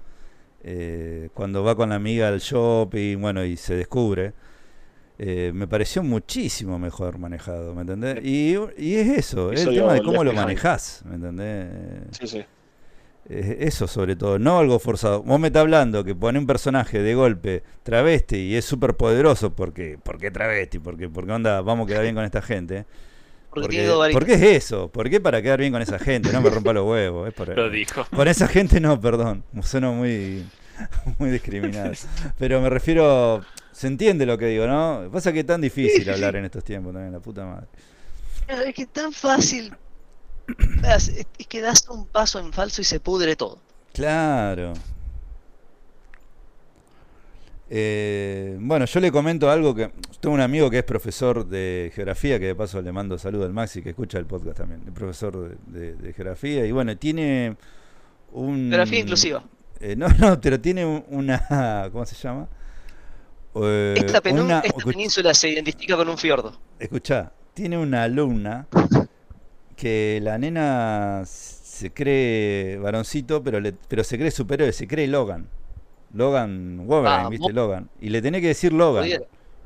Eh, 0.63 1.28
cuando 1.33 1.66
va 1.66 1.75
con 1.75 1.89
la 1.89 1.96
amiga 1.96 2.29
al 2.29 2.39
shopping, 2.39 3.20
bueno, 3.20 3.43
y 3.43 3.58
se 3.58 3.75
descubre. 3.75 4.32
Eh, 5.20 5.52
me 5.54 5.68
pareció 5.68 6.04
muchísimo 6.04 6.78
mejor 6.78 7.18
manejado, 7.18 7.74
¿me 7.74 7.82
entendés? 7.82 8.24
Y, 8.24 8.56
y 8.78 8.96
es 8.96 9.18
eso, 9.18 9.52
es 9.52 9.66
el 9.66 9.74
tema 9.74 9.94
de 9.94 10.04
cómo 10.04 10.24
lo 10.24 10.32
manejás, 10.32 11.02
¿me 11.06 11.16
entendés? 11.16 11.70
Sí, 12.12 12.28
sí. 12.28 12.46
eso 13.28 13.88
sobre 13.88 14.16
todo, 14.16 14.38
no 14.38 14.60
algo 14.60 14.78
forzado. 14.78 15.24
Vos 15.24 15.39
me 15.39 15.48
estás 15.48 15.62
hablando 15.62 16.04
que 16.04 16.14
pone 16.14 16.38
un 16.38 16.46
personaje 16.46 17.02
de 17.02 17.16
golpe 17.16 17.64
travesti 17.82 18.38
y 18.38 18.56
es 18.56 18.66
súper 18.66 18.94
poderoso, 18.96 19.56
porque, 19.56 19.98
¿por 20.02 20.20
qué 20.20 20.30
travesti? 20.30 20.78
Porque, 20.78 21.10
porque 21.10 21.32
onda, 21.32 21.62
vamos 21.62 21.86
a 21.86 21.88
quedar 21.88 22.04
bien 22.04 22.14
con 22.14 22.24
esta 22.24 22.44
gente. 22.44 22.86
Porque, 23.50 23.89
¿Por 24.12 24.24
qué 24.24 24.34
es 24.34 24.44
eso? 24.44 24.89
¿Por 24.89 25.10
qué 25.10 25.20
para 25.20 25.42
quedar 25.42 25.60
bien 25.60 25.72
con 25.72 25.82
esa 25.82 25.98
gente? 25.98 26.32
No 26.32 26.42
me 26.42 26.52
rompa 26.52 26.74
los 26.74 26.86
huevos. 26.86 27.28
Es 27.28 27.34
por, 27.34 27.58
lo 27.58 27.72
dijo. 27.72 28.06
Con 28.16 28.28
esa 28.28 28.48
gente 28.48 28.80
no, 28.80 29.00
perdón. 29.02 29.44
Suena 29.64 29.89
muy, 29.89 30.46
muy 31.18 31.32
discriminado. 31.32 31.92
Pero 32.38 32.62
me 32.62 32.70
refiero 32.70 33.42
se 33.78 33.86
entiende 33.86 34.25
lo 34.25 34.39
que 34.39 34.47
digo, 34.47 34.66
¿no? 34.66 35.08
Pasa 35.12 35.32
que 35.32 35.41
es 35.41 35.45
tan 35.45 35.62
difícil 35.62 36.09
hablar 36.09 36.36
en 36.36 36.45
estos 36.45 36.63
tiempos 36.63 36.93
también, 36.93 37.13
la 37.13 37.20
puta 37.20 37.45
madre. 37.45 37.67
Es 38.66 38.74
que 38.74 38.82
es 38.82 38.89
tan 38.89 39.13
fácil. 39.13 39.71
Es 41.37 41.47
que 41.47 41.62
das 41.62 41.87
un 41.89 42.08
paso 42.08 42.39
en 42.39 42.51
falso 42.54 42.82
y 42.82 42.86
se 42.86 42.99
pudre 42.99 43.36
todo. 43.36 43.59
Claro. 43.93 44.74
Eh, 47.70 48.58
bueno, 48.59 48.86
yo 48.86 48.99
le 48.99 49.12
comento 49.12 49.51
algo 49.51 49.75
que. 49.75 49.91
Tengo 50.21 50.33
un 50.33 50.41
amigo 50.41 50.71
que 50.71 50.79
es 50.79 50.83
profesor 50.83 51.45
de 51.45 51.91
geografía, 51.93 52.39
que 52.39 52.47
de 52.47 52.55
paso 52.55 52.82
le 52.82 52.91
mando 52.91 53.20
saludo 53.20 53.45
al 53.45 53.54
Maxi, 53.54 53.83
que 53.83 53.89
escucha 53.89 54.17
el 54.17 54.25
podcast 54.25 54.58
también. 54.58 54.82
Es 54.87 54.93
profesor 54.93 55.55
de, 55.67 56.13
geografía. 56.13 56.66
Y 56.66 56.71
bueno, 56.71 56.97
tiene 56.97 57.58
un. 58.32 58.70
Geografía 58.70 58.99
inclusiva. 58.99 59.43
Eh, 59.79 59.95
no, 59.95 60.08
no, 60.08 60.41
pero 60.41 60.59
tiene 60.59 60.83
una. 61.09 61.89
¿Cómo 61.91 62.05
se 62.08 62.16
llama? 62.16 62.47
Eh, 63.63 63.93
Esta, 63.97 64.21
penú- 64.21 64.43
una- 64.43 64.59
esta 64.59 64.84
península 64.84 65.34
se 65.34 65.50
identifica 65.50 65.96
con 65.96 66.08
un 66.09 66.17
fiordo. 66.17 66.58
Escuchá, 66.79 67.32
tiene 67.54 67.78
una 67.78 68.04
alumna 68.04 68.67
que 69.75 70.20
la 70.21 70.38
nena 70.38 71.24
se 71.25 71.92
cree 71.92 72.78
varoncito, 72.78 73.43
pero, 73.43 73.59
le- 73.59 73.74
pero 73.88 74.04
se 74.04 74.17
cree 74.17 74.32
superhéroe, 74.32 74.74
se 74.74 74.88
cree 74.88 75.08
Logan. 75.08 75.47
Logan 76.13 76.88
Wolverine. 76.88 77.29
¿viste? 77.29 77.54
Logan. 77.54 77.89
Y 78.01 78.09
le 78.09 78.21
tenés 78.21 78.42
que 78.42 78.47
decir 78.47 78.74
Logan. 78.74 79.08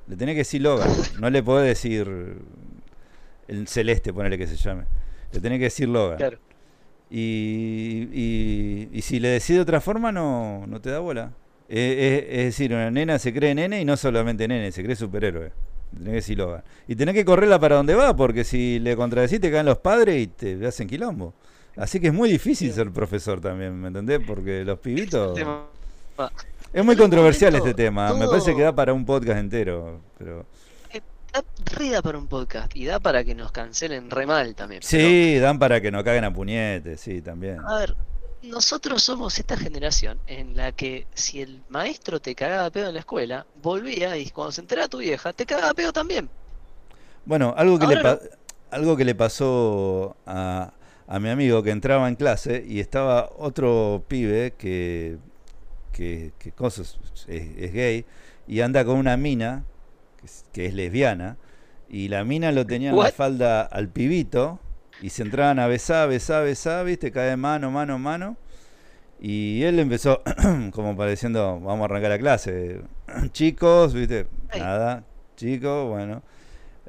Le 0.07 0.15
tenés 0.18 0.34
que 0.34 0.39
decir 0.39 0.61
Logan. 0.61 0.89
No 1.19 1.30
le 1.30 1.41
podés 1.43 1.68
decir 1.68 2.38
el 3.47 3.68
celeste, 3.68 4.11
ponele 4.13 4.38
que 4.38 4.47
se 4.47 4.55
llame. 4.57 4.84
Le 5.31 5.39
tenés 5.39 5.59
que 5.59 5.65
decir 5.65 5.88
Logan. 5.88 6.18
Claro. 6.18 6.38
Y, 7.09 8.07
y, 8.13 8.89
y 8.91 9.01
si 9.01 9.19
le 9.19 9.30
decís 9.30 9.49
de 9.55 9.59
otra 9.61 9.81
forma, 9.81 10.11
no, 10.11 10.65
no 10.68 10.80
te 10.81 10.89
da 10.89 10.99
bola. 10.99 11.31
Eh, 11.73 12.27
Es, 12.30 12.39
es 12.39 12.45
decir, 12.45 12.73
una 12.73 12.91
nena 12.91 13.18
se 13.18 13.34
cree 13.34 13.56
nene 13.56 13.81
y 13.81 13.85
no 13.85 13.95
solamente 13.95 14.48
nene, 14.48 14.72
se 14.72 14.84
cree 14.84 14.95
superhéroe. 14.95 15.52
Tenés 15.91 16.07
que 16.07 16.15
decir 16.15 16.38
Logan. 16.38 16.64
Y 16.88 16.95
tenés 16.95 17.15
que 17.15 17.26
correrla 17.26 17.60
para 17.60 17.77
donde 17.77 17.95
va, 17.95 18.15
porque 18.15 18.43
si 18.43 18.80
le 18.80 18.95
contradecís 18.95 19.39
te 19.39 19.52
caen 19.52 19.65
los 19.65 19.77
padres 19.77 20.22
y 20.22 20.27
te 20.27 20.65
hacen 20.68 20.88
quilombo. 20.88 21.34
Así 21.77 21.99
que 21.99 22.07
es 22.07 22.14
muy 22.14 22.30
difícil 22.30 22.72
ser 22.73 22.91
profesor 22.91 23.39
también, 23.39 23.80
¿me 23.80 23.88
entendés? 23.88 24.19
Porque 24.26 24.64
los 24.65 24.80
pibitos... 24.80 25.39
Es 26.73 26.85
muy 26.85 26.95
controversial 26.95 27.56
este 27.56 27.73
tema. 27.73 28.14
Me 28.14 28.27
parece 28.27 28.56
que 28.56 28.61
da 28.61 28.73
para 28.73 28.93
un 28.93 29.06
podcast 29.06 29.39
entero. 29.39 30.02
Pero... 30.18 30.45
Da, 31.34 31.43
re 31.77 31.89
da 31.89 32.02
para 32.02 32.18
un 32.18 32.27
podcast 32.27 32.76
y 32.76 32.85
da 32.85 32.99
para 32.99 33.23
que 33.23 33.34
nos 33.34 33.53
cancelen 33.53 34.10
re 34.10 34.26
mal 34.26 34.53
también. 34.53 34.81
Sí, 34.84 35.39
dan 35.39 35.60
para 35.60 35.80
que 35.80 35.89
no 35.89 36.03
caguen 36.03 36.26
a 36.26 36.34
puñetes, 36.34 36.99
sí, 36.99 37.22
también. 37.22 37.57
A 37.65 37.80
ver, 37.80 37.95
nosotros 38.43 39.03
somos 39.03 39.38
esta 39.39 39.57
generación 39.57 40.19
en 40.27 40.55
la 40.55 40.72
que 40.72 41.05
si 41.13 41.41
el 41.41 41.61
maestro 41.69 42.19
te 42.19 42.35
cagaba 42.35 42.69
pedo 42.69 42.88
en 42.88 42.95
la 42.95 42.99
escuela, 43.01 43.45
volvía 43.61 44.18
y 44.18 44.30
cuando 44.30 44.51
se 44.51 44.61
enteraba 44.61 44.88
tu 44.88 44.97
vieja, 44.97 45.34
te 45.34 45.45
cagaba 45.45 45.73
pedo 45.73 45.93
también. 45.93 46.30
Bueno, 47.26 47.53
algo 47.55 47.77
que, 47.77 47.88
le, 47.88 48.19
algo 48.72 48.97
que 48.97 49.05
le 49.05 49.13
pasó 49.13 50.15
a, 50.26 50.73
a 51.07 51.19
mi 51.19 51.30
amigo 51.30 51.61
que 51.61 51.69
entraba 51.69 52.07
en 52.07 52.15
clase 52.15 52.65
y 52.68 52.80
estaba 52.80 53.31
otro 53.38 54.03
pibe 54.07 54.53
que, 54.57 55.18
que, 55.91 56.34
que 56.39 56.51
cosas, 56.51 56.97
es, 57.27 57.57
es 57.57 57.73
gay 57.73 58.05
y 58.47 58.61
anda 58.61 58.84
con 58.84 58.97
una 58.97 59.18
mina 59.18 59.65
que 60.18 60.26
es, 60.26 60.45
que 60.51 60.65
es 60.65 60.73
lesbiana 60.73 61.38
y 61.89 62.07
la 62.07 62.23
mina 62.23 62.51
lo 62.51 62.65
tenía 62.65 62.89
en 62.89 62.97
la 62.97 63.11
falda 63.11 63.61
al 63.61 63.89
pibito 63.89 64.59
y 65.02 65.10
se 65.10 65.23
entraban 65.23 65.60
a 65.60 65.68
besar, 65.68 66.10
besar, 66.10 66.44
besar, 66.44 66.86
viste, 66.86 67.11
cae 67.11 67.36
mano, 67.36 67.72
mano, 67.72 67.98
mano. 67.98 68.38
Y 69.19 69.64
él 69.64 69.80
empezó 69.80 70.22
como 70.72 70.95
pareciendo, 70.95 71.60
vamos 71.60 71.82
a 71.82 71.86
arrancar 71.86 72.11
la 72.11 72.19
clase. 72.19 72.82
Chicos, 73.32 73.94
viste, 73.94 74.28
nada, 74.57 75.03
chicos, 75.36 75.90
bueno. 75.90 76.23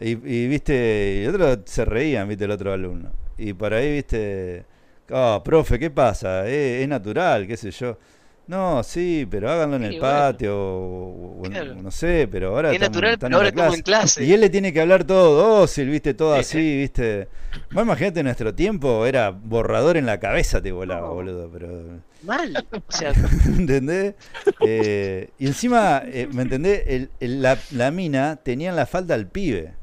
Y, 0.01 0.11
y, 0.11 0.49
viste, 0.49 1.21
y 1.23 1.25
el 1.25 1.35
otro 1.35 1.63
se 1.65 1.85
reían, 1.85 2.29
viste, 2.29 2.45
el 2.45 2.51
otro 2.51 2.73
alumno. 2.73 3.13
Y 3.39 3.53
por 3.55 3.75
ahí, 3.75 3.93
viste, 3.93 4.65
oh, 5.11 5.43
profe, 5.45 5.79
¿qué 5.79 5.91
pasa? 5.91 6.47
Eh, 6.49 6.83
es 6.83 6.89
natural, 6.89 7.47
qué 7.47 7.57
sé 7.57 7.71
yo. 7.71 7.99
No, 8.47 8.83
sí, 8.83 9.27
pero 9.31 9.51
háganlo 9.51 9.77
en 9.77 9.83
Sí, 9.83 9.95
el 9.95 10.01
bueno. 10.01 10.15
patio, 10.15 10.57
o, 10.59 11.41
o 11.41 11.47
en- 11.47 11.53
Claro. 11.53 11.75
no 11.77 11.91
sé, 11.93 12.29
pero 12.31 12.49
ahora 12.49 12.69
Es 12.71 12.75
estamos- 12.75 12.95
natural, 12.97 13.19
pero 13.19 13.37
ahora 13.37 13.49
en 13.49 13.55
estamos 13.55 13.77
en 13.77 13.83
clase. 13.83 14.25
Y 14.25 14.33
él 14.33 14.41
le 14.41 14.51
tiene 14.51 14.73
que 14.73 14.81
hablar 14.81 15.05
todo 15.05 15.61
dócil, 15.61 15.89
viste, 15.89 16.13
todo 16.13 16.35
Sí, 16.35 16.41
así, 16.41 16.77
viste. 16.79 17.29
Vos 17.71 17.85
imagínate, 17.85 18.21
en 18.21 18.25
nuestro 18.27 18.53
tiempo 18.55 19.07
era 19.07 19.31
borrador 19.31 19.97
en 19.97 20.07
la 20.07 20.19
cabeza 20.19 20.61
te 20.61 20.73
volaba, 20.73 21.07
No. 21.09 21.15
boludo, 21.15 21.49
pero... 21.53 22.01
Mal. 22.25 22.67
O 22.73 22.93
sea, 22.93 23.13
¿Entendés? 23.47 24.15
Eh, 24.61 25.31
y 25.39 25.47
encima, 25.47 26.03
eh, 26.05 26.29
¿me 26.33 26.43
entendés? 26.43 26.83
El- 26.87 27.11
el- 27.21 27.43
la, 27.43 27.57
la 27.71 27.91
mina 27.91 28.37
tenía 28.43 28.71
en 28.71 28.77
la 28.77 28.87
falda 28.87 29.15
al 29.15 29.29
pibe. 29.29 29.75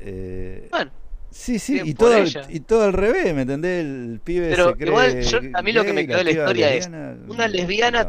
Eh, 0.00 0.68
bueno, 0.70 0.90
sí, 1.30 1.58
sí, 1.58 1.80
y 1.84 1.94
todo, 1.94 2.16
ella. 2.16 2.42
y 2.48 2.60
todo 2.60 2.84
al 2.84 2.92
revés, 2.92 3.34
¿me 3.34 3.42
entendés? 3.42 3.84
El 3.84 4.20
pibe 4.22 4.50
Pero 4.50 4.70
se 4.70 4.74
cree 4.76 4.88
igual, 4.88 5.20
yo- 5.22 5.38
a 5.54 5.62
mí 5.62 5.72
lo 5.72 5.84
que 5.84 5.92
me 5.92 6.00
gay, 6.02 6.06
quedó 6.08 6.18
de 6.18 6.24
la 6.24 6.30
historia 6.30 6.74
es 6.74 6.84
lesbiana, 6.90 7.16
una 7.28 7.48
lesbiana 7.48 8.04
no. 8.04 8.06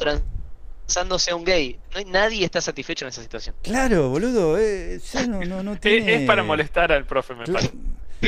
transándose 0.88 1.32
a 1.32 1.36
un 1.36 1.44
gay. 1.44 1.80
No 1.94 2.00
hay, 2.00 2.06
nadie 2.06 2.46
está 2.46 2.62
satisfecho 2.62 3.06
en 3.06 3.10
esa 3.10 3.22
situación. 3.22 3.56
Claro, 3.62 4.10
boludo, 4.10 4.58
eh, 4.58 5.00
ya 5.14 5.28
no, 5.28 5.40
no, 5.42 5.64
no 5.64 5.74
Es, 5.76 5.80
tiene... 5.82 6.16
es 6.16 6.22
para 6.28 6.44
molestar 6.44 6.92
al 6.92 7.06
profe, 7.06 7.36
me 7.36 7.46
parece. 7.46 7.72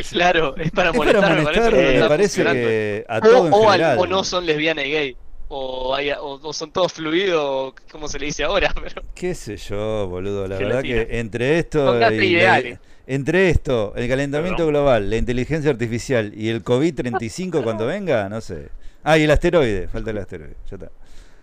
Claro, 0.09 0.55
es 0.55 0.71
para 0.71 0.91
Es 0.91 0.95
molestar, 0.95 1.21
para 1.21 1.35
me 1.35 1.41
molestar, 1.41 1.71
parece, 1.71 1.85
me 1.87 1.93
está 1.95 2.07
parece 2.07 2.43
que 2.45 3.05
a 3.09 3.17
O, 3.19 3.47
en 3.47 3.53
o 3.53 3.69
al- 3.69 3.99
o 3.99 4.07
no 4.07 4.23
son 4.23 4.45
lesbiana 4.45 4.85
y 4.85 4.91
gay. 4.91 5.15
O, 5.49 5.93
hay- 5.93 6.11
o, 6.11 6.39
o 6.41 6.53
son 6.53 6.71
todos 6.71 6.93
fluidos, 6.93 7.73
como 7.91 8.07
se 8.07 8.17
le 8.17 8.27
dice 8.27 8.45
ahora. 8.45 8.73
Pero 8.81 9.03
Qué 9.13 9.35
sé 9.35 9.57
yo, 9.57 10.07
boludo. 10.07 10.47
La 10.47 10.55
Gelatina. 10.57 10.95
verdad 10.95 11.07
que 11.09 11.19
entre 11.19 11.59
esto, 11.59 11.97
y 11.97 11.99
la- 11.99 12.13
ideales. 12.13 12.79
Entre 13.07 13.49
esto, 13.49 13.93
el 13.95 14.07
calentamiento 14.07 14.57
Perdón. 14.57 14.73
global, 14.73 15.09
la 15.09 15.17
inteligencia 15.17 15.71
artificial 15.71 16.31
y 16.35 16.49
el 16.49 16.63
COVID-35 16.63 17.63
cuando 17.63 17.85
venga, 17.85 18.27
no 18.29 18.41
sé. 18.41 18.69
Ah, 19.03 19.17
y 19.17 19.23
el 19.23 19.31
asteroide, 19.31 19.87
falta 19.87 20.11
el 20.11 20.17
asteroide. 20.19 20.55
Ya 20.69 20.75
está. 20.75 20.91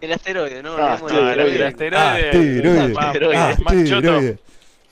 el 0.00 0.12
asteroide, 0.12 0.62
¿no? 0.62 0.76
Ah, 0.76 0.98
Olvidemos 1.02 1.10
sí, 1.10 1.16
el 1.16 1.40
el 1.40 1.62
asteroide. 1.62 1.66
asteroide. 1.66 2.28
Asteroide. 2.28 2.94
Va- 2.94 3.10
Asteroide. 3.70 4.38
Ah. 4.38 4.42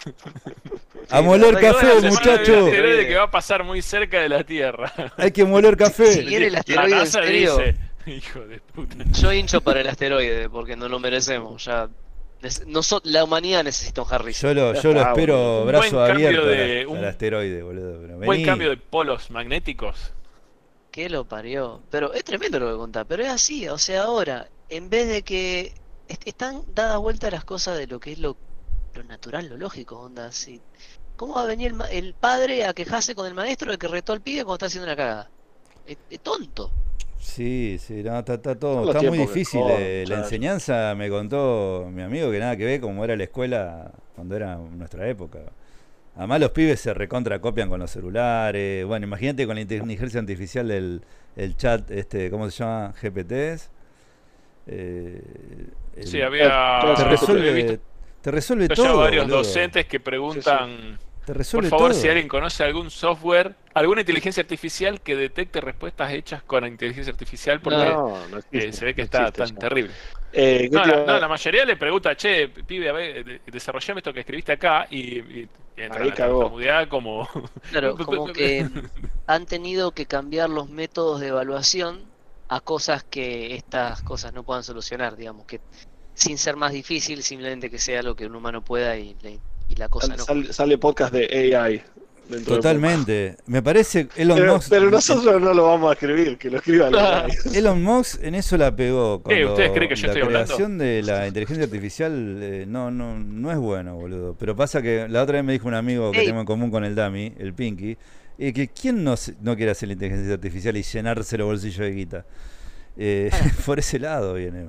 A 1.10 1.22
moler 1.22 1.54
café, 1.54 1.86
bueno, 1.86 1.98
El 2.00 2.06
asteroide 2.06 3.06
que 3.06 3.14
va 3.14 3.24
a 3.24 3.30
pasar 3.30 3.62
muy 3.64 3.80
cerca 3.82 4.20
de 4.20 4.28
la 4.28 4.42
Tierra. 4.44 4.92
Hay 5.16 5.30
que 5.30 5.44
moler 5.44 5.76
café. 5.76 6.12
Si 6.12 6.24
viene 6.24 6.46
el 6.48 6.56
asteroide 6.56 6.98
en 7.00 7.06
serio, 7.06 7.58
hijo 8.06 8.40
de 8.40 8.58
puta. 8.60 8.96
yo 9.12 9.32
hincho 9.32 9.60
para 9.60 9.80
el 9.80 9.88
asteroide, 9.88 10.48
porque 10.50 10.74
no 10.76 10.88
lo 10.88 10.98
merecemos. 10.98 11.64
Ya 11.64 11.88
La 13.04 13.24
humanidad 13.24 13.64
necesita 13.64 14.02
un 14.02 14.08
Harry. 14.12 14.32
Yo 14.32 14.52
lo, 14.54 14.74
yo 14.80 14.92
lo 14.92 15.00
Ah, 15.00 15.08
espero 15.10 15.64
brazo 15.64 15.96
buen 15.96 16.10
abierto 16.12 16.46
de- 16.46 16.80
al, 16.82 16.86
un- 16.86 16.98
al 16.98 17.04
asteroide, 17.06 17.62
boludo. 17.62 18.00
Pero 18.00 18.18
Buen 18.18 18.44
cambio 18.44 18.70
de 18.70 18.76
polos 18.76 19.30
magnéticos. 19.30 20.12
que 20.90 21.08
lo 21.10 21.24
parió. 21.26 21.82
Pero 21.90 22.12
es 22.14 22.24
tremendo 22.24 22.58
lo 22.58 22.70
que 22.70 22.76
contás, 22.78 23.04
pero 23.08 23.22
es 23.22 23.28
así, 23.28 23.68
o 23.68 23.78
sea, 23.78 24.04
ahora, 24.04 24.48
en 24.68 24.88
vez 24.90 25.08
de 25.08 25.22
que 25.22 25.74
est- 26.08 26.26
están 26.26 26.62
dadas 26.74 26.98
vueltas 26.98 27.30
las 27.32 27.44
cosas 27.44 27.76
de 27.78 27.86
lo 27.86 28.00
que 28.00 28.12
es 28.12 28.18
lo, 28.18 28.36
lo 28.94 29.04
natural, 29.04 29.48
lo 29.48 29.56
lógico, 29.58 29.98
onda, 30.00 30.26
así. 30.26 30.60
¿Cómo 31.16 31.34
va 31.34 31.42
a 31.42 31.46
venir 31.46 31.68
el, 31.68 31.74
ma- 31.74 31.90
el 31.90 32.14
padre 32.14 32.64
a 32.64 32.72
quejarse 32.74 33.14
con 33.14 33.26
el 33.26 33.34
maestro 33.34 33.70
de 33.72 33.78
que 33.78 33.88
retó 33.88 34.12
al 34.12 34.20
pibe 34.22 34.44
cuando 34.44 34.54
está 34.54 34.66
haciendo 34.66 34.86
una 34.86 34.96
cagada? 34.96 35.30
Es, 35.86 35.98
es 36.10 36.20
tonto. 36.20 36.70
Sí, 37.26 37.76
sí, 37.80 38.02
no, 38.04 38.20
está, 38.20 38.34
está 38.34 38.54
todo, 38.54 38.88
está 38.90 39.02
muy 39.02 39.18
difícil. 39.18 39.60
eh, 39.68 40.04
la 40.08 40.18
enseñanza 40.18 40.94
me 40.96 41.08
contó 41.10 41.88
mi 41.92 42.02
amigo 42.02 42.30
que 42.30 42.38
nada 42.38 42.56
que 42.56 42.64
ver 42.64 42.80
cómo 42.80 43.04
era 43.04 43.16
la 43.16 43.24
escuela 43.24 43.90
cuando 44.14 44.36
era 44.36 44.56
nuestra 44.56 45.08
época. 45.08 45.40
Además 46.16 46.40
los 46.40 46.50
pibes 46.52 46.80
se 46.80 46.94
recontra 46.94 47.40
copian 47.40 47.68
con 47.68 47.80
los 47.80 47.90
celulares. 47.90 48.86
Bueno, 48.86 49.06
imagínate 49.06 49.44
con 49.44 49.56
la 49.56 49.60
inteligencia 49.62 50.20
artificial 50.20 50.68
del 50.68 51.02
el 51.34 51.56
chat, 51.56 51.90
este, 51.90 52.30
¿cómo 52.30 52.48
se 52.48 52.62
llama? 52.62 52.94
GPTs. 53.02 53.70
Eh, 54.68 55.20
el- 55.96 56.06
Sí, 56.06 56.22
había. 56.22 56.80
te 56.96 57.02
he 57.02 57.04
resuelve, 57.04 57.52
visto 57.52 57.78
te 58.22 58.30
resuelve 58.30 58.68
todo. 58.68 58.98
varios 58.98 59.24
boludo. 59.24 59.38
docentes 59.38 59.86
que 59.86 60.00
preguntan. 60.00 60.98
Te 61.26 61.34
Por 61.50 61.64
favor, 61.64 61.90
todo. 61.90 61.94
si 61.94 62.08
alguien 62.08 62.28
conoce 62.28 62.64
algún 62.64 62.90
software, 62.90 63.56
alguna 63.74 64.00
inteligencia 64.02 64.42
artificial 64.42 65.00
que 65.00 65.16
detecte 65.16 65.60
respuestas 65.60 66.12
hechas 66.12 66.42
con 66.42 66.62
la 66.62 66.68
inteligencia 66.68 67.12
artificial, 67.12 67.60
porque 67.60 67.76
No, 67.76 68.28
no 68.28 68.38
eh, 68.52 68.72
se 68.72 68.84
ve 68.84 68.94
que 68.94 69.00
no 69.00 69.04
está 69.04 69.18
existe 69.26 69.32
tan 69.32 69.54
ya. 69.54 69.58
terrible. 69.58 69.92
Eh, 70.32 70.68
¿qué 70.70 70.76
No 70.76 70.84
la, 70.86 71.04
no, 71.06 71.18
la 71.18 71.28
mayoría 71.28 71.64
le 71.64 71.76
pregunta, 71.76 72.16
che, 72.16 72.48
pibe, 72.48 72.88
a 72.88 72.92
ver, 72.92 73.24
de- 73.24 73.40
desarrollame 73.46 74.00
esto 74.00 74.12
que 74.12 74.20
escribiste 74.20 74.52
acá 74.52 74.86
y, 74.90 75.18
y, 75.18 75.50
y 75.76 75.82
entra 75.82 76.00
Ahí 76.02 76.08
la 76.08 76.14
cagó. 76.14 76.50
como... 76.88 77.28
Claro, 77.68 77.96
como 77.98 78.30
que 78.32 78.70
han 79.26 79.46
tenido 79.46 79.92
que 79.92 80.06
cambiar 80.06 80.50
los 80.50 80.68
métodos 80.68 81.20
de 81.20 81.28
evaluación 81.28 82.14
a 82.48 82.60
cosas 82.60 83.04
que 83.04 83.54
estas 83.56 84.02
cosas 84.02 84.32
no 84.32 84.44
puedan 84.44 84.62
solucionar, 84.64 85.16
digamos, 85.16 85.46
que 85.46 85.60
sin 86.14 86.38
ser 86.38 86.56
más 86.56 86.72
difícil, 86.72 87.22
simplemente 87.22 87.70
que 87.70 87.78
sea 87.78 88.02
lo 88.02 88.16
que 88.16 88.26
un 88.26 88.36
humano 88.36 88.62
pueda 88.64 88.96
y, 88.98 89.14
le- 89.16 89.42
y 89.68 89.74
la 89.76 89.88
cosa 89.88 90.06
sale, 90.08 90.18
no. 90.18 90.24
sale- 90.24 90.52
sale 90.52 90.78
podcast 90.78 91.12
de 91.12 91.54
AI. 91.56 91.82
Totalmente. 92.44 93.36
Me 93.46 93.62
parece 93.62 94.08
Elon 94.16 94.36
Pero, 94.38 94.54
Musk. 94.56 94.68
pero 94.68 94.90
nosotros 94.90 95.40
no 95.40 95.54
lo 95.54 95.64
vamos 95.64 95.90
a 95.90 95.92
escribir, 95.92 96.36
que 96.38 96.50
lo 96.50 96.56
escriban 96.58 96.92
Ah. 96.96 97.26
Elon 97.54 97.80
Musk 97.82 98.20
en 98.22 98.34
eso 98.34 98.56
la 98.56 98.74
pegó. 98.74 99.22
Cuando 99.22 99.50
¿ustedes 99.52 99.70
creen 99.70 99.88
que 99.88 99.94
yo 99.94 100.06
la 100.08 100.12
estoy 100.12 100.22
hablando? 100.26 100.46
creación 100.46 100.78
de 100.78 101.02
la 101.02 101.26
inteligencia 101.28 101.64
artificial 101.64 102.38
eh, 102.42 102.64
no, 102.66 102.90
no, 102.90 103.16
no 103.18 103.52
es 103.52 103.58
bueno, 103.58 103.94
boludo. 103.94 104.34
Pero 104.38 104.56
pasa 104.56 104.82
que 104.82 105.06
la 105.08 105.22
otra 105.22 105.36
vez 105.36 105.44
me 105.44 105.52
dijo 105.52 105.68
un 105.68 105.74
amigo 105.74 106.10
que 106.10 106.20
Ey. 106.20 106.26
tengo 106.26 106.40
en 106.40 106.46
común 106.46 106.70
con 106.72 106.84
el 106.84 106.96
Dami, 106.96 107.32
el 107.38 107.54
Pinky, 107.54 107.96
eh, 108.38 108.52
que 108.52 108.68
quién 108.68 109.04
no, 109.04 109.16
se- 109.16 109.34
no 109.40 109.54
quiere 109.56 109.70
hacer 109.70 109.86
la 109.88 109.92
inteligencia 109.92 110.34
artificial 110.34 110.76
y 110.76 110.82
llenarse 110.82 111.38
los 111.38 111.46
bolsillos 111.46 111.78
de 111.78 111.90
guita. 111.92 112.26
Eh, 112.96 113.30
por 113.66 113.78
ese 113.78 114.00
lado 114.00 114.34
viene. 114.34 114.66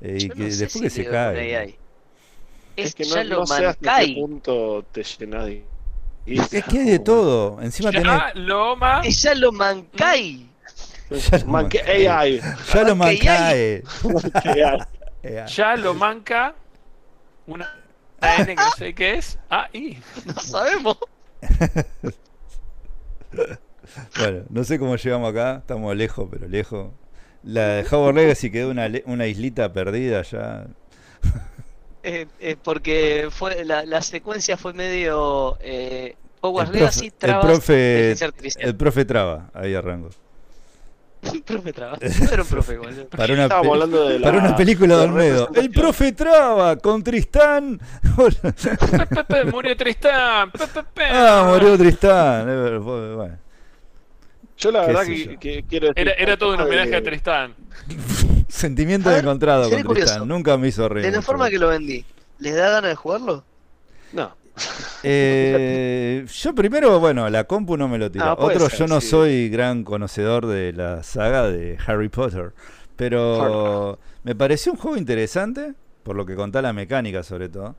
Eh, 0.00 0.18
y 0.22 0.28
Yo 0.28 0.34
que 0.34 0.40
no 0.42 0.50
sé 0.50 0.56
después 0.64 0.72
si 0.72 0.80
que 1.02 1.04
se 1.04 1.10
cae. 1.10 1.78
AI. 2.76 2.82
Es, 2.84 2.86
Es 2.86 2.94
que 2.94 3.04
ya 3.04 3.24
no, 3.24 3.30
lo 3.30 3.36
no 3.40 3.46
sé 3.46 3.66
hasta 3.66 4.00
qué 4.00 4.14
punto 4.14 4.84
te 4.92 5.02
llenas 5.02 5.46
de... 5.46 5.64
Es 6.26 6.48
que 6.48 6.78
hay 6.78 6.86
de 6.86 6.98
todo. 6.98 7.60
Encima 7.62 7.90
tenés. 7.90 8.06
Ya 8.06 8.32
lo 8.34 8.76
ma... 8.76 9.00
Es 9.04 9.22
ya 9.22 9.34
lo 9.34 9.52
mancai. 9.52 10.46
Ya 11.10 11.38
lo 11.38 11.46
Man. 11.46 11.68
AI. 11.86 12.40
Ya 12.40 12.94
Manca 12.94 13.48
AI. 13.48 13.82
Eh, 15.22 15.44
Ya 15.48 15.76
lo 15.76 15.92
manca 15.94 16.54
Una 17.46 17.68
N 18.20 18.46
que 18.46 18.54
no 18.54 18.70
sé 18.76 18.94
qué 18.94 19.14
es. 19.14 19.38
Ah, 19.50 19.68
y. 19.72 19.98
No 20.24 20.34
sabemos. 20.34 20.98
bueno, 24.18 24.44
no 24.48 24.64
sé 24.64 24.78
cómo 24.78 24.96
llegamos 24.96 25.30
acá. 25.30 25.56
Estamos 25.58 25.96
lejos, 25.96 26.28
pero 26.30 26.48
lejos. 26.48 26.92
La 27.42 27.66
de 27.68 27.86
Howard 27.90 28.14
Legacy 28.16 28.50
quedó 28.50 28.70
una, 28.70 28.88
una 29.06 29.26
islita 29.26 29.72
perdida 29.72 30.22
ya. 30.22 30.66
Eh, 32.08 32.28
eh, 32.38 32.56
porque 32.62 33.26
fue 33.32 33.64
la, 33.64 33.84
la, 33.84 34.00
secuencia 34.00 34.56
fue 34.56 34.72
medio 34.72 35.58
eh, 35.60 36.14
Hogwarts 36.40 36.70
el 36.70 36.78
Legacy, 36.78 37.12
el 37.20 37.40
profe, 37.40 38.12
el 38.60 38.76
profe 38.76 39.04
Traba, 39.04 39.50
ahí 39.52 39.74
arranco. 39.74 40.10
el 41.32 41.42
profe 41.44 41.72
Traba. 41.72 41.98
Era 42.00 42.42
un 42.42 42.48
profe 42.48 42.74
igual. 42.74 43.08
Para 43.10 43.34
una, 43.34 43.48
para 43.48 44.38
una 44.38 44.54
película 44.54 44.98
de 44.98 45.02
Olmedo. 45.02 45.50
El 45.52 45.68
profe 45.72 46.12
Traba 46.12 46.76
con 46.76 47.02
Tristán. 47.02 47.80
murió 49.50 49.76
Tristán. 49.76 50.52
ah, 51.10 51.50
murió 51.52 51.76
Tristán. 51.76 52.84
Bueno. 52.84 53.38
Yo 54.56 54.70
la 54.70 54.86
verdad 54.86 55.04
que, 55.06 55.36
que, 55.38 55.64
quiero 55.68 55.88
decir 55.88 56.06
Era, 56.08 56.12
era 56.12 56.36
todo 56.36 56.54
un 56.54 56.60
homenaje 56.60 56.94
a 56.94 57.02
Tristán. 57.02 57.52
Sentimiento 58.48 59.14
encontrado 59.14 59.68
con 59.70 59.94
Tristán. 59.94 60.26
Nunca 60.28 60.56
me 60.56 60.68
hizo 60.68 60.88
reír. 60.88 61.06
De 61.06 61.12
la 61.12 61.22
forma 61.22 61.50
que 61.50 61.58
lo 61.58 61.68
vendí, 61.68 62.04
¿les 62.38 62.54
da 62.54 62.70
ganas 62.70 62.90
de 62.90 62.96
jugarlo? 62.96 63.44
No. 64.12 64.34
Eh, 65.08 66.26
yo 66.26 66.54
primero, 66.54 66.98
bueno, 66.98 67.28
la 67.30 67.44
compu 67.44 67.76
no 67.76 67.86
me 67.86 67.98
lo 67.98 68.10
tiró. 68.10 68.24
Ah, 68.24 68.36
Otro, 68.36 68.68
yo 68.68 68.88
no 68.88 69.00
soy 69.00 69.48
gran 69.48 69.84
conocedor 69.84 70.46
de 70.46 70.72
la 70.72 71.04
saga 71.04 71.46
de 71.48 71.78
Harry 71.86 72.08
Potter. 72.08 72.54
Pero 72.96 74.00
me 74.24 74.34
pareció 74.34 74.72
un 74.72 74.78
juego 74.78 74.96
interesante, 74.96 75.74
por 76.02 76.16
lo 76.16 76.26
que 76.26 76.34
contá 76.34 76.60
la 76.62 76.72
mecánica 76.72 77.22
sobre 77.22 77.48
todo. 77.48 77.76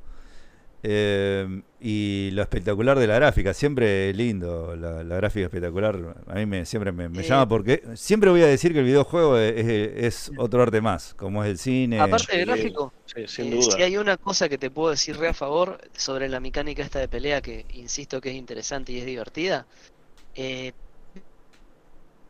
Eh, 0.83 1.61
y 1.81 2.29
lo 2.31 2.43
espectacular 2.43 2.99
de 2.99 3.07
la 3.07 3.15
gráfica, 3.15 3.53
siempre 3.53 4.13
lindo, 4.13 4.75
la, 4.75 5.03
gráfica 5.03 5.45
espectacular, 5.45 6.15
a 6.27 6.35
mí 6.35 6.45
me, 6.45 6.65
siempre 6.65 6.91
me, 6.91 7.09
llama 7.23 7.47
porque 7.47 7.83
siempre 7.95 8.29
voy 8.29 8.41
a 8.41 8.47
decir 8.47 8.73
que 8.73 8.79
el 8.79 8.85
videojuego 8.85 9.37
es, 9.37 10.31
otro 10.37 10.61
arte 10.61 10.81
más, 10.81 11.13
como 11.15 11.43
es 11.43 11.51
el 11.51 11.57
cine. 11.57 11.99
Aparte 11.99 12.37
del 12.37 12.45
gráfico, 12.45 12.93
eh, 13.15 13.27
si 13.27 13.81
hay 13.81 13.97
una 13.97 14.17
cosa 14.17 14.49
que 14.49 14.57
te 14.57 14.69
puedo 14.69 14.91
decir 14.91 15.17
re 15.17 15.29
a 15.29 15.33
favor 15.33 15.79
sobre 15.95 16.29
la 16.29 16.39
mecánica 16.39 16.83
esta 16.83 16.99
de 16.99 17.07
pelea, 17.07 17.41
que 17.41 17.65
insisto 17.73 18.21
que 18.21 18.29
es 18.29 18.35
interesante 18.35 18.91
y 18.91 18.99
es 18.99 19.05
divertida, 19.05 19.65
eh, 20.35 20.73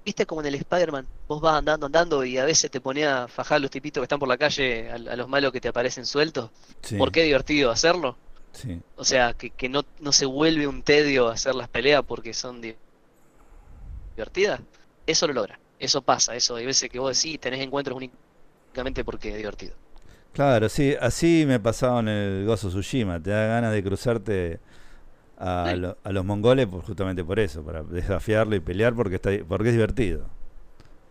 viste 0.06 0.26
como 0.26 0.40
en 0.40 0.48
el 0.48 0.56
Spider-Man, 0.56 1.06
vos 1.28 1.42
vas 1.42 1.56
andando, 1.56 1.86
andando 1.86 2.24
y 2.24 2.38
a 2.38 2.46
veces 2.46 2.72
te 2.72 2.80
ponía 2.80 3.24
a 3.24 3.28
fajar 3.28 3.60
los 3.60 3.70
tipitos 3.70 4.02
que 4.02 4.06
están 4.06 4.20
por 4.20 4.30
la 4.30 4.38
calle, 4.38 4.90
a, 4.90 4.98
los 4.98 5.28
malos 5.28 5.52
que 5.52 5.60
te 5.60 5.68
aparecen 5.68 6.06
sueltos. 6.06 6.50
¿Por 6.98 7.12
qué 7.12 7.24
divertido 7.24 7.72
hacerlo? 7.72 8.16
O 8.96 9.06
sea, 9.06 9.34
que, 9.34 9.50
que 9.52 9.70
no, 9.70 9.84
no, 10.00 10.12
se 10.12 10.26
vuelve 10.26 10.68
un 10.68 10.82
tedio 10.84 11.28
hacer 11.30 11.56
las 11.56 11.68
peleas 11.70 12.04
porque 12.04 12.34
son 12.34 12.62
divertidas. 14.16 14.62
Eso 15.06 15.28
lo 15.28 15.34
logra. 15.34 15.60
Eso 15.80 16.02
pasa. 16.02 16.36
Eso 16.36 16.56
hay 16.56 16.66
veces 16.66 16.90
que 16.90 17.00
vos 17.00 17.16
decís, 17.16 17.40
tenés 17.40 17.62
encuentros 17.62 17.98
únicamente 17.98 19.04
porque 19.04 19.30
es 19.30 19.38
divertido. 19.38 19.76
Claro, 20.34 20.70
sí. 20.70 20.96
Así 21.00 21.46
me 21.48 21.60
pasaba 21.60 22.00
en 22.00 22.08
el 22.10 22.46
Gozo 22.46 22.70
Tsushima. 22.70 23.22
Te 23.22 23.32
da 23.32 23.48
ganas 23.48 23.74
de 23.74 23.84
cruzarte 23.84 24.60
a, 25.38 25.76
a 26.04 26.12
los 26.12 26.26
mongoles 26.26 26.68
justamente 26.86 27.24
por 27.24 27.40
eso, 27.40 27.64
para 27.64 27.84
desafiarlo 27.84 28.56
y 28.56 28.60
pelear 28.60 28.96
porque, 28.96 29.16
está, 29.16 29.32
porque 29.48 29.70
es 29.70 29.76
divertido. 29.76 30.26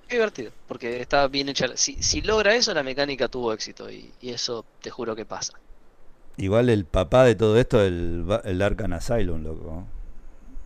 Es 0.08 0.10
divertido, 0.14 0.52
porque 0.66 1.00
está 1.00 1.26
bien 1.28 1.48
hecha. 1.48 1.76
Si, 1.76 2.02
si 2.02 2.22
logra 2.22 2.54
eso, 2.54 2.72
la 2.74 2.82
mecánica 2.82 3.28
tuvo 3.28 3.52
éxito 3.52 3.90
y, 3.90 4.12
y 4.20 4.30
eso 4.30 4.64
te 4.80 4.90
juro 4.90 5.14
que 5.16 5.24
pasa. 5.24 5.54
Igual 6.38 6.68
el 6.68 6.84
papá 6.84 7.24
de 7.24 7.34
todo 7.34 7.58
esto 7.58 7.80
es 7.80 7.88
el, 7.88 8.26
el 8.44 8.62
Arkham 8.62 8.92
Asylum, 8.92 9.42
loco. 9.42 9.86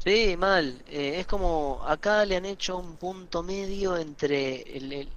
Sí, 0.05 0.34
mal. 0.36 0.82
Eh, 0.88 1.20
es 1.20 1.26
como 1.26 1.82
acá 1.86 2.24
le 2.24 2.36
han 2.36 2.47
hecho 2.47 2.78
un 2.78 2.97
punto 2.97 3.42
medio 3.42 3.98
entre 3.98 4.64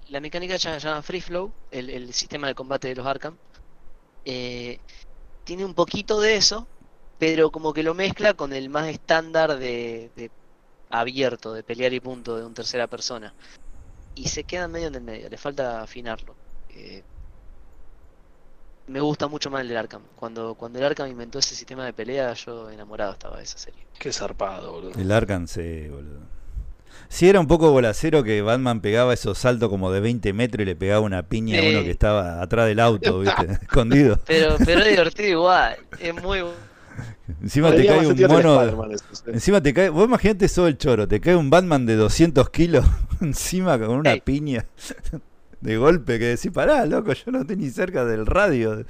la 0.10 0.20
mecánica 0.20 0.58
ya 0.58 0.78
llama 0.78 1.02
Free 1.02 1.22
Flow, 1.22 1.52
el, 1.72 2.14
sistema 2.14 2.48
de 2.48 2.56
combate 2.56 2.90
de 2.90 2.96
los 2.96 3.06
Arkham. 3.08 3.38
Eh, 4.26 4.80
tiene 5.46 5.66
un 5.66 5.74
poquito 5.74 6.20
de 6.20 6.36
eso, 6.36 6.68
pero 7.18 7.52
como 7.52 7.74
que 7.74 7.84
lo 7.84 7.94
mezcla 7.94 8.34
con 8.34 8.54
el 8.54 8.70
más 8.70 8.88
estándar 8.90 9.58
de, 9.58 10.32
abierto, 10.90 11.54
de 11.54 11.64
pelear 11.64 11.94
y 11.94 12.00
punto 12.02 12.38
de 12.38 12.46
un 12.46 12.54
tercera 12.54 12.88
persona. 12.88 13.34
Y 14.16 14.28
se 14.28 14.44
queda 14.44 14.68
medio 14.68 14.88
en 14.88 14.96
el 14.96 15.02
medio, 15.02 15.30
le 15.30 15.38
falta 15.38 15.82
afinarlo. 15.82 16.36
Eh, 16.72 17.04
me 18.88 19.00
gusta 19.00 19.28
mucho 19.28 19.50
más 19.50 19.62
el 19.62 19.68
del 19.70 19.78
Arkham. 19.78 20.02
Cuando, 20.16 20.56
cuando 20.56 20.80
el 20.80 20.86
Arkham 20.86 21.10
inventó 21.10 21.40
ese 21.40 21.56
sistema 21.56 21.86
de 21.86 21.94
pelea, 21.94 22.34
yo 22.34 22.70
enamorado 22.70 23.14
estaba 23.14 23.38
de 23.38 23.44
esa 23.44 23.58
serie. 23.58 23.86
Qué 23.98 24.12
zarpado, 24.12 24.74
boludo. 24.74 25.00
El 25.00 25.12
Arkham, 25.12 25.48
sí, 25.48 25.88
boludo. 25.88 26.20
Sí, 27.10 27.30
era 27.30 27.40
un 27.40 27.48
poco 27.48 27.72
bolacero 27.72 28.24
que 28.24 28.42
Batman 28.42 28.82
pegaba 28.82 29.14
esos 29.14 29.38
saltos 29.38 29.70
como 29.70 29.92
de 29.92 30.00
20 30.00 30.34
metros 30.34 30.64
y 30.64 30.66
le 30.66 30.76
pegaba 30.76 31.02
una 31.02 31.24
piña 31.24 31.60
a 31.60 31.70
uno 31.70 31.84
que 31.84 31.92
estaba 31.92 32.42
atrás 32.42 32.68
del 32.68 32.80
auto, 32.80 33.20
¿viste? 33.20 33.52
Escondido. 33.62 34.20
Pero, 34.26 34.56
pero 34.64 34.82
es 34.82 34.90
divertido 34.90 35.30
igual. 35.30 35.78
Es 36.00 36.14
muy 36.22 36.44
Encima 37.42 37.72
te 37.72 37.86
cae 37.86 38.06
un 38.06 38.22
mono. 38.28 38.90
encima 39.28 39.62
te 39.62 39.74
cae. 39.74 39.90
Vos 39.90 40.06
imaginate 40.06 40.46
eso 40.46 40.68
el 40.68 40.78
choro. 40.78 41.08
Te 41.08 41.22
cae 41.22 41.36
un 41.36 41.50
Batman 41.50 41.86
de 41.86 41.96
200 41.96 42.50
kilos 42.50 42.86
encima 43.22 43.80
con 43.80 43.92
una 43.92 44.16
piña 44.18 44.66
de 45.64 45.78
golpe 45.78 46.20
que 46.20 46.26
decís, 46.26 46.52
pará, 46.52 46.86
loco, 46.86 47.14
yo 47.14 47.32
no 47.32 47.42
estoy 47.42 47.56
ni 47.56 47.70
cerca 47.70 48.04
del 48.04 48.26
radio. 48.26 48.86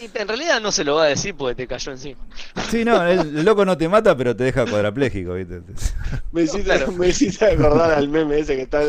Y 0.00 0.10
en 0.14 0.28
realidad 0.28 0.62
no 0.62 0.72
se 0.72 0.82
lo 0.82 0.96
va 0.96 1.04
a 1.04 1.08
decir 1.08 1.34
porque 1.34 1.54
te 1.54 1.66
cayó 1.66 1.92
encima. 1.92 2.20
Sí, 2.70 2.84
no, 2.84 3.06
el, 3.06 3.44
loco 3.44 3.66
no 3.66 3.76
te 3.76 3.86
mata, 3.86 4.16
pero 4.16 4.34
te 4.34 4.44
deja 4.44 4.64
cuadrapléjico, 4.64 5.34
¿viste? 5.34 5.60
Me 6.32 6.42
hiciste, 6.42 7.44
acordar 7.44 7.92
al 7.92 8.08
meme 8.08 8.38
ese 8.38 8.56
que 8.56 8.62
está 8.62 8.82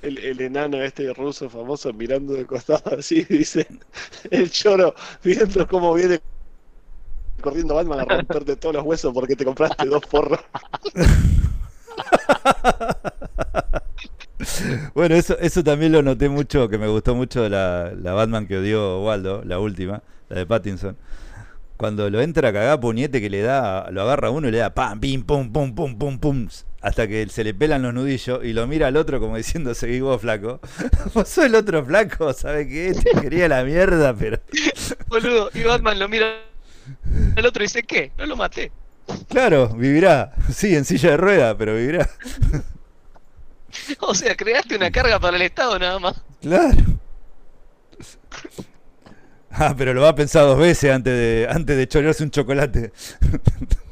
el, 0.00 0.40
enano 0.40 0.82
este 0.82 1.12
ruso 1.12 1.50
famoso 1.50 1.92
mirando 1.92 2.32
de 2.32 2.46
costado 2.46 2.98
así, 2.98 3.24
dice 3.28 3.66
el 4.30 4.50
choro 4.50 4.94
viendo 5.22 5.68
cómo 5.68 5.92
viene 5.94 6.20
corriendo 7.42 7.74
Batman 7.74 8.00
a 8.00 8.04
romperte 8.04 8.56
todos 8.56 8.76
los 8.76 8.84
huesos 8.84 9.12
porque 9.12 9.36
te 9.36 9.44
compraste 9.44 9.86
dos 9.86 10.06
porros. 10.06 10.40
bueno, 14.94 15.14
eso, 15.14 15.38
eso 15.38 15.62
también 15.62 15.92
lo 15.92 16.02
noté 16.02 16.28
mucho, 16.28 16.68
que 16.68 16.78
me 16.78 16.88
gustó 16.88 17.14
mucho 17.14 17.48
la, 17.48 17.92
la 17.94 18.12
Batman 18.12 18.46
que 18.46 18.58
odió 18.58 19.02
Waldo, 19.02 19.42
la 19.44 19.58
última, 19.58 20.02
la 20.28 20.38
de 20.38 20.46
Pattinson. 20.46 20.96
Cuando 21.76 22.08
lo 22.10 22.20
entra 22.20 22.50
a 22.50 22.52
cagar 22.52 22.80
puñete 22.80 23.20
que 23.20 23.28
le 23.28 23.42
da, 23.42 23.90
lo 23.90 24.02
agarra 24.02 24.30
uno 24.30 24.48
y 24.48 24.52
le 24.52 24.58
da 24.58 24.72
pam, 24.72 25.00
pim, 25.00 25.22
pum, 25.24 25.52
pum, 25.52 25.74
pum, 25.74 25.98
pum, 25.98 26.18
pum, 26.18 26.48
hasta 26.80 27.08
que 27.08 27.26
se 27.28 27.44
le 27.44 27.54
pelan 27.54 27.82
los 27.82 27.94
nudillos 27.94 28.44
y 28.44 28.52
lo 28.52 28.66
mira 28.66 28.88
al 28.88 28.96
otro 28.96 29.20
como 29.20 29.36
diciendo, 29.36 29.74
seguí 29.74 30.00
vos 30.00 30.20
flaco. 30.20 30.60
Vos 31.14 31.28
sos 31.28 31.46
el 31.46 31.54
otro 31.54 31.84
flaco, 31.84 32.32
¿sabes 32.32 32.66
qué? 32.66 32.94
Te 32.94 33.20
quería 33.20 33.48
la 33.48 33.64
mierda, 33.64 34.14
pero... 34.14 34.40
Boludo, 35.08 35.50
y 35.54 35.62
Batman 35.62 35.98
lo 35.98 36.08
mira 36.08 36.26
al 37.36 37.46
otro 37.46 37.62
y 37.62 37.66
dice, 37.66 37.82
¿qué? 37.84 38.12
No 38.18 38.26
lo 38.26 38.36
maté. 38.36 38.72
Claro, 39.28 39.68
vivirá. 39.68 40.34
Sí, 40.52 40.74
en 40.74 40.84
silla 40.84 41.10
de 41.10 41.16
rueda, 41.16 41.56
pero 41.56 41.74
vivirá. 41.74 42.08
O 44.00 44.14
sea, 44.14 44.36
creaste 44.36 44.76
una 44.76 44.90
carga 44.90 45.18
para 45.18 45.36
el 45.36 45.42
Estado 45.42 45.78
nada 45.78 45.98
más. 45.98 46.22
Claro. 46.40 46.76
Ah, 49.50 49.74
pero 49.76 49.92
lo 49.92 50.00
va 50.02 50.08
a 50.10 50.14
pensar 50.14 50.44
dos 50.44 50.58
veces 50.58 50.90
antes 50.90 51.12
de 51.12 51.46
antes 51.48 51.76
de 51.76 51.86
chorearse 51.86 52.24
un 52.24 52.30
chocolate. 52.30 52.90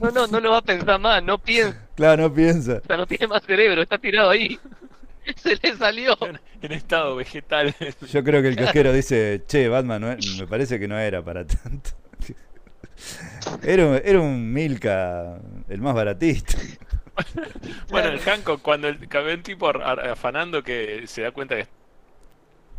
No, 0.00 0.10
no, 0.10 0.26
no 0.26 0.40
lo 0.40 0.52
va 0.52 0.58
a 0.58 0.62
pensar 0.62 0.98
más, 0.98 1.22
no 1.22 1.38
piensa. 1.38 1.78
Claro, 1.94 2.22
no 2.22 2.32
piensa. 2.34 2.80
O 2.82 2.86
sea, 2.86 2.96
no 2.96 3.06
tiene 3.06 3.26
más 3.26 3.42
cerebro, 3.44 3.82
está 3.82 3.98
tirado 3.98 4.30
ahí. 4.30 4.58
Se 5.36 5.56
le 5.56 5.76
salió. 5.76 6.16
En 6.62 6.72
estado 6.72 7.16
vegetal. 7.16 7.74
Yo 8.10 8.24
creo 8.24 8.40
que 8.42 8.48
el 8.48 8.56
casquero 8.56 8.92
dice, 8.92 9.42
che, 9.46 9.68
Batman, 9.68 10.18
me 10.38 10.46
parece 10.46 10.78
que 10.78 10.88
no 10.88 10.98
era 10.98 11.22
para 11.22 11.46
tanto. 11.46 11.90
Era, 13.62 13.96
era 13.96 14.20
un 14.20 14.52
Milka, 14.52 15.38
el 15.70 15.80
más 15.80 15.94
baratista. 15.94 16.58
bueno, 17.90 18.08
el 18.08 18.20
Hancock, 18.20 18.62
cuando 18.62 18.88
el, 18.88 18.98
ve 18.98 19.34
un 19.34 19.42
tipo 19.42 19.68
afanando 19.68 20.62
que 20.62 21.06
se 21.06 21.22
da 21.22 21.30
cuenta 21.30 21.56
que 21.56 21.66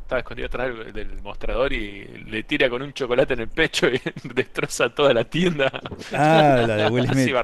estaba 0.02 0.20
escondido 0.20 0.48
atrás 0.48 0.94
del, 0.94 1.22
mostrador 1.22 1.72
y 1.72 2.06
le 2.26 2.44
tira 2.44 2.70
con 2.70 2.82
un 2.82 2.94
chocolate 2.94 3.34
en 3.34 3.42
el 3.42 3.48
pecho 3.48 3.88
y 3.88 4.02
destroza 4.34 4.90
toda 4.90 5.14
la 5.14 5.24
tienda. 5.24 5.72
Ah, 6.14 6.66
la 6.68 6.76
de 6.76 6.88
Will 6.90 7.08
Smith. 7.08 7.36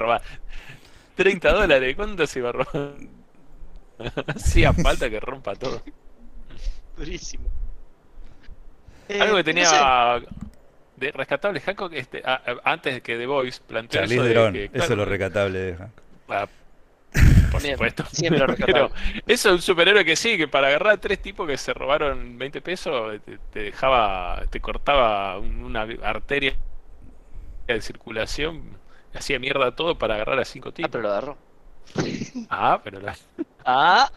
30 1.16 1.52
dólares, 1.52 1.96
¿cuánto 1.96 2.28
se 2.28 2.40
iba 2.40 2.50
a 2.50 2.52
robar? 2.52 2.94
Hacía 4.28 4.74
falta 4.74 5.10
que 5.10 5.20
rompa 5.20 5.56
todo. 5.56 5.82
Durísimo. 6.96 7.50
Algo 9.20 9.36
que 9.36 9.42
eh, 9.42 9.44
tenía 9.44 10.22
de 10.98 11.12
rescatable 11.12 11.62
Hancock 11.62 11.94
este, 11.94 12.22
antes 12.64 12.96
de 12.96 13.02
que 13.02 13.18
The 13.18 13.26
Voice 13.26 13.62
planteara 13.66 14.08
eso, 14.08 14.24
de, 14.24 14.70
eso 14.74 14.84
es 14.84 14.90
lo 14.98 15.06
rescatable 15.06 15.60
de 15.60 15.76
Hancock. 15.76 16.04
Ah, 17.16 17.50
por 17.52 17.62
supuesto. 17.62 18.06
Siempre 18.12 18.40
lo 18.48 18.56
Pero 18.56 18.92
eso 19.26 19.50
es 19.50 19.56
un 19.56 19.62
superhéroe 19.62 20.06
que 20.06 20.16
sí, 20.16 20.38
que 20.38 20.48
para 20.48 20.68
agarrar 20.68 20.94
a 20.94 20.98
tres 20.98 21.22
tipos 21.22 21.48
que 21.48 21.58
se 21.58 21.74
robaron 21.74 22.38
20 22.38 22.62
pesos, 22.62 23.20
te, 23.52 23.60
dejaba, 23.60 24.44
te 24.50 24.60
cortaba 24.60 25.40
una 25.40 25.88
arteria 26.04 26.56
de 27.68 27.82
circulación, 27.82 28.78
hacía 29.14 29.40
mierda 29.40 29.76
todo 29.76 29.98
para 29.98 30.16
agarrar 30.16 30.40
a 30.40 30.46
cinco 30.46 30.72
tipos. 30.72 30.90
Ah, 30.90 30.92
pero 30.92 31.04
lo 31.04 31.10
agarró. 31.10 31.38
Ah, 32.50 32.82
pero 32.84 33.00
la... 33.02 33.16
Ah. 33.70 34.10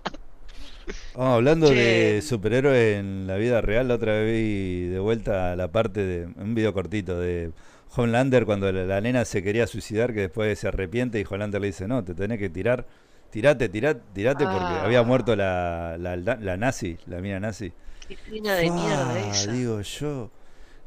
Oh, 1.15 1.35
hablando 1.35 1.69
de 1.71 2.23
superhéroes 2.23 2.99
en 2.99 3.27
la 3.27 3.37
vida 3.37 3.61
real, 3.61 3.89
la 3.89 3.95
otra 3.95 4.12
vez 4.12 4.33
vi 4.33 4.89
de 4.89 4.99
vuelta 4.99 5.57
la 5.57 5.69
parte 5.69 6.05
de 6.05 6.27
un 6.27 6.55
video 6.55 6.73
cortito 6.73 7.19
de 7.19 7.53
Homelander 7.97 8.45
cuando 8.47 8.71
la, 8.71 9.01
nena 9.01 9.25
se 9.25 9.43
quería 9.43 9.67
suicidar, 9.67 10.12
que 10.15 10.21
después 10.21 10.59
se 10.59 10.69
arrepiente 10.69 11.19
y 11.21 11.25
Homelander 11.29 11.61
le 11.61 11.67
dice, 11.69 11.89
no, 11.89 12.05
te 12.05 12.15
tenés 12.15 12.39
que 12.39 12.49
tirar, 12.49 12.87
tirate, 13.31 13.69
tirate, 13.69 14.01
tirate 14.12 14.45
porque 14.45 14.59
Ah. 14.65 14.85
había 14.85 15.03
muerto 15.03 15.35
la, 15.37 15.97
la, 15.99 16.17
la 16.17 16.57
nazi, 16.57 16.99
la 17.07 17.21
mina 17.21 17.41
nazi. 17.41 17.73
Qué 18.09 18.17
de 18.31 18.41
mierda 18.71 19.29
esa. 19.31 19.53
digo 19.53 19.81
yo, 19.81 20.31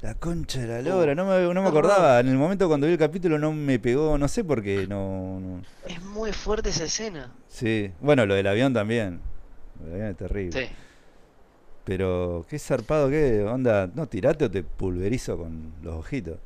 la 0.02 0.14
concha 0.16 0.60
de 0.62 0.68
la 0.68 0.82
lora, 0.82 1.16
no 1.16 1.26
me, 1.26 1.54
no 1.54 1.62
me 1.62 1.68
acordaba, 1.70 2.20
en 2.20 2.28
el 2.28 2.36
momento 2.38 2.68
cuando 2.68 2.88
vi 2.88 2.94
el 2.94 3.00
capítulo 3.00 3.38
no 3.40 3.52
me 3.54 3.80
pegó, 3.80 4.18
no 4.18 4.28
sé 4.28 4.44
por 4.44 4.62
qué, 4.62 4.88
no, 4.88 5.40
no- 5.40 5.62
Es 5.88 6.02
muy 6.04 6.32
fuerte 6.34 6.70
esa 6.70 6.84
escena. 6.86 7.32
Sí, 7.48 7.92
bueno, 8.02 8.26
lo 8.26 8.34
del 8.36 8.48
avión 8.48 8.74
también, 8.74 9.20
lo 9.80 9.86
del 9.86 9.94
avión 9.96 10.08
es 10.12 10.18
terrible. 10.18 10.68
Sí. 10.68 10.74
Pero, 11.86 12.46
qué 12.50 12.58
zarpado, 12.60 13.10
qué 13.10 13.44
onda. 13.44 13.90
No, 13.94 14.08
tirate 14.08 14.46
o 14.46 14.52
te 14.52 14.64
pulverizo 14.64 15.38
con 15.38 15.74
los 15.84 15.96
ojitos. 15.96 16.38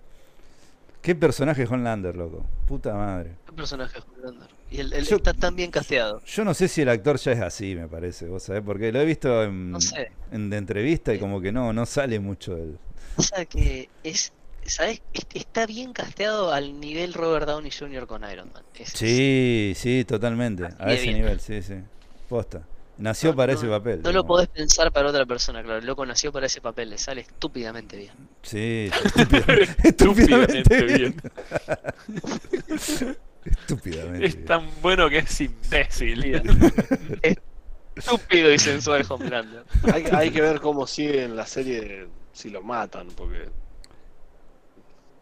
Qué 1.08 1.16
personaje 1.16 1.64
es 1.64 1.72
Homelander, 1.72 2.18
loco. 2.18 2.46
Puta 2.68 2.94
madre. 2.94 3.32
Qué 3.46 3.54
personaje 3.54 3.98
es 4.00 4.04
Homelander. 4.06 4.50
Y 4.70 4.82
él, 4.82 4.92
él 4.92 5.06
Yo- 5.06 5.16
está 5.16 5.34
tan 5.34 5.56
bien 5.56 5.72
casteado. 5.72 6.22
Yo 6.26 6.44
no 6.44 6.54
sé 6.54 6.68
si 6.68 6.82
el 6.82 6.90
actor 6.90 7.18
ya 7.18 7.32
es 7.32 7.40
así, 7.40 7.76
me 7.76 7.88
parece. 7.88 8.26
¿Vos 8.28 8.44
sabés 8.44 8.62
por 8.62 8.78
qué? 8.78 8.92
Lo 8.92 9.00
he 9.00 9.06
visto 9.06 9.42
en, 9.46 9.72
No 9.72 9.80
sé. 9.80 10.12
en 10.34 10.50
de 10.50 10.58
entrevista 10.58 11.14
y 11.14 11.20
como 11.20 11.40
que 11.40 11.54
no, 11.54 11.72
no 11.72 11.86
sale 11.86 12.20
mucho 12.20 12.58
él. 12.58 12.78
O 13.16 13.22
sea 13.22 13.46
que 13.46 13.88
es. 14.04 14.34
¿Sabes? 14.66 15.02
Es- 15.14 15.28
Está 15.34 15.66
bien 15.66 15.94
casteado 15.94 16.52
al 16.52 16.78
nivel 16.78 17.14
Robert 17.14 17.48
Downey 17.48 17.72
Jr. 17.72 18.06
con 18.06 18.30
Iron 18.30 18.52
Man. 18.54 18.64
Es- 18.78 18.90
Sí, 18.90 19.72
sí, 19.78 20.04
totalmente. 20.06 20.66
A 20.78 20.92
ese 20.92 21.04
bien. 21.04 21.16
nivel, 21.20 21.40
sí, 21.40 21.62
sí. 21.62 21.76
Posta. 22.28 22.64
Nació 22.98 23.32
No, 23.32 23.36
para 23.36 23.54
no, 23.54 23.54
ese 23.54 23.68
papel. 23.68 24.02
No 24.04 24.12
lo 24.12 24.26
podés 24.26 24.48
pensar 24.50 24.92
para 24.92 25.10
otra 25.10 25.26
persona, 25.26 25.62
claro. 25.64 25.80
El 25.80 25.86
loco 25.86 26.06
nació 26.06 26.32
para 26.32 26.48
ese 26.48 26.62
papel, 26.62 26.90
le 26.92 26.98
sale 26.98 27.22
estúpidamente 27.22 27.98
bien. 27.98 28.12
Sí, 28.42 28.90
estúpidamente, 29.04 29.84
Estúpidamente 29.84 29.88
estúpidamente 29.88 30.84
bien. 30.84 30.88
bien. 30.88 31.22
Estúpidamente 33.46 34.26
Es 34.26 34.36
bien. 34.36 34.46
tan 34.46 34.70
bueno 34.82 35.10
que 35.10 35.20
es 35.20 35.42
imbécil. 35.42 36.42
Estúpido 37.96 38.54
y 38.54 38.60
sensual 38.60 39.06
Homelander. 39.10 39.64
Hay, 39.94 40.06
hay 40.12 40.32
que 40.32 40.42
ver 40.42 40.60
cómo 40.62 40.86
sigue 40.88 41.24
en 41.24 41.36
la 41.36 41.46
serie 41.48 42.08
si 42.32 42.50
lo 42.50 42.62
matan, 42.62 43.08
porque 43.16 43.50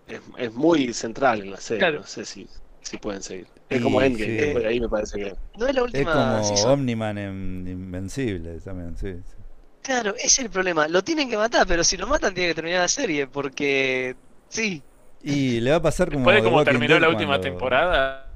es, 0.07 0.21
es 0.37 0.53
muy 0.53 0.93
central 0.93 1.41
en 1.41 1.51
la 1.51 1.57
serie. 1.57 1.79
Claro. 1.79 1.99
No 2.01 2.07
sé 2.07 2.25
si, 2.25 2.47
si 2.85 2.97
pueden 2.97 3.21
seguir. 3.23 3.47
Es 3.69 3.79
Y 3.79 3.83
como 3.83 4.01
Endgame, 4.01 4.25
sí. 4.25 4.31
después 4.37 4.63
de 4.63 4.69
ahí 4.69 4.79
me 4.79 4.87
parece 4.89 5.17
que. 5.17 5.35
No 5.57 5.67
es 5.67 5.73
la 5.75 5.81
Es 5.81 5.85
última 5.87 6.13
como 6.13 6.43
season. 6.43 6.71
Omniman 6.71 7.17
en 7.17 7.67
Invencible 7.67 8.59
también, 8.61 8.95
sí. 8.97 9.13
sí. 9.13 9.35
Claro, 9.81 10.15
ese 10.15 10.25
es 10.27 10.39
el 10.39 10.49
problema. 10.49 10.87
Lo 10.87 11.03
tienen 11.03 11.29
que 11.29 11.37
matar, 11.37 11.65
pero 11.67 11.83
si 11.83 11.97
lo 11.97 12.07
matan 12.07 12.33
tiene 12.33 12.49
que 12.49 12.55
terminar 12.55 12.81
la 12.81 12.87
serie, 12.87 13.27
porque. 13.27 14.15
Sí. 14.49 14.81
Y 15.23 15.59
le 15.59 15.71
va 15.71 15.77
a 15.77 15.81
pasar 15.81 16.11
como 16.11 16.29
Después 16.29 16.43
de 16.43 16.49
Walking 16.49 16.71
terminó 16.71 16.93
Dead 16.93 17.01
la 17.01 17.09
última 17.09 17.29
cuando- 17.31 17.43
temporada, 17.47 18.27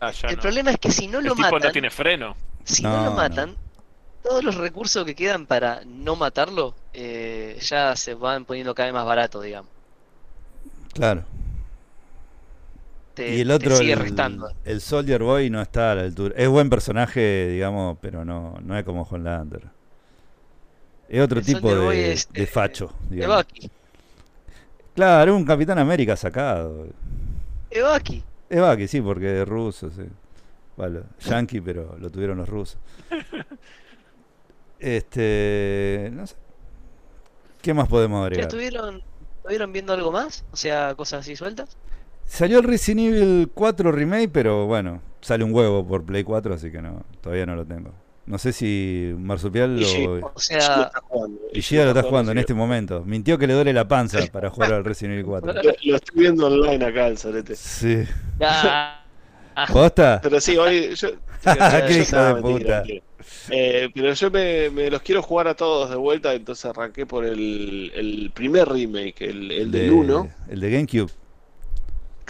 ah, 0.00 0.12
el 0.28 0.36
no. 0.36 0.42
problema 0.42 0.70
es 0.72 0.78
que 0.78 0.90
si 0.90 1.06
no 1.06 1.18
El 1.20 1.24
lo 1.26 1.34
tipo 1.34 1.48
matan, 1.50 1.68
no 1.68 1.72
tiene 1.72 1.90
freno. 1.90 2.36
si 2.64 2.82
No, 2.82 2.90
no, 2.90 2.96
lo 3.04 3.10
no. 3.10 3.16
matan, 3.16 3.56
todos 4.22 4.44
los 4.44 4.54
recursos 4.56 5.06
que 5.06 5.14
quedan 5.14 5.46
para 5.46 5.80
no 5.86 6.16
matarlo 6.16 6.74
eh, 6.92 7.56
ya 7.62 7.96
se 7.96 8.12
van 8.12 8.44
poniendo 8.44 8.74
cada 8.74 8.88
vez 8.88 8.94
más 8.94 9.06
baratos, 9.06 9.42
digamos. 9.42 9.70
Claro. 10.92 11.24
Te, 13.14 13.28
y 13.34 13.40
el 13.40 13.48
te 13.48 13.54
otro, 13.54 13.76
sigue 13.76 13.92
el, 13.92 13.98
restando. 13.98 14.50
el 14.64 14.80
Soldier 14.80 15.22
Boy 15.22 15.50
no 15.50 15.60
está 15.60 15.92
a 15.92 15.94
la 15.96 16.02
altura. 16.02 16.34
Es 16.36 16.48
buen 16.48 16.70
personaje, 16.70 17.48
digamos, 17.48 17.98
pero 18.00 18.24
no, 18.24 18.54
no 18.62 18.76
es 18.78 18.84
como 18.84 19.02
Homelander. 19.02 19.68
Es 21.08 21.20
otro 21.22 21.40
El 21.40 21.44
tipo 21.44 21.74
de, 21.74 22.12
es, 22.12 22.28
de 22.32 22.44
eh, 22.44 22.46
facho, 22.46 22.92
digamos. 23.08 23.38
Bucky. 23.38 23.70
Claro, 24.94 25.36
un 25.36 25.44
Capitán 25.44 25.78
América 25.78 26.16
sacado. 26.16 26.86
Es 28.48 28.60
Bucky, 28.60 28.88
sí, 28.88 29.00
porque 29.00 29.42
es 29.42 29.48
ruso, 29.48 29.90
sí. 29.90 30.02
Bueno, 30.76 31.02
yankee, 31.20 31.60
pero 31.60 31.96
lo 31.98 32.10
tuvieron 32.10 32.38
los 32.38 32.48
rusos. 32.48 32.78
Este, 34.78 36.10
no 36.12 36.26
sé. 36.26 36.36
¿Qué 37.62 37.74
más 37.74 37.88
podemos 37.88 38.20
¿Ya 38.20 38.24
agregar? 38.26 38.44
estuvieron, 38.44 39.02
estuvieron 39.36 39.72
viendo 39.72 39.92
algo 39.92 40.10
más? 40.10 40.44
O 40.52 40.56
sea, 40.56 40.94
cosas 40.94 41.20
así 41.20 41.36
sueltas. 41.36 41.76
Salió 42.32 42.58
el 42.60 42.64
Resident 42.64 43.00
Evil 43.12 43.50
4 43.52 43.90
Remake, 43.90 44.28
pero 44.32 44.64
bueno, 44.66 45.02
sale 45.20 45.42
un 45.42 45.52
huevo 45.52 45.84
por 45.84 46.04
Play 46.04 46.22
4, 46.22 46.54
así 46.54 46.70
que 46.70 46.80
no, 46.80 47.02
todavía 47.20 47.44
no 47.44 47.56
lo 47.56 47.64
tengo. 47.66 47.92
No 48.26 48.38
sé 48.38 48.52
si 48.52 49.12
Marsupial 49.18 49.80
Y 49.80 49.84
sí. 49.84 50.06
o 50.06 50.16
Ishida 50.18 50.28
lo 50.30 50.38
sea, 50.38 50.82
está 50.84 51.00
jugando. 51.08 51.40
y 51.52 51.60
Gida 51.62 51.82
lo 51.84 51.90
está 51.90 52.02
jugando 52.04 52.30
en 52.30 52.38
este 52.38 52.54
momento. 52.54 53.02
Mintió 53.04 53.36
que 53.36 53.48
le 53.48 53.54
duele 53.54 53.72
la 53.72 53.88
panza 53.88 54.20
para 54.30 54.48
jugar 54.48 54.72
al 54.74 54.84
Resident 54.84 55.14
Evil 55.14 55.26
4. 55.26 55.52
Lo, 55.54 55.62
lo 55.82 55.96
estoy 55.96 56.20
viendo 56.20 56.46
online 56.46 56.84
acá, 56.84 57.08
el 57.08 57.18
sorete. 57.18 57.56
Sí. 57.56 58.04
ah, 58.40 59.02
¿Posta? 59.72 60.20
Pero 60.22 60.40
sí, 60.40 60.56
hoy 60.56 60.94
yo. 60.94 61.08
Qué 61.88 61.94
yo- 61.94 62.02
hijo 62.02 62.16
de 62.16 62.34
mentira, 62.34 62.40
puta. 62.40 62.76
mentira. 62.78 63.02
Eh, 63.50 63.88
pero 63.92 64.12
yo 64.12 64.30
me, 64.30 64.70
me 64.70 64.90
los 64.90 65.02
quiero 65.02 65.22
jugar 65.22 65.48
a 65.48 65.54
todos 65.54 65.90
de 65.90 65.96
vuelta, 65.96 66.32
entonces 66.34 66.64
arranqué 66.66 67.06
por 67.06 67.24
el, 67.24 67.90
el 67.94 68.30
primer 68.32 68.68
remake, 68.68 69.22
el, 69.22 69.50
el 69.50 69.70
del 69.72 69.86
De- 69.88 69.90
1. 69.90 70.28
El 70.50 70.60
de 70.60 70.70
GameCube. 70.70 71.10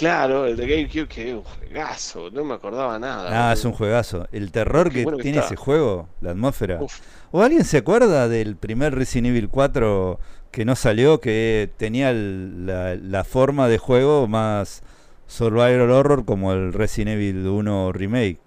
Claro, 0.01 0.47
el 0.47 0.56
de 0.56 0.66
GameCube, 0.66 1.06
que 1.09 1.28
es 1.28 1.35
un 1.35 1.43
juegazo, 1.43 2.31
no 2.31 2.43
me 2.43 2.55
acordaba 2.55 2.98
nada. 2.98 3.51
Ah, 3.51 3.52
es 3.52 3.64
un 3.66 3.72
juegazo. 3.72 4.27
El 4.32 4.51
terror 4.51 4.89
Qué 4.89 4.94
que 4.97 5.02
bueno 5.05 5.18
que 5.18 5.22
tiene 5.24 5.39
está. 5.39 5.48
ese 5.48 5.56
juego, 5.56 6.09
la 6.22 6.31
atmósfera. 6.31 6.78
Uf. 6.82 7.01
¿O 7.32 7.43
alguien 7.43 7.64
se 7.64 7.77
acuerda 7.77 8.27
del 8.28 8.56
primer 8.56 8.94
Resident 8.94 9.28
Evil 9.28 9.51
4 9.51 10.18
que 10.51 10.64
no 10.64 10.74
salió, 10.74 11.20
que 11.20 11.70
tenía 11.77 12.10
el- 12.10 12.64
la, 12.66 12.94
la 12.97 13.24
forma 13.24 13.68
de 13.68 13.77
juego 13.77 14.27
más 14.27 14.82
survival 15.27 15.90
horror 15.90 16.24
como 16.24 16.52
el 16.55 16.72
Resident 16.72 17.10
Evil 17.16 17.47
1 17.47 17.93
Remake? 17.93 18.39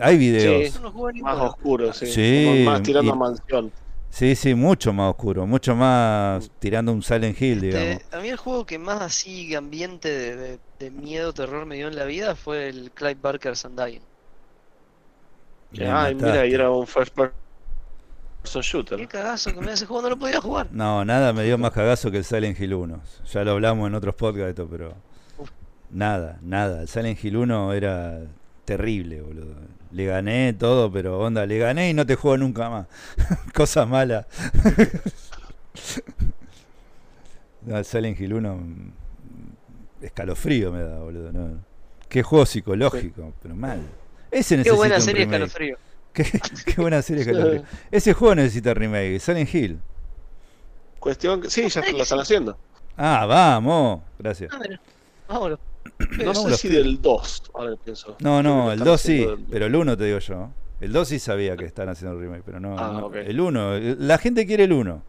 Hay 0.00 0.16
videos. 0.16 0.80
Más 0.80 1.12
ninguno. 1.14 1.44
oscuro, 1.44 1.92
sí. 1.92 2.06
Sí, 2.06 2.44
Como 2.46 2.70
más 2.70 2.82
tirando 2.82 3.10
y- 3.10 3.12
a 3.12 3.16
mansión. 3.16 3.72
Sí, 4.10 4.34
sí, 4.34 4.54
mucho 4.54 4.92
más 4.94 5.10
oscuro, 5.10 5.46
mucho 5.46 5.74
más 5.76 6.50
tirando 6.58 6.90
un 6.92 7.02
Silent 7.02 7.40
Hill, 7.40 7.60
digamos. 7.60 7.88
Este, 8.00 8.16
a 8.16 8.20
mí 8.20 8.28
el 8.28 8.36
juego 8.38 8.64
que 8.64 8.78
más 8.78 9.02
así 9.02 9.54
ambiente 9.54 10.08
de, 10.08 10.36
de- 10.36 10.58
de 10.78 10.90
miedo, 10.90 11.32
terror 11.32 11.66
me 11.66 11.76
dio 11.76 11.88
en 11.88 11.96
la 11.96 12.04
vida 12.04 12.34
fue 12.34 12.68
el 12.68 12.90
Clive 12.92 13.16
Barker's 13.20 13.64
Undying. 13.64 14.00
Ay, 15.78 16.14
mira, 16.14 16.46
y 16.46 16.54
era 16.54 16.70
un 16.70 16.86
first 16.86 17.14
person 17.14 17.34
shooter. 18.62 18.98
Qué 18.98 19.06
cagazo 19.06 19.52
que 19.52 19.60
me 19.60 19.72
ese 19.72 19.84
juego, 19.86 20.02
no 20.02 20.08
lo 20.10 20.18
podía 20.18 20.40
jugar. 20.40 20.68
No, 20.70 21.04
nada 21.04 21.32
me 21.32 21.44
dio 21.44 21.58
más 21.58 21.72
cagazo 21.72 22.10
que 22.10 22.18
el 22.18 22.24
Silent 22.24 22.58
Hill 22.58 22.74
1. 22.74 23.00
Ya 23.32 23.44
lo 23.44 23.50
hablamos 23.52 23.86
en 23.88 23.94
otros 23.94 24.14
podcasts, 24.14 24.50
esto, 24.50 24.68
pero. 24.70 24.94
Uf. 25.38 25.50
Nada, 25.90 26.38
nada. 26.42 26.82
El 26.82 26.88
Silent 26.88 27.22
Hill 27.22 27.36
1 27.36 27.72
era 27.74 28.20
terrible, 28.64 29.20
boludo. 29.20 29.54
Le 29.92 30.06
gané 30.06 30.52
todo, 30.52 30.90
pero 30.90 31.18
onda, 31.18 31.46
le 31.46 31.58
gané 31.58 31.90
y 31.90 31.94
no 31.94 32.04
te 32.04 32.16
juego 32.16 32.36
nunca 32.38 32.68
más. 32.68 32.86
Cosa 33.54 33.86
mala. 33.86 34.26
no, 37.62 37.78
el 37.78 37.84
Silent 37.84 38.20
Hill 38.20 38.34
1. 38.34 38.56
mm, 38.56 38.92
Escalofrío 40.02 40.72
me 40.72 40.82
da, 40.82 40.98
boludo. 40.98 41.32
¿no? 41.32 41.58
Qué 42.08 42.22
juego 42.22 42.46
psicológico, 42.46 43.32
pero 43.42 43.54
mal. 43.54 43.80
Ese 44.30 44.62
Qué 44.62 44.70
buena 44.72 45.00
serie 45.00 45.24
remake. 45.24 45.44
Escalofrío. 45.44 45.78
Qué, 46.12 46.24
qué 46.64 46.80
buena 46.80 47.02
serie 47.02 47.22
Escalofrío. 47.22 47.64
Ese 47.90 48.12
juego 48.12 48.34
necesita 48.34 48.74
remake. 48.74 49.18
Silent 49.20 49.54
Hill. 49.54 49.78
Cuestión 50.98 51.40
que. 51.40 51.50
Sí, 51.50 51.68
ya 51.68 51.82
lo 51.92 52.02
están 52.02 52.20
haciendo. 52.20 52.56
Ah, 52.96 53.26
vamos. 53.26 54.00
Gracias. 54.18 54.50
Mira, 54.60 54.80
vámonos. 55.28 55.58
No 55.98 56.06
sé 56.18 56.24
Vámonos. 56.24 56.60
si 56.60 56.68
del 56.68 57.00
2, 57.00 57.42
ahora 57.54 57.70
que 57.72 57.76
pienso. 57.84 58.16
No, 58.20 58.42
no, 58.42 58.66
que 58.66 58.72
el 58.74 58.78
están 58.78 58.86
2 58.86 59.00
sí, 59.00 59.18
del- 59.24 59.38
pero 59.50 59.66
el 59.66 59.74
1 59.76 59.96
te 59.96 60.04
digo 60.04 60.18
yo. 60.18 60.50
El 60.80 60.92
2 60.92 61.08
sí 61.08 61.18
sabía 61.18 61.56
que 61.56 61.64
están 61.64 61.88
haciendo 61.88 62.16
el 62.18 62.22
remake, 62.22 62.42
pero 62.44 62.60
no, 62.60 62.76
Ah, 62.78 62.90
no, 63.00 63.06
ok. 63.06 63.14
el 63.16 63.40
1, 63.40 63.78
la 63.98 64.18
gente 64.18 64.46
quiere 64.46 64.64
el 64.64 64.72
1. 64.72 65.02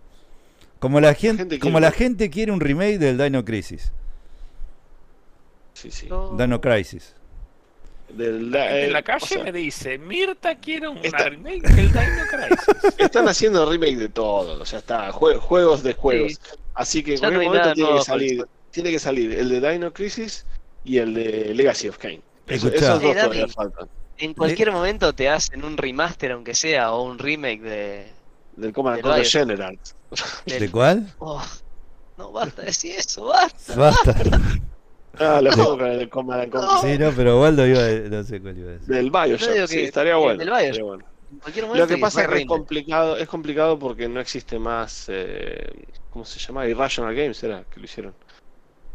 Como 0.80 1.02
la 1.02 1.14
gente, 1.14 1.40
gente 1.44 1.60
como 1.60 1.74
quiere 1.74 1.82
la 1.82 1.88
el- 1.90 1.94
gente 1.94 2.30
quiere 2.30 2.52
un 2.52 2.60
remake 2.62 2.98
del 3.00 3.18
Dino 3.18 3.44
Crisis, 3.44 3.92
Sí, 5.74 5.92
sí. 5.92 6.08
No. 6.10 6.36
Dino 6.38 6.60
Crisis. 6.62 7.14
Del, 8.10 8.56
en 8.56 8.56
eh, 8.56 8.90
la 8.90 9.00
o 9.00 9.04
calle 9.04 9.26
sea, 9.28 9.44
me 9.44 9.52
dice, 9.52 9.98
Mirta 9.98 10.56
quiere 10.56 10.88
un 10.88 10.98
Está- 11.00 11.30
remake 11.30 11.62
del 11.68 11.92
Dino 11.92 12.24
Crisis. 12.32 12.96
Están 12.98 13.28
haciendo 13.28 13.70
remake 13.70 13.98
de 13.98 14.10
todo, 14.10 14.64
ya 14.64 14.78
está. 14.78 15.12
jue- 15.12 15.38
juegos 15.38 15.84
de 15.84 15.94
juegos. 15.94 16.34
Sí. 16.34 16.58
Así 16.74 17.04
que 17.04 17.16
en 17.16 17.22
no 17.22 17.30
cualquier 17.30 17.42
hay 17.42 17.48
momento 17.48 17.74
tiene 17.74 17.94
que 17.98 18.02
salir. 18.04 18.38
Jorge. 18.38 18.52
Tiene 18.72 18.92
que 18.92 19.00
salir 19.00 19.32
el 19.34 19.50
de 19.50 19.72
Dino 19.72 19.92
Crisis 19.94 20.46
y 20.88 20.98
el 21.00 21.14
de 21.14 21.54
Legacy 21.54 21.90
of 21.90 21.98
Kane. 21.98 22.22
Eso- 22.48 22.70
esos 22.70 23.02
dos 23.02 23.12
Eh, 23.12 23.16
todavía 23.16 23.48
faltan. 23.50 23.90
en 24.18 24.34
cualquier 24.34 24.72
momento 24.72 25.14
te 25.14 25.28
hacen 25.30 25.64
un 25.66 25.76
remaster, 25.78 26.32
aunque 26.32 26.56
sea, 26.56 26.94
o 26.94 27.04
un 27.04 27.20
remake 27.20 27.62
de. 27.62 28.08
Del 28.54 28.74
Command 28.74 29.02
Conquer 29.02 29.26
General. 29.26 29.78
¿De 30.46 30.72
cuál? 30.72 31.14
Oh, 31.20 31.44
no, 32.18 32.32
basta 32.32 32.62
decir 32.64 32.96
eso, 32.98 33.26
basta. 33.26 33.76
Basta. 33.76 34.16
Ah, 35.20 35.42
lo 35.42 35.52
juego 35.52 35.80
con 35.80 35.88
el 35.88 36.10
Command 36.10 36.52
Conquer. 36.52 36.92
Sí, 36.92 36.98
no, 37.00 37.12
pero 37.12 37.42
Waldo 37.42 37.66
iba 37.66 37.80
a, 37.84 37.90
no 38.08 38.24
sé 38.24 38.40
cuál 38.40 38.56
iba 38.56 38.70
a 38.70 38.74
decir. 38.74 38.88
Del 38.88 39.10
Bioshock, 39.10 39.66
sí, 39.68 39.80
estaría 39.80 40.16
bueno. 40.16 40.38
del 40.38 40.48
estaría 40.50 40.84
bueno. 40.84 41.06
Lo 41.74 41.88
que 41.88 41.98
pasa 41.98 42.22
es 42.22 42.28
que 42.28 42.38
es 42.42 42.46
complicado, 42.46 43.18
es 43.18 43.28
complicado 43.28 43.80
porque 43.80 44.08
no 44.08 44.20
existe 44.20 44.60
más, 44.60 45.06
eh, 45.08 45.68
¿cómo 46.12 46.24
se 46.24 46.38
llama? 46.40 46.68
Irrational 46.68 47.16
Games 47.16 47.42
era 47.42 47.64
que 47.64 47.80
lo 47.80 47.86
hicieron. 47.86 48.14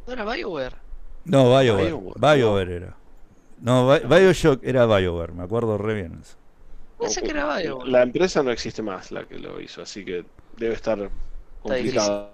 ¿No 0.06 0.12
era 0.12 0.24
BioWare? 0.24 0.76
No, 1.24 1.44
BioWare. 1.58 1.86
BioWare. 1.90 2.20
BioWare 2.20 2.70
era. 2.76 2.96
No, 3.60 3.88
Bi- 3.88 4.06
Bioshock 4.06 4.60
era 4.64 4.86
BioWare, 4.86 5.32
me 5.32 5.44
acuerdo 5.44 5.78
re 5.78 5.94
bien 5.94 6.18
eso. 6.20 6.36
Pensé 6.98 7.22
que 7.22 7.30
era 7.30 7.56
BioWare. 7.56 7.90
La 7.90 8.02
empresa 8.02 8.42
no 8.42 8.50
existe 8.50 8.82
más, 8.82 9.10
la 9.12 9.24
que 9.24 9.38
lo 9.38 9.60
hizo, 9.60 9.82
así 9.82 10.04
que 10.04 10.24
debe 10.56 10.74
estar 10.74 11.08
complicado. 11.62 12.30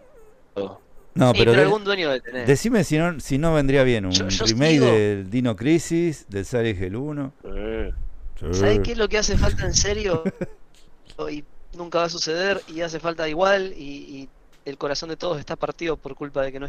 No, 1.14 1.32
Sí, 1.32 1.38
pero, 1.44 1.52
algún 1.60 1.82
dueño 1.84 2.10
de 2.10 2.20
tener. 2.20 2.46
decime 2.46 2.84
si 2.84 2.96
no, 2.96 3.18
si 3.18 3.38
no 3.38 3.52
vendría 3.52 3.82
bien 3.82 4.06
un 4.06 4.12
Yo- 4.12 4.28
yo 4.28 4.44
remake 4.46 4.70
digo- 4.72 4.86
del 4.86 5.30
Dino 5.30 5.56
Crisis, 5.56 6.26
del 6.28 6.44
Silent 6.44 6.80
Hill 6.80 6.96
1. 6.96 7.32
Eh, 7.44 7.92
Sí. 8.40 8.46
¿Sabes 8.52 8.80
qué 8.84 8.92
es 8.92 8.98
lo 8.98 9.08
que 9.08 9.18
hace 9.18 9.36
falta 9.36 9.64
en 9.66 9.74
serio? 9.74 10.22
y 11.28 11.42
nunca 11.76 11.98
va 11.98 12.04
a 12.04 12.08
suceder 12.08 12.60
y 12.68 12.82
hace 12.82 13.00
falta 13.00 13.28
igual 13.28 13.72
y, 13.76 13.82
y 13.82 14.28
el 14.64 14.78
corazón 14.78 15.08
de 15.08 15.16
todos 15.16 15.40
está 15.40 15.56
partido 15.56 15.96
por 15.96 16.14
culpa 16.14 16.42
de 16.42 16.52
que 16.52 16.60
no 16.60 16.66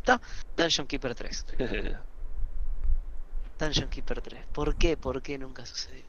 está. 0.00 0.20
Dungeon 0.56 0.86
Keeper 0.86 1.14
3. 1.14 1.46
Dungeon 3.58 3.88
Keeper 3.90 4.20
3. 4.22 4.46
¿Por 4.52 4.74
qué? 4.76 4.96
¿Por 4.96 5.20
qué 5.22 5.38
nunca 5.38 5.64
sucedió? 5.66 6.04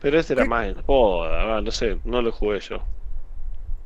Pero 0.00 0.18
este 0.20 0.34
era 0.34 0.44
más 0.44 0.66
en 0.66 0.82
joda, 0.82 1.56
ah, 1.56 1.60
no 1.62 1.70
sé, 1.70 1.98
no 2.04 2.20
lo 2.20 2.30
jugué 2.32 2.60
yo. 2.60 2.82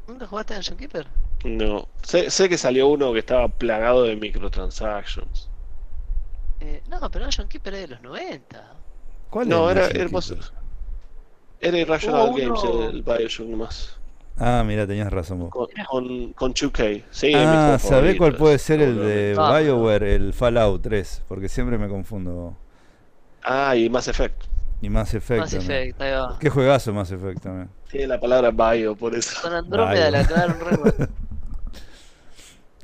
¿Nunca 0.09 0.27
jugaste 0.27 0.55
a 0.55 0.57
Dungeon 0.57 0.79
Keeper? 0.79 1.07
No, 1.45 1.89
sé, 2.03 2.31
sé 2.31 2.49
que 2.49 2.59
salió 2.59 2.89
uno 2.89 3.13
que 3.13 3.21
estaba 3.21 3.49
plagado 3.49 4.03
de 4.03 4.17
microtransactions. 4.17 5.49
Eh, 6.61 6.83
no, 6.89 7.11
pero 7.11 7.25
Dungeon 7.27 7.49
Keeper 7.49 7.75
es 7.75 7.81
de 7.83 7.89
los 7.89 8.03
90. 8.03 8.75
¿Cuál 9.31 9.49
No, 9.49 9.71
es 9.71 9.77
era 9.77 9.87
hermoso. 10.03 10.37
Era 11.61 11.79
Irrational 11.79 12.29
Hubo 12.31 12.37
Games 12.37 12.65
uno- 12.65 12.89
el 12.91 13.03
Bioshock 13.03 13.47
nomás. 13.47 14.00
Ah, 14.41 14.65
mira, 14.67 14.87
tenías 14.87 15.13
razón 15.13 15.39
vos. 15.41 15.51
Con, 15.51 15.67
con, 15.89 16.33
con 16.33 16.55
2K. 16.55 17.05
Sí, 17.11 17.27
mi 17.27 17.35
Ah, 17.37 17.79
¿sabés 17.79 18.17
cuál 18.17 18.35
puede 18.37 18.59
ser 18.59 18.81
el 18.81 18.97
de 18.97 19.37
Ah, 19.39 19.61
BioWare, 19.61 20.15
el 20.15 20.33
Fallout 20.33 20.81
3? 20.83 21.23
Porque 21.29 21.49
siempre 21.49 21.77
me 21.77 21.89
confundo. 21.89 22.57
Ah, 23.45 23.77
y 23.77 23.91
Mass 23.91 24.09
Effect. 24.09 24.45
Y 24.81 24.89
Mass 24.89 25.13
Effect. 25.13 25.41
Mass. 25.41 25.53
Effect, 25.55 26.01
ahí 26.01 26.13
va. 26.13 26.39
Qué 26.41 26.49
juegazo 26.49 26.93
Mass 26.95 27.11
Effect 27.13 27.43
también. 27.43 27.69
Tiene 27.91 28.07
la 28.07 28.19
palabra 28.19 28.51
bio, 28.51 28.97
por 28.97 29.15
eso. 29.15 29.39
Con 29.43 29.53
Andrómeda 29.53 30.11
la 30.11 30.27
cagaron 30.27 30.57
re. 30.59 31.09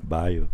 Bio. 0.02 0.48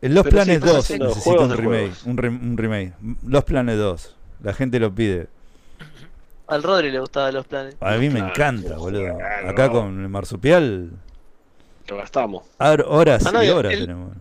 En 0.00 0.14
Los 0.14 0.24
Pero 0.24 0.36
sí, 0.42 0.44
Planes 0.44 0.56
estás 0.56 0.72
2 0.72 0.78
haciendo 0.84 1.06
necesita 1.08 1.40
un 1.40 1.50
remake, 1.52 1.92
un 2.06 2.56
remake. 2.56 2.92
Los 3.26 3.44
Planes 3.44 3.78
2. 3.78 4.16
La 4.42 4.52
gente 4.54 4.80
lo 4.80 4.94
pide. 4.94 5.28
Al 6.46 6.62
Rodri 6.62 6.90
le 6.90 7.00
gustaban 7.00 7.34
los 7.34 7.46
planes. 7.46 7.76
A 7.80 7.92
mí 7.96 8.08
me 8.08 8.16
Claro, 8.20 8.28
encanta, 8.28 8.76
boludo. 8.76 9.18
Acá 9.48 9.70
con 9.70 10.00
el 10.02 10.08
marsupial, 10.08 10.90
Lo 11.88 11.96
gastamos. 11.96 12.44
horas 12.58 13.24
Ah, 13.26 13.32
no, 13.32 13.42
y 13.42 13.48
horas 13.48 13.72
el- 13.72 13.80
tenemos. 13.80 14.12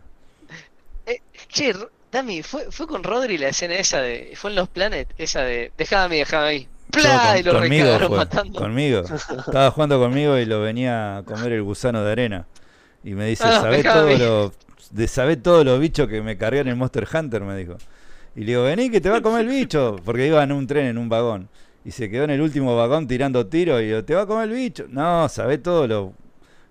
Eh, 1.06 1.20
che, 1.50 1.74
Dami, 2.12 2.44
¿fue, 2.44 2.72
fue 2.72 2.88
con 2.88 3.04
Rodri 3.04 3.38
la 3.38 3.50
escena 3.50 3.74
esa 3.76 4.00
de. 4.02 4.34
Fue 4.36 4.52
en 4.52 4.56
los 4.56 4.70
Planet, 4.70 5.08
esa 5.18 5.42
de. 5.42 5.72
Dejame 5.78 6.04
a 6.06 6.10
mí, 6.10 6.18
dejame 6.18 6.48
a 6.48 6.52
mí. 6.52 6.68
No, 6.96 7.02
¡Plá! 7.02 7.28
con- 7.30 7.38
y 7.40 7.44
lo 7.44 7.54
conmigo 7.54 8.00
fue, 8.00 8.18
matando. 8.18 8.60
conmigo. 8.60 9.02
Estaba 9.48 9.72
jugando 9.72 10.00
conmigo 10.00 10.38
y 10.38 10.46
lo 10.46 10.62
venía 10.62 11.18
a 11.18 11.24
comer 11.24 11.54
el 11.54 11.64
gusano 11.64 12.04
de 12.04 12.12
arena. 12.12 12.46
Y 13.04 13.16
me 13.16 13.26
dice, 13.26 13.44
Ah, 13.48 13.62
¿sabés 13.62 13.84
dejame. 13.84 14.16
todo 14.18 14.26
lo, 14.46 14.54
de 14.92 15.08
sabés 15.08 15.42
todos 15.44 15.66
los 15.66 15.80
bichos 15.80 16.08
que 16.08 16.22
me 16.22 16.38
cargué 16.38 16.60
en 16.60 16.68
el 16.70 16.76
Monster 16.76 17.08
Hunter? 17.12 17.42
Me 17.42 17.58
dijo. 17.58 17.78
Y 18.36 18.42
le 18.42 18.46
digo, 18.46 18.64
vení 18.64 18.90
que 18.92 19.02
te 19.02 19.10
va 19.10 19.18
a 19.18 19.22
comer 19.22 19.42
el 19.42 19.48
bicho. 19.48 19.96
Porque 20.06 20.28
iba 20.28 20.42
en 20.44 20.52
un 20.52 20.68
tren, 20.68 20.86
en 20.86 20.98
un 21.00 21.10
vagón. 21.10 21.50
Y 21.86 21.92
se 21.92 22.10
quedó 22.10 22.24
en 22.24 22.32
el 22.32 22.42
último 22.42 22.76
vagón 22.76 23.08
tirando 23.08 23.48
tiros. 23.48 23.82
Y 23.82 23.90
yo, 23.90 24.06
¿te 24.06 24.16
va 24.16 24.22
a 24.22 24.26
comer 24.26 24.50
el 24.50 24.56
bicho? 24.56 24.86
No, 24.90 25.28
sabés 25.28 25.62
todos 25.62 25.88
los, 25.90 26.12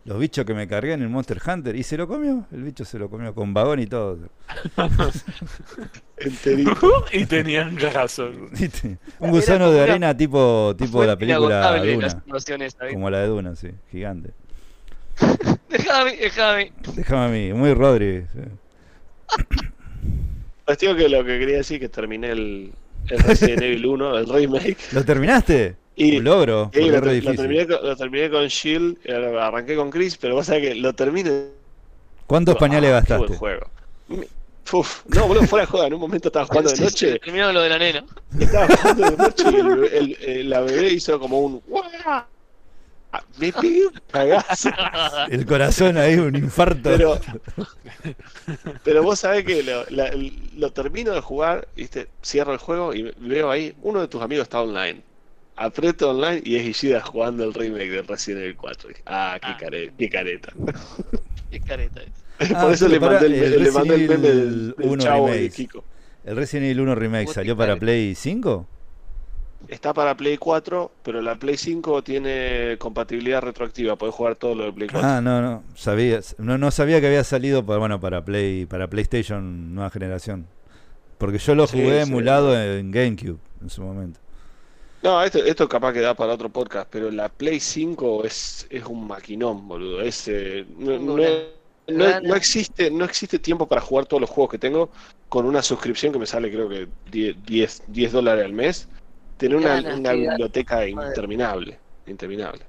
los 0.05 0.19
bichos 0.19 0.45
que 0.45 0.55
me 0.55 0.67
cargué 0.67 0.95
en 0.95 1.03
el 1.03 1.09
Monster 1.09 1.39
Hunter. 1.47 1.77
Y 1.77 1.83
se 1.83 1.97
lo 1.97 2.09
comió. 2.09 2.47
El 2.51 2.63
bicho 2.63 2.85
se 2.85 2.99
lo 2.99 3.11
comió 3.11 3.35
con 3.35 3.53
vagón 3.53 3.81
y 3.81 3.87
todo. 3.87 4.19
Enterito. 6.17 7.05
y 7.13 7.27
tenían 7.27 7.79
razón. 7.79 8.49
¿Viste? 8.53 8.97
Un 9.19 9.31
gusano 9.31 9.71
de 9.71 9.81
arena 9.81 10.17
tipo, 10.17 10.75
tipo 10.79 11.05
la 11.05 11.17
película 11.17 11.79
Duna. 11.79 12.23
Como 12.93 13.11
la 13.11 13.19
de 13.21 13.27
Duna, 13.27 13.55
sí. 13.55 13.69
Gigante. 13.91 14.31
Dejame 15.69 16.01
a 16.01 16.05
mí, 16.05 16.17
dejame 16.17 16.53
a 16.53 16.57
mí. 16.57 16.73
Déjame 16.95 17.25
a 17.25 17.29
mí, 17.29 17.53
muy 17.53 17.75
Rodri. 17.75 18.25
sí. 18.33 18.41
Pues 20.65 20.79
digo 20.79 20.95
que 20.95 21.09
lo 21.09 21.25
que 21.25 21.39
quería 21.39 21.57
decir 21.57 21.77
es 21.77 21.81
que 21.81 21.89
terminé 21.89 22.31
el, 22.31 22.73
el 23.09 23.19
Resident 23.21 23.63
Evil 23.63 23.87
1, 23.87 24.19
el 24.19 24.27
remake. 24.29 24.77
¿Lo 24.93 25.05
terminaste? 25.05 25.77
Y, 25.95 26.17
Un 26.19 26.25
logro, 26.25 26.71
y 26.73 26.81
lo, 26.89 26.97
es 26.97 27.01
re 27.03 27.21
lo 27.21 27.35
terminé 27.35 27.67
con, 27.67 27.87
lo 27.87 27.97
terminé 27.97 28.31
con 28.31 28.47
Shield, 28.47 28.97
eh, 29.05 29.37
arranqué 29.41 29.77
con 29.77 29.91
Chris, 29.91 30.17
pero 30.17 30.35
vos 30.37 30.47
sabés 30.47 30.63
que 30.69 30.75
lo 30.75 30.95
terminé. 30.95 31.49
¿Cuántos 32.27 32.57
pañales 32.57 32.91
Ah, 32.93 33.03
qué 33.07 33.13
buen 33.15 33.21
gastaste? 33.31 33.37
juego. 33.39 33.67
Uf, 34.73 35.03
no, 35.15 35.27
boludo, 35.29 35.47
fuera 35.47 35.67
de 35.67 35.71
juego. 35.71 35.87
En 35.87 35.93
un 35.95 36.01
momento 36.01 36.29
estaba 36.29 36.47
jugando 36.47 36.71
de 36.73 36.81
noche. 36.85 37.19
Primero 37.21 37.53
lo 37.53 37.61
de 37.61 37.69
la 37.69 37.79
nena. 37.79 38.05
Estaba 38.41 38.67
jugando 38.75 39.11
de 39.11 39.17
noche 39.19 39.45
y 39.53 39.57
el, 39.57 39.85
el- 39.93 40.19
el- 40.23 40.51
la 40.51 40.61
bebé 40.61 40.93
hizo 40.95 41.19
como 41.21 41.41
un. 41.41 41.61
¡Guau! 41.67 41.83
Ah, 43.13 43.23
Me 43.39 43.53
pegué 43.53 43.87
un 43.87 44.01
cagazo. 44.11 44.71
El 45.31 45.45
corazón 45.47 45.99
ahí, 45.99 46.15
un 46.15 46.35
infarto. 46.35 46.81
Pero, 46.91 47.21
pero 48.85 49.03
vos 49.03 49.21
sabés 49.21 49.45
que 49.45 49.63
lo, 49.63 49.85
la- 49.91 50.11
lo 50.57 50.73
termino 50.73 51.13
de 51.13 51.21
jugar, 51.21 51.69
¿viste? 51.77 52.09
cierro 52.25 52.53
el 52.53 52.59
juego 52.59 52.95
y 52.95 53.13
veo 53.19 53.51
ahí, 53.51 53.75
uno 53.83 54.01
de 54.01 54.09
tus 54.09 54.23
amigos 54.23 54.45
está 54.45 54.63
online. 54.63 55.03
Aprieto 55.57 56.11
online 56.11 56.41
y 56.45 56.57
es 56.57 56.65
Ishida 56.67 57.01
jugando 57.03 57.45
el 57.45 57.53
remake 57.53 57.91
de 57.91 58.03
Resident 58.03 58.43
Evil 58.43 58.57
4. 58.57 58.89
Dije, 58.89 59.03
Ah, 59.07 59.39
qué, 59.41 59.49
Ah. 59.49 59.57
care- 59.61 59.93
qué 59.99 60.09
careta. 60.09 60.53
Qué 61.51 61.61
careta 61.61 62.01
es. 62.03 62.09
Ah, 62.57 62.63
Por 62.63 62.73
eso 62.73 62.87
pero 62.89 62.99
le 62.99 63.07
mandé 63.07 63.27
el, 63.27 63.35
el 63.35 63.63
le 63.63 63.71
mandé 63.71 63.95
el 63.95 64.09
meme 64.09 64.29
del, 64.29 64.75
del 64.77 64.99
chavo 64.99 65.25
1 65.25 65.33
de 65.33 65.39
remake. 65.39 65.55
Kiko. 65.55 65.85
¿El 66.25 66.37
Resident 66.37 66.65
Evil 66.65 66.81
1 66.81 66.95
Remake 66.95 67.33
salió 67.33 67.57
para. 67.57 67.77
Play 67.77 68.15
5? 68.15 68.67
Está 69.69 69.95
para 69.95 70.17
Play 70.17 70.37
4, 70.37 70.91
pero 71.03 71.23
la 71.23 71.37
Play 71.37 71.57
5 71.57 72.03
tiene 72.03 72.77
compatibilidad 72.79 73.41
retroactiva. 73.41 73.97
Podés 73.97 74.15
jugar 74.15 74.37
todo 74.37 74.55
lo 74.55 74.65
de 74.65 74.73
Play 74.73 74.89
4. 74.91 75.09
Ah, 75.09 75.21
no, 75.21 75.41
no. 75.41 75.63
Sabía, 75.75 76.21
no, 76.39 76.59
no 76.59 76.71
sabía 76.71 77.01
que 77.01 77.07
había 77.07 77.25
salido 77.25 77.65
para, 77.65 77.79
bueno, 77.79 78.01
para 78.01 78.25
Play, 78.25 78.67
para 78.67 78.89
PlayStation 78.89 79.75
nueva 79.75 79.91
generación. 79.91 80.47
Porque 81.19 81.39
yo 81.39 81.55
lo 81.55 81.67
jugué 81.67 82.05
sí. 82.05 82.11
emulado 82.11 82.61
en 82.61 82.91
GameCube 82.91 83.39
en 83.63 83.71
su 83.71 83.83
momento. 83.83 84.21
No, 85.03 85.23
esto, 85.23 85.39
esto 85.45 85.69
capaz 85.69 85.93
que 85.93 86.01
da 86.01 86.15
para 86.15 86.35
otro 86.35 86.49
podcast, 86.49 86.89
pero 86.91 87.11
la 87.11 87.29
Play 87.29 87.59
5 87.59 88.25
es, 88.25 88.67
es 88.71 88.85
un 88.85 89.07
maquinón, 89.07 89.67
boludo. 89.69 90.01
Es, 90.03 90.29
eh, 90.29 90.67
no, 90.79 90.99
no- 90.99 92.21
no 92.23 92.35
existe, 92.37 92.91
no 92.91 93.05
existe 93.05 93.39
tiempo 93.39 93.67
para 93.67 93.81
jugar 93.81 94.07
todos 94.07 94.21
los 94.21 94.31
juegos 94.31 94.53
que 94.53 94.59
tengo 94.59 94.91
con 95.29 95.47
una 95.47 95.63
suscripción 95.63 96.13
que 96.13 96.19
me 96.19 96.27
sale 96.27 96.51
creo 96.51 96.69
que 96.69 96.87
10, 97.11 97.45
10, 97.45 97.83
10 97.89 98.13
dólares 98.13 98.45
al 98.45 98.53
mes. 98.53 98.89
Tener 99.43 99.57
una, 99.57 99.77
una 99.77 100.13
biblioteca 100.13 100.87
interminable, 100.87 101.81
interminable. 102.07 102.67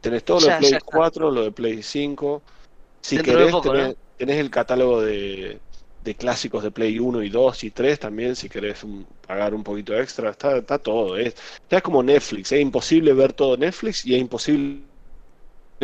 Tenés 0.00 0.24
todo 0.24 0.40
lo 0.40 0.46
Ya, 0.46 0.52
de 0.52 0.56
Play 0.58 0.72
ya 0.72 0.78
está. 0.78 0.84
4, 0.84 1.30
lo 1.30 1.42
de 1.44 1.52
Play 1.52 1.82
5. 1.82 2.42
Si 3.02 3.18
Dentro 3.18 3.40
de 3.40 3.46
querés, 3.46 3.48
poco, 3.48 3.72
tenés, 3.72 3.88
¿no? 3.90 3.96
tenés 4.16 4.38
el 4.38 4.50
catálogo 4.50 5.02
de, 5.02 5.60
de 6.00 6.16
clásicos 6.16 6.62
de 6.64 6.70
Play 6.72 6.98
1 6.98 7.22
y 7.22 7.30
2 7.30 7.64
y 7.64 7.70
3 7.70 7.98
también, 8.00 8.36
si 8.36 8.48
querés 8.48 8.84
un- 8.84 9.06
pagar 9.26 9.54
un 9.54 9.62
poquito 9.64 9.94
extra. 9.98 10.30
Está, 10.30 10.58
está 10.58 10.78
todo. 10.78 11.16
Es, 11.16 11.34
ya 11.70 11.78
es 11.78 11.82
como 11.82 12.02
Netflix. 12.02 12.52
Es 12.52 12.60
imposible 12.60 13.12
ver 13.14 13.32
todo 13.32 13.56
Netflix 13.56 14.04
y 14.04 14.14
es 14.14 14.20
imposible 14.20 14.88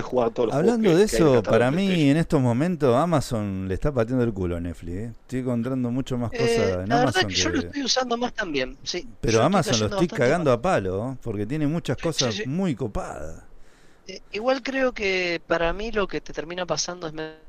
jugar 0.01 0.33
todos 0.33 0.47
los 0.49 0.55
Hablando 0.57 0.89
juegos 0.89 0.99
de 0.99 1.05
que- 1.07 1.17
eso, 1.17 1.43
para 1.43 1.71
mí 1.71 2.11
en 2.11 2.17
estos 2.17 2.41
momentos 2.41 2.95
Amazon 2.97 3.69
le 3.69 3.75
está 3.75 3.93
pateando 3.93 4.25
el 4.25 4.33
culo 4.33 4.57
a 4.57 4.61
Netflix. 4.61 4.97
¿eh? 4.97 5.05
Estoy 5.23 5.41
encontrando 5.41 5.91
mucho 5.91 6.19
más 6.19 6.33
cosas 6.33 6.59
Eh, 6.59 6.85
en 6.85 6.89
la 6.89 6.99
verdad 6.99 7.03
Amazon 7.03 7.29
que 7.29 7.35
yo 7.35 7.51
lo 7.51 7.61
estoy 7.61 7.83
usando 7.85 8.17
más 8.17 8.33
también. 8.35 8.79
Sí, 8.83 9.09
Pero 9.21 9.39
Yo 9.39 9.45
Amazon 9.45 9.81
lo 9.81 9.87
estoy 9.87 10.09
cagando 10.09 10.51
mal. 10.51 10.53
a 10.53 10.61
palo, 10.63 11.13
¿eh? 11.13 11.19
porque 11.23 11.47
tiene 11.47 11.67
muchas 11.67 11.97
cosas 11.99 12.35
sí, 12.35 12.43
sí. 12.43 12.49
muy 12.49 12.75
copadas. 12.75 13.45
Eh, 14.07 14.21
igual 14.31 14.63
creo 14.63 14.93
que 14.93 15.43
para 15.47 15.73
mí 15.73 15.93
lo 15.93 16.07
que 16.09 16.21
te 16.21 16.33
termina 16.33 16.67
pasando 16.67 17.07
es 17.07 17.13
me- 17.13 17.41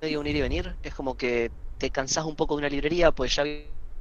medio 0.00 0.20
un 0.20 0.26
ir 0.26 0.36
y 0.36 0.40
venir. 0.42 0.78
Es 0.82 0.94
como 0.94 1.16
que 1.16 1.52
te 1.78 1.90
cansás 1.90 2.24
un 2.26 2.36
poco 2.36 2.54
de 2.56 2.60
una 2.60 2.68
librería, 2.70 3.12
pues 3.12 3.34
ya 3.36 3.44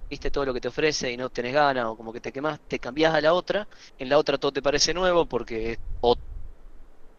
viste 0.09 0.31
todo 0.31 0.45
lo 0.45 0.53
que 0.53 0.61
te 0.61 0.67
ofrece 0.69 1.11
y 1.11 1.17
no 1.17 1.29
tenés 1.29 1.53
ganas, 1.53 1.85
o 1.87 1.97
como 1.97 2.13
que 2.13 2.21
te 2.21 2.31
quemás, 2.31 2.59
te 2.67 2.79
cambiás 2.79 3.13
a 3.15 3.21
la 3.21 3.33
otra. 3.33 3.67
En 3.97 4.09
la 4.09 4.17
otra 4.19 4.37
todo 4.37 4.51
te 4.53 4.61
parece 4.61 4.93
nuevo 4.93 5.27
porque 5.27 5.73
es 5.73 5.79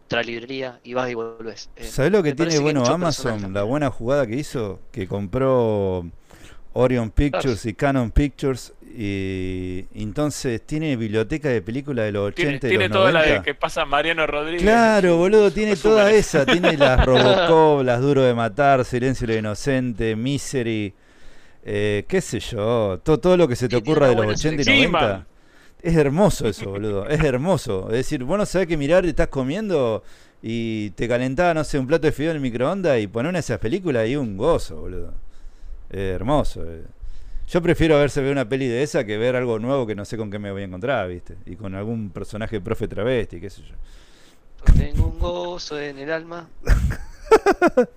otra 0.07 0.23
librería 0.23 0.79
y 0.85 0.93
vas 0.93 1.09
y 1.11 1.13
volvés. 1.15 1.69
Eh, 1.75 1.83
¿Sabés 1.83 2.13
lo 2.13 2.23
que 2.23 2.33
tiene 2.33 2.51
que 2.53 2.59
bueno 2.59 2.85
Amazon? 2.85 3.53
La 3.53 3.63
buena 3.63 3.91
jugada 3.91 4.25
que 4.25 4.35
hizo, 4.35 4.79
que 4.91 5.05
compró 5.05 6.05
Orion 6.71 7.11
Pictures 7.11 7.65
y 7.65 7.73
Canon 7.73 8.11
Pictures 8.11 8.73
Y, 8.95 9.85
entonces 9.93 10.61
tiene 10.65 10.95
biblioteca 10.95 11.49
de 11.49 11.61
películas 11.61 12.05
de 12.05 12.13
los 12.13 12.29
80 12.29 12.41
Tiene, 12.41 12.55
y 12.55 12.59
tiene 12.59 12.87
los 12.87 12.97
toda 12.97 13.11
la 13.11 13.19
90. 13.19 13.39
de 13.39 13.45
que 13.45 13.53
pasa 13.53 13.83
Mariano 13.83 14.25
Rodríguez. 14.25 14.61
Claro, 14.61 15.17
boludo, 15.17 15.51
tiene 15.51 15.75
toda 15.87 16.09
esa. 16.09 16.45
Tiene 16.45 16.77
las 16.77 17.05
Robocop, 17.05 17.83
las 17.83 17.99
Duro 17.99 18.21
de 18.23 18.33
Matar, 18.33 18.85
Silencio 18.85 19.27
de 19.27 19.33
lo 19.33 19.39
Inocente, 19.39 20.15
Misery, 20.15 20.93
eh, 21.65 22.05
qué 22.07 22.21
sé 22.21 22.39
yo, 22.39 23.01
todo, 23.03 23.19
todo 23.19 23.35
lo 23.35 23.45
que 23.45 23.57
se 23.57 23.67
te 23.67 23.75
ocurra 23.75 24.07
de 24.07 24.15
los 24.15 24.25
buena 24.25 24.31
80 24.31 24.61
y 24.61 24.63
selección. 24.63 24.91
90. 24.93 25.27
Es 25.81 25.95
hermoso 25.95 26.47
eso, 26.47 26.69
boludo, 26.69 27.07
es 27.07 27.23
hermoso. 27.23 27.87
Es 27.89 27.93
decir, 27.97 28.23
vos 28.23 28.37
no 28.37 28.45
sabés 28.45 28.67
qué 28.67 28.75
mirar, 28.77 29.05
estás 29.05 29.27
comiendo 29.27 30.03
y 30.41 30.89
te 30.91 31.07
calentaba, 31.07 31.53
no 31.53 31.63
sé, 31.63 31.77
un 31.79 31.87
plato 31.87 32.07
de 32.07 32.11
fideo 32.11 32.31
en 32.31 32.37
el 32.37 32.41
microondas 32.41 32.99
y 32.99 33.07
poner 33.07 33.29
una 33.29 33.37
de 33.37 33.41
esas 33.41 33.59
películas 33.59 34.07
y 34.07 34.15
un 34.15 34.37
gozo, 34.37 34.77
boludo. 34.77 35.13
Es 35.89 35.99
hermoso. 35.99 36.63
eh. 36.65 36.83
Yo 37.47 37.61
prefiero 37.61 37.97
verse 37.97 38.21
ver 38.21 38.31
una 38.33 38.49
peli 38.49 38.67
de 38.67 38.83
esa 38.83 39.05
que 39.05 39.17
ver 39.17 39.35
algo 39.37 39.57
nuevo 39.59 39.87
que 39.87 39.95
no 39.95 40.03
sé 40.03 40.17
con 40.17 40.29
qué 40.29 40.37
me 40.39 40.51
voy 40.51 40.63
a 40.63 40.65
encontrar, 40.65 41.07
¿viste? 41.07 41.37
Y 41.45 41.55
con 41.55 41.75
algún 41.75 42.09
personaje 42.09 42.59
profe 42.59 42.87
travesti, 42.89 43.39
qué 43.39 43.49
sé 43.49 43.61
yo. 43.61 43.75
Tengo 44.77 45.07
un 45.07 45.19
gozo 45.19 45.79
en 45.79 45.97
el 45.99 46.11
alma. 46.11 46.49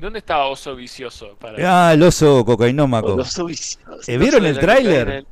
¿Dónde 0.00 0.20
estaba 0.20 0.46
Oso 0.46 0.76
Vicioso? 0.76 1.36
Para... 1.40 1.88
Ah, 1.88 1.92
el 1.92 2.02
oso 2.04 2.44
cocainómaco. 2.44 3.16
Los 3.16 3.44
viciosos. 3.44 4.08
Eh, 4.08 4.16
¿Vieron 4.16 4.46
el 4.46 4.58
tráiler? 4.58 5.26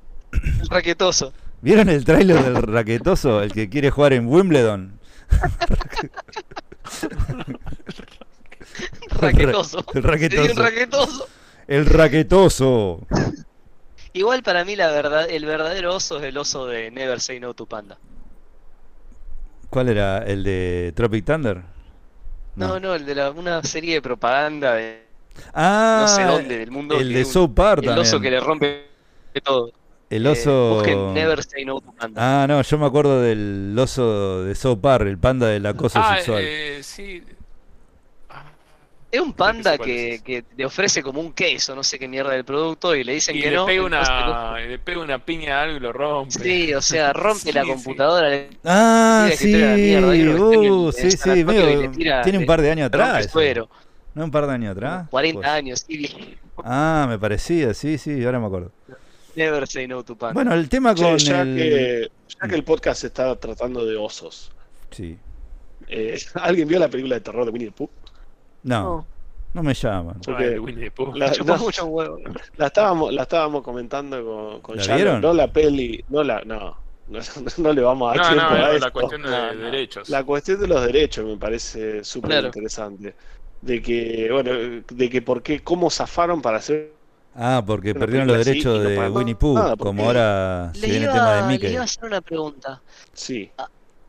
El, 0.44 0.68
raquetoso. 0.68 1.32
¿Vieron 1.60 1.88
el 1.88 2.04
tráiler 2.04 2.42
del 2.42 2.56
raquetoso? 2.62 3.42
El 3.42 3.52
que 3.52 3.68
quiere 3.68 3.90
jugar 3.90 4.12
en 4.12 4.26
Wimbledon. 4.26 4.98
Raquetoso. 9.20 9.84
El 9.94 9.98
un 9.98 10.56
raquetoso. 10.56 11.28
El 11.66 11.86
raquetoso. 11.86 13.06
Igual 14.12 14.42
para 14.42 14.64
mí 14.64 14.76
la 14.76 14.90
verdad, 14.90 15.28
el 15.28 15.44
verdadero 15.44 15.94
oso 15.94 16.18
es 16.18 16.24
el 16.24 16.38
oso 16.38 16.66
de 16.66 16.90
Never 16.90 17.20
Say 17.20 17.40
No 17.40 17.54
to 17.54 17.66
Panda. 17.66 17.98
¿Cuál 19.70 19.88
era? 19.88 20.18
¿El 20.18 20.44
de 20.44 20.92
Tropic 20.94 21.24
Thunder? 21.24 21.62
No, 22.54 22.80
no, 22.80 22.94
el 22.94 23.04
de 23.04 23.14
la, 23.14 23.30
una 23.30 23.62
serie 23.62 23.94
de 23.94 24.02
propaganda 24.02 24.74
de 24.74 25.06
Ah, 25.52 25.98
no 26.02 26.08
sé 26.08 26.22
dónde 26.22 26.58
del 26.58 26.70
mundo. 26.70 26.98
el 26.98 27.12
de 27.12 27.24
un- 27.24 27.26
South 27.26 27.52
Park 27.54 27.82
El 27.84 27.98
oso 27.98 28.20
que 28.20 28.30
le 28.30 28.40
rompe 28.40 28.86
todo. 29.44 29.70
El 30.08 30.24
Eh, 30.26 30.30
oso... 30.30 30.74
busquen 30.76 31.14
Never 31.14 31.42
Say 31.42 31.64
No 31.64 31.80
to 31.80 31.92
Panda. 31.92 32.42
Ah, 32.42 32.46
no, 32.46 32.62
yo 32.62 32.78
me 32.78 32.86
acuerdo 32.86 33.20
del 33.22 33.74
oso 33.78 34.44
de 34.44 34.54
South 34.54 34.78
Park, 34.80 35.06
el 35.06 35.18
panda 35.18 35.48
del 35.48 35.66
acoso 35.66 35.98
Ah, 36.00 36.16
sexual. 36.16 36.42
eh, 36.46 36.78
sí. 36.82 37.22
Ah, 38.30 38.44
Es 39.10 39.20
un 39.20 39.32
panda 39.32 39.76
que, 39.78 40.20
que 40.24 40.44
le 40.56 40.64
ofrece 40.64 41.02
como 41.02 41.20
un 41.20 41.32
queso, 41.32 41.74
no 41.74 41.82
sé 41.82 41.98
qué 41.98 42.06
mierda 42.06 42.30
del 42.32 42.44
producto, 42.44 42.94
y 42.94 43.02
le 43.02 43.14
dicen 43.14 43.34
Y 43.36 43.40
que 43.40 43.50
le, 43.50 43.56
no. 43.56 43.66
pega 43.66 43.84
una, 43.84 44.56
y 44.64 44.68
le 44.68 44.78
pega 44.78 45.00
una 45.00 45.18
piña 45.18 45.58
a 45.58 45.62
algo 45.64 45.76
y 45.76 45.80
lo 45.80 45.92
rompe. 45.92 46.30
Sí, 46.30 46.72
o 46.74 46.80
sea, 46.80 47.12
rompe 47.12 47.40
Sí, 47.40 47.52
la 47.52 47.62
sí. 47.62 47.68
computadora. 47.68 48.28
le 48.28 48.50
Ah, 48.64 49.28
sí, 49.34 49.46
mierda, 49.46 50.08
uh, 50.40 50.92
sí, 50.92 51.10
sí, 51.10 51.44
medio- 51.44 51.90
tira- 51.90 52.22
tiene 52.22 52.38
un 52.38 52.46
par 52.46 52.60
de 52.62 52.70
años 52.70 52.86
atrás. 52.86 53.28
¿No 54.14 54.24
un 54.24 54.30
par 54.30 54.46
de 54.46 54.52
años 54.54 54.70
atrás? 54.72 55.08
40 55.10 55.40
Pues- 55.40 55.50
años, 55.50 55.84
sí. 55.86 56.36
Ah, 56.64 57.06
me 57.08 57.18
parecía, 57.18 57.74
sí, 57.74 57.98
sí, 57.98 58.24
ahora 58.24 58.38
me 58.38 58.46
acuerdo. 58.46 58.70
Never 59.36 59.66
Say 59.68 59.86
No 59.86 60.02
to 60.04 60.16
Panda. 60.16 60.34
Bueno, 60.34 60.52
el 60.54 60.68
tema 60.68 60.94
Che, 60.94 61.02
con 61.02 61.18
ya, 61.18 61.42
el... 61.42 61.56
que, 61.56 62.10
ya 62.40 62.48
que 62.48 62.54
el 62.54 62.64
podcast 62.64 63.00
se 63.02 63.06
está 63.08 63.36
tratando 63.36 63.84
de 63.84 63.96
osos, 63.96 64.50
Sí. 64.90 65.16
eh, 65.88 66.18
¿alguien 66.34 66.66
vio 66.68 66.78
la 66.78 66.88
película 66.88 67.14
de 67.16 67.20
terror 67.20 67.44
de 67.44 67.50
Winnie 67.50 67.68
the 67.68 67.74
Pooh? 67.76 67.90
No, 68.64 68.82
no, 68.82 69.06
No, 69.54 69.62
me 69.62 69.74
llaman. 69.74 70.20
Porque 70.24 70.44
el 70.54 70.60
Winnie 70.60 70.84
the 70.84 70.90
Pooh. 70.90 71.14
la, 71.14 71.30
no, 71.44 71.56
mucho 71.58 71.86
un 71.86 71.94
huevo. 71.94 72.18
la 72.56 72.66
estábamos, 72.66 73.12
la 73.12 73.22
estábamos 73.22 73.62
comentando 73.62 74.24
con, 74.24 74.60
con 74.62 74.76
¿La 74.76 74.82
Shannon, 74.82 74.96
vieron? 74.96 75.20
no 75.20 75.32
la 75.34 75.52
peli, 75.52 76.04
no 76.08 76.22
la, 76.24 76.42
no, 76.44 76.76
no, 77.08 77.20
no 77.58 77.72
le 77.72 77.82
vamos 77.82 78.12
a 78.12 78.16
dar 78.18 78.36
No, 78.36 78.48
tiempo 78.48 78.54
no, 78.58 78.64
a 78.66 78.72
la 78.78 78.90
cuestión 78.90 79.22
de 79.22 79.28
no. 79.30 79.54
derechos. 79.70 80.08
La 80.08 80.24
cuestión 80.24 80.60
de 80.60 80.66
los 80.68 80.84
derechos 80.84 81.24
me 81.26 81.36
parece 81.36 82.02
súper 82.04 82.30
Claro. 82.30 82.46
interesante. 82.48 83.14
De 83.62 83.80
que, 83.82 84.28
bueno, 84.30 84.50
de 84.88 85.10
que 85.10 85.22
por 85.22 85.42
qué, 85.42 85.60
cómo 85.62 85.90
zafaron 85.90 86.42
para 86.42 86.58
hacer 86.58 86.92
Ah, 87.38 87.62
porque 87.66 87.94
Una 87.94 88.00
perdieron 88.00 88.26
los 88.28 88.38
derechos 88.38 88.82
no 88.82 88.88
de 88.88 89.08
Winnie 89.10 89.34
Pooh, 89.36 89.54
nada, 89.54 89.76
como 89.76 90.04
ahora 90.04 90.74
se 90.74 90.88
viene 90.88 91.06
el 91.06 91.12
tema 91.12 91.34
de 91.34 91.42
iba, 91.42 91.46
le 91.58 91.58
Mickey. 91.58 91.72
iba 91.72 91.82
a 91.82 91.84
hacer 91.84 92.04
una 92.04 92.20
pregunta. 92.20 92.82
Sí, 93.12 93.50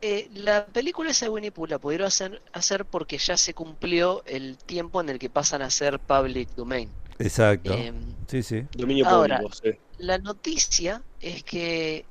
Eh, 0.00 0.28
la 0.32 0.66
película 0.66 1.10
esa 1.10 1.26
de 1.26 1.30
Winnie 1.30 1.50
Pooh 1.52 1.66
la 1.66 1.78
pudieron 1.80 2.06
hacer, 2.06 2.40
hacer 2.52 2.84
porque 2.86 3.18
ya 3.18 3.36
se 3.36 3.52
cumplió 3.54 4.22
el 4.26 4.56
tiempo 4.58 5.00
en 5.00 5.08
el 5.08 5.18
que 5.18 5.28
pasan 5.30 5.60
a 5.62 5.70
ser 5.70 5.98
public 5.98 6.50
domain. 6.54 6.88
Exacto. 7.18 7.72
Em, 7.74 8.14
Sí, 8.28 8.42
sí. 8.44 8.64
dominio 8.76 9.06
Ahora, 9.08 9.38
público, 9.40 9.56
sí. 9.62 9.70
la 9.98 10.18
noticia 10.18 11.02
es 11.20 11.42
que 11.42 12.06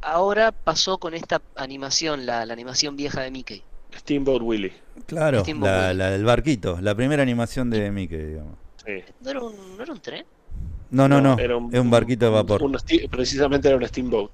ahora 0.00 0.52
pasó 0.52 0.98
con 0.98 1.14
esta 1.14 1.42
animación, 1.56 2.26
la, 2.26 2.46
la 2.46 2.52
animación 2.52 2.96
vieja 2.96 3.20
de 3.22 3.30
Mickey. 3.30 3.62
Steamboat 3.94 4.42
Willie. 4.42 4.72
Claro, 5.06 5.40
Steamboat 5.40 5.94
la 5.94 6.10
del 6.10 6.24
barquito, 6.24 6.80
la 6.80 6.94
primera 6.94 7.22
animación 7.22 7.70
de 7.70 7.90
Mickey, 7.90 8.18
digamos. 8.24 8.54
Sí. 8.84 9.04
¿No 9.20 9.30
era 9.30 9.40
un, 9.40 9.76
no 9.76 9.82
era 9.82 9.92
un 9.92 10.00
tren? 10.00 10.24
No, 10.90 11.06
no, 11.08 11.20
no, 11.20 11.38
era 11.38 11.54
es 11.72 11.78
un 11.80 11.90
barquito 11.90 12.24
de 12.26 12.30
vapor. 12.32 12.62
un 12.62 12.76
precisamente 13.10 13.68
era 13.68 13.76
un 13.76 13.86
steamboat. 13.86 14.30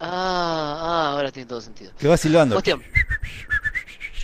Ah, 0.00 0.78
ah, 0.80 1.12
ahora 1.12 1.30
tiene 1.30 1.46
todo 1.48 1.60
sentido. 1.60 1.92
Que 1.98 2.08
va 2.08 2.16
silbando. 2.16 2.54
Cuestión. 2.56 2.82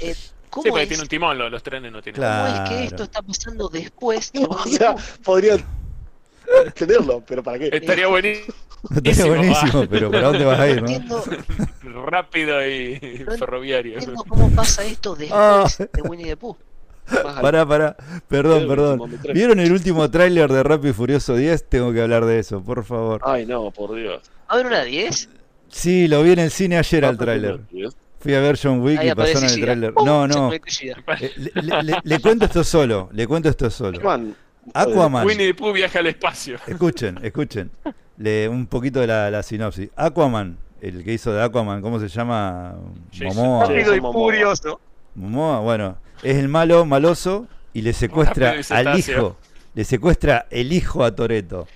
Eh, 0.01 0.15
Sí, 0.15 0.31
¿Cómo, 0.63 0.71
porque 0.71 0.83
es, 0.85 0.89
tiene 0.89 1.03
un 1.03 1.09
timón, 1.09 1.37
lo- 1.37 1.51
los 1.51 1.63
trenes 1.63 1.93
no 1.93 2.01
tienen. 2.01 2.19
Claro. 2.19 2.55
cómo 2.55 2.65
es 2.65 2.71
que 2.71 2.85
esto 2.87 3.03
está 3.03 3.21
pasando 3.21 3.69
después 3.69 4.33
de 4.33 4.45
o 4.49 4.65
sea, 4.65 4.95
podrían 5.23 5.63
tenerlo, 6.75 7.23
pero 7.27 7.43
¿para 7.43 7.59
qué? 7.59 7.69
Estaría 7.73 8.07
buenísimo, 8.07 8.55
Estaría 9.05 9.27
buenísimo, 9.27 9.81
va. 9.81 9.87
pero 9.87 10.11
¿para 10.11 10.29
dónde 10.29 10.45
vas 10.47 10.61
a 10.61 10.69
ir, 10.69 10.83
no? 10.83 10.89
Entiendo, 10.89 11.25
rápido 12.07 12.67
y 12.67 13.25
No 13.27 13.37
ferroviario. 13.37 13.95
entiendo 13.99 14.25
cómo 14.27 14.51
pasa 14.51 14.83
esto 14.85 15.15
después 15.15 15.39
Ah. 15.39 15.67
de 15.93 16.03
Winnie 16.03 16.27
the 16.27 16.37
Pooh. 16.39 16.57
Pará, 17.41 17.65
pará, 17.67 17.97
perdón, 18.29 18.67
perdón. 18.67 19.19
¿Vieron 19.33 19.61
el 19.61 19.73
último 19.73 20.11
tráiler 20.11 20.51
de 20.53 20.63
Rápido 20.63 20.91
y 20.91 20.93
Furioso 20.93 21.37
10? 21.37 21.69
Tengo 21.69 21.93
que 21.93 22.03
hablar 22.03 22.25
de 22.25 22.39
eso, 22.41 22.61
por 22.63 22.85
favor. 22.85 23.21
Ay, 23.25 23.47
no, 23.47 23.71
por 23.71 23.95
Dios. 23.95 24.23
¿Va 24.41 24.45
a 24.49 24.55
haber 24.55 24.67
una 24.67 24.83
10? 24.85 25.29
Sí, 25.69 26.09
lo 26.09 26.23
vi 26.23 26.33
en 26.33 26.39
el 26.41 26.51
cine 26.51 26.79
ayer 26.79 27.05
al 27.05 27.17
tráiler. 27.17 27.61
Fui 28.19 28.35
a 28.35 28.41
ver 28.41 28.59
John 28.61 28.81
Wick 28.81 28.99
Ahí 28.99 29.11
y 29.11 29.15
pasaron 29.15 29.45
el 29.45 29.61
tráiler. 29.61 29.95
No, 30.05 30.27
no. 30.27 30.53
Eh, 30.53 30.61
Le, 31.37 31.63
le- 31.63 31.83
le- 31.83 32.01
le 32.03 32.19
cuento 32.21 32.47
esto 32.47 32.65
solo, 32.65 33.09
le 33.13 33.27
cuento 33.27 33.49
esto 33.49 33.71
solo. 33.71 33.99
Aquaman. 33.99 34.35
Aquaman. 34.75 35.27
Winnie 35.27 35.49
the 35.49 35.55
Pooh 35.55 35.73
viaja 35.73 36.01
al 36.01 36.07
espacio. 36.09 36.57
Escuchen, 36.67 37.19
escuchen. 37.23 37.71
Le, 38.19 38.49
un 38.49 38.67
poquito 38.67 38.99
de 39.01 39.07
la, 39.07 39.31
la 39.31 39.43
sinopsis. 39.45 39.91
Aquaman, 39.95 40.57
el 40.81 41.05
que 41.05 41.13
hizo 41.13 41.33
de 41.33 41.43
Aquaman, 41.43 41.83
¿cómo 41.83 42.01
se 42.01 42.09
llama? 42.09 42.75
Jason. 43.13 43.37
Momoa. 43.37 43.67
Rápido 43.67 43.95
y 43.95 44.01
furioso. 44.01 44.81
Momoa, 45.15 45.61
bueno, 45.61 45.97
es 46.31 46.37
el 46.37 46.49
malo, 46.49 46.85
maloso, 46.85 47.47
y 47.73 47.83
le 47.83 47.93
secuestra 47.93 48.55
al 48.71 48.99
hijo. 48.99 49.37
Le 49.75 49.85
secuestra 49.85 50.47
el 50.51 50.73
hijo 50.73 51.05
a 51.05 51.15
Toreto. 51.15 51.67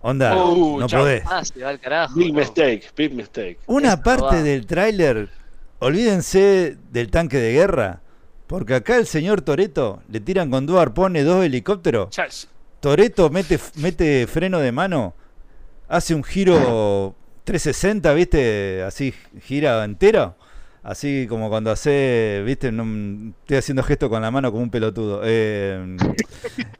Onda, 0.00 0.34
Uh, 0.36 0.80
no 0.80 0.86
podés. 0.88 1.22
Ah, 1.26 1.44
se 1.44 1.62
va 1.62 1.68
al 1.70 1.78
carajo. 1.78 2.14
Big 2.18 2.32
no. 2.32 2.40
mistake, 2.40 2.82
big 2.96 3.14
mistake. 3.14 3.58
Una 3.66 3.90
Esto 3.90 4.02
parte 4.02 4.36
va. 4.36 4.42
del 4.42 4.66
tráiler, 4.66 5.28
olvídense 5.78 6.76
del 6.90 7.10
tanque 7.10 7.36
de 7.38 7.52
guerra, 7.52 8.00
porque 8.46 8.74
acá 8.74 8.96
el 8.96 9.06
señor 9.06 9.42
Toreto 9.42 10.02
le 10.08 10.20
tiran 10.20 10.50
con 10.50 10.66
dos 10.66 10.80
arpones, 10.80 11.24
dos 11.24 11.44
helicópteros. 11.44 12.08
Toreto 12.80 13.30
mete, 13.30 13.60
mete 13.76 14.26
freno 14.26 14.58
de 14.58 14.72
mano, 14.72 15.14
hace 15.88 16.14
un 16.14 16.24
giro 16.24 17.14
360, 17.44 18.12
¿viste? 18.14 18.82
Así 18.82 19.14
gira 19.42 19.84
entero. 19.84 20.34
Así 20.84 21.26
como 21.28 21.48
cuando 21.48 21.70
hace, 21.70 22.42
¿viste? 22.44 22.72
No, 22.72 23.32
estoy 23.42 23.56
haciendo 23.58 23.84
gesto 23.84 24.10
con 24.10 24.20
la 24.20 24.30
mano 24.32 24.50
como 24.50 24.64
un 24.64 24.70
pelotudo. 24.70 25.20
Eh, 25.24 25.96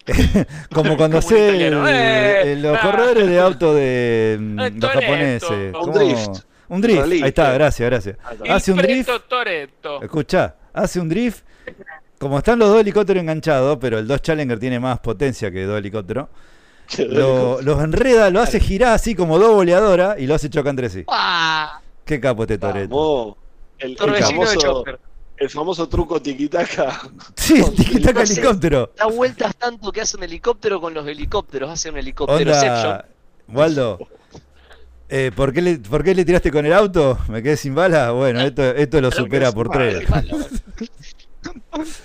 como 0.75 0.97
cuando 0.97 1.19
hace 1.19 1.69
¡Eh! 1.69 2.57
los 2.61 2.79
corredores 2.81 3.29
de 3.29 3.39
auto 3.41 3.75
de 3.75 4.39
los 4.57 4.73
Toretto. 4.81 5.01
japoneses. 5.01 5.75
Un 5.81 5.93
drift. 5.93 6.45
Un 6.69 6.81
drift. 6.81 7.03
Ahí 7.13 7.23
está, 7.29 7.53
gracias, 7.53 7.89
gracias. 7.91 8.17
Hace 8.49 8.73
un 8.73 8.79
drift. 8.79 9.09
Escucha, 10.03 10.57
hace 10.73 10.99
un 11.01 11.09
drift. 11.09 11.45
Como 12.19 12.39
están 12.39 12.59
los 12.59 12.69
dos 12.71 12.81
helicópteros 12.81 13.21
enganchados, 13.21 13.79
pero 13.81 13.99
el 13.99 14.07
2 14.07 14.23
Challenger 14.23 14.59
tiene 14.59 14.79
más 14.81 14.99
potencia 15.01 15.51
que 15.51 15.65
dos 15.65 15.79
helicópteros. 15.79 16.29
Lo- 16.99 17.61
los 17.63 17.83
enreda, 17.83 18.31
lo 18.31 18.41
hace 18.41 18.59
girar 18.59 18.95
así 18.95 19.15
como 19.15 19.39
dos 19.39 19.55
boleadoras 19.55 20.19
y 20.19 20.27
lo 20.27 20.35
hace 20.35 20.51
chocar 20.51 20.71
entre 20.71 20.89
sí. 20.91 21.05
¡Ah! 21.09 21.81
Qué 22.05 22.19
capo 22.21 22.43
este 22.43 22.59
Toreto. 22.59 23.37
El, 23.83 23.97
el 24.01 24.13
de 24.13 24.23
famoso, 24.23 24.85
el 25.37 25.51
famoso 25.51 25.89
truco 25.89 26.23
tiquitaca. 26.23 27.01
Sí, 27.37 27.63
tiquitaca 27.77 28.23
helicóptero. 28.23 28.93
Da 28.97 29.07
vueltas 29.07 29.57
tanto 29.57 29.91
que 29.91 30.01
hace 30.01 30.17
un 30.17 30.23
helicóptero 30.23 30.81
con 30.81 30.95
los 30.95 31.07
helicópteros. 31.07 31.71
Hace 31.71 31.91
un 31.91 31.99
helicóptero 31.99 32.53
Onda, 32.53 33.07
Waldo, 33.49 33.99
eh, 35.09 35.31
¿por, 35.35 35.53
qué 35.53 35.61
le, 35.61 35.79
¿por 35.79 36.03
qué 36.05 36.15
le 36.15 36.25
tiraste 36.25 36.51
con 36.51 36.65
el 36.65 36.73
auto? 36.73 37.19
¿Me 37.29 37.43
quedé 37.43 37.57
sin 37.57 37.75
bala? 37.75 38.13
Bueno, 38.13 38.41
esto, 38.41 38.63
esto 38.63 39.01
lo 39.01 39.11
supera 39.11 39.53
por 39.53 39.69
tres. 39.69 40.07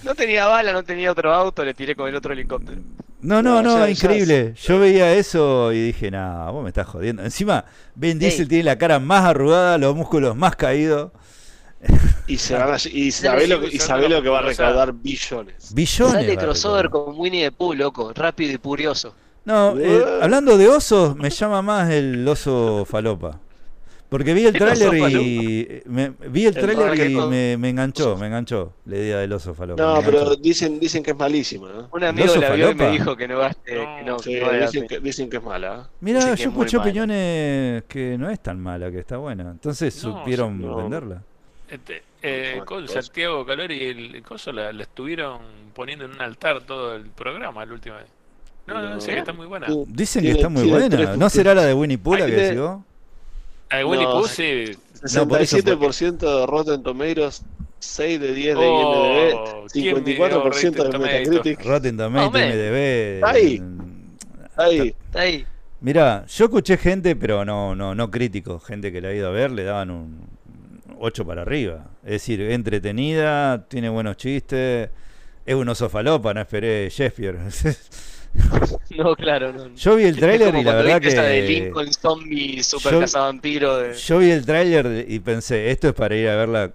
No 0.03 0.15
tenía 0.15 0.47
bala, 0.47 0.73
no 0.73 0.83
tenía 0.83 1.11
otro 1.11 1.31
auto, 1.31 1.63
le 1.63 1.75
tiré 1.75 1.95
con 1.95 2.09
el 2.09 2.15
otro 2.15 2.33
helicóptero. 2.33 2.81
No, 3.21 3.43
no, 3.43 3.61
no, 3.61 3.87
increíble. 3.87 4.53
Yo 4.55 4.79
veía 4.79 5.13
eso 5.13 5.71
y 5.71 5.79
dije, 5.87 6.09
no, 6.09 6.51
vos 6.51 6.63
me 6.63 6.69
estás 6.69 6.87
jodiendo. 6.87 7.23
Encima, 7.23 7.65
Ben 7.93 8.17
Diesel 8.17 8.47
tiene 8.47 8.63
la 8.63 8.77
cara 8.77 8.99
más 8.99 9.25
arrugada, 9.25 9.77
los 9.77 9.95
músculos 9.95 10.35
más 10.35 10.55
caídos. 10.55 11.11
Y, 12.27 12.37
se 12.37 12.55
van 12.55 12.77
y 12.91 13.11
sabe 13.11 13.47
lo, 13.47 13.65
y 13.65 13.79
sabe 13.79 14.09
lo 14.09 14.21
que 14.21 14.29
va 14.29 14.39
a 14.39 14.41
recaudar 14.41 14.93
billones. 14.93 15.73
Billones. 15.73 16.13
Sale 16.13 16.37
crossover 16.37 16.89
con 16.89 17.17
Winnie 17.17 17.45
the 17.45 17.51
Pooh, 17.51 17.73
loco, 17.73 18.11
rápido 18.13 18.51
y 18.51 18.57
furioso. 18.57 19.13
No, 19.45 19.79
eh, 19.79 20.03
hablando 20.21 20.57
de 20.57 20.67
osos, 20.67 21.15
me 21.15 21.29
llama 21.29 21.61
más 21.61 21.89
el 21.89 22.27
oso 22.27 22.83
falopa. 22.85 23.39
Porque 24.09 24.33
vi 24.33 24.45
el 24.45 24.53
tráiler 24.53 24.93
y 24.93 25.81
me, 25.85 26.13
vi 26.29 26.45
el, 26.45 26.53
tráiler 26.53 27.11
y 27.11 27.15
me, 27.15 27.57
me, 27.57 27.69
enganchó, 27.69 28.15
me 28.15 28.27
enganchó 28.27 28.73
la 28.85 28.97
idea 28.97 29.17
del 29.19 29.33
oso 29.33 29.53
falopa. 29.53 29.81
No, 29.81 30.01
pero 30.01 30.35
dicen 30.35 30.79
dicen 30.79 31.03
que 31.03 31.11
es 31.11 31.17
malísimo, 31.17 31.67
¿no? 31.67 31.89
Un 31.91 32.03
amigo 32.05 32.35
la 32.35 32.51
vio 32.51 32.71
y 32.71 32.75
me 32.75 32.91
dijo 32.91 33.15
que 33.17 33.27
no 33.27 33.37
va 33.37 33.53
que 33.53 34.03
no, 34.05 34.19
sí, 34.19 34.31
que 34.31 34.59
dicen, 34.61 34.87
que, 34.87 34.99
dicen, 34.99 35.29
que, 35.29 35.37
es 35.37 35.43
mala. 35.43 35.89
Mira, 35.99 36.35
yo 36.35 36.49
escuché 36.49 36.77
opiniones 36.77 37.83
que 37.85 38.17
no 38.17 38.29
es 38.29 38.39
tan 38.41 38.59
mala, 38.59 38.89
que 38.91 38.99
está 38.99 39.17
buena. 39.17 39.51
Entonces 39.51 39.93
supieron 39.93 40.61
venderla. 40.75 41.23
Este, 41.69 42.03
eh, 42.21 42.61
con 42.65 42.87
Santiago 42.87 43.45
Calori 43.45 43.75
y 43.75 43.85
el 43.85 44.23
coso 44.23 44.51
la, 44.51 44.71
la, 44.71 44.83
estuvieron 44.83 45.41
poniendo 45.73 46.05
en 46.05 46.11
un 46.11 46.21
altar 46.21 46.61
todo 46.61 46.95
el 46.95 47.05
programa 47.07 47.65
la 47.65 47.73
última 47.73 47.97
vez. 47.97 48.07
No, 48.67 48.81
no, 48.81 49.01
sé 49.01 49.13
que 49.13 49.19
está 49.19 49.33
muy 49.33 49.47
buena. 49.47 49.67
Dicen 49.87 50.23
que 50.23 50.31
está 50.31 50.49
muy 50.49 50.69
buena. 50.69 51.15
¿No 51.15 51.29
será 51.29 51.53
la 51.53 51.63
de 51.63 51.73
Winnie 51.73 51.97
Pooh 51.97 52.15
la 52.15 52.25
que 52.25 52.31
decís 52.31 52.59
a 53.69 53.85
Winnie 53.85 54.05
no, 54.05 54.11
Pooh 54.13 54.27
sí. 54.27 54.77
67% 55.01 56.17
de 56.17 56.45
Rotten 56.47 56.83
Tomatoes, 56.83 57.43
6 57.79 58.19
de 58.19 58.33
10 58.33 58.57
de 58.57 58.65
oh, 58.65 59.65
IMDb, 59.73 60.17
54% 60.17 60.89
de 60.89 60.99
Metacritic. 60.99 61.65
Rotten 61.65 61.97
Tomatoes, 61.97 62.43
oh, 62.43 62.47
IMDb. 62.47 63.23
Ahí. 63.23 63.61
Ahí. 64.55 64.95
Ahí. 65.13 65.45
Mirá, 65.81 66.25
yo 66.25 66.45
escuché 66.45 66.77
gente, 66.77 67.15
pero 67.15 67.45
no, 67.45 67.75
no, 67.75 67.93
no 67.93 68.09
crítico, 68.09 68.59
gente 68.59 68.91
que 68.91 69.01
la 69.01 69.09
ha 69.09 69.13
ido 69.13 69.27
a 69.27 69.31
ver, 69.31 69.51
le 69.51 69.63
daban 69.63 69.91
un 69.91 70.36
8 70.99 71.25
para 71.25 71.41
arriba. 71.43 71.91
Es 72.03 72.11
decir, 72.11 72.41
entretenida, 72.41 73.67
tiene 73.67 73.89
buenos 73.89 74.17
chistes, 74.17 74.89
es 75.45 75.55
un 75.55 75.69
oso 75.69 75.89
falopa, 75.89 76.33
no 76.33 76.41
esperé 76.41 76.89
Shakespeare. 76.89 77.37
No, 78.95 79.15
claro, 79.15 79.51
no. 79.51 79.73
Yo 79.75 79.95
vi 79.95 80.03
el 80.03 80.17
tráiler 80.17 80.53
y 80.55 80.63
la 80.63 80.75
verdad 80.75 81.01
que... 81.01 81.09
de 81.09 81.41
Lincoln 81.41 81.91
Zombie 81.91 82.63
Super 82.63 82.93
yo, 82.93 82.99
Cazavampiro. 82.99 83.77
De... 83.77 83.93
Yo 83.93 84.19
vi 84.19 84.29
el 84.31 84.45
tráiler 84.45 85.05
y 85.07 85.19
pensé, 85.19 85.71
esto 85.71 85.87
es 85.87 85.93
para 85.93 86.15
ir 86.15 86.27
a 86.29 86.35
verla, 86.35 86.71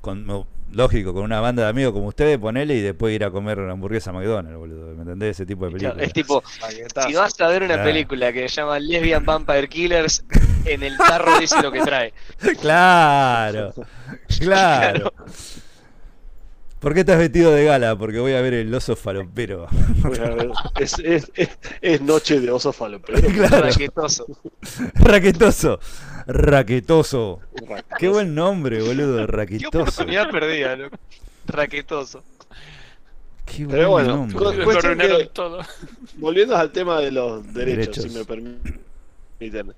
con, 0.00 0.26
lógico, 0.72 1.12
con 1.12 1.24
una 1.24 1.40
banda 1.40 1.64
de 1.64 1.68
amigos 1.68 1.92
como 1.92 2.08
ustedes, 2.08 2.38
ponele 2.38 2.74
y 2.74 2.80
después 2.80 3.14
ir 3.14 3.24
a 3.24 3.30
comer 3.30 3.58
una 3.58 3.72
hamburguesa 3.72 4.10
a 4.10 4.12
McDonald's, 4.12 4.58
boludo. 4.58 4.94
¿Me 4.94 5.02
entendés? 5.02 5.30
Ese 5.30 5.46
tipo 5.46 5.66
de 5.66 5.72
películas. 5.72 6.06
es 6.06 6.12
tipo, 6.12 6.42
si 7.06 7.14
vas 7.14 7.40
a 7.40 7.48
ver 7.48 7.62
una 7.62 7.82
película 7.82 8.32
que 8.32 8.48
se 8.48 8.56
llama 8.56 8.78
Lesbian 8.78 9.24
Vampire 9.24 9.68
Killers, 9.68 10.24
en 10.64 10.82
el 10.82 10.96
tarro 10.96 11.38
dice 11.38 11.60
lo 11.62 11.72
que 11.72 11.80
trae. 11.80 12.12
claro. 12.60 13.72
claro. 14.38 15.12
¿Por 16.84 16.92
qué 16.92 17.00
estás 17.00 17.18
vestido 17.18 17.50
de 17.50 17.64
gala? 17.64 17.96
Porque 17.96 18.18
voy 18.18 18.34
a 18.34 18.42
ver 18.42 18.52
el 18.52 18.74
oso 18.74 18.94
falopero. 18.94 19.68
es, 20.78 20.98
es, 20.98 21.32
es, 21.80 22.00
noche 22.02 22.40
de 22.40 22.50
oso 22.50 22.74
falopero. 22.74 23.18
Raquetoso. 23.48 24.26
Raquetoso. 24.92 25.80
Raquetoso. 26.26 27.40
Qué 27.98 28.08
buen 28.08 28.34
nombre, 28.34 28.82
boludo. 28.82 29.26
Raquetoso. 29.26 29.70
Qué 29.70 29.78
oportunidad 29.78 30.30
perdida, 30.30 30.76
loco. 30.76 30.98
Raquetoso. 31.46 32.22
Qué 33.46 33.66
Pero 33.66 33.90
bueno, 33.90 34.28
que, 34.28 35.30
todo. 35.32 35.60
volviendo 36.16 36.54
al 36.56 36.70
tema 36.70 37.00
de 37.00 37.12
los 37.12 37.52
derechos, 37.54 38.04
derechos. 38.04 38.04
si 38.04 38.10
me 38.10 38.24
permiten. 38.26 39.74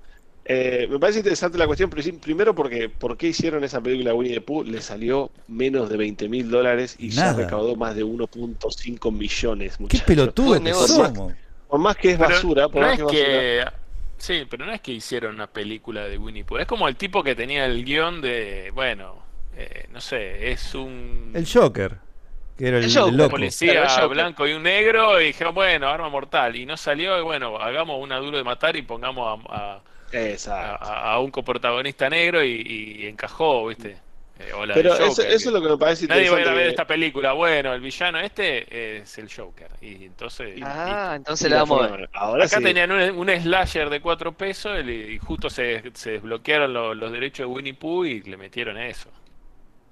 Eh, 0.49 0.87
me 0.89 1.01
parece 1.01 1.19
interesante 1.19 1.59
la 1.59 1.67
cuestión, 1.67 1.91
primero 1.91 2.55
porque 2.55 2.89
¿por 2.89 3.17
qué 3.17 3.29
hicieron 3.29 3.65
esa 3.65 3.81
película 3.81 4.15
Winnie 4.15 4.35
the 4.35 4.41
Pooh? 4.41 4.63
Le 4.63 4.81
salió 4.81 5.33
menos 5.49 5.89
de 5.89 5.97
20 5.97 6.29
mil 6.29 6.49
dólares 6.49 6.95
y 7.01 7.11
ya 7.11 7.33
recaudó 7.33 7.75
más 7.75 7.97
de 7.97 8.05
1.5 8.05 9.13
millones. 9.13 9.81
Muchachos. 9.81 10.07
¿Qué 10.07 10.15
pelotudo 10.15 10.63
que 10.63 10.73
somos? 10.73 11.33
Por 11.69 11.81
más 11.81 11.97
que 11.97 12.13
es 12.13 12.19
basura, 12.19 12.69
por 12.69 12.83
más 12.83 12.99
que, 13.11 13.65
Sí, 14.19 14.47
pero 14.49 14.65
no 14.65 14.73
es 14.73 14.81
que 14.81 14.93
hicieron 14.93 15.35
una 15.35 15.49
película 15.49 16.05
de 16.05 16.17
Winnie 16.17 16.45
Pooh. 16.45 16.59
Es 16.59 16.67
como 16.67 16.87
el 16.89 16.97
tipo 16.97 17.23
que 17.25 17.35
tenía 17.35 17.67
el 17.67 17.85
guion 17.85 18.21
de, 18.21 18.71
bueno, 18.73 19.17
eh, 19.57 19.89
no 19.93 20.01
sé, 20.01 20.53
es 20.53 20.75
un... 20.75 21.33
El 21.35 21.47
Joker. 21.47 21.99
Que 22.57 22.69
era 22.69 22.79
el, 22.79 22.85
el, 22.85 23.29
policía 23.29 24.07
blanco 24.07 24.47
y 24.47 24.55
un 24.55 24.63
negro 24.63 25.21
y 25.21 25.27
dijeron, 25.27 25.55
bueno, 25.55 25.89
arma 25.89 26.09
mortal. 26.09 26.57
Y 26.57 26.65
no 26.65 26.79
salió, 26.79 27.19
y 27.19 27.23
bueno, 27.23 27.59
hagamos 27.59 28.03
una 28.03 28.17
duro 28.17 28.39
de 28.39 28.45
matar 28.45 28.77
y 28.77 28.83
pongamos 28.83 29.45
a 29.51 29.57
a, 29.57 29.81
un 30.13 31.31
coprotagonista 31.31 32.09
negro 32.09 32.43
y, 32.45 33.07
encajó, 33.07 33.67
¿viste? 33.69 33.99
Eh, 34.39 34.53
Pero 34.75 34.95
eso, 34.95 35.23
es 35.23 35.47
lo 35.47 35.63
que 35.63 35.69
me 35.71 35.79
parece 35.79 36.07
Nadie 36.07 36.29
va 36.29 36.37
a 36.37 36.55
ver 36.55 36.67
esta 36.67 36.87
película. 36.87 37.33
Bueno, 37.33 37.73
el 37.73 37.81
villano 37.81 38.21
este 38.21 38.99
es 38.99 39.17
el 39.17 39.33
Joker. 39.33 39.71
Y 39.81 40.05
entonces. 40.05 40.61
Ah, 40.63 41.15
entonces 41.17 41.49
le 41.49 41.57
vamos 41.57 41.83
a 41.83 41.97
ver. 41.97 42.11
Acá 42.13 42.61
tenían 42.61 42.91
un, 42.93 43.31
slasher 43.31 43.89
de 43.89 44.01
cuatro 44.01 44.33
pesos 44.33 44.85
y 44.87 45.19
justo 45.19 45.49
se, 45.49 45.83
desbloquearon 45.83 46.73
los, 46.73 47.13
derechos 47.13 47.47
de 47.49 47.55
Winnie 47.55 47.75
Pooh 47.75 48.05
y 48.05 48.21
le 48.23 48.37
metieron 48.37 48.77
eso. 48.77 49.09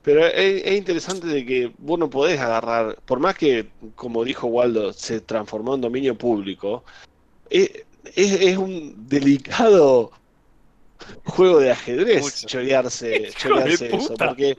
Pero 0.02 0.26
es, 0.26 0.70
interesante 0.76 1.26
de 1.26 1.46
que 1.46 1.72
vos 1.78 1.98
no 1.98 2.10
podés 2.10 2.38
agarrar, 2.38 2.96
por 3.06 3.20
más 3.20 3.36
que, 3.36 3.68
como 3.94 4.22
dijo 4.22 4.46
Waldo, 4.46 4.92
se 4.92 5.22
transformó 5.22 5.74
en 5.74 5.80
dominio 5.80 6.14
público, 6.14 6.84
eh, 7.48 7.86
es, 8.14 8.56
un 8.56 9.09
delicado 9.09 10.12
juego 11.24 11.60
de 11.60 11.70
ajedrez 11.70 12.44
chorearse, 12.47 13.28
eso. 13.28 14.14
Porque, 14.16 14.56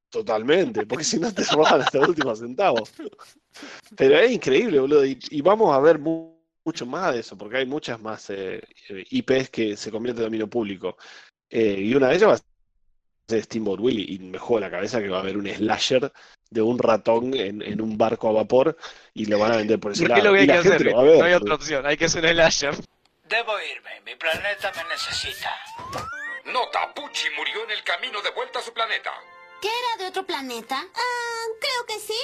Totalmente, 0.09 0.85
porque 0.85 1.03
si 1.03 1.19
no 1.19 1.33
te 1.33 1.43
roban 1.43 1.81
hasta 1.81 1.97
el 1.97 2.09
último 2.09 2.35
centavo. 2.35 2.87
Pero 3.95 4.17
es 4.17 4.31
increíble, 4.31 4.79
boludo, 4.79 5.05
y, 5.05 5.41
vamos 5.41 5.75
a 5.75 5.79
ver 5.79 5.99
mucho 5.99 6.85
más 6.85 7.13
de 7.13 7.19
eso, 7.19 7.37
porque 7.37 7.57
hay 7.57 7.65
muchas 7.65 7.99
más 7.99 8.29
eh, 8.29 8.61
IPs 8.89 9.49
que 9.49 9.75
se 9.75 9.91
convierten 9.91 10.23
en 10.23 10.27
dominio 10.27 10.49
público. 10.49 10.97
Eh, 11.49 11.77
y 11.79 11.95
una 11.95 12.09
de 12.09 12.15
ellas 12.15 12.29
va 12.29 12.33
a 12.33 12.56
de 13.27 13.43
Steamboat 13.43 13.79
Willie 13.81 14.05
y 14.13 14.19
me 14.19 14.37
juego 14.37 14.61
la 14.61 14.71
cabeza 14.71 15.01
que 15.01 15.09
va 15.09 15.17
a 15.17 15.19
haber 15.19 15.37
un 15.37 15.47
slasher 15.47 16.11
de 16.49 16.61
un 16.61 16.79
ratón 16.79 17.33
en, 17.33 17.81
un 17.81 17.97
barco 17.97 18.29
a 18.29 18.31
vapor 18.31 18.77
y 19.13 19.25
lo 19.25 19.37
van 19.37 19.51
a 19.51 19.57
vender 19.57 19.79
por 19.79 19.91
ese 19.91 20.03
¿Por 20.03 20.15
qué 20.15 20.21
lado. 20.21 20.33
lo 20.33 20.39
hay 20.39 20.47
que 20.47 20.53
hacer? 20.53 20.85
no 20.93 21.23
hay 21.23 21.33
otra 21.33 21.55
opción, 21.55 21.85
hay 21.85 21.97
que 21.97 22.05
hacer 22.05 22.23
un 22.23 22.31
slasher. 22.31 22.75
Debo 23.27 23.59
irme, 23.59 23.99
mi 24.05 24.15
planeta 24.15 24.71
me 24.77 24.89
necesita. 24.89 25.53
Nota, 26.45 26.93
Pucci 26.93 27.27
murió 27.35 27.65
en 27.65 27.71
el 27.71 27.83
camino 27.83 28.21
de 28.21 28.31
vuelta 28.31 28.59
a 28.59 28.61
su 28.61 28.71
planeta. 28.71 29.11
¿Qué 29.61 29.67
era 29.67 30.03
de 30.03 30.09
otro 30.09 30.25
planeta? 30.25 30.77
Ah, 30.95 31.45
creo 31.59 31.85
que 31.85 31.99
sí. 31.99 32.19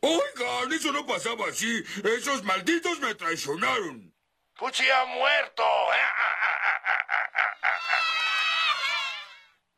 Oigan, 0.00 0.72
eso 0.72 0.90
no 0.90 1.06
pasaba 1.06 1.46
así. 1.48 1.84
Esos 2.18 2.42
malditos 2.42 2.98
me 2.98 3.14
traicionaron. 3.14 4.12
Pucci 4.58 4.82
ha 4.90 5.04
muerto. 5.04 5.62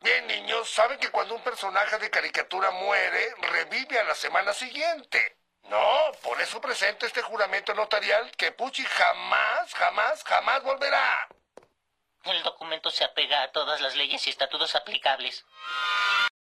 Bien, 0.05 0.27
niños, 0.27 0.69
saben 0.69 0.99
que 0.99 1.11
cuando 1.11 1.35
un 1.35 1.41
personaje 1.41 1.97
de 1.97 2.11
caricatura 2.11 2.71
muere, 2.71 3.35
revive 3.41 3.99
a 3.99 4.05
la 4.05 4.15
semana 4.15 4.53
siguiente. 4.53 5.39
No, 5.63 6.13
por 6.23 6.39
eso 6.43 6.61
presento 6.61 7.07
este 7.07 7.23
juramento 7.23 7.73
notarial 7.73 8.31
que 8.33 8.53
Pucci 8.53 8.85
jamás, 8.85 9.73
jamás, 9.73 10.23
jamás 10.23 10.63
volverá. 10.63 11.27
El 12.25 12.43
cierto 12.43 12.91
se 12.91 13.05
apega 13.05 13.45
a 13.45 13.53
todas 13.53 13.81
las 13.81 13.97
leyes 13.97 14.27
y 14.27 14.31
estatutos 14.31 14.75
aplicables. 14.75 15.47